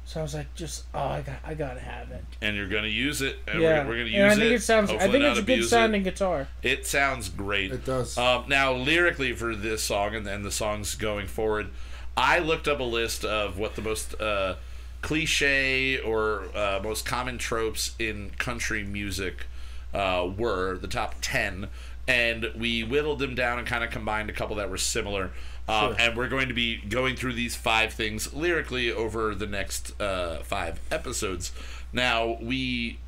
so 0.05 0.19
I 0.19 0.23
was 0.23 0.35
like, 0.35 0.53
just 0.53 0.85
oh 0.93 0.99
I 0.99 1.21
got 1.21 1.37
I 1.43 1.55
gotta 1.55 1.79
have 1.79 2.11
it. 2.11 2.23
And 2.41 2.55
you're 2.55 2.69
gonna 2.69 2.87
use 2.87 3.21
it. 3.23 3.37
And 3.47 3.61
yeah, 3.61 3.83
we're, 3.83 3.89
we're 3.89 3.97
gonna 3.97 4.09
use 4.09 4.15
and 4.15 4.31
I 4.31 4.35
think 4.35 4.51
it. 4.51 4.55
it, 4.55 4.61
sounds. 4.61 4.91
I 4.91 4.97
think 4.99 5.23
it's 5.23 5.39
a 5.39 5.41
good 5.41 5.53
abuse 5.55 5.69
sounding 5.69 6.03
guitar. 6.03 6.47
It. 6.61 6.79
it 6.79 6.87
sounds 6.87 7.27
great. 7.27 7.71
it 7.71 7.85
does. 7.85 8.15
Um, 8.17 8.45
now, 8.47 8.71
lyrically 8.73 9.33
for 9.33 9.55
this 9.55 9.81
song 9.81 10.15
and, 10.15 10.25
then 10.25 10.43
the 10.43 10.51
songs 10.51 10.93
going 10.93 11.25
forward, 11.27 11.69
I 12.15 12.37
looked 12.37 12.67
up 12.67 12.79
a 12.79 12.83
list 12.83 13.25
of 13.25 13.57
what 13.57 13.75
the 13.75 13.81
most 13.81 14.19
uh, 14.21 14.55
cliche 15.01 15.99
or 15.99 16.45
uh, 16.55 16.79
most 16.83 17.05
common 17.05 17.39
tropes 17.39 17.95
in 17.97 18.29
country 18.37 18.83
music 18.83 19.47
uh, 19.93 20.29
were, 20.37 20.77
the 20.77 20.87
top 20.87 21.15
10, 21.21 21.67
and 22.07 22.51
we 22.55 22.83
whittled 22.83 23.19
them 23.19 23.33
down 23.33 23.57
and 23.57 23.67
kind 23.67 23.83
of 23.83 23.89
combined 23.89 24.29
a 24.29 24.33
couple 24.33 24.55
that 24.57 24.69
were 24.69 24.77
similar. 24.77 25.31
Um, 25.67 25.95
Sure. 25.95 25.95
And 25.99 26.17
we're 26.17 26.27
going 26.27 26.47
to 26.47 26.53
be 26.53 26.77
going 26.77 27.15
through 27.15 27.33
these 27.33 27.55
five 27.55 27.93
things 27.93 28.33
lyrically 28.33 28.91
over 28.91 29.33
the 29.33 29.47
next 29.47 29.99
uh, 29.99 30.37
five 30.43 30.79
episodes. 30.91 31.51
Now, 31.91 32.37
we 32.41 32.99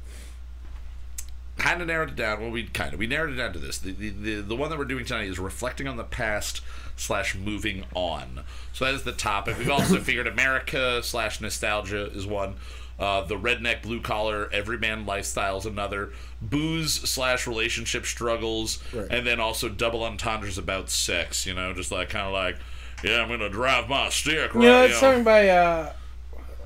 kind 1.58 1.82
of 1.82 1.88
narrowed 1.88 2.10
it 2.10 2.16
down. 2.16 2.41
Well, 2.41 2.51
we 2.51 2.64
kind 2.64 2.93
of 2.93 2.99
we 2.99 3.08
narrowed 3.08 3.34
it 3.34 3.36
down 3.38 3.53
to 3.53 3.60
this. 3.60 3.78
The, 3.78 3.91
the 3.91 4.10
the 4.10 4.36
the 4.41 4.55
one 4.55 4.70
that 4.70 4.78
we're 4.80 4.86
doing 4.86 5.05
tonight 5.05 5.28
is 5.28 5.39
reflecting 5.39 5.88
on 5.88 5.97
the 5.97 6.03
past 6.03 6.62
slash 6.95 7.36
moving 7.36 7.86
on. 7.93 8.41
So 8.74 8.86
that 8.86 8.93
is 8.93 9.03
the 9.03 9.12
topic. 9.12 9.58
We've 9.58 9.70
also 9.70 9.97
figured 9.99 10.28
America 10.28 11.01
slash 11.03 11.41
nostalgia 11.41 12.08
is 12.12 12.26
one. 12.26 12.55
Uh, 13.00 13.22
the 13.22 13.36
redneck 13.36 13.84
blue 13.84 14.02
collar 14.02 14.50
everyman 14.52 15.06
lifestyle 15.06 15.58
is 15.58 15.66
another. 15.68 16.12
Booze 16.41 16.93
slash 16.93 17.45
relationship 17.45 18.06
struggles, 18.08 18.82
Right. 18.91 19.08
and 19.12 19.26
then 19.28 19.39
also 19.39 19.70
double 19.70 20.04
entendres 20.04 20.58
about 20.58 20.89
sex. 20.89 21.45
You 21.45 21.54
know, 21.54 21.74
just 21.74 21.91
like 21.91 22.10
kind 22.10 22.26
of 22.26 22.34
like, 22.34 22.58
yeah, 23.04 23.22
I'm 23.22 23.30
gonna 23.30 23.50
drive 23.50 23.88
my 23.88 24.10
stick. 24.10 24.56
Right, 24.56 24.64
You 24.64 24.70
know, 24.70 24.84
it's 24.86 24.98
sung 25.00 25.24
by 25.24 25.50
uh, 25.50 25.93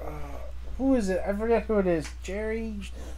uh, 0.06 0.10
who 0.78 0.96
is 0.96 1.10
it? 1.10 1.22
I 1.28 1.34
forget 1.34 1.64
who 1.66 1.80
it 1.80 1.88
is. 1.88 2.08
Jerry 2.24 2.76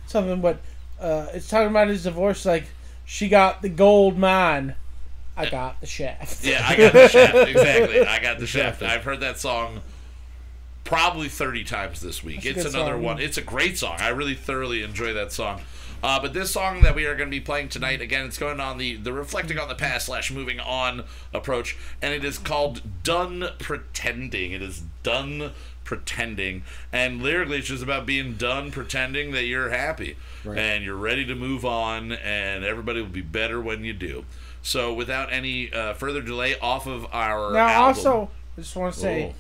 something, 0.08 0.42
but 0.42 0.58
uh, 1.00 1.28
it's 1.34 1.48
talking 1.48 1.70
about 1.70 1.90
his 1.90 2.04
divorce. 2.04 2.46
Like 2.46 2.66
she 3.06 3.30
got 3.30 3.62
the 3.62 3.70
gold 3.70 4.18
mine, 4.18 4.74
I 5.38 5.50
got 5.50 5.80
the 5.82 5.88
shaft. 5.88 6.44
Yeah, 6.44 6.66
I 6.68 6.76
got 6.76 6.94
the 6.94 7.08
shaft. 7.08 7.36
Exactly. 7.50 8.00
I 8.02 8.20
got 8.22 8.40
the 8.40 8.48
shaft. 8.48 8.82
I've 8.82 9.04
heard 9.04 9.20
that 9.20 9.38
song 9.40 9.82
probably 10.84 11.30
30 11.30 11.64
times 11.64 12.02
this 12.02 12.24
week. 12.24 12.44
That's 12.44 12.58
it's 12.66 12.74
another 12.74 12.94
song. 12.94 13.04
one. 13.04 13.20
It's 13.20 13.38
a 13.38 13.42
great 13.42 13.78
song. 13.78 13.98
I 14.00 14.10
really 14.10 14.36
thoroughly 14.36 14.84
enjoy 14.84 15.14
that 15.14 15.32
song. 15.32 15.62
Uh, 16.02 16.20
but 16.20 16.34
this 16.34 16.52
song 16.52 16.82
that 16.82 16.94
we 16.96 17.06
are 17.06 17.16
going 17.16 17.30
to 17.30 17.36
be 17.36 17.40
playing 17.40 17.70
tonight, 17.70 18.02
again, 18.02 18.26
it's 18.26 18.38
going 18.38 18.60
on 18.60 18.78
the, 18.78 18.98
the 18.98 19.14
reflecting 19.14 19.58
on 19.58 19.70
the 19.70 19.76
past 19.76 20.08
slash 20.08 20.30
moving 20.32 20.60
on 20.60 21.06
approach, 21.34 21.78
and 22.02 22.14
it 22.14 22.26
is 22.26 22.38
called 22.38 22.82
Done 23.04 23.46
Pretending. 23.58 24.52
It 24.52 24.62
is 24.62 24.84
Done 25.04 25.52
Pretending. 25.86 26.64
And 26.92 27.24
lyrically, 27.24 27.60
it's 27.60 27.68
just 27.70 27.84
about 27.84 28.06
being 28.06 28.34
done 28.34 28.70
pretending 28.72 29.32
that 29.32 29.46
you're 29.46 29.70
happy 29.70 30.18
Right. 30.44 30.58
and 30.58 30.84
you're 30.84 30.98
ready 30.98 31.24
to 31.26 31.36
move 31.36 31.64
on, 31.64 32.12
and 32.12 32.66
everybody 32.66 33.02
will 33.02 33.08
be 33.08 33.22
better 33.22 33.62
when 33.62 33.86
you 33.86 33.94
do. 33.94 34.26
So, 34.62 34.94
without 34.94 35.32
any 35.32 35.72
uh, 35.72 35.94
further 35.94 36.22
delay, 36.22 36.60
off 36.60 36.86
of 36.86 37.06
our 37.14 37.54
Now, 37.54 37.68
album- 37.68 37.84
also, 38.08 38.30
I 38.58 38.62
just 38.62 38.76
want 38.76 38.94
to 38.94 39.00
say, 39.00 39.24
Oh. 39.32 39.34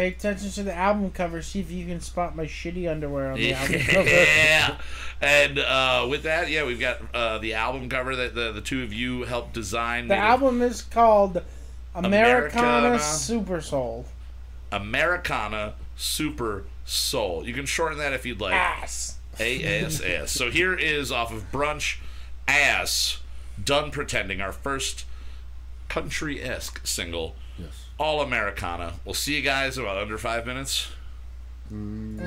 Pay 0.00 0.08
attention 0.08 0.50
to 0.50 0.62
the 0.62 0.74
album 0.74 1.10
cover. 1.10 1.42
See 1.42 1.60
if 1.60 1.70
you 1.70 1.84
can 1.86 2.00
spot 2.00 2.34
my 2.34 2.46
shitty 2.46 2.90
underwear 2.90 3.32
on 3.32 3.38
the 3.38 3.52
album 3.52 3.80
cover. 3.86 4.08
yeah. 4.08 4.78
And 5.20 5.58
uh, 5.58 6.06
with 6.08 6.22
that, 6.22 6.48
yeah, 6.48 6.64
we've 6.64 6.80
got 6.80 7.02
uh, 7.14 7.38
the 7.38 7.54
album 7.54 7.90
cover 7.90 8.16
that 8.16 8.34
the, 8.34 8.52
the 8.52 8.62
two 8.62 8.82
of 8.82 8.94
you 8.94 9.24
helped 9.24 9.52
design. 9.52 10.08
The 10.08 10.16
album 10.16 10.62
is 10.62 10.80
called 10.80 11.42
Americana, 11.94 12.66
Americana. 12.66 12.98
Super 12.98 13.60
Soul. 13.60 14.06
Americana 14.72 15.74
Super 15.96 16.64
Soul. 16.86 17.46
You 17.46 17.52
can 17.52 17.66
shorten 17.66 17.98
that 17.98 18.14
if 18.14 18.24
you'd 18.24 18.40
like. 18.40 18.54
Ass. 18.54 19.18
ASS. 19.38 20.30
So 20.30 20.50
here 20.50 20.74
is 20.74 21.12
off 21.12 21.32
of 21.32 21.50
Brunch 21.52 21.98
Ass 22.48 23.18
Done 23.62 23.90
Pretending, 23.90 24.40
our 24.40 24.52
first 24.52 25.04
country 25.88 26.42
esque 26.42 26.86
single. 26.86 27.36
All 28.00 28.22
Americana. 28.22 28.94
We'll 29.04 29.12
see 29.12 29.36
you 29.36 29.42
guys 29.42 29.76
in 29.76 29.84
about 29.84 29.98
under 29.98 30.16
five 30.16 30.46
minutes. 30.46 30.88
Mm. 31.70 32.18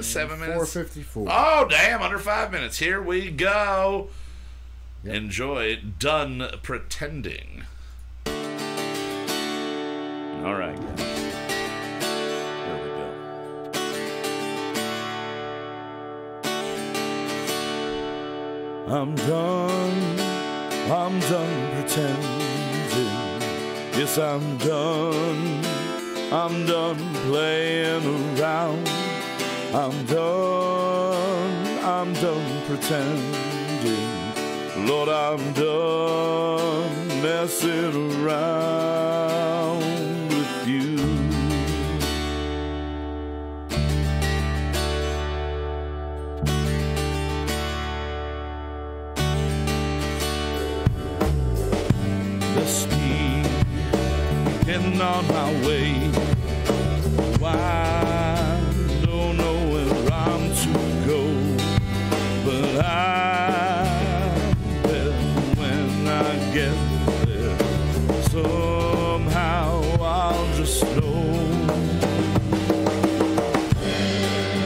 Seven 0.00 0.38
minutes. 0.38 0.76
four. 1.08 1.26
Oh, 1.28 1.66
damn, 1.68 2.00
under 2.00 2.20
five 2.20 2.52
minutes. 2.52 2.78
Here 2.78 3.02
we 3.02 3.32
go. 3.32 4.10
Enjoy 5.04 5.80
Done 5.98 6.48
Pretending. 6.62 7.64
All 10.44 10.54
right. 10.54 10.78
Here 10.78 11.18
we 12.78 12.88
go. 12.88 13.10
I'm 18.86 19.16
done. 19.16 20.20
I'm 20.88 21.18
done 21.18 21.70
pretending. 21.80 22.61
Yes, 23.94 24.16
I'm 24.16 24.56
done. 24.56 25.64
I'm 26.32 26.66
done 26.66 27.14
playing 27.26 28.06
around. 28.38 28.88
I'm 29.74 30.06
done. 30.06 31.78
I'm 31.84 32.12
done 32.14 32.62
pretending. 32.66 34.12
Lord, 34.86 35.10
I'm 35.10 35.52
done 35.52 37.22
messing 37.22 38.24
around 38.24 39.91
getting 54.72 55.00
on 55.02 55.26
my 55.28 55.52
way. 55.66 55.92
Why 57.38 58.58
don't 59.02 59.36
know 59.36 59.58
where 59.72 60.12
I'm 60.12 60.44
to 60.62 60.72
go, 61.06 61.22
but 62.46 62.82
I 62.82 64.54
bet 64.84 65.12
when 65.58 66.08
I 66.08 66.52
get 66.54 66.76
there, 67.26 67.58
somehow 68.30 69.82
I'll 70.00 70.54
just 70.56 70.82
know. 70.96 71.22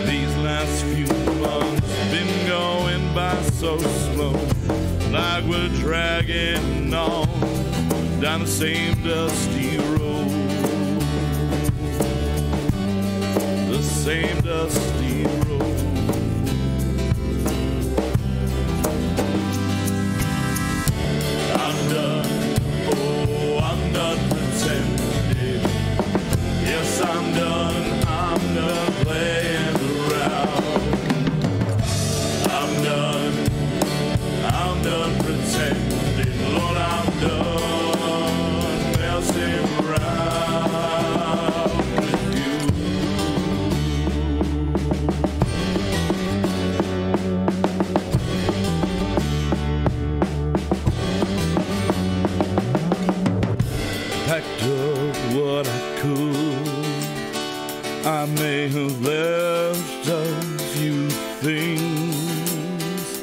These 0.06 0.36
last 0.36 0.84
few 0.84 1.10
months 1.40 1.80
been 2.12 2.46
going 2.46 3.12
by 3.12 3.34
so 3.60 3.76
slow, 3.78 4.38
like 5.10 5.44
we're 5.46 5.68
dragging 5.80 6.94
on 6.94 7.26
down 8.20 8.40
the 8.40 8.46
same 8.46 8.94
dusty 9.02 9.65
The 14.06 14.12
same 14.12 14.95
I 58.26 58.28
may 58.30 58.68
have 58.68 59.02
left 59.02 60.08
a 60.08 60.24
few 60.74 61.08
things 61.46 63.22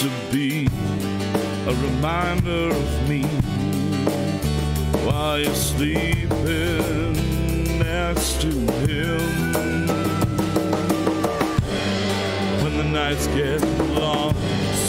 to 0.00 0.10
be 0.32 0.66
a 1.68 1.74
reminder 1.86 2.74
of 2.74 3.08
me 3.08 3.22
while 5.06 5.38
you're 5.38 5.54
sleeping 5.54 7.12
next 7.78 8.40
to 8.40 8.50
him. 8.88 9.86
When 12.64 12.78
the 12.78 12.84
nights 12.90 13.28
get 13.28 13.62
long, 13.90 14.34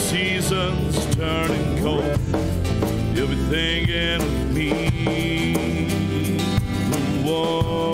seasons 0.08 1.06
turning 1.14 1.78
cold, 1.80 2.18
you'll 3.14 3.28
be 3.28 3.36
thinking 3.48 4.20
of 4.20 4.52
me, 4.52 4.90
the 7.22 7.93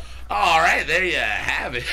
before 0.00 0.08
I 0.08 0.10
stepped 0.22 0.30
out? 0.30 0.36
All 0.36 0.60
right, 0.60 0.86
there 0.86 1.04
you 1.04 1.16
have 1.16 1.74
it. 1.74 1.84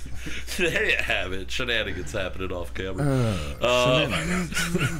there 0.58 0.84
you 0.90 0.96
have 0.96 1.32
it. 1.32 1.50
Shenanigans 1.50 2.12
happening 2.12 2.52
off 2.52 2.74
camera. 2.74 3.36
Uh, 3.60 4.08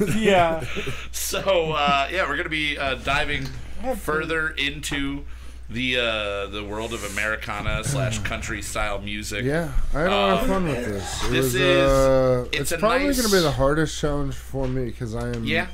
yeah. 0.17 0.63
so 1.11 1.71
uh, 1.73 2.07
yeah, 2.11 2.27
we're 2.27 2.37
gonna 2.37 2.49
be 2.49 2.77
uh, 2.77 2.95
diving 2.95 3.45
further 3.97 4.49
into 4.49 5.23
the 5.69 5.97
uh, 5.97 6.47
the 6.47 6.63
world 6.63 6.93
of 6.93 7.03
Americana 7.11 7.83
slash 7.83 8.17
country 8.19 8.61
style 8.61 8.99
music. 8.99 9.45
Yeah, 9.45 9.71
I 9.93 9.99
had 10.01 10.07
a 10.07 10.15
lot 10.15 10.41
of 10.41 10.47
fun 10.47 10.65
with 10.67 10.85
this. 10.85 11.23
It 11.25 11.29
this 11.31 11.43
was, 11.45 11.55
is- 11.55 11.89
uh, 11.89 12.45
it's 12.51 12.71
it's, 12.71 12.79
probably 12.79 13.05
nice- 13.07 13.17
going 13.17 13.29
to 13.29 13.35
be 13.35 13.41
the 13.41 13.51
hardest 13.51 13.99
challenge 13.99 14.33
for 14.35 14.67
me 14.67 14.85
because 14.85 15.13
I 15.15 15.27
am, 15.29 15.43
Yeah. 15.45 15.67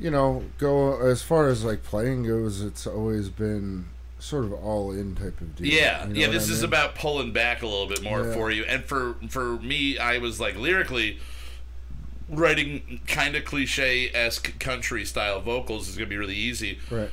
you 0.00 0.10
know, 0.10 0.44
go 0.58 0.98
as 1.06 1.20
far 1.22 1.48
as 1.48 1.62
like 1.62 1.82
playing 1.82 2.22
goes. 2.24 2.62
It's 2.62 2.86
always 2.86 3.28
been 3.28 3.84
sort 4.20 4.44
of 4.44 4.52
all 4.52 4.92
in 4.92 5.14
type 5.16 5.40
of 5.40 5.56
deal. 5.56 5.66
Yeah, 5.66 6.06
you 6.06 6.14
know 6.14 6.20
yeah. 6.20 6.26
This 6.28 6.48
I 6.48 6.52
is 6.52 6.62
about 6.62 6.94
pulling 6.94 7.32
back 7.32 7.62
a 7.62 7.66
little 7.66 7.86
bit 7.88 8.02
more 8.02 8.26
Yeah. 8.26 8.34
for 8.34 8.50
you, 8.50 8.64
and 8.64 8.84
for 8.84 9.16
for 9.28 9.56
me, 9.58 9.98
I 9.98 10.18
was 10.18 10.38
like 10.38 10.56
lyrically 10.56 11.18
writing 12.28 13.00
kind 13.06 13.34
of 13.34 13.44
cliche 13.44 14.10
esque 14.14 14.58
country 14.60 15.04
style 15.04 15.40
vocals 15.40 15.88
is 15.88 15.96
gonna 15.96 16.08
be 16.08 16.16
really 16.16 16.36
easy. 16.36 16.78
right. 16.90 17.10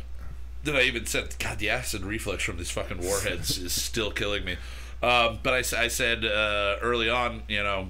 Then 0.63 0.75
I 0.75 0.81
even 0.81 1.05
said, 1.05 1.35
God, 1.39 1.59
the 1.59 1.69
acid 1.69 2.03
reflux 2.03 2.43
from 2.43 2.57
these 2.57 2.71
fucking 2.71 2.99
warheads 3.01 3.57
is 3.63 3.71
still 3.71 4.11
killing 4.11 4.43
me. 4.43 4.57
Um, 5.01 5.39
but 5.41 5.53
I 5.53 5.87
said 5.87 6.25
uh, 6.25 6.77
early 6.81 7.09
on, 7.09 7.43
you 7.47 7.63
know, 7.63 7.89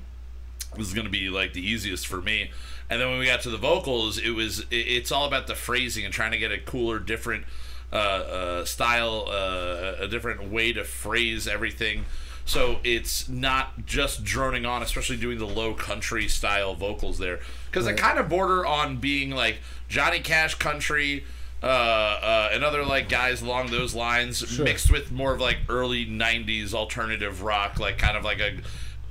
this 0.76 0.88
is 0.88 0.94
going 0.94 1.06
to 1.06 1.12
be 1.12 1.30
like 1.30 1.54
the 1.54 1.66
easiest 1.66 2.06
for 2.06 2.22
me. 2.22 2.52
And 2.90 3.02
then 3.02 3.10
when 3.10 3.18
we 3.20 3.26
got 3.26 3.42
to 3.44 3.50
the 3.50 3.58
vocals, 3.58 4.18
it 4.20 4.32
was 4.32 4.60
it, 4.70 4.76
it's 4.76 5.12
all 5.12 5.26
about 5.26 5.48
the 5.48 5.56
phrasing 5.56 6.06
and 6.06 6.14
trying 6.14 6.32
to 6.34 6.38
get 6.38 6.52
a 6.52 6.60
cooler, 6.60 7.00
different 7.00 7.46
uh, 7.92 7.96
uh, 7.96 8.66
style, 8.66 9.26
uh, 9.30 9.94
a 10.04 10.08
different 10.08 10.50
way 10.52 10.74
to 10.74 10.84
phrase 10.84 11.48
everything. 11.48 12.06
So 12.46 12.80
it's 12.84 13.28
not 13.28 13.86
just 13.86 14.24
droning 14.24 14.66
on, 14.66 14.82
especially 14.82 15.18
doing 15.18 15.38
the 15.38 15.46
low 15.48 15.74
country 15.74 16.28
style 16.30 16.76
vocals 16.76 17.18
there, 17.18 17.40
because 17.70 17.86
Right. 17.86 17.96
they 17.96 18.02
kind 18.02 18.20
of 18.20 18.30
border 18.30 18.66
on 18.66 18.98
being 18.98 19.32
like 19.32 19.60
Johnny 19.90 20.20
Cash 20.22 20.56
country, 20.56 21.26
uh, 21.62 21.66
uh, 21.66 22.50
and 22.54 22.64
other 22.64 22.86
like 22.86 23.10
guys 23.10 23.42
along 23.42 23.72
those 23.72 23.94
lines, 23.96 24.46
Sure. 24.48 24.64
mixed 24.64 24.90
with 24.92 25.12
more 25.12 25.34
of 25.34 25.42
like 25.42 25.58
early 25.68 26.06
'90s 26.06 26.74
alternative 26.74 27.42
rock, 27.42 27.80
like 27.80 27.98
kind 27.98 28.16
of 28.16 28.24
like 28.24 28.40
a, 28.40 28.58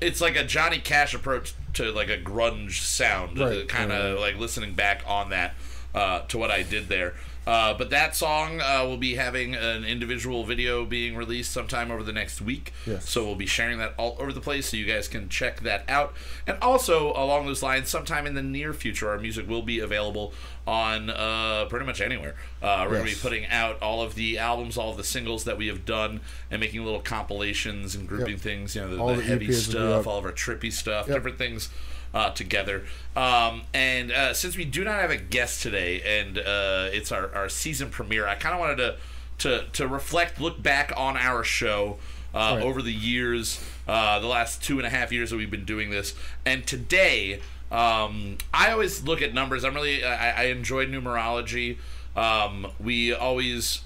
it's 0.01 0.21
like 0.23 0.37
a 0.37 0.45
Johnny 0.45 0.79
Cash 0.79 1.13
approach 1.13 1.53
to 1.75 1.93
like 1.93 2.09
a 2.09 2.17
grunge 2.19 2.81
sound, 2.81 3.39
Right, 3.39 3.69
kind 3.69 3.93
of 3.93 4.15
right. 4.15 4.21
like 4.33 4.39
listening 4.41 4.73
back 4.75 5.03
on 5.07 5.29
that 5.31 5.55
uh, 5.95 6.21
to 6.29 6.39
what 6.39 6.51
I 6.51 6.63
did 6.63 6.89
there. 6.89 7.15
Uh, 7.47 7.73
but 7.75 7.91
that 7.91 8.17
song 8.17 8.61
uh, 8.61 8.83
will 8.85 8.97
be 8.97 9.15
having 9.15 9.55
an 9.55 9.85
individual 9.85 10.45
video 10.45 10.85
being 10.85 11.15
released 11.15 11.53
sometime 11.53 11.91
over 11.93 12.03
the 12.03 12.13
next 12.13 12.41
week. 12.41 12.73
Yes. 12.87 13.09
So 13.09 13.25
we'll 13.25 13.37
be 13.37 13.47
sharing 13.47 13.79
that 13.79 13.95
all 13.97 14.17
over 14.19 14.33
the 14.33 14.41
place 14.41 14.69
so 14.71 14.77
you 14.77 14.85
guys 14.85 15.07
can 15.07 15.29
check 15.29 15.61
that 15.61 15.85
out. 15.89 16.13
And 16.47 16.59
also, 16.61 17.13
along 17.13 17.47
those 17.47 17.63
lines, 17.63 17.89
sometime 17.89 18.27
in 18.27 18.35
the 18.35 18.43
near 18.43 18.73
future, 18.73 19.09
our 19.11 19.19
music 19.19 19.49
will 19.49 19.63
be 19.63 19.79
available 19.79 20.33
on 20.67 21.09
uh, 21.11 21.67
pretty 21.69 21.87
much 21.87 22.01
anywhere. 22.01 22.35
Uh, 22.61 22.85
we're 22.89 22.97
going 22.97 23.07
to 23.07 23.15
be 23.15 23.21
putting 23.21 23.47
out 23.47 23.81
all 23.81 24.03
of 24.03 24.17
the 24.17 24.39
albums, 24.39 24.77
all 24.77 24.91
of 24.91 24.97
the 24.97 25.05
singles 25.05 25.45
that 25.45 25.57
we 25.57 25.69
have 25.69 25.85
done, 25.85 26.21
and 26.51 26.61
making 26.61 26.85
little 26.85 27.01
compilations 27.01 27.95
and 27.95 28.09
grouping 28.09 28.33
Yep. 28.33 28.41
things, 28.41 28.75
you 28.75 28.81
know, 28.83 28.97
the, 29.09 29.17
the 29.17 29.23
heavy 29.23 29.53
stuff, 29.53 30.07
all 30.09 30.19
of 30.19 30.25
our 30.25 30.33
trippy 30.33 30.73
stuff, 30.73 31.07
Yep. 31.07 31.17
different 31.17 31.39
things 31.39 31.69
uh, 32.17 32.31
together. 32.31 32.79
Um, 33.15 33.63
and 33.75 34.11
uh, 34.11 34.33
since 34.33 34.57
we 34.57 34.65
do 34.65 34.85
not 34.85 34.95
have 35.01 35.11
a 35.11 35.17
guest 35.19 35.63
today, 35.63 36.01
and 36.21 36.39
uh, 36.39 36.89
it's 36.97 37.13
our, 37.13 37.27
our 37.35 37.49
season 37.51 37.91
premiere, 37.91 38.27
I 38.27 38.35
kind 38.37 38.55
of 38.55 38.61
wanted 38.61 38.77
to, 38.77 38.97
to 39.39 39.65
to 39.75 39.87
reflect, 39.87 40.41
look 40.41 40.63
back 40.63 40.93
on 40.97 41.17
our 41.17 41.45
show 41.45 41.99
uh, 42.35 42.57
Right. 42.57 42.63
over 42.65 42.81
the 42.83 42.93
years, 42.93 43.61
uh, 43.87 44.19
the 44.21 44.27
last 44.27 44.63
two 44.63 44.79
and 44.79 44.87
a 44.87 44.91
half 44.91 45.13
years 45.13 45.31
that 45.31 45.37
we've 45.37 45.51
been 45.51 45.67
doing 45.67 45.91
this, 45.91 46.15
and 46.45 46.67
today. 46.67 47.41
Um, 47.69 48.39
I 48.55 48.71
always 48.71 49.03
look 49.03 49.21
at 49.23 49.35
numbers. 49.35 49.65
I'm 49.65 49.75
really 49.75 50.05
I, 50.05 50.43
I 50.43 50.45
enjoy 50.45 50.87
numerology. 50.87 51.79
Um, 52.15 52.69
we 52.79 53.13
always 53.13 53.81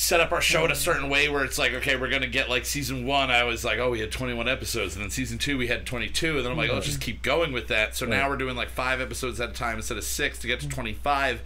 set 0.00 0.18
up 0.18 0.32
our 0.32 0.40
show 0.40 0.64
in 0.64 0.70
a 0.70 0.74
certain 0.74 1.10
way 1.10 1.28
where 1.28 1.44
it's 1.44 1.58
like, 1.58 1.74
okay, 1.74 1.94
we're 1.94 2.08
gonna 2.08 2.26
get 2.26 2.48
like 2.48 2.64
season 2.64 3.04
one. 3.04 3.30
I 3.30 3.44
was 3.44 3.66
like, 3.66 3.78
oh, 3.78 3.90
we 3.90 4.00
had 4.00 4.10
21 4.10 4.48
episodes, 4.48 4.96
and 4.96 5.02
then 5.02 5.10
season 5.10 5.36
two 5.36 5.58
we 5.58 5.66
had 5.66 5.84
22, 5.84 6.36
and 6.36 6.44
then 6.44 6.50
I'm 6.50 6.56
like, 6.56 6.70
oh, 6.70 6.74
let's 6.74 6.86
just 6.86 7.02
keep 7.02 7.20
going 7.20 7.52
with 7.52 7.68
that. 7.68 7.94
So 7.94 8.06
now 8.06 8.30
we're 8.30 8.38
doing 8.38 8.56
like 8.56 8.70
five 8.70 9.02
episodes 9.02 9.38
at 9.42 9.50
a 9.50 9.52
time 9.52 9.76
instead 9.76 9.98
of 9.98 10.04
six 10.04 10.38
to 10.38 10.46
get 10.46 10.60
to 10.60 10.68
25. 10.68 11.42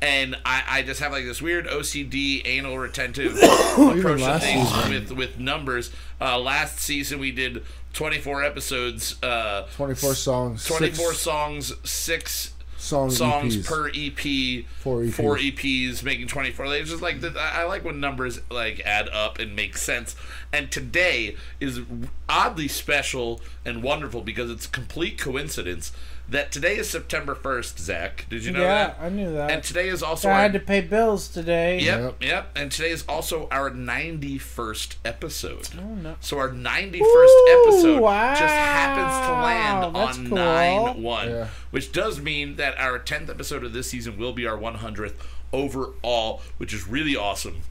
And 0.00 0.36
I, 0.44 0.62
I 0.68 0.82
just 0.82 1.00
have 1.00 1.10
like 1.10 1.24
this 1.24 1.42
weird 1.42 1.66
OCD, 1.66 2.42
anal 2.44 2.78
retentive 2.78 3.32
approach 3.42 4.20
to 4.20 4.24
last 4.24 4.44
things 4.44 4.68
season. 4.68 4.90
with 4.90 5.10
with 5.10 5.38
numbers. 5.40 5.90
Uh, 6.20 6.38
last 6.38 6.78
season 6.78 7.18
we 7.18 7.32
did 7.32 7.64
24 7.94 8.44
episodes, 8.44 9.20
uh, 9.24 9.66
24 9.74 10.14
songs. 10.14 10.64
24 10.64 11.06
six 11.08 11.18
songs, 11.18 11.72
six 11.82 12.54
song 12.78 13.10
songs 13.10 13.56
EPs. 13.56 13.66
per 13.66 13.88
EP, 13.88 14.64
Four 14.80 15.00
EPs. 15.02 15.12
four 15.12 15.36
EPs, 15.36 16.02
making 16.02 16.28
twenty 16.28 16.50
four. 16.50 16.66
It's 16.74 16.90
just 16.90 17.02
like 17.02 17.22
I 17.36 17.62
I 17.62 17.64
like 17.64 17.84
when 17.84 18.00
numbers 18.00 18.40
like 18.50 18.80
add 18.80 19.08
up 19.10 19.38
and 19.38 19.54
make 19.54 19.76
sense. 19.76 20.16
And 20.52 20.70
today 20.72 21.36
is 21.60 21.80
oddly 22.28 22.68
special 22.68 23.40
and 23.64 23.82
wonderful 23.82 24.22
because 24.22 24.50
it's 24.50 24.66
a 24.66 24.70
complete 24.70 25.18
coincidence 25.18 25.92
that 26.30 26.52
today 26.52 26.76
is 26.76 26.90
September 26.90 27.34
first. 27.34 27.78
Zach, 27.78 28.26
did 28.28 28.44
you 28.44 28.52
know 28.52 28.60
yeah, 28.60 28.88
that? 28.88 28.96
Yeah, 28.98 29.06
I 29.06 29.08
knew 29.08 29.32
that. 29.32 29.50
And 29.50 29.62
today 29.62 29.88
is 29.88 30.02
also 30.02 30.28
I 30.28 30.32
our, 30.32 30.40
had 30.40 30.52
to 30.52 30.60
pay 30.60 30.82
bills 30.82 31.28
today. 31.28 31.80
Yep, 31.80 32.22
yep. 32.22 32.50
And 32.54 32.70
today 32.70 32.90
is 32.90 33.04
also 33.08 33.48
our 33.50 33.70
91st 33.70 34.96
episode. 35.04 35.68
Oh, 35.78 35.94
no. 35.94 36.16
So 36.20 36.38
our 36.38 36.50
91st 36.50 37.00
Ooh, 37.00 37.64
episode 37.64 38.00
wow. 38.02 38.34
just 38.34 38.54
happens 38.54 39.26
to 39.26 39.32
land 39.42 39.94
That's 39.94 40.18
on 40.18 40.26
cool. 40.28 40.36
9 40.36 41.02
1, 41.02 41.28
Yeah. 41.28 41.48
which 41.70 41.92
does 41.92 42.20
mean 42.20 42.56
that 42.56 42.78
our 42.78 42.98
10th 42.98 43.30
episode 43.30 43.64
of 43.64 43.72
this 43.72 43.90
season 43.90 44.18
will 44.18 44.32
be 44.34 44.46
our 44.46 44.58
100th 44.58 45.14
overall, 45.52 46.42
which 46.58 46.74
is 46.74 46.86
really 46.86 47.16
awesome. 47.16 47.62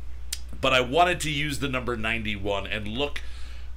But 0.60 0.74
I 0.74 0.82
wanted 0.82 1.20
to 1.22 1.30
use 1.30 1.60
the 1.60 1.70
number 1.70 1.96
91 1.96 2.66
and 2.66 2.88
look 2.88 3.22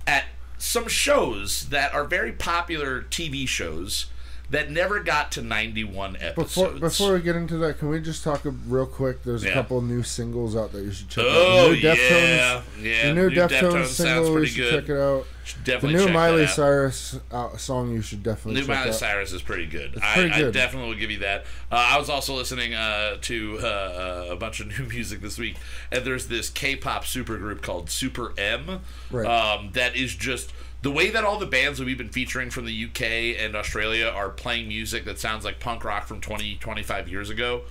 at 0.07 0.25
some 0.57 0.89
shows 0.89 1.69
that 1.69 1.93
are 1.93 2.05
very 2.05 2.33
popular 2.33 3.03
TV 3.03 3.47
shows 3.47 4.07
that 4.51 4.71
never 4.71 5.01
got 5.01 5.31
to 5.33 5.43
91 5.43 6.17
episodes. 6.21 6.55
Before 6.55 6.71
before 6.81 7.13
we 7.15 7.21
get 7.21 7.37
into 7.37 7.57
that, 7.59 7.79
can 7.79 7.89
we 7.89 8.01
just 8.01 8.25
talk 8.25 8.45
a, 8.45 8.51
real 8.51 8.87
quick? 8.87 9.23
There's 9.23 9.45
Yeah. 9.45 9.51
a 9.51 9.55
couple 9.55 9.81
new 9.81 10.03
singles 10.03 10.57
out 10.57 10.73
that 10.73 10.83
you 10.83 10.91
should 10.93 11.09
check 11.09 11.25
Oh, 11.27 11.31
out. 11.31 11.63
The 11.65 11.69
new 11.71 11.75
yeah. 11.77 11.95
Deftones, 11.95 12.63
Yeah, 12.83 13.07
the 13.07 13.15
new, 13.15 13.31
new 13.31 13.37
Deftones, 13.37 13.49
Deftones 13.49 13.73
sounds 13.87 13.97
single, 13.97 14.27
you 14.27 14.33
pretty 14.33 14.47
should 14.49 14.57
good. 14.71 14.81
check 14.81 14.89
it 14.91 15.01
out. 15.01 15.27
The 15.65 15.89
new 15.89 16.09
Miley 16.09 16.43
that 16.43 16.51
out. 16.51 16.55
Cyrus 16.55 17.19
uh, 17.33 17.57
song 17.57 17.93
you 17.93 18.03
should 18.03 18.23
definitely 18.23 18.61
check 18.61 18.69
out. 18.71 18.73
New 18.73 18.75
check 18.75 18.85
Miley 18.85 18.89
out. 18.91 18.95
Cyrus 19.01 19.33
is 19.33 19.43
pretty 19.43 19.67
good. 19.67 19.99
I, 20.03 20.15
pretty 20.15 20.31
I 20.31 20.39
good. 20.43 20.55
definitely 20.55 20.91
will 20.91 20.97
give 20.99 21.11
you 21.11 21.19
that. 21.21 21.43
Uh, 21.73 21.89
I 21.91 21.99
was 21.99 22.09
also 22.09 22.35
listening 22.37 22.75
uh, 22.75 23.17
to 23.23 23.59
uh, 23.59 24.27
a 24.31 24.37
bunch 24.37 24.61
of 24.61 24.67
new 24.79 24.87
music 24.87 25.21
this 25.21 25.39
week, 25.39 25.57
and 25.91 26.05
there's 26.05 26.27
this 26.29 26.51
K-pop 26.51 27.05
supergroup 27.05 27.63
called 27.63 27.91
Super 27.91 28.33
M. 28.39 28.81
Right. 29.11 29.27
Um, 29.27 29.71
that 29.73 29.97
is 29.97 30.15
just 30.15 30.53
the 30.83 30.91
way 30.91 31.11
that 31.11 31.25
all 31.25 31.39
the 31.39 31.47
bands 31.47 31.79
that 31.79 31.85
we've 31.85 31.99
been 31.99 32.09
featuring 32.09 32.51
from 32.51 32.65
the 32.65 32.85
UK 32.85 33.03
and 33.39 33.55
Australia 33.55 34.07
are 34.07 34.31
playing 34.31 34.69
music 34.69 35.05
that 35.05 35.19
sounds 35.19 35.45
like 35.45 35.61
punk 35.61 35.85
rock 35.85 36.07
from 36.07 36.21
20, 36.21 36.57
25 36.57 37.09
years 37.09 37.29
ago. 37.29 37.63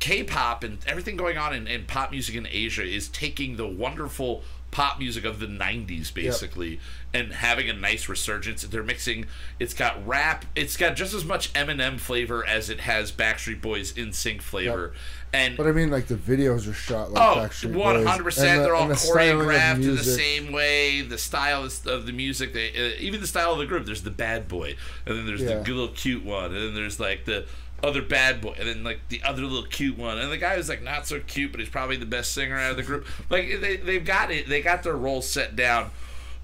K-pop 0.00 0.64
and 0.64 0.78
everything 0.86 1.16
going 1.16 1.38
on 1.38 1.54
in, 1.54 1.68
in 1.68 1.84
pop 1.84 2.10
music 2.10 2.34
in 2.34 2.48
Asia 2.50 2.82
is 2.82 3.08
taking 3.08 3.56
the 3.56 3.68
wonderful 3.68 4.42
pop 4.72 4.98
music 4.98 5.24
of 5.24 5.38
the 5.38 5.46
90s 5.46 6.12
basically 6.12 6.80
and 7.14 7.32
having 7.34 7.68
a 7.68 7.72
nice 7.74 8.08
resurgence 8.08 8.62
they're 8.62 8.82
mixing 8.82 9.26
it's 9.60 9.74
got 9.74 10.04
rap 10.06 10.44
it's 10.56 10.76
got 10.78 10.96
just 10.96 11.12
as 11.14 11.24
much 11.24 11.52
Eminem 11.52 12.00
flavor 12.00 12.44
as 12.44 12.68
it 12.70 12.80
has 12.80 13.12
Backstreet 13.12 13.60
Boys 13.60 13.92
NSYNC 13.92 14.40
flavor 14.42 14.94
and 15.34 15.56
But 15.56 15.66
I 15.66 15.72
mean, 15.72 15.90
like 15.90 16.08
the 16.08 16.14
videos 16.14 16.68
are 16.68 16.74
shot 16.74 17.12
like 17.12 17.22
Oh, 17.22 17.40
Backstreet 17.40 17.74
one 17.74 17.96
Boys, 17.96 18.06
hundred 18.06 18.24
percent. 18.24 18.48
and 18.48 18.64
They're 18.64 18.74
all 18.74 18.88
the 18.88 18.94
choreographed 18.94 19.82
in 19.82 19.96
the 19.96 20.02
same 20.04 20.52
way. 20.52 21.00
The 21.00 21.16
style 21.16 21.62
of 21.64 22.06
the 22.06 22.12
music, 22.12 22.52
they, 22.52 22.68
uh, 22.70 22.96
even 22.98 23.20
the 23.22 23.26
style 23.26 23.52
of 23.52 23.58
the 23.58 23.64
group. 23.64 23.86
There's 23.86 24.02
the 24.02 24.10
bad 24.10 24.46
boy, 24.46 24.76
and 25.06 25.16
then 25.16 25.24
there's 25.26 25.40
Yeah. 25.40 25.58
the 25.58 25.64
good 25.64 25.74
little 25.74 25.94
cute 25.94 26.22
one, 26.22 26.46
and 26.54 26.56
then 26.56 26.74
there's 26.74 27.00
like 27.00 27.24
the 27.24 27.46
other 27.82 28.02
bad 28.02 28.40
boy, 28.40 28.54
and 28.58 28.68
then 28.68 28.84
like 28.84 29.00
the 29.08 29.22
other 29.22 29.42
little 29.42 29.64
cute 29.66 29.98
one, 29.98 30.18
and 30.18 30.30
the 30.30 30.36
guy 30.38 30.56
who's 30.56 30.68
like 30.68 30.82
not 30.82 31.06
so 31.06 31.20
cute, 31.20 31.50
but 31.52 31.60
he's 31.60 31.68
probably 31.70 31.96
the 31.96 32.06
best 32.06 32.32
singer 32.32 32.56
out 32.58 32.70
of 32.72 32.76
the 32.76 32.82
group. 32.82 33.06
Like 33.30 33.60
they 33.60 33.76
they've 33.76 34.04
got 34.04 34.30
it. 34.30 34.48
They 34.48 34.62
got 34.62 34.82
their 34.82 34.96
roles 34.96 35.28
set 35.28 35.56
down. 35.56 35.90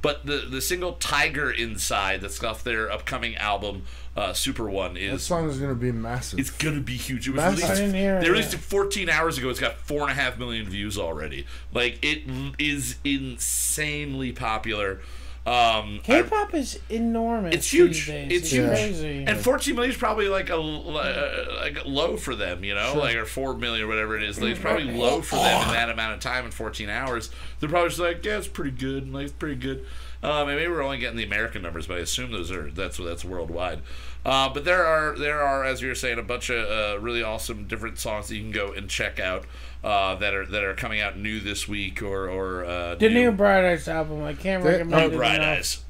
But 0.00 0.26
the 0.26 0.46
the 0.48 0.60
single 0.60 0.92
"Tiger 0.94 1.50
Inside" 1.50 2.20
that's 2.20 2.40
off 2.44 2.62
their 2.62 2.88
upcoming 2.88 3.34
album, 3.36 3.82
uh, 4.16 4.32
Super 4.32 4.70
One, 4.70 4.94
That 4.94 5.00
is 5.02 5.24
song 5.24 5.48
is 5.50 5.58
gonna 5.58 5.74
be 5.74 5.90
massive. 5.90 6.38
it's 6.38 6.50
gonna 6.50 6.80
be 6.80 6.96
huge. 6.96 7.26
It 7.26 7.32
was 7.32 7.38
Massive. 7.38 7.58
released. 7.58 7.72
I 7.72 7.74
didn't 7.84 7.94
hear 7.96 8.20
they 8.20 8.30
released 8.30 8.54
it 8.54 8.58
14 8.60 9.08
hours 9.10 9.38
ago. 9.38 9.48
It's 9.50 9.58
got 9.58 9.74
four 9.78 10.02
and 10.02 10.12
a 10.12 10.14
half 10.14 10.38
million 10.38 10.66
views 10.68 10.96
already. 10.98 11.46
Like 11.74 11.98
it 12.02 12.22
is 12.60 12.94
insanely 13.02 14.30
popular. 14.32 15.00
Um, 15.48 15.96
I- 15.96 16.00
K-pop 16.04 16.54
is 16.54 16.78
enormous. 16.90 17.54
It's 17.54 17.72
huge. 17.72 18.06
These 18.06 18.06
days. 18.06 18.26
It's 18.32 18.42
It's, 18.44 18.50
huge. 18.52 18.68
crazy. 18.68 19.24
and 19.26 19.38
14 19.38 19.74
million 19.74 19.90
is 19.92 19.96
probably 19.96 20.28
like 20.28 20.50
a 20.50 20.56
uh, 20.56 21.56
like 21.60 21.84
low 21.86 22.16
for 22.16 22.34
them, 22.34 22.64
you 22.64 22.74
know, 22.74 22.94
like 22.96 23.16
or 23.16 23.24
four 23.24 23.54
million 23.54 23.84
or 23.84 23.88
whatever 23.88 24.16
it 24.16 24.22
is. 24.22 24.40
Like, 24.40 24.50
it's 24.52 24.60
probably 24.60 24.84
low 24.84 25.22
for 25.22 25.36
them 25.36 25.62
in 25.68 25.74
that 25.74 25.88
amount 25.90 26.14
of 26.14 26.20
time 26.20 26.44
in 26.44 26.50
14 26.50 26.88
hours. 26.90 27.30
They're 27.60 27.68
probably 27.68 27.88
just 27.88 28.00
like, 28.00 28.24
yeah, 28.24 28.38
it's 28.38 28.48
pretty 28.48 28.72
good. 28.72 29.12
Like, 29.12 29.24
it's 29.24 29.32
pretty 29.32 29.56
good. 29.56 29.86
Um, 30.22 30.48
and 30.48 30.58
maybe 30.58 30.68
we're 30.70 30.82
only 30.82 30.98
getting 30.98 31.16
the 31.16 31.24
American 31.24 31.62
numbers, 31.62 31.86
but 31.86 31.98
I 31.98 32.00
assume 32.00 32.32
those 32.32 32.50
are 32.50 32.70
that's 32.72 32.96
that's 32.98 33.24
worldwide. 33.24 33.80
Uh, 34.26 34.48
but 34.52 34.64
there 34.64 34.84
are 34.84 35.16
there 35.16 35.40
are, 35.40 35.64
as 35.64 35.80
you 35.80 35.88
were 35.88 35.94
saying, 35.94 36.18
a 36.18 36.22
bunch 36.22 36.50
of 36.50 36.68
uh, 36.68 37.00
really 37.00 37.22
awesome 37.22 37.68
different 37.68 37.98
songs 38.00 38.26
that 38.28 38.34
you 38.34 38.42
can 38.42 38.50
go 38.50 38.72
and 38.72 38.90
check 38.90 39.20
out 39.20 39.44
uh, 39.84 40.14
that 40.16 40.34
are 40.34 40.46
that 40.46 40.64
are 40.64 40.74
coming 40.74 41.00
out 41.00 41.16
new 41.18 41.40
this 41.40 41.68
week 41.68 42.02
or 42.02 42.28
or 42.28 42.64
uh, 42.64 42.94
the 42.96 43.08
new 43.08 43.30
Bright 43.32 43.64
Eyes 43.64 43.88
album, 43.88 44.22
I 44.24 44.34
can't 44.34 44.62
They- 44.64 44.72
recommend 44.72 45.02
Oh, 45.02 45.14
it 45.14 45.16
Bright 45.16 45.34
enough. 45.36 45.58
Eyes. 45.58 45.84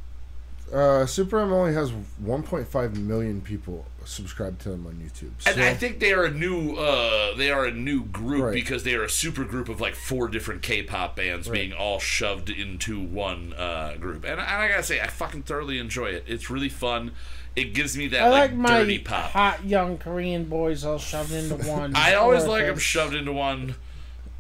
Uh, 0.73 1.07
Super 1.07 1.41
M 1.41 1.51
only 1.51 1.73
has 1.73 1.91
1.5 2.23 2.97
million 2.97 3.41
people 3.41 3.87
subscribed 4.05 4.61
to 4.61 4.69
them 4.69 4.87
on 4.87 4.95
YouTube. 4.97 5.31
So, 5.39 5.51
And 5.51 5.63
I 5.63 5.73
think 5.73 5.99
they 5.99 6.13
are 6.13 6.25
a 6.25 6.31
new 6.31 6.77
uh, 6.77 7.35
they 7.37 7.51
are 7.51 7.65
a 7.65 7.71
new 7.73 8.05
group 8.05 8.45
Right. 8.45 8.53
because 8.53 8.83
they 8.85 8.95
are 8.95 9.03
a 9.05 9.09
super 9.09 9.45
group 9.45 9.71
of 9.71 9.81
like 9.81 9.95
four 9.95 10.29
different 10.29 10.61
K-pop 10.61 11.17
bands 11.17 11.49
being 11.49 11.73
all 11.73 11.99
shoved 11.99 12.51
into 12.51 13.01
one 13.01 13.55
uh, 13.55 13.95
group. 13.99 14.25
And, 14.27 14.39
I- 14.39 14.45
and 14.45 14.63
I 14.63 14.69
gotta 14.69 14.83
say, 14.83 15.01
I 15.01 15.07
fucking 15.07 15.45
thoroughly 15.45 15.79
enjoy 15.79 16.09
it. 16.09 16.25
It's 16.27 16.51
really 16.51 16.69
fun. 16.69 17.13
It 17.59 17.75
gives 17.75 17.97
me 17.97 18.09
that 18.09 18.23
I 18.23 18.29
like, 18.29 18.51
like 18.51 18.55
my 18.55 18.79
dirty 18.79 18.99
pop. 18.99 19.31
hot 19.33 19.65
young 19.65 19.99
Korean 19.99 20.45
boys 20.45 20.85
all 20.85 20.99
shoved 20.99 21.33
into 21.33 21.55
one. 21.69 21.95
I 21.97 22.15
always 22.15 22.45
like 22.45 22.61
them 22.63 22.71
orifice 22.71 22.83
shoved 22.83 23.15
into 23.15 23.33
one 23.33 23.75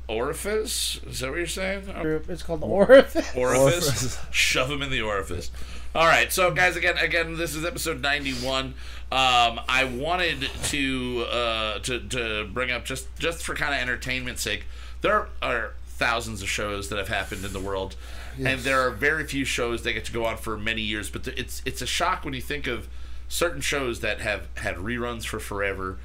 orifice. 0.08 1.00
Is 1.06 1.20
that 1.20 1.30
what 1.30 1.38
you're 1.38 1.46
saying? 1.46 1.84
Group. 2.00 2.28
It's 2.30 2.42
called 2.42 2.60
the 2.60 2.66
Orifice. 2.66 3.36
orifice. 3.36 3.36
Orifice. 3.36 4.18
Shove 4.30 4.68
them 4.68 4.82
in 4.82 4.90
the 4.90 5.02
orifice. 5.02 5.50
All 5.94 6.06
right, 6.06 6.32
so 6.32 6.50
guys, 6.52 6.76
again, 6.76 6.96
again, 6.98 7.36
this 7.36 7.54
is 7.54 7.64
episode 7.64 8.00
ninety-one. 8.02 8.74
Um, 9.10 9.60
I 9.68 9.90
wanted 9.90 10.48
to 10.64 11.24
uh, 11.30 11.78
to 11.80 12.00
to 12.08 12.48
bring 12.52 12.70
up 12.70 12.84
just 12.84 13.08
just 13.18 13.42
for 13.42 13.54
kind 13.54 13.74
of 13.74 13.80
entertainment's 13.80 14.42
sake. 14.42 14.66
There 15.00 15.28
are 15.42 15.72
thousands 15.86 16.42
of 16.42 16.48
shows 16.48 16.88
that 16.90 16.98
have 16.98 17.08
happened 17.08 17.44
in 17.44 17.52
the 17.52 17.60
world, 17.60 17.96
and 18.38 18.60
there 18.60 18.80
are 18.82 18.90
very 18.90 19.24
few 19.26 19.44
shows 19.44 19.82
that 19.82 19.94
get 19.94 20.04
to 20.04 20.12
go 20.12 20.26
on 20.26 20.36
for 20.36 20.58
many 20.58 20.82
years. 20.82 21.08
But 21.10 21.26
it's 21.26 21.62
it's 21.64 21.80
a 21.82 21.86
shock 21.86 22.24
when 22.24 22.34
you 22.34 22.42
think 22.42 22.66
of 22.66 22.86
certain 23.28 23.60
shows 23.60 24.00
that 24.00 24.20
have 24.20 24.48
had 24.56 24.76
reruns 24.76 25.24
for 25.26 25.38
forever 25.38 25.98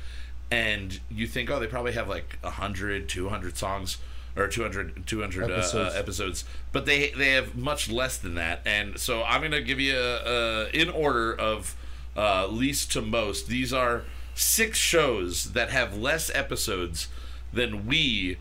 and 0.51 0.99
you 1.09 1.25
think 1.25 1.49
oh 1.49 1.59
they 1.59 1.67
probably 1.67 1.93
have 1.93 2.07
like 2.07 2.37
100 2.41 3.07
200 3.09 3.57
songs 3.57 3.97
or 4.35 4.47
200 4.47 5.05
200 5.07 5.43
episodes, 5.43 5.73
Episodes. 5.73 5.95
uh, 5.95 5.99
episodes 5.99 6.45
but 6.71 6.85
they 6.85 7.11
they 7.11 7.31
have 7.31 7.55
much 7.55 7.89
less 7.89 8.17
than 8.17 8.35
that 8.35 8.61
and 8.65 8.99
so 8.99 9.23
i'm 9.23 9.41
gonna 9.41 9.61
give 9.61 9.79
you 9.79 9.95
a, 9.97 10.21
a 10.25 10.69
in 10.69 10.89
order 10.89 11.33
of 11.33 11.75
uh, 12.17 12.45
least 12.47 12.91
to 12.91 13.01
most 13.01 13.47
these 13.47 13.71
are 13.73 14.03
six 14.35 14.77
shows 14.77 15.53
that 15.53 15.69
have 15.69 15.97
less 15.97 16.29
episodes 16.35 17.07
than 17.51 17.85
we 17.87 18.37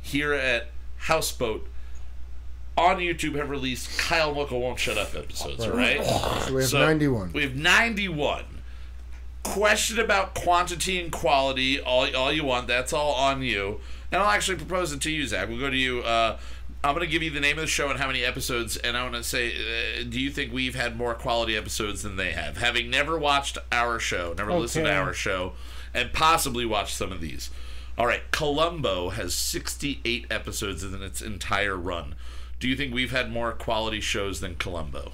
here 0.00 0.32
at 0.32 0.68
houseboat 0.98 1.66
on 2.76 2.98
YouTube 2.98 3.36
have 3.36 3.50
released 3.50 3.98
Kyle 3.98 4.34
Mocha 4.34 4.58
Won't 4.58 4.78
Shut 4.78 4.98
Up 4.98 5.14
episodes, 5.14 5.66
right? 5.68 6.04
So 6.04 6.54
we 6.54 6.62
have 6.62 6.72
91. 6.72 7.32
We 7.32 7.42
have 7.42 7.54
91. 7.54 8.44
Question 9.42 9.98
about 9.98 10.34
quantity 10.34 11.00
and 11.00 11.12
quality, 11.12 11.80
all, 11.80 12.14
all 12.16 12.32
you 12.32 12.44
want. 12.44 12.66
That's 12.66 12.92
all 12.92 13.12
on 13.12 13.42
you. 13.42 13.80
And 14.10 14.22
I'll 14.22 14.30
actually 14.30 14.56
propose 14.56 14.92
it 14.92 15.00
to 15.02 15.10
you, 15.10 15.26
Zach. 15.26 15.48
We'll 15.48 15.60
go 15.60 15.70
to 15.70 15.76
you. 15.76 16.00
Uh, 16.00 16.38
I'm 16.82 16.94
going 16.94 17.06
to 17.06 17.10
give 17.10 17.22
you 17.22 17.30
the 17.30 17.40
name 17.40 17.56
of 17.56 17.62
the 17.62 17.66
show 17.66 17.88
and 17.88 17.98
how 17.98 18.06
many 18.06 18.22
episodes, 18.24 18.76
and 18.76 18.96
I 18.96 19.02
want 19.02 19.14
to 19.14 19.24
say, 19.24 19.52
uh, 19.52 20.04
do 20.08 20.20
you 20.20 20.30
think 20.30 20.52
we've 20.52 20.74
had 20.74 20.96
more 20.96 21.14
quality 21.14 21.56
episodes 21.56 22.02
than 22.02 22.16
they 22.16 22.32
have? 22.32 22.58
Having 22.58 22.90
never 22.90 23.18
watched 23.18 23.56
our 23.72 23.98
show, 23.98 24.34
never 24.36 24.52
listened 24.52 24.84
to 24.86 24.92
our 24.92 25.14
show, 25.14 25.52
and 25.94 26.12
possibly 26.12 26.66
watched 26.66 26.94
some 26.94 27.10
of 27.10 27.20
these. 27.20 27.50
All 27.96 28.06
right, 28.06 28.22
Columbo 28.32 29.10
has 29.10 29.34
68 29.34 30.26
episodes 30.30 30.82
in 30.82 31.02
its 31.02 31.22
entire 31.22 31.76
run. 31.76 32.16
Do 32.64 32.70
you 32.70 32.76
think 32.76 32.94
we've 32.94 33.10
had 33.10 33.30
more 33.30 33.52
quality 33.52 34.00
shows 34.00 34.40
than 34.40 34.54
Columbo? 34.54 35.12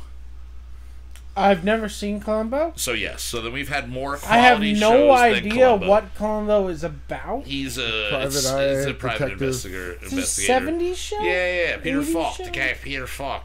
I've 1.36 1.64
never 1.64 1.88
seen 1.88 2.20
Columbo. 2.20 2.72
So 2.76 2.92
yes, 2.92 3.22
so 3.22 3.42
then 3.42 3.52
we've 3.52 3.68
had 3.68 3.88
more. 3.88 4.20
I 4.24 4.38
have 4.38 4.60
no 4.60 4.76
shows 4.76 5.18
idea 5.18 5.52
Columbo. 5.54 5.88
what 5.88 6.14
Columbo 6.14 6.68
is 6.68 6.84
about. 6.84 7.46
He's 7.46 7.76
a 7.76 8.06
Private 8.08 8.26
it's, 8.26 8.46
eye 8.48 8.64
it's 8.66 8.86
a 8.86 8.94
private 8.94 9.32
investigator. 9.32 9.90
It's 9.94 10.12
a 10.12 10.14
investigator. 10.14 10.66
70s 10.70 10.94
show? 10.94 11.18
Yeah, 11.18 11.32
yeah, 11.32 11.62
yeah. 11.70 11.76
Peter 11.78 12.02
Falk, 12.04 12.36
show? 12.36 12.44
the 12.44 12.50
guy 12.50 12.76
Peter 12.80 13.08
Falk. 13.08 13.42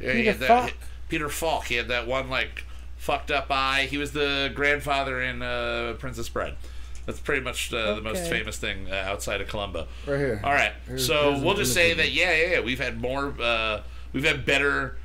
Yeah, 0.00 0.12
he 0.12 0.18
Peter 0.18 0.30
had 0.30 0.40
that- 0.40 0.46
Falk? 0.46 0.72
Peter 1.08 1.28
Falk. 1.28 1.64
He 1.64 1.74
had 1.74 1.88
that 1.88 2.06
one 2.06 2.30
like 2.30 2.62
fucked 2.96 3.32
up 3.32 3.48
eye. 3.50 3.88
He 3.90 3.98
was 3.98 4.12
the 4.12 4.52
grandfather 4.54 5.20
in 5.20 5.42
uh, 5.42 5.96
Princess 5.98 6.28
Bride. 6.28 6.54
That's 7.06 7.18
pretty 7.20 7.42
much 7.42 7.72
uh, 7.72 7.94
the 7.96 8.00
most 8.00 8.28
famous 8.30 8.58
thing 8.58 8.86
uh, 8.90 8.94
outside 8.94 9.40
of 9.40 9.48
Columbo. 9.48 9.86
Right 10.06 10.18
here. 10.18 10.40
All 10.44 10.52
right, 10.52 10.72
Here's- 10.86 11.04
so 11.06 11.32
here's 11.32 11.42
we'll 11.44 11.54
just 11.54 11.74
say 11.74 11.94
that 11.94 12.12
yeah, 12.12 12.32
yeah, 12.34 12.46
yeah, 12.52 12.60
we've 12.60 12.78
had 12.80 13.00
more, 13.00 13.34
uh, 13.40 13.82
we've 14.12 14.24
had 14.24 14.44
better 14.46 14.96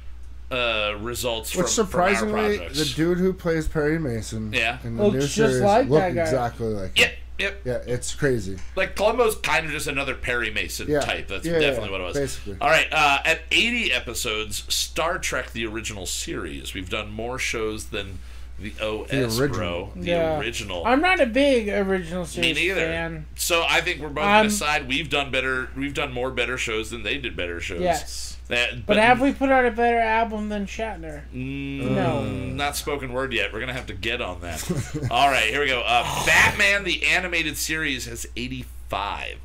uh, 0.52 0.96
results 1.00 1.56
Which 1.56 1.68
from, 1.68 1.88
from 1.88 2.02
our 2.02 2.10
surprisingly, 2.16 2.58
projects. 2.58 2.78
the 2.90 2.96
dude 2.96 3.18
who 3.18 3.34
plays 3.34 3.68
Perry 3.68 4.00
Mason 4.00 4.54
Yeah. 4.54 4.78
in 4.84 4.96
the 4.96 5.04
Looks 5.04 5.14
new 5.16 5.20
just 5.22 5.36
series 5.36 5.62
like 5.62 5.90
look 5.90 6.04
exactly 6.04 6.68
like 6.68 6.98
Yep, 6.98 7.10
him. 7.10 7.16
yep. 7.40 7.62
Yeah, 7.66 7.94
it's 7.94 8.16
crazy. 8.16 8.58
Like 8.76 8.96
Columbo's 8.96 9.36
kind 9.36 9.66
of 9.66 9.72
just 9.74 9.88
another 9.88 10.16
Perry 10.16 10.50
Mason 10.50 10.88
Yeah. 10.88 11.02
type. 11.02 11.28
That's 11.28 11.46
Yeah, 11.46 11.60
definitely 11.60 11.88
yeah, 11.88 11.92
what 11.92 12.02
it 12.02 12.04
was. 12.06 12.18
basically. 12.18 12.58
All 12.62 12.70
right, 12.70 12.88
uh, 12.94 13.20
at 13.26 13.42
80 13.52 13.92
episodes, 13.92 14.64
Star 14.74 15.18
Trek: 15.20 15.52
The 15.52 15.66
Original 15.66 16.06
Series. 16.06 16.74
We've 16.74 16.90
done 16.90 17.12
more 17.12 17.38
shows 17.40 17.88
than 17.88 18.20
the 18.60 18.74
OS, 18.82 19.40
original. 19.40 19.48
bro. 19.48 19.92
The 19.96 20.08
Yeah. 20.08 20.40
original. 20.40 20.86
I'm 20.86 21.02
not 21.02 21.20
a 21.20 21.26
big 21.26 21.70
original 21.70 22.26
series 22.26 22.50
Me 22.50 22.54
series 22.56 22.76
neither. 22.76 22.88
fan. 22.88 23.26
So 23.36 23.66
I 23.70 23.82
think 23.82 24.02
we're 24.02 24.10
both 24.10 24.24
I'm- 24.24 24.46
gonna 24.46 24.50
side. 24.50 24.88
We've 24.88 25.10
done 25.10 25.30
better. 25.32 25.70
We've 25.78 25.94
done 25.94 26.12
more 26.12 26.32
better 26.32 26.58
shows 26.58 26.90
than 26.90 27.04
they 27.04 27.18
did 27.18 27.36
better 27.36 27.60
shows. 27.62 27.82
Yes. 27.82 28.34
That, 28.48 28.86
But 28.86 28.96
have 28.96 29.20
we 29.20 29.34
put 29.34 29.50
out 29.52 29.66
a 29.66 29.72
better 29.72 30.00
album 30.00 30.48
than 30.48 30.68
Shatner? 30.68 31.24
Mm, 31.36 31.92
No. 31.92 32.24
Not 32.24 32.78
spoken 32.78 33.12
word 33.12 33.34
yet. 33.34 33.52
We're 33.52 33.60
gonna 33.60 33.74
have 33.74 33.88
to 33.88 33.94
get 33.94 34.22
on 34.22 34.40
that. 34.42 34.64
All 35.12 35.28
right, 35.30 35.44
here 35.50 35.60
we 35.60 35.68
go. 35.68 35.82
Uh, 35.82 36.04
Batman 36.26 36.84
the 36.86 37.06
animated 37.08 37.58
series 37.58 38.06
has 38.06 38.26
85. 38.92 39.38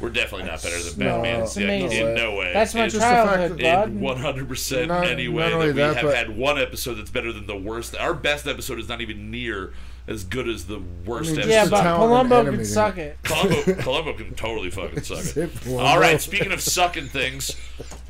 We're 0.00 0.10
definitely 0.10 0.48
not 0.48 0.62
better 0.62 0.82
than 0.82 0.98
Batman. 0.98 1.40
that's 1.40 1.56
yeah, 1.56 1.64
amazing. 1.64 2.08
In 2.08 2.14
no 2.14 2.34
way. 2.34 2.52
That's 2.52 2.74
my 2.74 2.86
It's- 2.86 3.00
fact 3.00 3.28
childhood, 3.28 3.60
bud. 3.60 4.00
100% 4.00 4.88
Not- 4.88 5.06
anyway 5.06 5.50
not 5.50 5.58
that 5.60 5.66
we 5.66 5.72
that, 5.72 5.96
have 5.96 6.04
but- 6.04 6.16
had 6.16 6.36
one 6.36 6.58
episode 6.60 6.94
that's 6.94 7.10
better 7.10 7.32
than 7.32 7.46
the 7.46 7.56
worst. 7.56 7.96
Our 7.96 8.12
best 8.14 8.46
episode 8.46 8.78
is 8.80 8.88
not 8.88 9.00
even 9.00 9.30
near 9.30 9.72
as 10.06 10.24
good 10.24 10.48
as 10.48 10.64
the 10.66 10.82
worst 11.06 11.30
I 11.30 11.32
mean, 11.32 11.38
episode. 11.40 11.50
Yeah, 11.52 11.64
the 11.66 11.70
but 11.70 11.82
talent 11.82 12.02
in 12.02 12.08
Columbo 12.08 12.36
can 12.38 12.46
animating 12.48 12.66
suck 12.66 12.98
it. 12.98 13.00
it. 13.00 13.22
Columbo, 13.22 13.74
Columbo 13.82 14.12
can 14.16 14.34
totally 14.34 14.70
fucking 14.70 15.02
suck 15.02 15.18
it. 15.18 15.22
Zip 15.24 15.52
All 15.66 15.78
Columbo. 15.78 16.00
right, 16.00 16.20
speaking 16.20 16.50
of 16.52 16.60
sucking 16.60 17.06
things, 17.06 17.56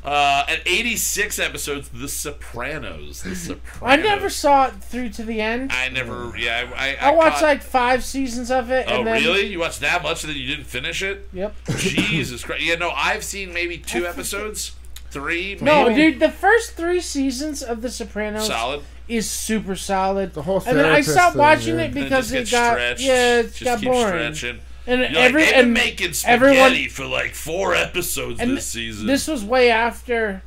uh, 0.03 0.43
at 0.49 0.61
86 0.65 1.37
episodes, 1.39 1.89
The 1.89 2.07
Sopranos. 2.07 3.21
The 3.23 3.35
Sopranos. 3.35 3.81
I 3.81 3.95
never 3.95 4.29
saw 4.29 4.67
it 4.67 4.75
through 4.83 5.09
to 5.09 5.23
the 5.23 5.39
end. 5.39 5.71
I 5.71 5.89
never. 5.89 6.33
Yeah, 6.37 6.71
I. 6.75 6.95
I, 6.95 7.09
I 7.09 7.11
watched 7.15 7.35
caught- 7.35 7.43
like 7.43 7.61
five 7.61 8.03
seasons 8.03 8.49
of 8.51 8.71
it. 8.71 8.85
Oh 8.89 8.97
and 8.99 9.07
then, 9.07 9.21
really? 9.23 9.45
You 9.47 9.59
watched 9.59 9.81
that 9.81 10.01
much 10.03 10.23
and 10.23 10.33
then 10.33 10.39
you 10.41 10.47
didn't 10.47 10.65
finish 10.65 11.01
it? 11.03 11.27
Yep. 11.33 11.55
Jesus 11.77 12.43
Christ! 12.43 12.63
Yeah, 12.63 12.75
no, 12.75 12.89
I've 12.91 13.23
seen 13.23 13.53
maybe 13.53 13.77
two 13.77 14.05
episodes, 14.07 14.73
three. 15.11 15.57
No, 15.61 15.87
maybe. 15.89 16.11
dude, 16.11 16.19
the 16.19 16.31
first 16.31 16.71
three 16.71 17.01
seasons 17.01 17.61
of 17.63 17.81
The 17.81 17.89
Sopranos 17.91 18.47
solid. 18.47 18.81
Is 19.07 19.29
super 19.29 19.75
solid. 19.75 20.33
The 20.33 20.41
whole 20.43 20.61
and 20.65 20.77
then 20.79 20.85
I 20.85 21.01
stopped 21.01 21.35
watching 21.35 21.75
yeah. 21.77 21.83
it 21.83 21.87
And 21.87 21.97
it 21.97 22.03
because 22.03 22.31
it 22.31 22.49
got 22.51 22.73
stretched, 22.73 23.01
yeah, 23.01 23.39
it 23.39 23.53
just 23.53 23.63
got 23.63 23.81
boring. 23.83 24.33
Stretching. 24.33 24.61
And 24.85 25.01
You're 25.01 25.21
every 25.21 25.45
like, 25.45 25.55
and 25.55 25.73
making 25.73 26.13
spaghetti 26.13 26.45
everyone 26.51 26.89
for 26.89 27.05
like 27.05 27.33
four 27.35 27.73
episodes 27.73 28.39
and 28.41 28.57
this 28.57 28.65
season. 28.65 29.07
this 29.07 29.27
was 29.27 29.43
way 29.43 29.71
after 29.71 30.41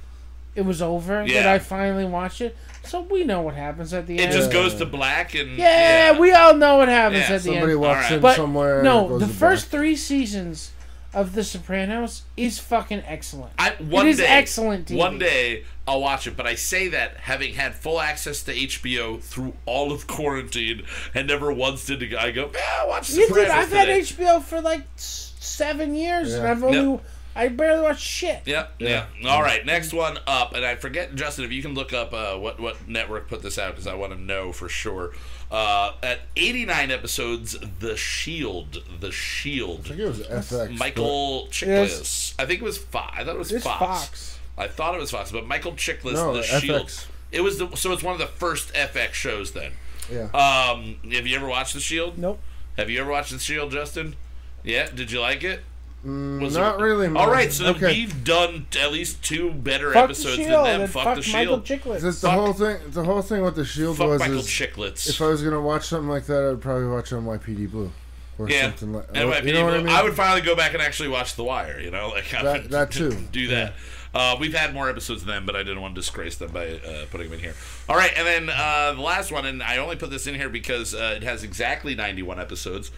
it 0.54 0.62
was 0.62 0.82
over 0.82 1.26
that 1.26 1.46
I 1.46 1.58
finally 1.58 2.04
watched 2.04 2.40
it. 2.42 2.56
So 2.84 3.00
we 3.00 3.24
know 3.24 3.40
what 3.40 3.54
happens 3.54 3.92
at 3.94 4.06
the 4.06 4.16
it 4.18 4.20
end. 4.20 4.32
It 4.32 4.36
just 4.36 4.52
goes 4.52 4.74
to 4.76 4.86
black 4.86 5.34
and 5.34 5.56
yeah, 5.56 6.18
we 6.18 6.32
all 6.32 6.54
know 6.54 6.76
what 6.76 6.88
happens 6.88 7.28
Yeah, 7.28 7.36
at 7.36 7.42
the 7.42 7.50
Somebody 7.50 7.72
end. 7.72 7.80
walks 7.80 7.96
Alright. 7.96 8.12
in 8.12 8.20
But 8.20 8.36
somewhere. 8.36 8.82
no, 8.82 9.08
goes 9.08 9.20
the 9.22 9.26
to 9.26 9.32
first 9.32 9.70
black. 9.70 9.80
three 9.80 9.96
seasons 9.96 10.70
of 11.16 11.32
The 11.34 11.42
Sopranos 11.42 12.24
is 12.36 12.58
fucking 12.58 13.02
excellent. 13.06 13.50
I, 13.58 13.70
one 13.78 14.06
it 14.06 14.10
is 14.10 14.16
day, 14.18 14.26
excellent 14.26 14.88
TV. 14.88 14.98
One 14.98 15.18
day 15.18 15.64
I'll 15.88 16.02
watch 16.02 16.26
it, 16.26 16.36
but 16.36 16.46
I 16.46 16.54
say 16.56 16.88
that 16.88 17.16
having 17.16 17.54
had 17.54 17.74
full 17.74 18.00
access 18.00 18.42
to 18.42 18.54
HBO 18.54 19.18
through 19.20 19.54
all 19.64 19.92
of 19.92 20.06
quarantine 20.06 20.84
and 21.14 21.26
never 21.26 21.50
once 21.50 21.86
did 21.86 22.14
I 22.14 22.32
go, 22.32 22.50
yeah, 22.54 22.60
I'll 22.80 22.88
watch 22.88 23.10
You 23.14 23.26
Sopranos 23.26 23.48
did. 23.48 23.56
I've 23.56 23.72
had. 23.72 23.88
HBO 23.88 24.42
for 24.42 24.60
like 24.60 24.84
seven 24.96 25.94
years, 25.94 26.34
and 26.34 26.46
I've 26.46 26.62
only 26.62 26.92
Yep. 26.92 27.04
I 27.34 27.48
barely 27.48 27.82
watched 27.82 28.02
shit. 28.02 28.42
Yeah, 28.46 28.68
yeah. 28.78 29.06
All 29.26 29.42
right, 29.42 29.64
next 29.64 29.92
one 29.92 30.18
up, 30.26 30.54
and 30.54 30.64
I 30.64 30.76
forget, 30.76 31.14
Justin, 31.14 31.44
if 31.44 31.52
you 31.52 31.60
can 31.60 31.74
look 31.74 31.92
up 31.92 32.12
uh, 32.12 32.36
what 32.36 32.60
what 32.60 32.88
network 32.88 33.28
put 33.28 33.42
this 33.42 33.58
out 33.58 33.72
because 33.72 33.86
I 33.86 33.94
want 33.94 34.12
to 34.12 34.18
know 34.20 34.52
for 34.52 34.68
sure. 34.68 35.12
Uh, 35.50 35.92
at 36.02 36.20
89 36.36 36.90
episodes, 36.90 37.56
The 37.78 37.96
Shield, 37.96 38.82
The 39.00 39.12
Shield. 39.12 39.80
I 39.84 39.88
think 39.88 40.00
it 40.00 40.06
was 40.08 40.20
FX. 40.20 40.78
Michael 40.78 41.46
Chiklis. 41.50 42.34
I 42.38 42.46
think 42.46 42.60
it 42.60 42.64
was 42.64 42.78
Fox. 42.78 43.14
I 43.16 43.24
thought 43.24 43.36
it 43.36 43.38
was 43.38 43.52
It's 43.52 43.64
Fox. 43.64 43.78
Fox. 43.78 44.38
I 44.58 44.66
thought 44.66 44.94
it 44.94 45.00
was 45.00 45.10
Fox, 45.12 45.30
but 45.30 45.46
Michael 45.46 45.72
Chiklis, 45.72 46.14
No, 46.14 46.34
The 46.34 46.40
FX. 46.42 46.60
Shield. 46.60 47.06
It 47.32 47.40
was 47.42 47.58
the 47.58 47.74
so 47.76 47.92
it's 47.92 48.02
one 48.02 48.12
of 48.14 48.18
the 48.20 48.26
first 48.26 48.72
FX 48.74 49.12
shows 49.12 49.52
then. 49.52 49.72
Yeah. 50.10 50.24
Um, 50.32 50.96
have 51.12 51.26
you 51.26 51.36
ever 51.36 51.46
watched 51.46 51.74
The 51.74 51.80
Shield? 51.80 52.18
Nope. 52.18 52.40
Have 52.76 52.88
you 52.90 53.00
ever 53.00 53.10
watched 53.10 53.32
The 53.32 53.38
Shield, 53.38 53.70
Justin? 53.72 54.16
Yeah. 54.64 54.88
Did 54.90 55.10
you 55.12 55.20
like 55.20 55.44
it? 55.44 55.62
Was 56.06 56.56
not 56.56 56.78
it- 56.78 56.82
really. 56.82 57.08
All 57.08 57.30
right, 57.30 57.52
so 57.52 57.66
okay. 57.70 57.88
we've 57.88 58.22
done 58.24 58.66
at 58.80 58.92
least 58.92 59.22
two 59.24 59.50
better 59.52 59.92
Fuck 59.92 59.94
the 60.08 60.12
episodes 60.12 60.36
shield. 60.36 60.50
than 60.50 60.64
them. 60.64 60.80
and 60.82 60.90
Fuck, 60.90 61.04
fuck 61.04 61.24
the 61.24 61.32
Michael 61.32 61.64
Shield. 61.64 61.80
Chiklis. 61.82 62.00
Just 62.02 62.22
the 62.22 62.28
fuck- 62.28 62.36
whole 62.38 62.52
thing. 62.52 62.78
The 62.90 63.04
whole 63.04 63.22
thing 63.22 63.42
with 63.42 63.56
the 63.56 63.64
shield 63.64 63.96
Fuck 63.98 64.08
was 64.08 64.20
Michael 64.20 64.38
is 64.38 64.46
Chiklis. 64.46 65.08
if 65.10 65.20
I 65.20 65.26
was 65.28 65.42
gonna 65.42 65.60
watch 65.60 65.86
something 65.86 66.08
like 66.08 66.26
that, 66.26 66.50
I'd 66.50 66.60
probably 66.60 66.86
watch 66.86 67.10
it 67.12 67.16
on 67.16 67.24
NYPD 67.24 67.70
Blue 67.70 67.90
or 68.38 68.48
yeah, 68.48 68.62
something 68.62 68.92
like. 68.92 69.06
And 69.14 69.30
my 69.30 69.40
you 69.40 69.52
know 69.52 69.64
what 69.64 69.74
I 69.74 69.78
mean? 69.78 69.88
I 69.88 70.02
would 70.02 70.14
finally 70.14 70.42
go 70.42 70.54
back 70.54 70.74
and 70.74 70.82
actually 70.82 71.08
watch 71.08 71.34
The 71.34 71.44
Wire. 71.44 71.80
You 71.80 71.90
know, 71.90 72.08
like 72.14 72.32
I 72.34 72.42
That- 72.42 72.62
would 72.62 72.70
that 72.72 72.90
too. 72.92 73.10
do 73.32 73.48
that. 73.48 73.74
Uh, 74.14 74.34
we've 74.40 74.54
had 74.54 74.72
more 74.72 74.88
episodes 74.88 75.24
than 75.24 75.34
them, 75.34 75.44
but 75.44 75.54
I 75.56 75.62
didn't 75.62 75.82
want 75.82 75.94
to 75.94 76.00
disgrace 76.00 76.36
them 76.36 76.50
by 76.50 76.68
uh, 76.68 77.04
putting 77.10 77.28
them 77.28 77.34
in 77.34 77.40
here. 77.40 77.54
All 77.86 77.96
right, 77.96 78.12
and 78.16 78.26
then 78.26 78.48
uh, 78.48 78.94
the 78.94 79.02
last 79.02 79.30
one, 79.30 79.44
and 79.44 79.62
I 79.62 79.76
only 79.76 79.96
put 79.96 80.08
this 80.08 80.26
in 80.26 80.34
here 80.34 80.48
because 80.48 80.94
uh, 80.94 81.14
it 81.16 81.22
has 81.22 81.42
exactly 81.42 81.94
91 81.94 82.40
episodes, 82.40 82.90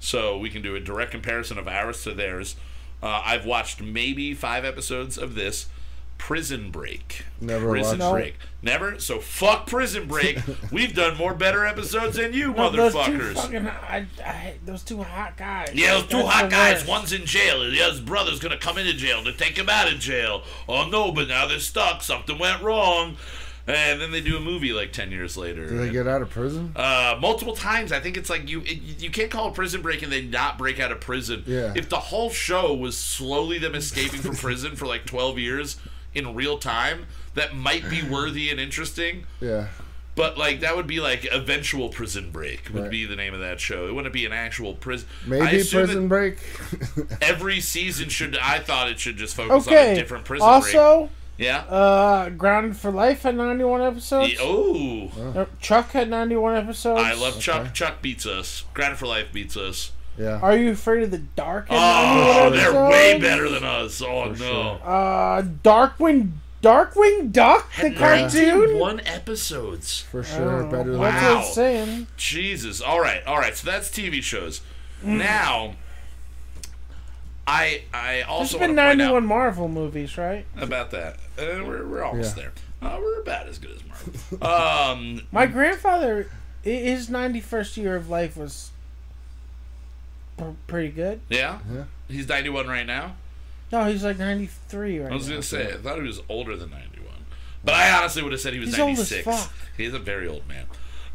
so 0.00 0.36
we 0.36 0.50
can 0.50 0.62
do 0.62 0.74
a 0.74 0.80
direct 0.80 1.12
comparison 1.12 1.58
of 1.58 1.68
ours 1.68 2.02
to 2.02 2.12
theirs. 2.14 2.56
Uh, 3.02 3.22
I've 3.24 3.46
watched 3.46 3.80
maybe 3.80 4.34
five 4.34 4.64
episodes 4.64 5.16
of 5.16 5.34
this. 5.36 5.68
Prison 6.18 6.70
Break. 6.70 7.24
Never 7.40 7.70
Prison 7.70 7.98
watched 7.98 8.10
it. 8.10 8.12
Break. 8.12 8.34
Never. 8.60 8.98
So 8.98 9.20
fuck 9.20 9.66
Prison 9.66 10.06
Break. 10.06 10.38
We've 10.70 10.94
done 10.94 11.16
more 11.16 11.32
better 11.32 11.64
episodes 11.64 12.16
than 12.16 12.34
you, 12.34 12.52
No, 12.52 12.68
those 12.68 12.92
two 12.92 12.98
motherfuckers. 12.98 13.34
fucking, 13.36 13.66
I, 13.66 14.06
I 14.22 14.54
those 14.66 14.82
two 14.82 15.02
hot 15.02 15.38
guys. 15.38 15.70
Yeah, 15.72 15.94
those 15.94 16.08
two 16.08 16.18
That's 16.18 16.28
hot 16.28 16.50
guys. 16.50 16.74
worst. 16.80 16.88
One's 16.88 17.12
in 17.14 17.24
jail. 17.24 17.60
The 17.70 17.80
other's 17.80 18.00
brother's 18.02 18.38
gonna 18.38 18.58
come 18.58 18.76
into 18.76 18.92
jail 18.92 19.24
to 19.24 19.32
take 19.32 19.56
him 19.56 19.70
out 19.70 19.90
of 19.90 19.98
jail. 19.98 20.42
Oh 20.68 20.86
no, 20.90 21.10
but 21.10 21.26
now 21.26 21.46
they're 21.46 21.58
stuck. 21.58 22.02
Something 22.02 22.38
went 22.38 22.62
wrong. 22.62 23.16
And 23.70 24.00
then 24.00 24.10
they 24.12 24.20
do 24.20 24.36
a 24.36 24.40
movie 24.40 24.72
like 24.72 24.92
ten 24.92 25.10
years 25.10 25.36
later. 25.36 25.66
Did 25.68 25.78
they 25.78 25.90
get 25.90 26.06
out 26.08 26.22
of 26.22 26.30
prison? 26.30 26.72
uh, 26.76 27.16
multiple 27.20 27.54
times. 27.54 27.92
I 27.92 28.00
think 28.00 28.16
it's 28.16 28.30
like 28.30 28.48
you 28.48 28.60
it, 28.62 29.00
you 29.00 29.10
can't 29.10 29.30
call 29.30 29.48
it 29.48 29.54
prison 29.54 29.82
break 29.82 30.02
and 30.02 30.10
they 30.12 30.22
not 30.22 30.58
break 30.58 30.78
out 30.80 30.92
of 30.92 31.00
prison. 31.00 31.42
Yeah. 31.46 31.72
If 31.76 31.88
the 31.88 31.98
whole 32.00 32.30
show 32.30 32.74
was 32.74 32.96
slowly 32.96 33.58
them 33.58 33.74
escaping 33.74 34.20
from 34.20 34.36
prison 34.36 34.76
for 34.76 34.86
like 34.86 35.06
twelve 35.06 35.38
years 35.38 35.76
in 36.14 36.34
real 36.34 36.58
time, 36.58 37.06
that 37.34 37.54
might 37.54 37.88
be 37.88 38.02
worthy 38.02 38.50
and 38.50 38.58
interesting. 38.58 39.24
Yeah. 39.40 39.68
But 40.16 40.36
like 40.36 40.60
that 40.60 40.76
would 40.76 40.88
be 40.88 41.00
like 41.00 41.24
eventual 41.30 41.88
prison 41.88 42.30
break 42.30 42.68
would 42.74 42.82
Right. 42.82 42.90
be 42.90 43.06
the 43.06 43.14
name 43.16 43.32
of 43.32 43.40
that 43.40 43.60
show. 43.60 43.86
It 43.86 43.94
wouldn't 43.94 44.12
be 44.12 44.26
an 44.26 44.32
actual 44.32 44.74
prison. 44.74 45.08
Maybe 45.26 45.62
Prison 45.64 46.08
Break. 46.08 46.38
Every 47.22 47.60
season 47.60 48.08
should. 48.08 48.36
I 48.36 48.58
thought 48.58 48.90
it 48.90 48.98
should 48.98 49.16
just 49.16 49.34
focus 49.36 49.66
on 49.68 49.72
a 49.72 49.94
different 49.94 50.24
prison 50.24 50.46
break. 50.60 50.72
Also, 51.40 51.68
Yeah. 51.70 51.74
uh, 51.74 52.28
Grounded 52.30 52.76
for 52.76 52.90
Life 52.90 53.22
had 53.22 53.36
91 53.36 53.80
episodes. 53.82 54.32
The- 54.36 54.38
oh, 54.42 55.10
Uh, 55.36 55.44
Chuck 55.60 55.92
had 55.92 56.08
91 56.10 56.56
episodes. 56.56 57.00
I 57.02 57.14
love 57.14 57.40
Chuck. 57.40 57.62
Okay. 57.62 57.70
Chuck 57.72 58.02
beats 58.02 58.26
us. 58.26 58.64
Grounded 58.74 58.98
for 58.98 59.06
Life 59.06 59.32
beats 59.32 59.56
us. 59.56 59.92
yeah. 60.18 60.38
Are 60.42 60.56
You 60.56 60.72
Afraid 60.72 61.02
of 61.04 61.10
the 61.10 61.18
Dark? 61.18 61.66
Oh, 61.70 62.50
91 62.50 62.52
they're 62.56 62.90
way 62.90 63.18
better 63.18 63.48
than 63.48 63.64
us. 63.64 64.02
Oh 64.02 64.34
For 64.34 64.42
no. 64.42 64.70
Uh, 64.84 65.42
Darkwing, 65.42 66.32
Darkwing 66.62 67.32
Duck, 67.32 67.70
the 67.76 67.88
Had 67.90 67.96
cartoon. 67.96 68.78
One 68.78 69.00
episodes. 69.06 70.00
For 70.10 70.22
sure. 70.22 70.64
Oh, 70.64 70.70
Better 70.70 70.90
than 70.92 71.00
That's 71.00 71.22
Wow. 71.22 71.34
what 71.36 71.44
it's 71.46 71.54
saying. 71.54 72.06
Jesus. 72.18 72.80
All 72.82 73.00
right. 73.00 73.24
All 73.26 73.38
right. 73.38 73.56
So 73.56 73.70
that's 73.70 73.88
TV 73.88 74.20
shows. 74.22 74.60
Now, 75.02 75.76
I 77.46 77.82
I 77.94 78.20
also 78.22 78.58
been 78.58 78.76
want 78.76 78.78
to 78.78 78.84
point 78.84 78.98
91 78.98 79.26
Marvel 79.26 79.68
movies, 79.68 80.18
right? 80.18 80.44
about 80.60 80.90
that. 80.90 81.16
We're, 81.40 81.86
we're 81.86 82.02
almost 82.02 82.36
yeah. 82.36 82.44
there. 82.44 82.52
Uh, 82.90 82.98
we're 83.00 83.20
about 83.20 83.46
as 83.46 83.58
good 83.58 83.72
as 83.72 83.84
Mark. 83.86 84.42
Um, 84.42 85.22
My 85.32 85.46
grandfather, 85.46 86.30
his 86.62 87.08
91st 87.08 87.76
year 87.76 87.96
of 87.96 88.08
life 88.08 88.36
was 88.36 88.70
pretty 90.66 90.90
good. 90.90 91.20
Yeah? 91.28 91.58
yeah. 91.72 91.84
He's 92.08 92.28
91 92.28 92.66
right 92.66 92.86
now? 92.86 93.16
No, 93.72 93.84
he's 93.84 94.02
like 94.02 94.18
93 94.18 94.98
right 94.98 95.08
now. 95.08 95.14
I 95.14 95.16
was 95.16 95.28
going 95.28 95.40
to 95.40 95.46
say, 95.46 95.72
I 95.72 95.76
thought 95.76 95.96
he 95.96 96.06
was 96.06 96.20
older 96.28 96.56
than 96.56 96.70
91. 96.70 97.06
But 97.62 97.74
I 97.74 97.90
honestly 97.98 98.22
would 98.22 98.32
have 98.32 98.40
said 98.40 98.54
he 98.54 98.58
was 98.58 98.70
he's 98.70 98.78
96. 98.78 99.48
He's 99.76 99.94
a 99.94 99.98
very 99.98 100.26
old 100.26 100.48
man. 100.48 100.66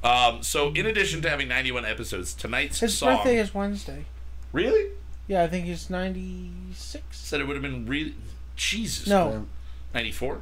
Um, 0.04 0.44
so, 0.44 0.72
in 0.72 0.86
addition 0.86 1.22
to 1.24 1.30
having 1.30 1.48
91 1.48 1.86
episodes, 1.86 2.34
tonight's 2.36 2.80
His 2.80 2.96
song. 2.96 3.10
His 3.10 3.18
birthday 3.18 3.38
is 3.38 3.54
Wednesday. 3.56 4.06
Really? 4.52 4.92
Yeah, 5.28 5.44
I 5.44 5.48
think 5.48 5.66
he's 5.66 5.90
96. 5.90 7.04
Said 7.18 7.42
it 7.42 7.48
would 7.48 7.56
have 7.56 7.64
been 7.64 7.88
really. 7.88 8.14
Jesus. 8.56 9.08
No. 9.08 9.30
Man. 9.30 9.48
94? 9.96 10.42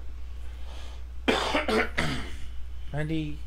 90. 2.91 3.37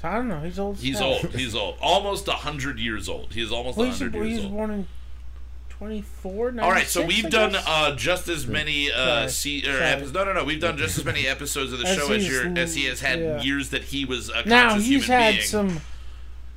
So 0.00 0.08
I 0.08 0.14
don't 0.14 0.28
know. 0.28 0.40
He's 0.40 0.58
old. 0.58 0.76
He's 0.76 1.00
old. 1.00 1.24
He's 1.34 1.54
old. 1.54 1.78
Almost 1.80 2.26
100 2.28 2.78
years 2.78 3.08
old. 3.08 3.32
He 3.32 3.40
is 3.42 3.50
almost 3.50 3.78
well, 3.78 3.88
100 3.88 4.14
years 4.14 4.28
he 4.28 4.34
was 4.44 4.46
born 4.46 4.70
in 4.70 4.86
24 5.70 6.54
all 6.62 6.70
right 6.70 6.86
so 6.86 7.04
we've 7.04 7.28
done 7.28 7.54
uh, 7.54 7.94
just 7.96 8.28
as 8.28 8.46
many 8.46 8.90
uh, 8.90 9.28
se- 9.28 9.62
er, 9.68 9.82
episodes 9.82 10.14
no 10.14 10.24
no 10.24 10.32
no 10.32 10.42
we've 10.42 10.58
done 10.58 10.78
just 10.78 10.96
as 10.96 11.04
many 11.04 11.26
episodes 11.26 11.70
of 11.70 11.80
the 11.80 11.86
as 11.86 11.98
show 11.98 12.10
as, 12.14 12.26
your, 12.26 12.56
as 12.56 12.74
he 12.74 12.86
has 12.86 13.00
had 13.00 13.20
yeah. 13.20 13.42
years 13.42 13.68
that 13.68 13.84
he 13.84 14.06
was 14.06 14.30
a 14.30 14.32
conscious 14.32 14.48
now 14.48 14.74
he's 14.76 14.86
human 14.86 15.06
had 15.06 15.34
being. 15.34 15.44
some 15.44 15.80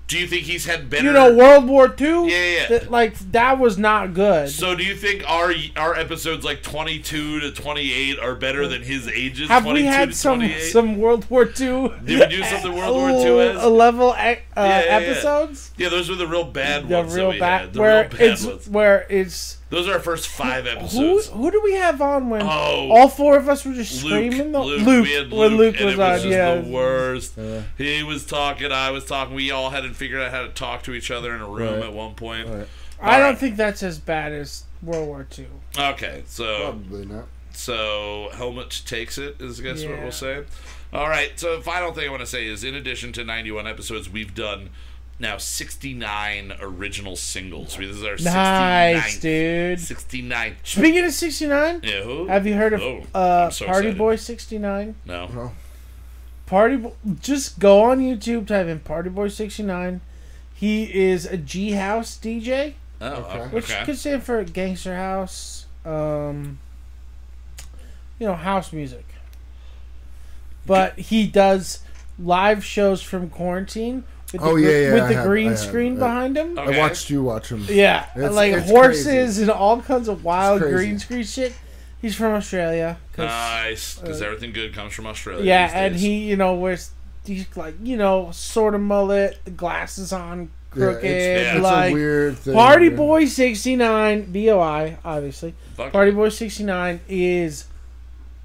do 0.10 0.18
you 0.18 0.26
think 0.26 0.44
he's 0.46 0.66
had 0.66 0.90
better? 0.90 1.04
You 1.06 1.14
know, 1.14 1.36
World 1.36 1.68
War 1.68 1.86
II. 2.02 2.32
Yeah, 2.32 2.44
yeah. 2.46 2.68
That, 2.70 2.90
like 2.92 3.18
that 3.32 3.60
was 3.60 3.78
not 3.78 4.16
good. 4.16 4.50
So 4.50 4.74
do 4.76 4.84
you 4.84 4.96
think 4.96 5.24
our 5.30 5.54
our 5.78 5.96
episodes 5.96 6.44
like 6.44 6.64
22 6.64 7.40
to 7.42 7.52
28 7.52 8.18
are 8.20 8.34
better 8.34 8.68
than 8.68 8.82
his 8.82 9.08
ages? 9.08 9.50
Have 9.50 9.64
22 9.64 9.84
we 9.84 9.88
had 9.88 10.10
to 10.10 10.16
some 10.16 10.40
28? 10.40 10.60
some 10.72 10.98
World 10.98 11.30
War 11.30 11.44
II? 11.46 11.52
Did 12.04 12.20
we 12.22 12.26
do 12.26 12.44
something 12.44 12.74
World 12.76 12.96
War 12.98 13.10
II 13.12 13.40
as? 13.50 13.64
a 13.64 13.70
level 13.70 14.10
uh, 14.10 14.16
Yeah, 14.18 14.40
yeah, 14.58 14.66
yeah. 14.66 14.86
episodes? 14.98 15.72
Yeah, 15.78 15.90
those 15.90 16.10
were 16.10 16.16
the 16.16 16.28
real 16.28 16.44
bad 16.44 16.90
The 16.90 16.96
ones. 16.98 17.14
that 17.14 17.20
real 17.22 17.30
we 17.30 17.40
bad 17.40 17.62
had. 17.62 17.74
The 17.74 17.80
where 17.80 18.02
real 18.02 18.10
bad 18.10 18.22
it's 18.22 18.46
ones. 18.46 18.68
where 18.70 19.06
it's 19.12 19.59
Those 19.70 19.88
are 19.88 19.94
our 19.94 20.00
first 20.00 20.28
five 20.28 20.66
who 20.66 20.70
episodes. 20.72 21.28
who 21.28 21.52
do 21.52 21.62
we 21.64 21.74
have 21.74 22.02
on 22.02 22.30
when 22.30 22.42
Oh. 22.42 22.90
all 22.92 23.08
four 23.08 23.38
of 23.38 23.48
us 23.48 23.64
were 23.66 23.74
just 23.74 24.04
Luke, 24.04 24.32
screaming? 24.32 24.52
The, 24.52 24.60
Luke, 24.62 24.82
Luke, 24.82 25.06
we 25.06 25.12
had 25.14 25.32
when 25.32 25.58
Luke, 25.58 25.58
Luke 25.58 25.76
and 25.78 25.86
was, 25.86 25.94
it 25.94 25.98
was 25.98 26.10
on, 26.10 26.16
just 26.16 26.26
yeah. 26.28 26.56
the 26.56 26.70
worst. 26.70 27.34
Yeah. 27.38 27.62
He 27.78 28.02
was 28.04 28.26
talking, 28.26 28.72
I 28.72 28.90
was 28.92 29.06
talking. 29.06 29.36
We 29.36 29.52
all 29.52 29.70
hadn't 29.70 29.94
figured 29.94 30.22
out 30.22 30.32
how 30.32 30.42
to 30.42 30.50
talk 30.50 30.82
to 30.84 30.94
each 30.94 31.12
other 31.12 31.36
in 31.36 31.42
a 31.42 31.48
room 31.48 31.76
Right. 31.76 31.84
at 31.84 31.94
one 31.94 32.16
point. 32.16 32.48
Right. 32.50 32.68
I 33.02 33.20
don't 33.20 33.38
think 33.38 33.56
that's 33.58 33.84
as 33.84 33.98
bad 34.00 34.32
as 34.34 34.64
World 34.82 35.08
War 35.08 35.28
II. 35.38 35.46
Okay, 35.78 36.24
so 36.26 36.62
Probably 36.64 37.06
not. 37.06 37.26
So 37.54 38.30
helmet 38.34 38.82
takes 38.86 39.18
it 39.18 39.36
is 39.40 39.60
I 39.60 39.64
guess 39.64 39.84
what 39.86 40.00
we'll 40.02 40.12
say. 40.12 40.44
All 40.94 41.08
right. 41.10 41.38
So 41.40 41.62
final 41.62 41.94
thing 41.94 42.08
I 42.08 42.10
want 42.10 42.22
to 42.22 42.26
say 42.28 42.48
is, 42.48 42.64
in 42.64 42.74
addition 42.74 43.12
to 43.14 43.24
91 43.24 43.68
episodes, 43.68 44.10
we've 44.10 44.34
done 44.34 44.70
now 45.20 45.38
69 45.38 46.54
original 46.62 47.16
singles. 47.16 47.76
This 47.78 47.90
is 47.98 48.04
our 48.04 48.16
69th. 48.16 48.94
Nice, 48.94 49.20
dude. 49.20 49.80
69. 49.80 50.56
Speaking 50.64 51.04
of 51.06 51.12
69, 51.14 51.82
Yeah, 51.84 52.04
who? 52.04 52.28
have 52.28 52.48
you 52.48 52.56
heard 52.56 52.74
of 52.74 52.82
Oh, 52.82 53.04
uh, 53.14 53.50
so 53.50 53.66
Party 53.66 53.80
excited. 53.90 53.98
Boy 53.98 54.16
69? 54.16 54.96
No. 55.06 55.28
No. 55.28 55.52
Party 56.46 56.78
Boy, 56.78 56.94
just 57.22 57.60
go 57.60 57.84
on 57.84 58.00
YouTube, 58.00 58.48
type 58.48 58.68
in 58.68 58.80
Party 58.80 59.10
Boy 59.10 59.28
69. 59.28 60.02
He 60.54 60.84
is 60.94 61.26
a 61.26 61.38
G 61.38 61.72
House 61.72 62.18
DJ, 62.18 62.74
Oh, 63.02 63.08
Okay. 63.08 63.40
okay. 63.40 63.56
which 63.56 63.68
could 63.86 63.98
stand 63.98 64.24
for 64.24 64.44
Gangster 64.44 64.96
House, 64.96 65.66
um, 65.86 66.60
you 68.20 68.26
know, 68.28 68.36
house 68.36 68.74
music. 68.74 69.06
But 70.66 70.98
he 71.00 71.28
does 71.28 71.80
live 72.18 72.64
shows 72.66 73.02
from 73.02 73.30
quarantine 73.30 74.04
with 74.32 74.42
the, 74.42 74.48
Oh, 74.48 74.54
gr- 74.54 74.60
yeah, 74.60 74.70
yeah, 74.70 74.94
with 74.94 75.04
I 75.04 75.08
the 75.08 75.14
have- 75.16 75.26
green 75.28 75.48
have, 75.50 75.60
screen 75.60 75.96
uh, 75.98 76.00
behind 76.00 76.38
him. 76.38 76.58
Okay. 76.58 76.76
I 76.76 76.80
watched 76.80 77.10
you 77.10 77.24
watch 77.24 77.50
him. 77.50 77.66
Yeah, 77.70 78.06
It's- 78.16 78.34
like 78.34 78.54
it's 78.54 78.70
horses 78.70 79.06
crazy. 79.06 79.42
and 79.44 79.52
all 79.52 79.82
kinds 79.82 80.08
of 80.08 80.24
wild 80.24 80.62
green 80.62 81.00
screen 81.00 81.24
shit. 81.24 81.54
He's 82.02 82.16
from 82.16 82.34
Australia. 82.34 82.98
'cause- 83.14 83.26
Nice, 83.26 83.96
because 84.00 84.22
uh, 84.22 84.26
everything 84.26 84.54
good 84.54 84.74
comes 84.74 84.94
from 84.94 85.06
Australia. 85.08 85.44
yeah, 85.44 85.68
these 85.68 85.76
and 85.76 85.96
he, 85.98 86.18
you 86.30 86.36
know, 86.38 86.54
wears 86.54 86.92
these 87.26 87.46
like 87.58 87.76
you 87.84 87.98
know, 87.98 88.30
sort 88.32 88.74
of 88.76 88.82
mullet, 88.82 89.38
the 89.46 89.52
glasses 89.52 90.14
on, 90.14 90.50
Yeah, 90.76 90.84
crooked, 90.86 91.04
it's, 91.04 91.56
it's 91.56 91.62
like 91.64 91.92
a 91.92 91.94
weird 91.94 92.38
thing. 92.38 92.54
Party 92.54 92.86
yeah. 92.88 92.96
Boy 92.96 93.26
sixty 93.26 93.76
nine, 93.76 94.32
B 94.32 94.50
O 94.50 94.60
I, 94.62 94.98
obviously. 95.04 95.54
Fuck. 95.76 95.92
Party 95.92 96.12
Boy 96.12 96.30
sixty 96.30 96.64
nine 96.64 97.02
is 97.10 97.66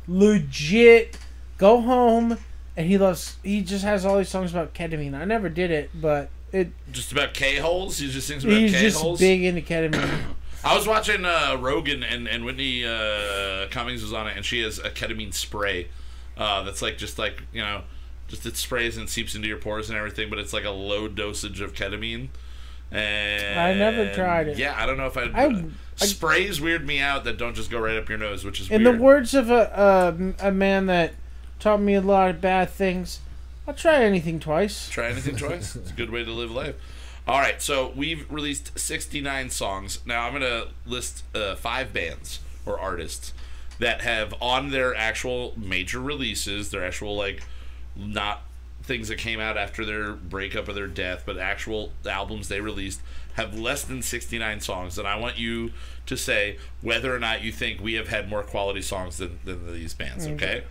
legit. 0.09 1.17
Go 1.59 1.81
home, 1.81 2.37
and 2.77 2.87
he 2.87 2.99
loves. 2.99 3.37
He 3.43 3.63
just 3.63 3.85
has 3.85 4.05
all 4.05 4.19
these 4.19 4.29
songs 4.29 4.51
about 4.53 4.75
ketamine. 4.75 5.15
I 5.15 5.25
never 5.25 5.49
did 5.49 5.71
it, 5.71 5.91
but 5.95 6.31
it. 6.53 6.71
just 6.93 7.13
about 7.13 7.35
K 7.35 7.57
holes. 7.57 7.99
He 7.99 8.11
just 8.11 8.27
sings 8.27 8.45
about 8.45 8.57
He's 8.59 8.73
K 8.73 8.81
just 8.81 9.01
holes. 9.01 9.19
big 9.21 9.45
into 9.45 9.61
ketamine. 9.63 10.21
I 10.65 10.75
was 10.75 10.87
watching 10.87 11.25
uh, 11.27 11.59
Rogan 11.61 12.03
and, 12.03 12.27
and 12.27 12.45
Whitney 12.45 12.87
uh, 12.87 13.67
Cummings 13.71 14.01
was 14.03 14.13
on 14.15 14.27
it, 14.29 14.37
and 14.37 14.45
she 14.47 14.63
has 14.63 14.79
a 14.79 14.89
ketamine 14.91 15.35
spray 15.35 15.89
uh, 16.39 16.63
that's 16.63 16.81
like 16.81 16.97
just 16.97 17.19
like 17.19 17.43
you 17.53 17.61
know, 17.61 17.83
just 18.29 18.47
it 18.47 18.57
sprays 18.57 18.97
and 18.97 19.09
seeps 19.09 19.35
into 19.35 19.47
your 19.47 19.59
pores 19.59 19.91
and 19.91 19.99
everything, 19.99 20.31
but 20.31 20.39
it's 20.39 20.53
like 20.55 20.65
a 20.65 20.71
low 20.71 21.07
dosage 21.09 21.61
of 21.61 21.75
ketamine. 21.75 22.29
And 22.91 23.59
I 23.59 23.75
never 23.75 24.13
tried 24.15 24.49
it. 24.49 24.59
Yeah, 24.59 24.75
I 24.77 24.87
don't 24.87 24.97
know 24.97 25.07
if 25.07 25.17
I'd. 25.17 25.35
I- 25.35 25.65
I- 26.01 26.07
sprays 26.07 26.61
weird 26.61 26.85
me 26.85 26.99
out 26.99 27.23
that 27.23 27.39
don't 27.39 27.55
just 27.55 27.71
go 27.71 27.79
right 27.79 27.97
up 27.97 28.09
your 28.09 28.19
nose, 28.19 28.45
which 28.45 28.61
is 28.61 28.69
In 28.69 28.83
weird. 28.83 28.99
the 28.99 29.03
words 29.03 29.33
of 29.33 29.49
a, 29.49 30.35
a 30.41 30.49
a 30.49 30.51
man 30.51 30.87
that 30.87 31.15
taught 31.59 31.81
me 31.81 31.95
a 31.95 32.01
lot 32.01 32.31
of 32.31 32.41
bad 32.41 32.71
things. 32.71 33.21
I'll 33.67 33.75
try 33.75 34.03
anything 34.03 34.41
twice. 34.41 34.89
Try 34.91 35.09
anything 35.09 35.37
twice. 35.37 35.75
It's 35.77 35.91
a 35.91 35.95
good 35.95 36.11
way 36.11 36.25
to 36.25 36.31
live 36.31 36.51
life. 36.51 36.77
All 37.27 37.41
right, 37.41 37.61
so 37.63 37.93
we've 37.97 38.31
released 38.31 38.79
69 38.79 39.49
songs. 39.49 40.01
Now 40.05 40.27
I'm 40.27 40.39
going 40.39 40.43
to 40.43 40.69
list 40.87 41.25
uh, 41.35 41.55
five 41.55 41.93
bands 41.93 42.41
or 42.67 42.79
artists 42.79 43.33
that 43.79 44.03
have 44.03 44.35
on 44.41 44.71
their 44.71 44.95
actual 44.95 45.55
major 45.57 46.01
releases, 46.01 46.71
their 46.71 46.85
actual 46.85 47.17
like 47.17 47.43
not 47.97 48.43
things 48.83 49.09
that 49.09 49.17
came 49.17 49.41
out 49.41 49.57
after 49.57 49.85
their 49.87 50.13
breakup 50.13 50.69
or 50.69 50.75
their 50.75 50.87
death, 50.87 51.23
but 51.25 51.39
actual 51.39 51.93
albums 52.05 52.49
they 52.49 52.61
released 52.61 53.01
have 53.35 53.59
less 53.59 53.83
than 53.83 54.03
69 54.03 54.61
songs. 54.61 54.99
And 54.99 55.09
I 55.09 55.17
want 55.17 55.39
you 55.39 55.73
to 56.07 56.17
say 56.17 56.59
whether 56.83 57.15
or 57.15 57.19
not 57.19 57.43
you 57.43 57.51
think 57.51 57.81
we 57.81 57.95
have 57.95 58.09
had 58.09 58.29
more 58.29 58.43
quality 58.43 58.83
songs 58.83 59.17
than, 59.17 59.39
than 59.45 59.73
these 59.73 59.95
bands, 59.95 60.27
okay? 60.27 60.65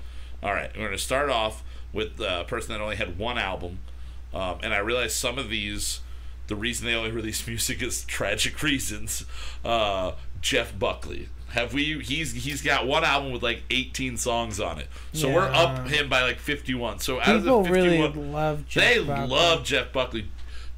All 0.44 0.54
right, 0.54 0.70
we're 0.76 0.86
going 0.86 0.92
to 0.92 0.98
start 0.98 1.30
off 1.30 1.64
with 1.94 2.20
a 2.20 2.44
person 2.48 2.74
that 2.74 2.82
only 2.82 2.96
had 2.98 3.18
one 3.18 3.38
album. 3.38 3.80
Um, 4.34 4.58
and 4.64 4.74
I 4.74 4.80
realize 4.80 5.16
some 5.16 5.38
of 5.38 5.50
these, 5.50 6.02
the 6.48 6.56
reason 6.56 6.86
they 6.86 6.96
only 6.96 7.12
release 7.22 7.46
music 7.48 7.82
is 7.82 8.04
tragic 8.06 8.62
reasons. 8.62 9.26
Uh, 9.64 10.14
Jeff 10.42 10.78
Buckley. 10.78 11.30
Have 11.52 11.72
we? 11.72 12.00
He's 12.02 12.34
he's 12.34 12.64
got 12.64 12.88
one 12.88 13.04
album 13.04 13.32
with 13.32 13.44
like 13.44 13.62
18 13.70 14.18
songs 14.18 14.60
on 14.60 14.80
it. 14.80 14.88
So 15.14 15.32
we're 15.32 15.44
up 15.54 15.88
him 15.88 16.10
by 16.10 16.24
like 16.24 16.40
51. 16.40 16.98
So 16.98 17.22
out 17.22 17.36
of 17.36 17.44
the 17.44 17.62
People 17.62 17.64
51, 17.66 17.72
really 18.12 18.32
love 18.32 18.68
Jeff 18.68 18.84
they 18.84 19.04
Buckley. 19.04 19.28
love 19.28 19.64
Jeff 19.64 19.94
Buckley. 19.94 20.28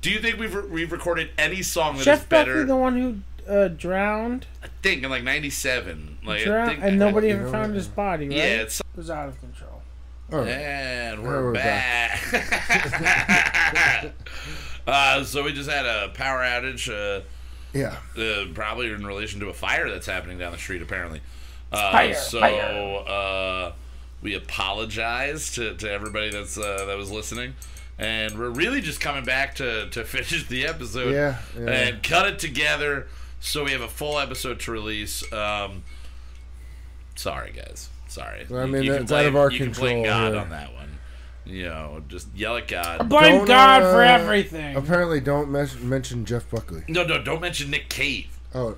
Do 0.02 0.12
you 0.12 0.20
think 0.20 0.38
we've 0.38 0.54
re- 0.54 0.68
we've 0.68 0.92
recorded 0.92 1.30
any 1.38 1.62
song 1.64 1.94
that 1.94 2.00
is 2.02 2.06
Jeff 2.06 2.28
better? 2.28 2.52
Buckley, 2.56 2.66
the 2.66 2.76
one 2.76 2.98
who 2.98 3.20
uh, 3.48 3.68
drowned, 3.70 4.48
I 4.64 4.68
think 4.82 5.04
in 5.04 5.10
like 5.10 5.24
'97. 5.24 6.20
Like 6.26 6.42
I 6.42 6.44
drowned, 6.46 6.70
think, 6.72 6.84
and 6.84 7.00
nobody 7.00 7.28
you 7.30 7.36
ever 7.36 7.50
found 7.50 7.76
his 7.76 7.88
body. 7.88 8.28
Right? 8.30 8.38
yeah, 8.38 8.44
it's 8.62 8.80
it 8.80 8.86
was 8.96 9.10
out 9.10 9.30
of 9.30 9.40
control. 9.40 9.82
All 10.32 10.40
right. 10.40 10.48
And 10.50 11.22
Now 11.24 11.28
we're, 11.30 11.44
we're 11.46 11.54
back. 11.54 12.20
uh, 14.88 15.24
so 15.24 15.44
we 15.44 15.54
just 15.54 15.70
had 15.70 15.86
a 15.86 16.10
power 16.16 16.40
outage, 16.40 16.90
uh, 16.90 17.22
Yeah. 17.74 17.98
uh, 18.18 18.46
probably 18.54 18.90
in 18.92 19.06
relation 19.06 19.40
to 19.42 19.50
a 19.50 19.54
fire 19.54 19.90
that's 19.90 20.08
happening 20.08 20.38
down 20.38 20.52
the 20.52 20.58
street, 20.58 20.82
apparently. 20.82 21.22
Uh, 21.72 21.92
Fire, 21.92 22.14
so 22.16 22.40
fire. 22.40 23.04
Uh, 23.08 23.72
we 24.22 24.34
apologize 24.36 25.52
to, 25.56 25.76
to 25.76 25.92
everybody 25.92 26.30
that's 26.32 26.58
uh, 26.58 26.86
that 26.88 26.98
was 26.98 27.12
listening. 27.12 27.54
And 27.98 28.38
we're 28.38 28.50
really 28.50 28.82
just 28.82 29.00
coming 29.00 29.24
back 29.26 29.56
to, 29.56 29.90
to 29.92 30.04
finish 30.04 30.48
the 30.48 30.66
episode 30.68 31.14
Yeah, 31.14 31.38
yeah. 31.58 31.70
and 31.70 32.04
cut 32.04 32.28
it 32.28 32.40
together 32.40 33.08
so 33.46 33.64
we 33.64 33.72
have 33.72 33.82
a 33.82 33.88
full 33.88 34.20
episode 34.20 34.60
to 34.62 34.72
release. 34.72 35.32
Um, 35.32 35.84
sorry, 37.16 37.52
guys. 37.52 37.90
Sorry. 38.08 38.46
I 38.50 38.62
You- 38.66 38.68
mean, 38.68 38.84
you 38.84 38.92
can 38.94 39.02
that's 39.06 39.12
out 39.12 39.26
of 39.26 39.34
blame- 39.34 39.44
our 39.44 39.52
you 39.52 39.58
can 39.60 39.72
blame 39.72 40.04
control 40.04 40.04
God 40.06 40.32
here. 40.34 40.42
on 40.42 40.50
that 40.50 40.74
one. 40.74 40.98
You 41.46 41.66
know, 41.66 42.04
just 42.08 42.28
yell 42.36 42.58
at 42.58 42.68
God. 42.68 43.08
Blame 43.08 43.38
Don't, 43.40 43.48
God 43.48 43.82
for 43.84 44.04
uh, 44.04 44.08
everything. 44.08 44.76
Apparently, 44.76 45.20
don't 45.20 45.52
mes- 45.52 45.80
mention 45.80 46.26
Jeff 46.26 46.50
Buckley. 46.50 46.84
No, 46.88 47.04
no, 47.06 47.22
don't 47.22 47.40
mention 47.42 47.70
Nick 47.70 47.90
Cave. 47.90 48.38
Oh, 48.54 48.78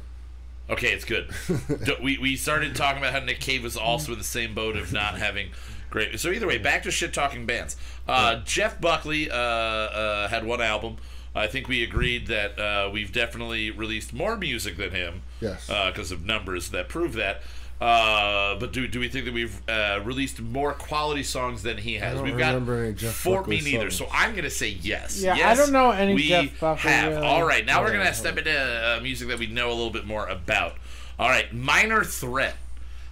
Okay, 0.69 0.89
it's 0.91 1.05
good. 1.05 1.29
Don't- 1.85 2.03
we, 2.03 2.17
we 2.17 2.35
started 2.35 2.75
talking 2.75 2.97
about 3.01 3.13
how 3.13 3.19
Nick 3.23 3.39
Cave 3.39 3.63
was 3.63 3.77
also 3.77 4.11
in 4.11 4.17
the 4.17 4.23
same 4.25 4.53
boat 4.53 4.75
of 4.75 4.91
not 4.91 5.17
having 5.17 5.51
great. 5.89 6.19
So 6.19 6.29
either 6.29 6.45
way, 6.45 6.57
back 6.57 6.83
to 6.83 6.91
shit 6.91 7.13
talking 7.13 7.45
bands. 7.45 7.77
Uh, 8.05 8.41
Jeff 8.43 8.81
Buckley 8.81 9.31
uh, 9.31 9.33
uh, 9.33 10.27
had 10.27 10.45
one 10.45 10.61
album. 10.61 10.97
I 11.37 11.47
think 11.47 11.67
we 11.67 11.83
agreed 11.83 12.27
that 12.27 12.57
uh, 12.59 12.89
we've 12.91 13.11
definitely 13.11 13.71
released 13.71 14.13
more 14.13 14.35
music 14.37 14.77
than 14.77 14.91
him. 14.91 15.21
Yes. 15.39 15.67
Because 15.67 16.11
of 16.11 16.25
numbers 16.25 16.69
that 16.69 16.89
prove 16.89 17.13
that. 17.13 17.41
Uh, 17.79 18.57
but 18.59 18.73
do, 18.73 18.87
do 18.87 18.99
we 18.99 19.07
think 19.07 19.25
that 19.25 19.33
we've 19.35 19.61
uh, 19.69 19.99
released 20.03 20.41
more 20.41 20.73
quality 20.73 21.21
songs 21.21 21.61
than 21.61 21.77
he 21.77 21.95
has? 21.95 22.15
don't 22.15 22.23
we've 22.23 22.33
remember 22.35 22.77
got 22.77 22.85
any 22.85 22.93
Jeff 22.95 23.13
four 23.13 23.41
Buckley 23.41 23.57
me 23.57 23.71
neither. 23.73 23.91
songs. 23.91 24.09
So 24.09 24.17
I'm 24.17 24.35
gonna 24.35 24.49
say 24.49 24.69
yes. 24.69 25.21
Yeah, 25.21 25.33
I 25.33 25.53
don't 25.53 25.71
know 25.71 25.91
any 25.91 26.15
we 26.15 26.27
Jeff 26.27 26.59
Buckley, 26.59 26.89
have. 26.89 27.13
really. 27.13 27.27
All 27.27 27.45
right, 27.45 27.63
now 27.65 27.83
we're 27.83 27.91
gonna 27.91 28.13
step 28.15 28.35
into 28.37 28.51
uh, 28.51 28.99
music 29.03 29.27
that 29.27 29.37
we 29.37 29.45
know 29.45 29.67
a 29.69 29.75
little 29.75 29.91
bit 29.91 30.07
more 30.07 30.25
about. 30.27 30.73
All 31.19 31.29
right, 31.29 31.53
Minor 31.53 32.03
Threat. 32.03 32.55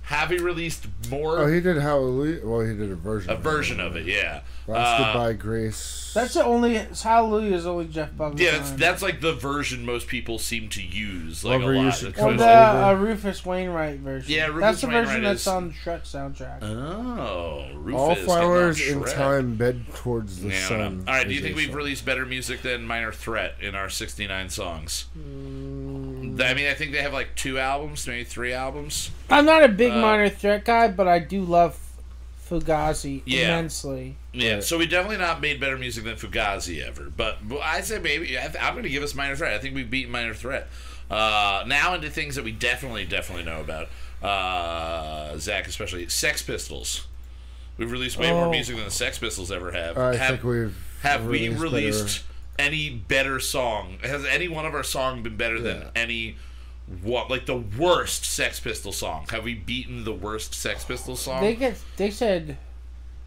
Have 0.06 0.30
he 0.30 0.38
released 0.38 0.86
more? 1.10 1.40
oh, 1.40 1.48
he 1.52 1.60
did 1.62 1.78
Hallelujah. 1.78 2.42
Well, 2.46 2.62
he 2.62 2.76
did 2.76 2.92
a 2.92 2.96
version. 2.96 3.32
a 3.32 3.36
version 3.36 3.80
of 3.80 3.96
it, 3.96 4.06
yeah. 4.06 4.42
Last 4.68 5.00
Uh, 5.02 5.06
Goodbye 5.14 5.34
Grace. 5.34 6.12
That's 6.16 6.34
the 6.36 6.44
only 6.44 6.76
Hallelujah 6.76 7.56
is 7.56 7.66
only 7.66 7.86
Jeff 7.86 8.16
Buckley. 8.16 8.46
Yeah, 8.46 8.52
that's, 8.58 8.72
that's 8.72 9.02
like 9.02 9.22
the 9.22 9.34
version 9.34 9.86
most 9.86 10.08
people 10.08 10.40
seem 10.40 10.70
to 10.70 10.82
use 10.82 11.44
like 11.44 11.60
Lover, 11.60 11.74
a 11.74 11.78
You 11.78 11.84
lot. 11.86 11.94
Should 11.96 12.10
It's 12.10 12.18
or 12.20 12.22
Come 12.22 12.38
just- 12.38 12.46
the 12.46 12.86
uh, 12.88 12.94
Rufus 12.94 13.46
Wainwright 13.46 14.00
version. 14.00 14.32
Yeah, 14.32 14.48
Rufus 14.48 14.62
that's 14.62 14.82
the 14.82 14.88
version 14.88 15.06
Wainwright 15.08 15.24
that's 15.24 15.42
is- 15.42 15.48
on 15.48 15.68
the 15.70 15.74
Shrek 15.74 16.02
soundtrack. 16.04 16.64
Oh, 16.64 17.68
Rufus. 17.76 18.00
All 18.00 18.16
flowers 18.16 18.88
in 18.88 19.04
time 19.04 19.56
bed 19.56 19.86
towards 19.94 20.42
the 20.42 20.50
Yeah, 20.50 20.68
sun. 20.68 20.80
know. 21.06 21.12
All 21.12 21.18
right, 21.18 21.28
do 21.28 21.34
you 21.34 21.42
think 21.42 21.56
we've 21.56 21.68
song. 21.68 21.76
released 21.76 22.06
better 22.06 22.26
music 22.26 22.62
than 22.62 22.86
Minor 22.88 23.12
Threat 23.12 23.56
in 23.62 23.76
our 23.76 23.90
69 23.90 24.50
songs? 24.50 25.06
I 26.40 26.54
mean, 26.54 26.68
I 26.68 26.74
think 26.74 26.92
they 26.92 27.02
have 27.02 27.14
like 27.14 27.36
two 27.36 27.58
albums, 27.60 28.06
maybe 28.08 28.24
three 28.24 28.54
albums. 28.54 29.12
I'm 29.30 29.46
not 29.46 29.64
a 29.64 29.68
big 29.68 29.92
Uh, 29.92 29.98
minor 30.02 30.30
threat 30.30 30.66
guy, 30.66 30.88
but 30.88 31.08
I 31.08 31.20
do 31.20 31.42
love 31.42 31.78
Fugazi 32.50 33.22
Yeah. 33.26 33.44
immensely. 33.58 34.16
Yeah, 34.34 34.56
Right. 34.56 34.64
so 34.64 34.78
we 34.78 34.86
definitely 34.86 35.18
not 35.18 35.42
made 35.42 35.60
better 35.60 35.78
music 35.78 36.04
than 36.04 36.16
Fugazi 36.16 36.86
ever. 36.86 37.04
But, 37.16 37.48
but 37.48 37.60
I 37.62 37.82
say 37.82 38.00
maybe 38.00 38.38
I 38.38 38.42
th- 38.48 38.62
I'm 38.62 38.74
going 38.74 38.84
to 38.84 38.90
give 38.90 39.02
us 39.04 39.16
Minor 39.16 39.36
Threat. 39.36 39.54
I 39.54 39.60
think 39.60 39.76
we've 39.76 39.90
beaten 39.90 40.12
Minor 40.12 40.34
Threat. 40.34 40.68
Uh, 41.10 41.64
now 41.68 41.94
into 41.94 42.10
things 42.10 42.36
that 42.36 42.44
we 42.44 42.52
definitely 42.52 43.06
definitely 43.06 43.46
know 43.46 43.62
about. 43.62 43.90
Uh, 44.22 45.38
Zach, 45.38 45.68
especially 45.68 46.08
Sex 46.10 46.42
Pistols. 46.42 47.08
We've 47.78 47.92
released 47.92 48.18
way 48.18 48.32
more 48.32 48.46
Oh. 48.46 48.52
music 48.52 48.76
than 48.76 48.86
the 48.86 48.92
Sex 48.92 49.18
Pistols 49.18 49.52
ever 49.52 49.72
have. 49.72 49.98
I 49.98 50.16
have 50.16 50.30
think 50.30 50.44
we've 50.44 50.76
have 51.04 51.26
we 51.26 51.50
released 51.50 51.62
released 51.62 52.24
any 52.58 52.90
better 52.90 53.40
song? 53.40 53.98
Has 54.04 54.26
any 54.26 54.48
one 54.48 54.66
of 54.66 54.74
our 54.74 54.84
song 54.84 55.24
been 55.24 55.38
better 55.38 55.60
than 55.60 55.86
any? 55.96 56.38
What 57.02 57.30
like 57.32 57.46
the 57.48 57.56
worst 57.58 58.26
Sex 58.26 58.60
Pistol 58.60 58.92
song? 58.92 59.26
Have 59.32 59.44
we 59.44 59.54
beaten 59.56 60.04
the 60.04 60.14
worst 60.14 60.54
Sex 60.54 60.84
Pistol 60.84 61.16
song? 61.16 61.42
They 61.42 61.56
get 61.56 61.78
they 61.98 62.12
said 62.12 62.58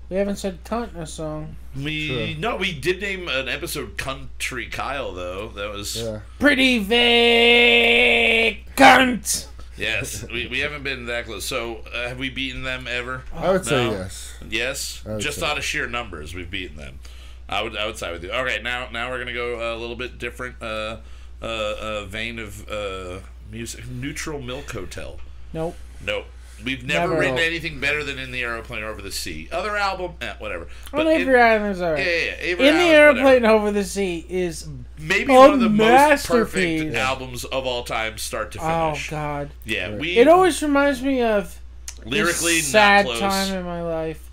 we 0.09 0.17
haven't 0.17 0.37
said 0.37 0.63
cunt 0.65 0.95
in 0.95 1.01
a 1.03 1.07
song. 1.07 1.57
We 1.77 2.09
True. 2.09 2.35
no, 2.41 2.57
we 2.57 2.73
did 2.73 3.01
name 3.01 3.29
an 3.29 3.49
episode 3.49 3.99
"Country 3.99 4.67
Kyle" 4.67 5.13
though. 5.13 5.49
That 5.49 5.71
was 5.71 5.97
Yeah. 6.01 6.21
Pretty 6.39 6.79
vague 6.79 8.65
cunt. 8.77 9.47
yes. 9.77 10.25
we, 10.33 10.47
we 10.47 10.61
haven't 10.61 10.83
been 10.85 11.07
that 11.07 11.25
close. 11.27 11.45
So 11.45 11.79
uh, 11.93 12.09
have 12.09 12.19
we 12.19 12.31
beaten 12.31 12.63
them 12.63 12.87
ever? 12.89 13.23
I 13.35 13.51
would 13.53 13.65
say 13.65 13.85
No. 13.87 13.91
yes. 13.91 14.35
Yes, 14.49 15.03
would 15.05 15.21
just 15.21 15.41
say 15.41 15.47
out 15.47 15.59
of 15.59 15.65
sheer 15.65 15.87
numbers, 15.89 16.35
we've 16.35 16.51
beaten 16.51 16.77
them. 16.77 17.01
I 17.49 17.63
would 17.63 17.77
I 17.77 17.87
would 17.87 17.97
side 17.97 18.13
with 18.13 18.23
you. 18.25 18.31
Okay, 18.31 18.61
now 18.63 18.89
now 18.93 19.11
we're 19.11 19.19
gonna 19.19 19.33
go 19.33 19.75
a 19.75 19.77
little 19.77 19.97
bit 19.97 20.19
different 20.19 20.57
uh, 20.63 20.99
uh, 21.43 21.45
uh, 21.47 22.05
vein 22.05 22.39
of 22.39 22.69
uh, 22.71 23.21
music. 23.51 23.89
Neutral 23.89 24.41
Milk 24.41 24.71
Hotel. 24.73 25.19
Nope. 25.53 25.77
Nope. 26.05 26.27
We've 26.65 26.85
never 26.85 27.11
Never. 27.11 27.21
written 27.21 27.39
anything 27.39 27.79
better 27.79 28.03
than 28.03 28.19
in 28.19 28.33
the 28.33 28.43
aeroplane 28.43 28.83
over 28.83 29.01
the 29.01 29.13
sea. 29.13 29.49
Other 29.53 29.77
album, 29.77 30.15
eh, 30.21 30.35
whatever. 30.41 30.67
On 30.93 31.03
in- 31.03 31.21
Avery 31.21 31.41
Island's 31.41 31.79
yeah, 31.79 31.87
alright. 31.87 32.05
yeah, 32.05 32.45
yeah. 32.45 32.69
In 32.69 32.77
the 32.79 32.85
airplane 32.85 33.25
whatever. 33.43 33.47
over 33.55 33.71
the 33.71 33.85
sea 33.85 34.27
is 34.29 34.69
maybe 34.99 35.33
one 35.33 35.53
of 35.53 35.61
the 35.61 35.69
most 35.69 36.27
perfect 36.27 36.97
albums 36.97 37.45
of 37.45 37.65
all 37.65 37.85
time, 37.85 38.19
start 38.19 38.51
to 38.53 38.59
finish. 38.59 39.07
oh 39.07 39.11
god. 39.11 39.51
Yeah, 39.65 39.95
we 39.95 40.17
It 40.19 40.27
always 40.27 40.61
reminds 40.61 41.01
me 41.01 41.23
of 41.23 41.61
lyrically 42.05 42.59
sad 42.61 43.07
not 43.07 43.19
close. 43.19 43.21
time 43.21 43.57
in 43.57 43.65
my 43.65 43.83
life 43.83 44.29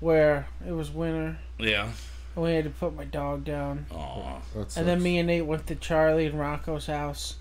where 0.00 0.46
it 0.66 0.72
was 0.72 0.90
winter 0.90 1.36
Yeah. 1.58 1.90
And 2.36 2.44
we 2.44 2.52
had 2.54 2.64
to 2.64 2.70
put 2.70 2.94
my 2.94 3.04
dog 3.04 3.44
down. 3.44 3.86
Aw. 3.92 4.38
That's 4.54 4.76
And 4.76 4.86
then 4.86 5.02
me 5.02 5.18
and 5.18 5.26
Nate 5.26 5.44
went 5.46 5.66
to 5.66 5.74
Charlie 5.74 6.26
and 6.26 6.38
Rocco's 6.38 6.86
house, 6.86 7.36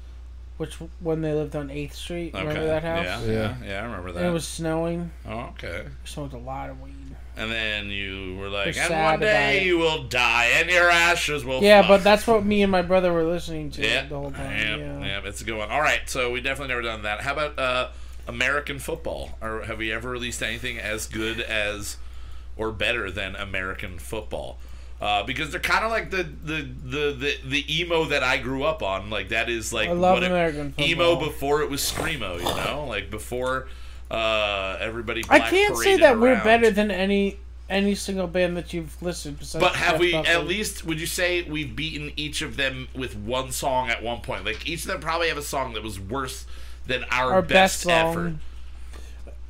which 0.57 0.75
when 0.99 1.21
they 1.21 1.33
lived 1.33 1.55
on 1.55 1.69
Eighth 1.69 1.95
Street. 1.95 2.33
Okay. 2.33 2.43
Remember 2.47 2.65
that 2.65 2.83
house? 2.83 3.05
Yeah, 3.05 3.21
yeah, 3.25 3.31
Yeah. 3.33 3.55
yeah, 3.67 3.81
I 3.81 3.83
remember 3.85 4.11
that. 4.13 4.19
And 4.19 4.29
it 4.29 4.33
was 4.33 4.47
snowing. 4.47 5.11
oh, 5.27 5.39
okay. 5.53 5.83
We 5.83 6.07
smoked 6.07 6.33
a 6.33 6.37
lot 6.37 6.69
of 6.69 6.81
weed. 6.81 6.93
And 7.37 7.51
then 7.51 7.87
you 7.89 8.37
were 8.39 8.47
like, 8.47 8.75
We're 8.77 8.83
and 8.83 8.93
one 8.93 9.19
day 9.19 9.65
you 9.65 9.77
will 9.77 10.03
die, 10.03 10.51
and 10.55 10.69
your 10.69 10.89
ashes 10.89 11.43
will. 11.43 11.61
Yeah, 11.61 11.81
fly." 11.81 11.97
but 11.97 12.03
that's 12.05 12.25
what 12.25 12.45
me 12.45 12.61
and 12.63 12.71
my 12.71 12.81
brother 12.81 13.11
were 13.11 13.25
listening 13.25 13.71
to 13.71 13.81
yeah, 13.85 14.05
the 14.07 14.15
whole 14.17 14.31
time. 14.31 14.57
yeah, 14.57 14.75
Yeah. 14.77 14.99
yeah, 15.01 15.21
it's 15.25 15.41
a 15.41 15.43
good 15.43 15.57
one. 15.57 15.69
All 15.69 15.81
right, 15.81 16.09
so 16.09 16.31
we 16.31 16.39
definitely 16.39 16.69
never 16.69 16.81
done 16.81 17.01
that. 17.01 17.19
How 17.21 17.33
about 17.33 17.59
uh, 17.59 17.89
American 18.25 18.79
football? 18.79 19.31
Or 19.41 19.63
have 19.63 19.79
we 19.79 19.91
ever 19.91 20.09
released 20.09 20.41
anything 20.41 20.79
as 20.79 21.07
good 21.07 21.41
as 21.41 21.97
or 22.55 22.71
better 22.71 23.11
than 23.11 23.35
American 23.35 23.99
football? 23.99 24.57
Uh, 25.01 25.23
because 25.23 25.51
they're 25.51 25.59
kind 25.59 25.83
of 25.83 25.91
like 25.91 26.09
the, 26.09 26.23
the, 26.23 26.67
the, 26.85 27.11
the, 27.11 27.37
the 27.45 27.79
emo 27.81 28.05
that 28.05 28.23
I 28.23 28.37
grew 28.37 28.63
up 28.63 28.81
on. 28.81 29.09
Like 29.09 29.29
that 29.29 29.49
is 29.49 29.73
like 29.73 29.89
I 29.89 29.91
love 29.91 30.15
what 30.15 30.23
it- 30.23 30.31
American 30.31 30.73
emo 30.79 31.17
before 31.19 31.61
it 31.61 31.69
was 31.69 31.81
screamo. 31.81 32.37
You 32.39 32.43
know, 32.45 32.85
like 32.87 33.09
before 33.11 33.67
uh, 34.09 34.77
everybody. 34.79 35.23
I 35.29 35.39
can't 35.39 35.75
say 35.77 35.97
that 35.97 36.17
we're 36.19 36.41
better 36.43 36.71
than 36.71 36.91
any 36.91 37.37
any 37.69 37.95
single 37.95 38.27
band 38.27 38.55
that 38.55 38.73
you've 38.73 39.01
listed. 39.01 39.37
Besides 39.37 39.61
But 39.63 39.75
have 39.75 39.93
Jeff 39.93 39.99
we 39.99 40.13
at 40.13 40.47
least 40.47 40.85
would 40.85 40.99
you 40.99 41.07
say 41.07 41.41
we've 41.43 41.75
beaten 41.75 42.11
each 42.15 42.41
of 42.41 42.55
them 42.55 42.87
with 42.95 43.17
one 43.17 43.51
song 43.51 43.89
at 43.89 44.01
one 44.01 44.21
point? 44.21 44.45
Like 44.45 44.67
each 44.67 44.81
of 44.83 44.87
them 44.87 45.01
probably 45.01 45.27
have 45.27 45.37
a 45.37 45.41
song 45.43 45.73
that 45.73 45.83
was 45.83 45.99
worse 45.99 46.45
than 46.87 47.03
our, 47.11 47.33
our 47.33 47.41
best, 47.41 47.85
best, 47.85 47.87
effort. 47.89 48.35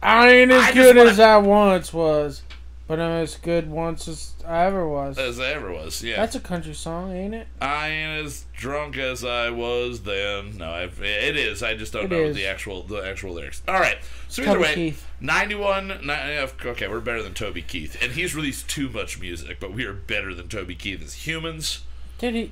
I 0.01 0.29
ain't 0.29 0.51
as 0.51 0.63
I 0.63 0.73
good 0.73 0.95
wanna- 0.95 1.09
as 1.11 1.19
I 1.19 1.37
once 1.37 1.93
was. 1.93 2.41
But 2.87 2.99
I'm 2.99 3.23
as 3.23 3.35
good 3.37 3.67
once 3.67 4.07
as 4.07 4.33
I 4.45 4.65
ever 4.65 4.87
was. 4.87 5.17
As 5.17 5.39
I 5.39 5.53
ever 5.53 5.71
was. 5.71 6.03
Yeah. 6.03 6.17
That's 6.17 6.35
a 6.35 6.39
country 6.39 6.75
song, 6.75 7.11
ain't 7.15 7.33
it? 7.33 7.47
I 7.59 7.87
ain't 7.89 8.25
as 8.27 8.45
drunk 8.55 8.95
as 8.95 9.25
I 9.25 9.49
was 9.49 10.03
then. 10.03 10.57
No, 10.59 10.69
I've, 10.69 11.01
it 11.01 11.35
is. 11.35 11.63
I 11.63 11.73
just 11.75 11.93
don't 11.93 12.05
It 12.05 12.11
know 12.11 12.23
is. 12.25 12.35
the 12.35 12.45
actual 12.45 12.83
the 12.83 12.97
actual 12.97 13.33
lyrics. 13.33 13.63
All 13.67 13.79
right. 13.79 13.97
So 14.27 14.43
either 14.43 14.51
Toby 14.51 14.61
way, 14.63 14.75
Keith. 14.75 15.07
91. 15.19 15.87
Ni- 15.87 15.95
yeah, 16.05 16.47
okay, 16.63 16.87
we're 16.87 16.99
better 16.99 17.23
than 17.23 17.33
Toby 17.33 17.63
Keith, 17.63 17.97
and 18.03 18.11
he's 18.11 18.35
released 18.35 18.69
too 18.69 18.87
much 18.89 19.19
music, 19.19 19.59
but 19.59 19.73
we 19.73 19.83
are 19.85 19.93
better 19.93 20.35
than 20.35 20.47
Toby 20.47 20.75
Keith 20.75 21.01
as 21.03 21.13
humans. 21.25 21.81
Did 22.19 22.35
he? 22.35 22.51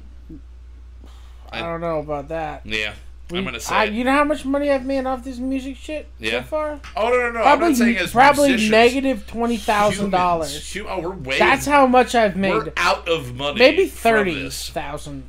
I 1.52 1.60
I- 1.60 1.62
don't 1.62 1.82
know 1.82 2.00
about 2.00 2.30
that. 2.30 2.66
Yeah, 2.66 2.96
I'm 3.32 3.46
gonna 3.46 3.60
say. 3.60 3.74
I, 3.76 3.84
you 3.86 4.04
know 4.04 4.12
how 4.12 4.24
much 4.26 4.46
money 4.46 4.70
I've 4.70 4.86
made 4.86 5.06
off 5.06 5.24
this 5.24 5.38
music 5.40 5.78
shit 5.78 6.08
so 6.20 6.26
Yeah. 6.26 6.44
far? 6.44 6.80
oh 6.96 7.10
no 7.10 7.16
no 7.18 7.32
no! 7.32 7.40
I'm 7.40 7.58
Probably, 7.58 7.68
not 7.70 7.78
saying 7.78 7.98
as 7.98 8.12
probably 8.12 8.70
negative 8.70 9.26
twenty 9.26 9.58
thousand 9.58 10.10
dollars. 10.12 10.78
Oh, 10.88 11.00
we're 11.00 11.10
way. 11.16 11.40
That's 11.40 11.66
how 11.66 11.88
much 11.88 12.14
I've 12.16 12.36
made. 12.36 12.52
we're 12.54 12.64
made. 12.66 12.74
out 12.78 13.08
of 13.08 13.34
money. 13.36 13.58
Maybe 13.60 13.88
from 13.88 13.98
thirty 14.26 14.52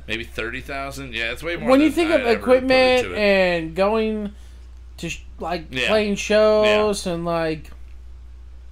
Maybe 0.07 0.23
thirty 0.23 0.61
thousand. 0.61 1.13
Yeah, 1.15 1.31
it's 1.31 1.41
way 1.41 1.55
more. 1.55 1.69
When 1.69 1.81
you 1.81 1.89
think 1.89 2.11
I'd 2.11 2.21
of 2.21 2.27
equipment 2.27 3.07
and 3.15 3.75
going 3.75 4.35
to 4.97 5.09
sh- 5.09 5.23
like 5.39 5.67
Yeah. 5.71 5.87
playing 5.87 6.15
shows 6.15 7.07
and 7.07 7.25
like, 7.25 7.71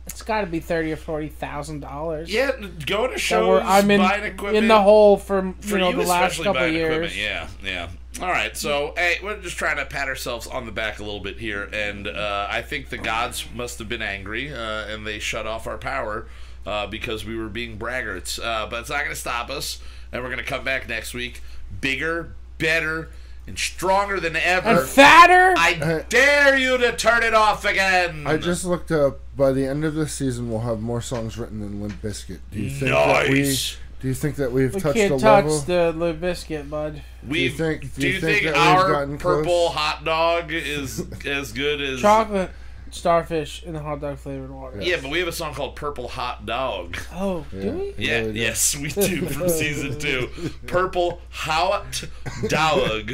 it's 0.05 0.21
got 0.21 0.41
to 0.41 0.47
be 0.47 0.59
thirty 0.59 0.91
or 0.91 0.97
forty 0.97 1.29
thousand 1.29 1.79
dollars. 1.79 2.31
yeah, 2.31 2.51
going 2.85 3.09
to 3.09 3.13
That 3.15 3.19
shows, 3.19 3.63
I'm 3.65 3.89
in 3.89 4.01
buying 4.01 4.23
equipment 4.25 4.57
in 4.57 4.67
the 4.67 4.81
hole 4.81 5.17
for 5.17 5.43
you 5.45 5.53
for 5.61 5.77
know 5.77 5.89
you 5.89 5.95
the 5.95 6.03
last 6.03 6.43
couple 6.43 6.67
years. 6.67 7.13
equipment. 7.13 7.15
Yeah, 7.15 7.47
yeah. 7.63 7.89
All 8.21 8.29
right, 8.29 8.55
so 8.55 8.93
hey, 8.95 9.17
we're 9.23 9.41
just 9.41 9.57
trying 9.57 9.77
to 9.77 9.85
pat 9.85 10.07
ourselves 10.07 10.45
on 10.45 10.67
the 10.67 10.71
back 10.71 10.99
a 10.99 11.03
little 11.03 11.19
bit 11.19 11.39
here, 11.39 11.67
and 11.73 12.07
uh, 12.07 12.47
I 12.49 12.61
think 12.61 12.89
the 12.89 12.97
gods 12.99 13.45
must 13.53 13.79
have 13.79 13.89
been 13.89 14.03
angry, 14.03 14.53
uh, 14.53 14.85
and 14.85 15.05
they 15.05 15.17
shut 15.17 15.47
off 15.47 15.65
our 15.65 15.79
power 15.79 16.27
uh, 16.65 16.85
because 16.85 17.25
we 17.25 17.35
were 17.35 17.49
being 17.49 17.79
braggarts. 17.79 18.39
Uh, 18.39 18.67
but 18.69 18.81
it's 18.81 18.89
not 18.89 18.99
going 18.99 19.09
to 19.09 19.15
stop 19.15 19.49
us, 19.49 19.81
and 20.11 20.21
we're 20.21 20.29
going 20.29 20.43
to 20.43 20.45
come 20.45 20.63
back 20.63 20.87
next 20.87 21.15
week, 21.15 21.41
bigger, 21.81 22.33
better, 22.59 23.09
and 23.47 23.57
stronger 23.57 24.19
than 24.19 24.35
ever. 24.35 24.69
And 24.69 24.87
fatter. 24.87 25.55
I 25.57 26.05
dare 26.07 26.55
you 26.55 26.77
to 26.77 26.95
turn 26.95 27.23
it 27.23 27.33
off 27.33 27.65
again. 27.65 28.27
I 28.27 28.37
just 28.37 28.63
looked 28.63 28.91
up. 28.91 29.21
By 29.35 29.51
the 29.51 29.65
end 29.65 29.83
of 29.83 29.95
this 29.95 30.13
season, 30.13 30.51
we'll 30.51 30.59
have 30.59 30.79
more 30.79 31.01
songs 31.01 31.39
written 31.39 31.61
than 31.61 31.81
Limp 31.81 31.99
Bizkit. 31.99 32.39
Do 32.51 32.59
you 32.59 32.69
think 32.69 32.91
that 32.91 33.29
we? 33.29 33.57
Nice. 34.03 34.03
Do 34.03 34.07
you 34.09 34.13
think 34.13 34.35
that 34.35 34.51
we've 34.51 34.73
we 34.75 34.81
touched 34.81 34.95
can't 34.97 35.13
the 35.13 35.19
touch 35.19 35.45
level? 35.45 35.59
the 35.61 35.93
Limp 35.93 36.19
Bizkit, 36.21 36.69
bud. 36.69 37.01
We 37.27 37.43
you 37.43 37.49
think- 37.51 37.81
do 37.95 38.01
do 38.01 38.07
you 38.07 38.13
you 38.15 38.19
think, 38.19 38.41
think 38.43 38.55
that 38.55 38.77
we've 38.77 38.95
our 38.95 39.07
purple 39.17 39.43
close? 39.69 39.73
hot 39.73 40.03
dog 40.05 40.51
is 40.51 41.05
as 41.25 41.51
good 41.53 41.79
as 41.81 42.01
Chocolate 42.01 42.51
starfish 42.91 43.63
in 43.63 43.73
the 43.73 43.79
hot 43.79 44.01
dog 44.01 44.17
flavored 44.19 44.51
water. 44.51 44.79
Yeah, 44.81 44.97
but 45.01 45.09
we 45.09 45.17
have 45.19 45.27
a 45.27 45.31
song 45.31 45.53
called 45.55 45.75
Purple 45.75 46.07
Hot 46.09 46.45
Dog. 46.45 46.95
Oh, 47.11 47.43
Yeah. 47.51 47.61
do 47.61 47.71
we? 47.71 47.93
Yeah, 47.97 48.21
we 48.23 48.33
do. 48.33 48.39
yes, 48.39 48.75
we 48.77 48.89
do 48.89 49.25
from 49.29 49.49
season 49.49 49.97
two. 49.97 50.29
Purple 50.67 51.19
Hot 51.31 52.03
Dog, 52.49 53.11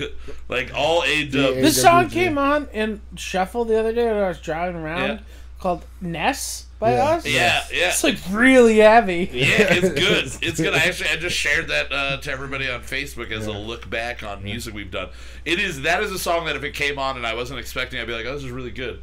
like 0.49 0.71
all 0.75 1.03
A 1.05 1.23
dub. 1.27 1.53
This 1.55 1.81
song 1.81 2.09
came 2.09 2.37
on 2.37 2.67
in 2.73 2.99
shuffle 3.15 3.63
the 3.63 3.79
other 3.79 3.93
day 3.93 4.05
when 4.07 4.17
I 4.21 4.27
was 4.27 4.39
driving 4.41 4.81
around, 4.81 5.07
Yeah. 5.07 5.19
called 5.59 5.85
Ness 6.01 6.65
by 6.79 6.93
Yeah. 6.93 7.03
us. 7.09 7.25
Yeah, 7.25 7.63
yeah. 7.71 7.87
It's 7.89 8.03
like 8.03 8.17
really 8.31 8.77
heavy. 8.77 9.29
Yeah, 9.31 9.45
it's 9.73 9.89
good. 10.39 10.45
It's 10.47 10.59
good. 10.59 10.73
I 10.73 10.79
actually 10.85 11.09
I 11.09 11.17
just 11.17 11.35
shared 11.35 11.67
that 11.67 11.91
uh, 11.91 12.17
to 12.17 12.31
everybody 12.31 12.69
on 12.69 12.81
Facebook 12.81 13.31
as 13.31 13.45
a 13.47 13.51
look 13.51 13.89
back 13.89 14.23
on 14.23 14.43
music 14.43 14.73
we've 14.73 14.89
done. 14.91 15.09
It 15.45 15.59
is 15.59 15.81
that 15.81 16.01
is 16.01 16.11
a 16.11 16.19
song 16.19 16.45
that 16.45 16.55
if 16.55 16.63
it 16.63 16.73
came 16.73 16.97
on 16.97 17.17
and 17.17 17.27
I 17.27 17.33
wasn't 17.35 17.59
expecting, 17.59 17.99
I'd 17.99 18.07
be 18.07 18.13
like, 18.13 18.25
oh, 18.25 18.33
this 18.33 18.43
is 18.43 18.51
really 18.51 18.71
good. 18.71 19.01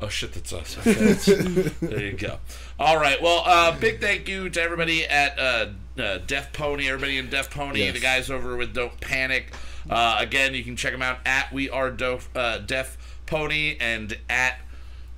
Oh 0.00 0.08
shit, 0.08 0.32
that's 0.32 0.52
us. 0.52 0.78
Okay, 0.78 0.92
that's- 0.92 1.26
there 1.80 2.00
you 2.00 2.12
go. 2.12 2.38
All 2.78 2.98
right. 2.98 3.20
Well, 3.20 3.42
uh, 3.44 3.76
big 3.78 4.00
thank 4.00 4.28
you 4.28 4.48
to 4.48 4.62
everybody 4.62 5.04
at 5.04 5.36
uh, 5.38 5.66
uh, 6.00 6.18
Deaf 6.18 6.52
Pony, 6.52 6.86
everybody 6.88 7.18
in 7.18 7.28
Deaf 7.28 7.50
Pony, 7.50 7.80
Yes. 7.80 7.94
the 7.94 8.00
guys 8.00 8.30
over 8.30 8.56
with 8.56 8.72
Don't 8.72 8.98
Panic. 9.00 9.52
Uh, 9.90 10.16
again, 10.20 10.54
you 10.54 10.62
can 10.62 10.76
check 10.76 10.92
them 10.92 11.02
out 11.02 11.18
at 11.26 11.52
We 11.52 11.68
Are 11.68 11.90
Dope, 11.90 12.22
uh, 12.36 12.58
Deaf 12.58 12.96
Pony 13.26 13.76
and 13.80 14.16
at 14.30 14.60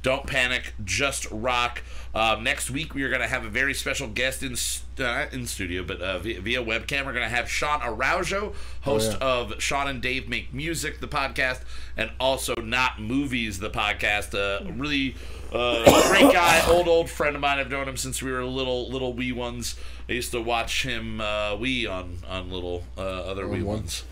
don't 0.03 0.27
panic, 0.27 0.73
just 0.83 1.31
rock. 1.31 1.83
Um, 2.13 2.43
next 2.43 2.71
week 2.71 2.95
we 2.95 3.05
are 3.05 3.09
going 3.09 3.21
to 3.21 3.29
have 3.29 3.45
a 3.45 3.49
very 3.49 3.73
special 3.73 4.09
guest 4.09 4.43
in 4.43 4.57
uh, 5.05 5.27
in 5.31 5.47
studio, 5.47 5.85
but 5.85 6.01
uh, 6.01 6.19
via, 6.19 6.41
via 6.41 6.63
webcam. 6.63 7.07
We're 7.07 7.13
going 7.13 7.29
to 7.29 7.35
have 7.35 7.49
Sean 7.49 7.81
Araujo, 7.83 8.53
host 8.81 9.13
yeah. 9.13 9.27
of 9.27 9.63
Sean 9.63 9.87
and 9.87 10.03
Dave 10.03 10.29
Make 10.29 10.53
Music, 10.53 10.99
the 11.01 11.07
podcast, 11.07 11.61
and 11.97 12.11
also 12.19 12.55
Not 12.57 13.01
Movies, 13.01 13.61
the 13.61 13.71
podcast. 13.71 14.35
Uh, 14.35 14.73
really 14.73 15.15
uh, 15.53 15.85
great 16.09 16.33
guy, 16.33 16.65
old 16.69 16.89
old 16.89 17.09
friend 17.09 17.37
of 17.37 17.43
mine. 17.43 17.59
I've 17.61 17.71
known 17.71 17.89
him 17.89 17.97
since 17.97 18.21
we 18.21 18.33
were 18.33 18.45
little 18.45 18.91
little 18.91 19.13
wee 19.13 19.31
ones. 19.33 19.77
I 20.09 20.13
used 20.13 20.33
to 20.33 20.41
watch 20.41 20.83
him 20.85 21.21
uh, 21.21 21.55
wee 21.57 21.87
on 21.87 22.19
on 22.29 22.51
little 22.51 22.83
uh, 22.99 23.01
other 23.03 23.47
wee 23.47 23.63
one. 23.63 23.79
ones. 23.79 24.03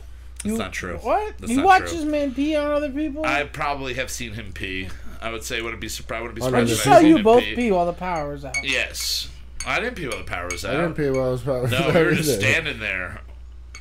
That's 0.45 0.53
You- 0.53 0.59
not 0.59 0.73
true. 0.73 0.99
What? 0.99 1.37
That's 1.39 1.51
you 1.51 1.65
watch 1.65 1.89
true. 1.89 1.97
this 1.97 2.05
man 2.05 2.33
pee 2.33 2.55
on 2.55 2.71
other 2.71 2.91
people? 2.91 3.25
I 3.27 3.43
probably 3.43 3.95
have 3.95 4.09
seen 4.09 4.35
him 4.35 4.53
pee. 4.53 4.89
I 5.21 5.31
would 5.31 5.45
say 5.45 5.61
wouldn't 5.61 5.81
be 5.81 5.89
surprised. 5.89 6.23
Wouldn't 6.23 6.37
be 6.37 6.43
surprised. 6.43 6.71
other 6.71 6.73
if 6.75 6.81
saw 6.81 6.99
you 6.99 7.23
both 7.23 7.43
pee 7.43 7.71
while 7.71 7.87
the 7.87 7.93
power 7.93 8.31
was 8.31 8.45
out. 8.45 8.57
Yes, 8.63 9.29
I 9.67 9.81
didn't 9.81 9.97
pee 9.97 10.07
while 10.07 10.19
the 10.19 10.25
power 10.25 10.49
was 10.51 10.65
out. 10.65 10.77
I 10.77 10.81
didn't 10.83 10.95
pee 10.95 11.11
while 11.11 11.37
the 11.37 11.45
power 11.45 11.63
was 11.63 11.73
out. 11.73 11.95
No, 11.95 12.01
we 12.01 12.07
were 12.07 12.15
just 12.15 12.35
standing 12.35 12.79
there 12.79 13.21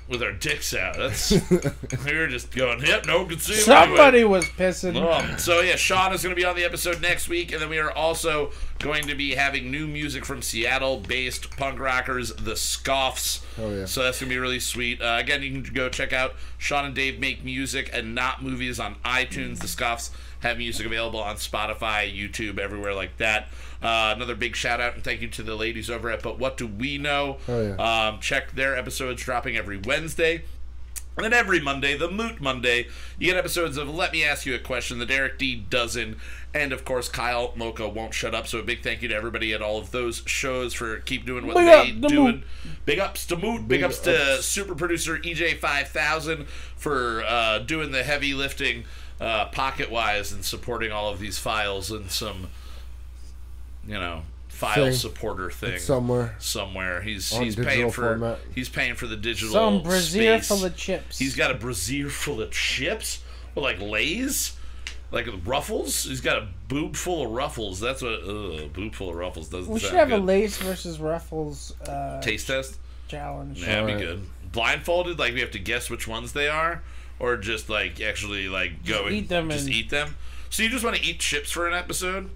with 0.07 0.23
our 0.23 0.31
dicks 0.31 0.73
out. 0.73 0.95
That's 0.97 1.31
we 2.05 2.18
were 2.18 2.27
just 2.27 2.51
going. 2.51 2.81
Yep, 2.81 3.05
no 3.05 3.19
one 3.19 3.30
could 3.30 3.41
see 3.41 3.53
Somebody 3.53 4.19
anyway." 4.19 4.39
was 4.39 4.45
pissing. 4.45 4.95
Um, 4.95 5.38
so 5.38 5.61
yeah, 5.61 5.76
Sean 5.76 6.14
is 6.14 6.23
going 6.23 6.35
to 6.35 6.39
be 6.39 6.45
on 6.45 6.55
the 6.55 6.64
episode 6.64 7.01
next 7.01 7.27
week, 7.30 7.51
and 7.51 7.61
then 7.61 7.69
we 7.69 7.77
are 7.77 7.91
also 7.91 8.51
going 8.79 9.07
to 9.07 9.15
be 9.15 9.35
having 9.35 9.71
new 9.71 9.87
music 9.87 10.25
from 10.25 10.41
Seattle-based 10.41 11.57
punk 11.57 11.79
rockers, 11.79 12.33
the 12.35 12.55
Scoffs. 12.55 13.43
Oh, 13.59 13.71
yeah. 13.73 13.85
So 13.85 14.03
that's 14.03 14.19
going 14.19 14.29
to 14.29 14.35
be 14.35 14.39
really 14.39 14.59
sweet. 14.59 15.01
Uh, 15.01 15.17
again, 15.19 15.41
you 15.43 15.61
can 15.61 15.73
go 15.73 15.89
check 15.89 16.13
out 16.13 16.35
Sean 16.57 16.85
and 16.85 16.95
Dave 16.95 17.19
make 17.19 17.43
music 17.43 17.89
and 17.93 18.13
not 18.13 18.43
movies 18.43 18.79
on 18.79 18.95
iTunes. 19.05 19.59
The 19.59 19.67
Scoffs 19.67 20.11
have 20.41 20.57
music 20.57 20.85
available 20.85 21.19
on 21.19 21.35
Spotify, 21.37 22.13
YouTube, 22.13 22.59
everywhere 22.59 22.93
like 22.93 23.17
that. 23.17 23.47
Uh, 23.81 24.13
another 24.15 24.35
big 24.35 24.55
shout 24.55 24.79
out 24.79 24.95
and 24.95 25.03
thank 25.03 25.21
you 25.21 25.27
to 25.27 25.43
the 25.43 25.55
ladies 25.55 25.89
over 25.89 26.09
at 26.09 26.21
But 26.21 26.39
What 26.39 26.57
Do 26.57 26.67
We 26.67 26.97
Know? 26.97 27.37
Oh, 27.47 27.61
yeah. 27.61 28.07
Um, 28.07 28.19
check 28.19 28.53
their 28.53 28.77
episodes 28.77 29.23
dropping 29.23 29.55
every 29.55 29.77
Wednesday. 29.77 30.43
And 31.18 31.26
then 31.26 31.34
every 31.34 31.60
Monday, 31.60 31.98
the 31.98 32.11
Moot 32.11 32.39
Monday, 32.39 32.89
you 33.18 33.31
get 33.31 33.38
episodes 33.38 33.76
of 33.76 33.89
Let 33.89 34.14
Me 34.14 34.23
Ask 34.23 34.45
You 34.45 34.53
a 34.53 34.60
Question, 34.60 34.99
the 34.99 35.06
Derek 35.07 35.39
D 35.39 35.56
Dozen, 35.56 36.18
and 36.53 36.72
of 36.72 36.85
course 36.85 37.10
Kyle 37.10 37.53
Mocha 37.56 37.89
Won't 37.89 38.14
Shut 38.14 38.35
Up. 38.35 38.45
So 38.45 38.60
a 38.60 38.64
big 38.64 38.84
thank 38.84 39.02
you 39.02 39.07
to 39.07 39.15
everybody 39.15 39.52
at 39.52 39.64
all 39.64 39.80
of 39.80 39.89
those 39.89 40.22
shows 40.27 40.76
for 40.76 40.99
keep 40.99 41.26
doing 41.26 41.48
what 41.48 41.56
Big 41.56 41.65
they 41.65 41.91
up 41.91 42.02
the 42.02 42.07
doing. 42.07 42.35
Moot. 42.35 42.44
Big 42.85 42.99
ups 42.99 43.26
to 43.26 43.35
Moot. 43.35 43.61
Big, 43.61 43.80
Big 43.80 43.84
ups 43.84 43.98
to 44.02 44.44
super 44.44 44.76
producer 44.76 45.18
EJ5000 45.18 46.45
for 46.76 47.23
uh, 47.26 47.60
doing 47.60 47.91
the 47.91 48.03
heavy 48.03 48.35
lifting 48.35 48.85
uh, 49.19 49.45
pocket 49.45 49.89
wise 49.89 50.31
and 50.31 50.45
supporting 50.45 50.91
all 50.91 51.10
of 51.10 51.18
these 51.18 51.39
files 51.39 51.89
and 51.89 52.11
some, 52.11 52.49
you 53.88 53.95
know, 53.95 54.22
file 54.57 54.85
Thing. 54.85 54.93
supporter 54.93 55.51
thing 55.51 55.77
somewhere. 55.77 56.35
somewhere. 56.39 57.01
He's 57.01 57.31
On 57.34 57.43
he's 57.43 57.55
paying 57.55 57.67
digital 57.67 57.91
for 57.91 58.01
format. 58.07 58.39
he's 58.55 58.69
paying 58.69 58.95
for 58.95 59.05
the 59.05 59.15
digital 59.15 59.53
Some 59.53 59.84
brazier 59.84 60.38
space. 60.39 60.47
full 60.47 60.65
of 60.65 60.75
chips. 60.75 61.19
He's 61.19 61.35
got 61.35 61.51
a 61.51 61.53
brazier 61.53 62.09
full 62.09 62.41
of 62.41 62.49
chips, 62.51 63.19
or 63.55 63.61
like 63.61 63.79
Lay's, 63.79 64.57
like 65.11 65.27
Ruffles. 65.45 66.05
He's 66.05 66.21
got 66.21 66.38
a 66.39 66.47
boob 66.67 66.95
full 66.95 67.23
of 67.25 67.31
Ruffles. 67.31 67.79
That's 67.79 68.01
what 68.01 68.13
ugh, 68.23 68.73
boob 68.73 68.95
full 68.95 69.09
of 69.11 69.15
Ruffles 69.15 69.47
doesn't 69.49 69.71
we 69.71 69.79
sound 69.79 69.89
should 69.91 69.99
have 69.99 70.11
a 70.11 70.17
good. 70.17 70.25
Lay's 70.25 70.57
versus 70.57 70.99
Ruffles 70.99 71.75
uh, 71.88 72.19
Taste 72.21 72.47
test. 72.47 72.77
challenge. 73.07 73.59
Yeah, 73.61 73.84
that'd 73.84 73.85
be 73.88 73.93
Alright. 73.93 74.07
good. 74.07 74.51
Blindfolded, 74.51 75.19
like 75.19 75.34
we 75.35 75.41
have 75.41 75.51
to 75.51 75.59
guess 75.59 75.89
which 75.91 76.07
ones 76.07 76.34
they 76.34 76.47
are, 76.47 76.81
or 77.19 77.38
just 77.38 77.69
like 77.69 78.01
actually 78.01 78.47
like 78.49 78.84
go 78.85 79.05
and 79.05 79.15
eat 79.15 79.29
them 79.29 79.51
just 79.51 79.65
and- 79.67 79.75
eat 79.75 79.89
them. 79.91 80.15
So 80.49 80.63
you 80.63 80.69
just 80.69 80.84
want 80.84 80.95
to 80.95 81.03
eat 81.03 81.19
chips 81.19 81.51
for 81.51 81.67
an 81.67 81.73
episode? 81.75 82.31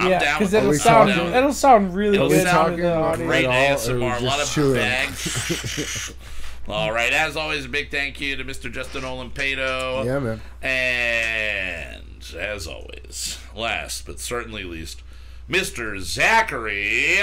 I'm 0.00 0.10
yeah, 0.10 0.18
down 0.18 0.38
because 0.38 0.52
with 0.52 0.62
it'll 0.62 0.74
sound 0.74 1.10
down 1.10 1.34
it'll 1.34 1.52
sound 1.52 1.94
really 1.94 2.16
It'll 2.16 2.28
good 2.28 2.46
sound 2.46 2.76
to 2.76 2.82
the 2.82 2.94
audience. 2.94 3.28
Great 3.28 3.44
At 3.44 3.70
all, 3.72 3.76
ASMR, 3.76 4.20
a 4.20 4.24
lot 4.24 4.40
of 4.40 4.48
chewing. 4.50 4.74
bags. 4.74 6.14
All 6.68 6.92
right, 6.92 7.12
as 7.12 7.36
always, 7.36 7.64
a 7.64 7.68
big 7.68 7.90
thank 7.90 8.20
you 8.20 8.36
to 8.36 8.44
Mr. 8.44 8.70
Justin 8.72 9.02
Olimpado. 9.02 10.04
Yeah, 10.04 10.20
man. 10.20 10.40
And 10.62 12.34
as 12.38 12.66
always, 12.66 13.38
last 13.56 14.06
but 14.06 14.20
certainly 14.20 14.62
least, 14.64 15.02
Mr. 15.48 15.98
Zachary. 16.00 17.18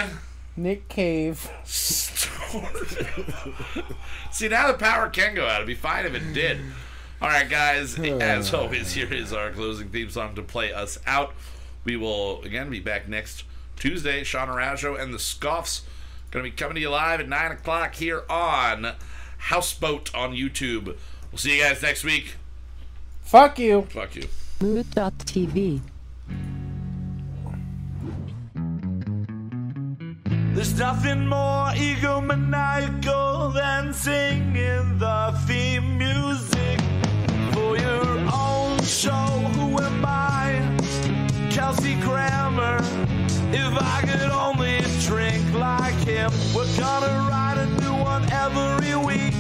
Nick 0.58 0.90
Cave. 0.90 1.50
See, 4.32 4.48
now 4.48 4.72
the 4.72 4.78
power 4.78 5.08
can 5.10 5.34
go 5.36 5.46
out. 5.46 5.58
It'd 5.58 5.68
be 5.68 5.76
fine 5.76 6.06
if 6.06 6.14
it 6.14 6.34
did. 6.34 6.60
All 7.22 7.30
right, 7.30 7.50
guys. 7.50 7.98
As 8.00 8.54
always, 8.54 8.94
here 8.94 9.12
is 9.12 9.34
our 9.34 9.52
closing 9.52 9.90
theme 9.90 10.10
song 10.10 10.36
to 10.36 10.42
play 10.42 10.74
us 10.74 11.00
out. 11.08 11.34
We 11.88 11.96
will 11.96 12.42
again 12.42 12.70
be 12.70 12.82
back 12.82 13.08
next 13.08 13.46
Tuesday. 13.78 14.26
Sean 14.26 14.50
Araujo 14.50 14.96
and 14.96 15.14
the 15.14 15.18
Scoffs 15.20 15.84
going 16.32 16.44
to 16.44 16.52
be 16.52 16.56
coming 16.56 16.76
to 16.76 16.82
you 16.82 16.90
live 16.90 17.22
at 17.22 17.30
nine 17.30 17.54
o'clock 17.54 17.96
here 17.96 18.26
on 18.30 18.94
Houseboat 19.38 20.14
on 20.14 20.34
YouTube. 20.34 20.98
We'll 21.32 21.38
see 21.38 21.56
you 21.56 21.64
guys 21.64 21.82
next 21.82 22.04
week. 22.04 22.36
Fuck 23.22 23.58
you. 23.58 23.84
Fuck 23.84 24.18
you. 24.18 24.28
Mood.tv 24.60 25.80
There's 30.54 30.78
nothing 30.78 31.26
more 31.26 31.68
egomaniacal 31.70 33.54
than 33.54 33.94
singing 33.94 34.98
the 34.98 35.40
theme 35.46 35.98
music 35.98 36.82
for 37.54 37.78
your 37.78 38.20
own 38.34 38.84
show. 38.84 39.10
Who 39.56 39.80
am 39.80 40.04
I? 40.04 40.77
Kelsey 41.58 41.96
Grammer. 42.02 42.78
If 43.52 43.74
I 43.82 44.02
could 44.02 44.30
only 44.30 44.78
drink 45.08 45.44
like 45.56 45.96
him, 46.06 46.30
we're 46.56 46.78
gonna 46.78 47.26
write 47.28 47.58
a 47.58 47.66
new 47.82 47.96
one 47.96 48.32
every 48.32 48.96
week. 48.96 49.34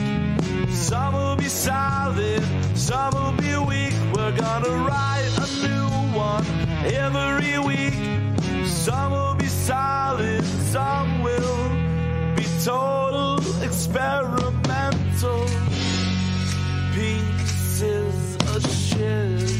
Some 0.73 1.13
will 1.13 1.35
be 1.35 1.47
solid, 1.47 2.41
some 2.73 3.13
will 3.13 3.33
be 3.33 3.55
weak. 3.69 3.93
We're 4.15 4.35
gonna 4.35 4.75
write 4.87 5.29
a 5.45 5.47
new 5.67 5.89
one 6.17 6.43
every 6.91 7.59
week. 7.59 7.93
Some 8.65 9.11
will 9.11 9.35
be 9.35 9.45
solid, 9.45 10.43
some 10.73 11.21
will 11.21 11.69
be 12.35 12.45
total 12.63 13.37
experimental 13.61 15.45
pieces 16.95 18.37
of 18.55 18.65
shit. 18.71 19.56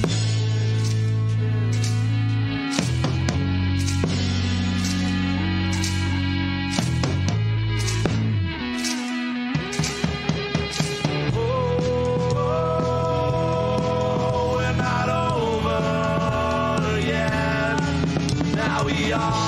we 19.08 19.14
are. 19.14 19.47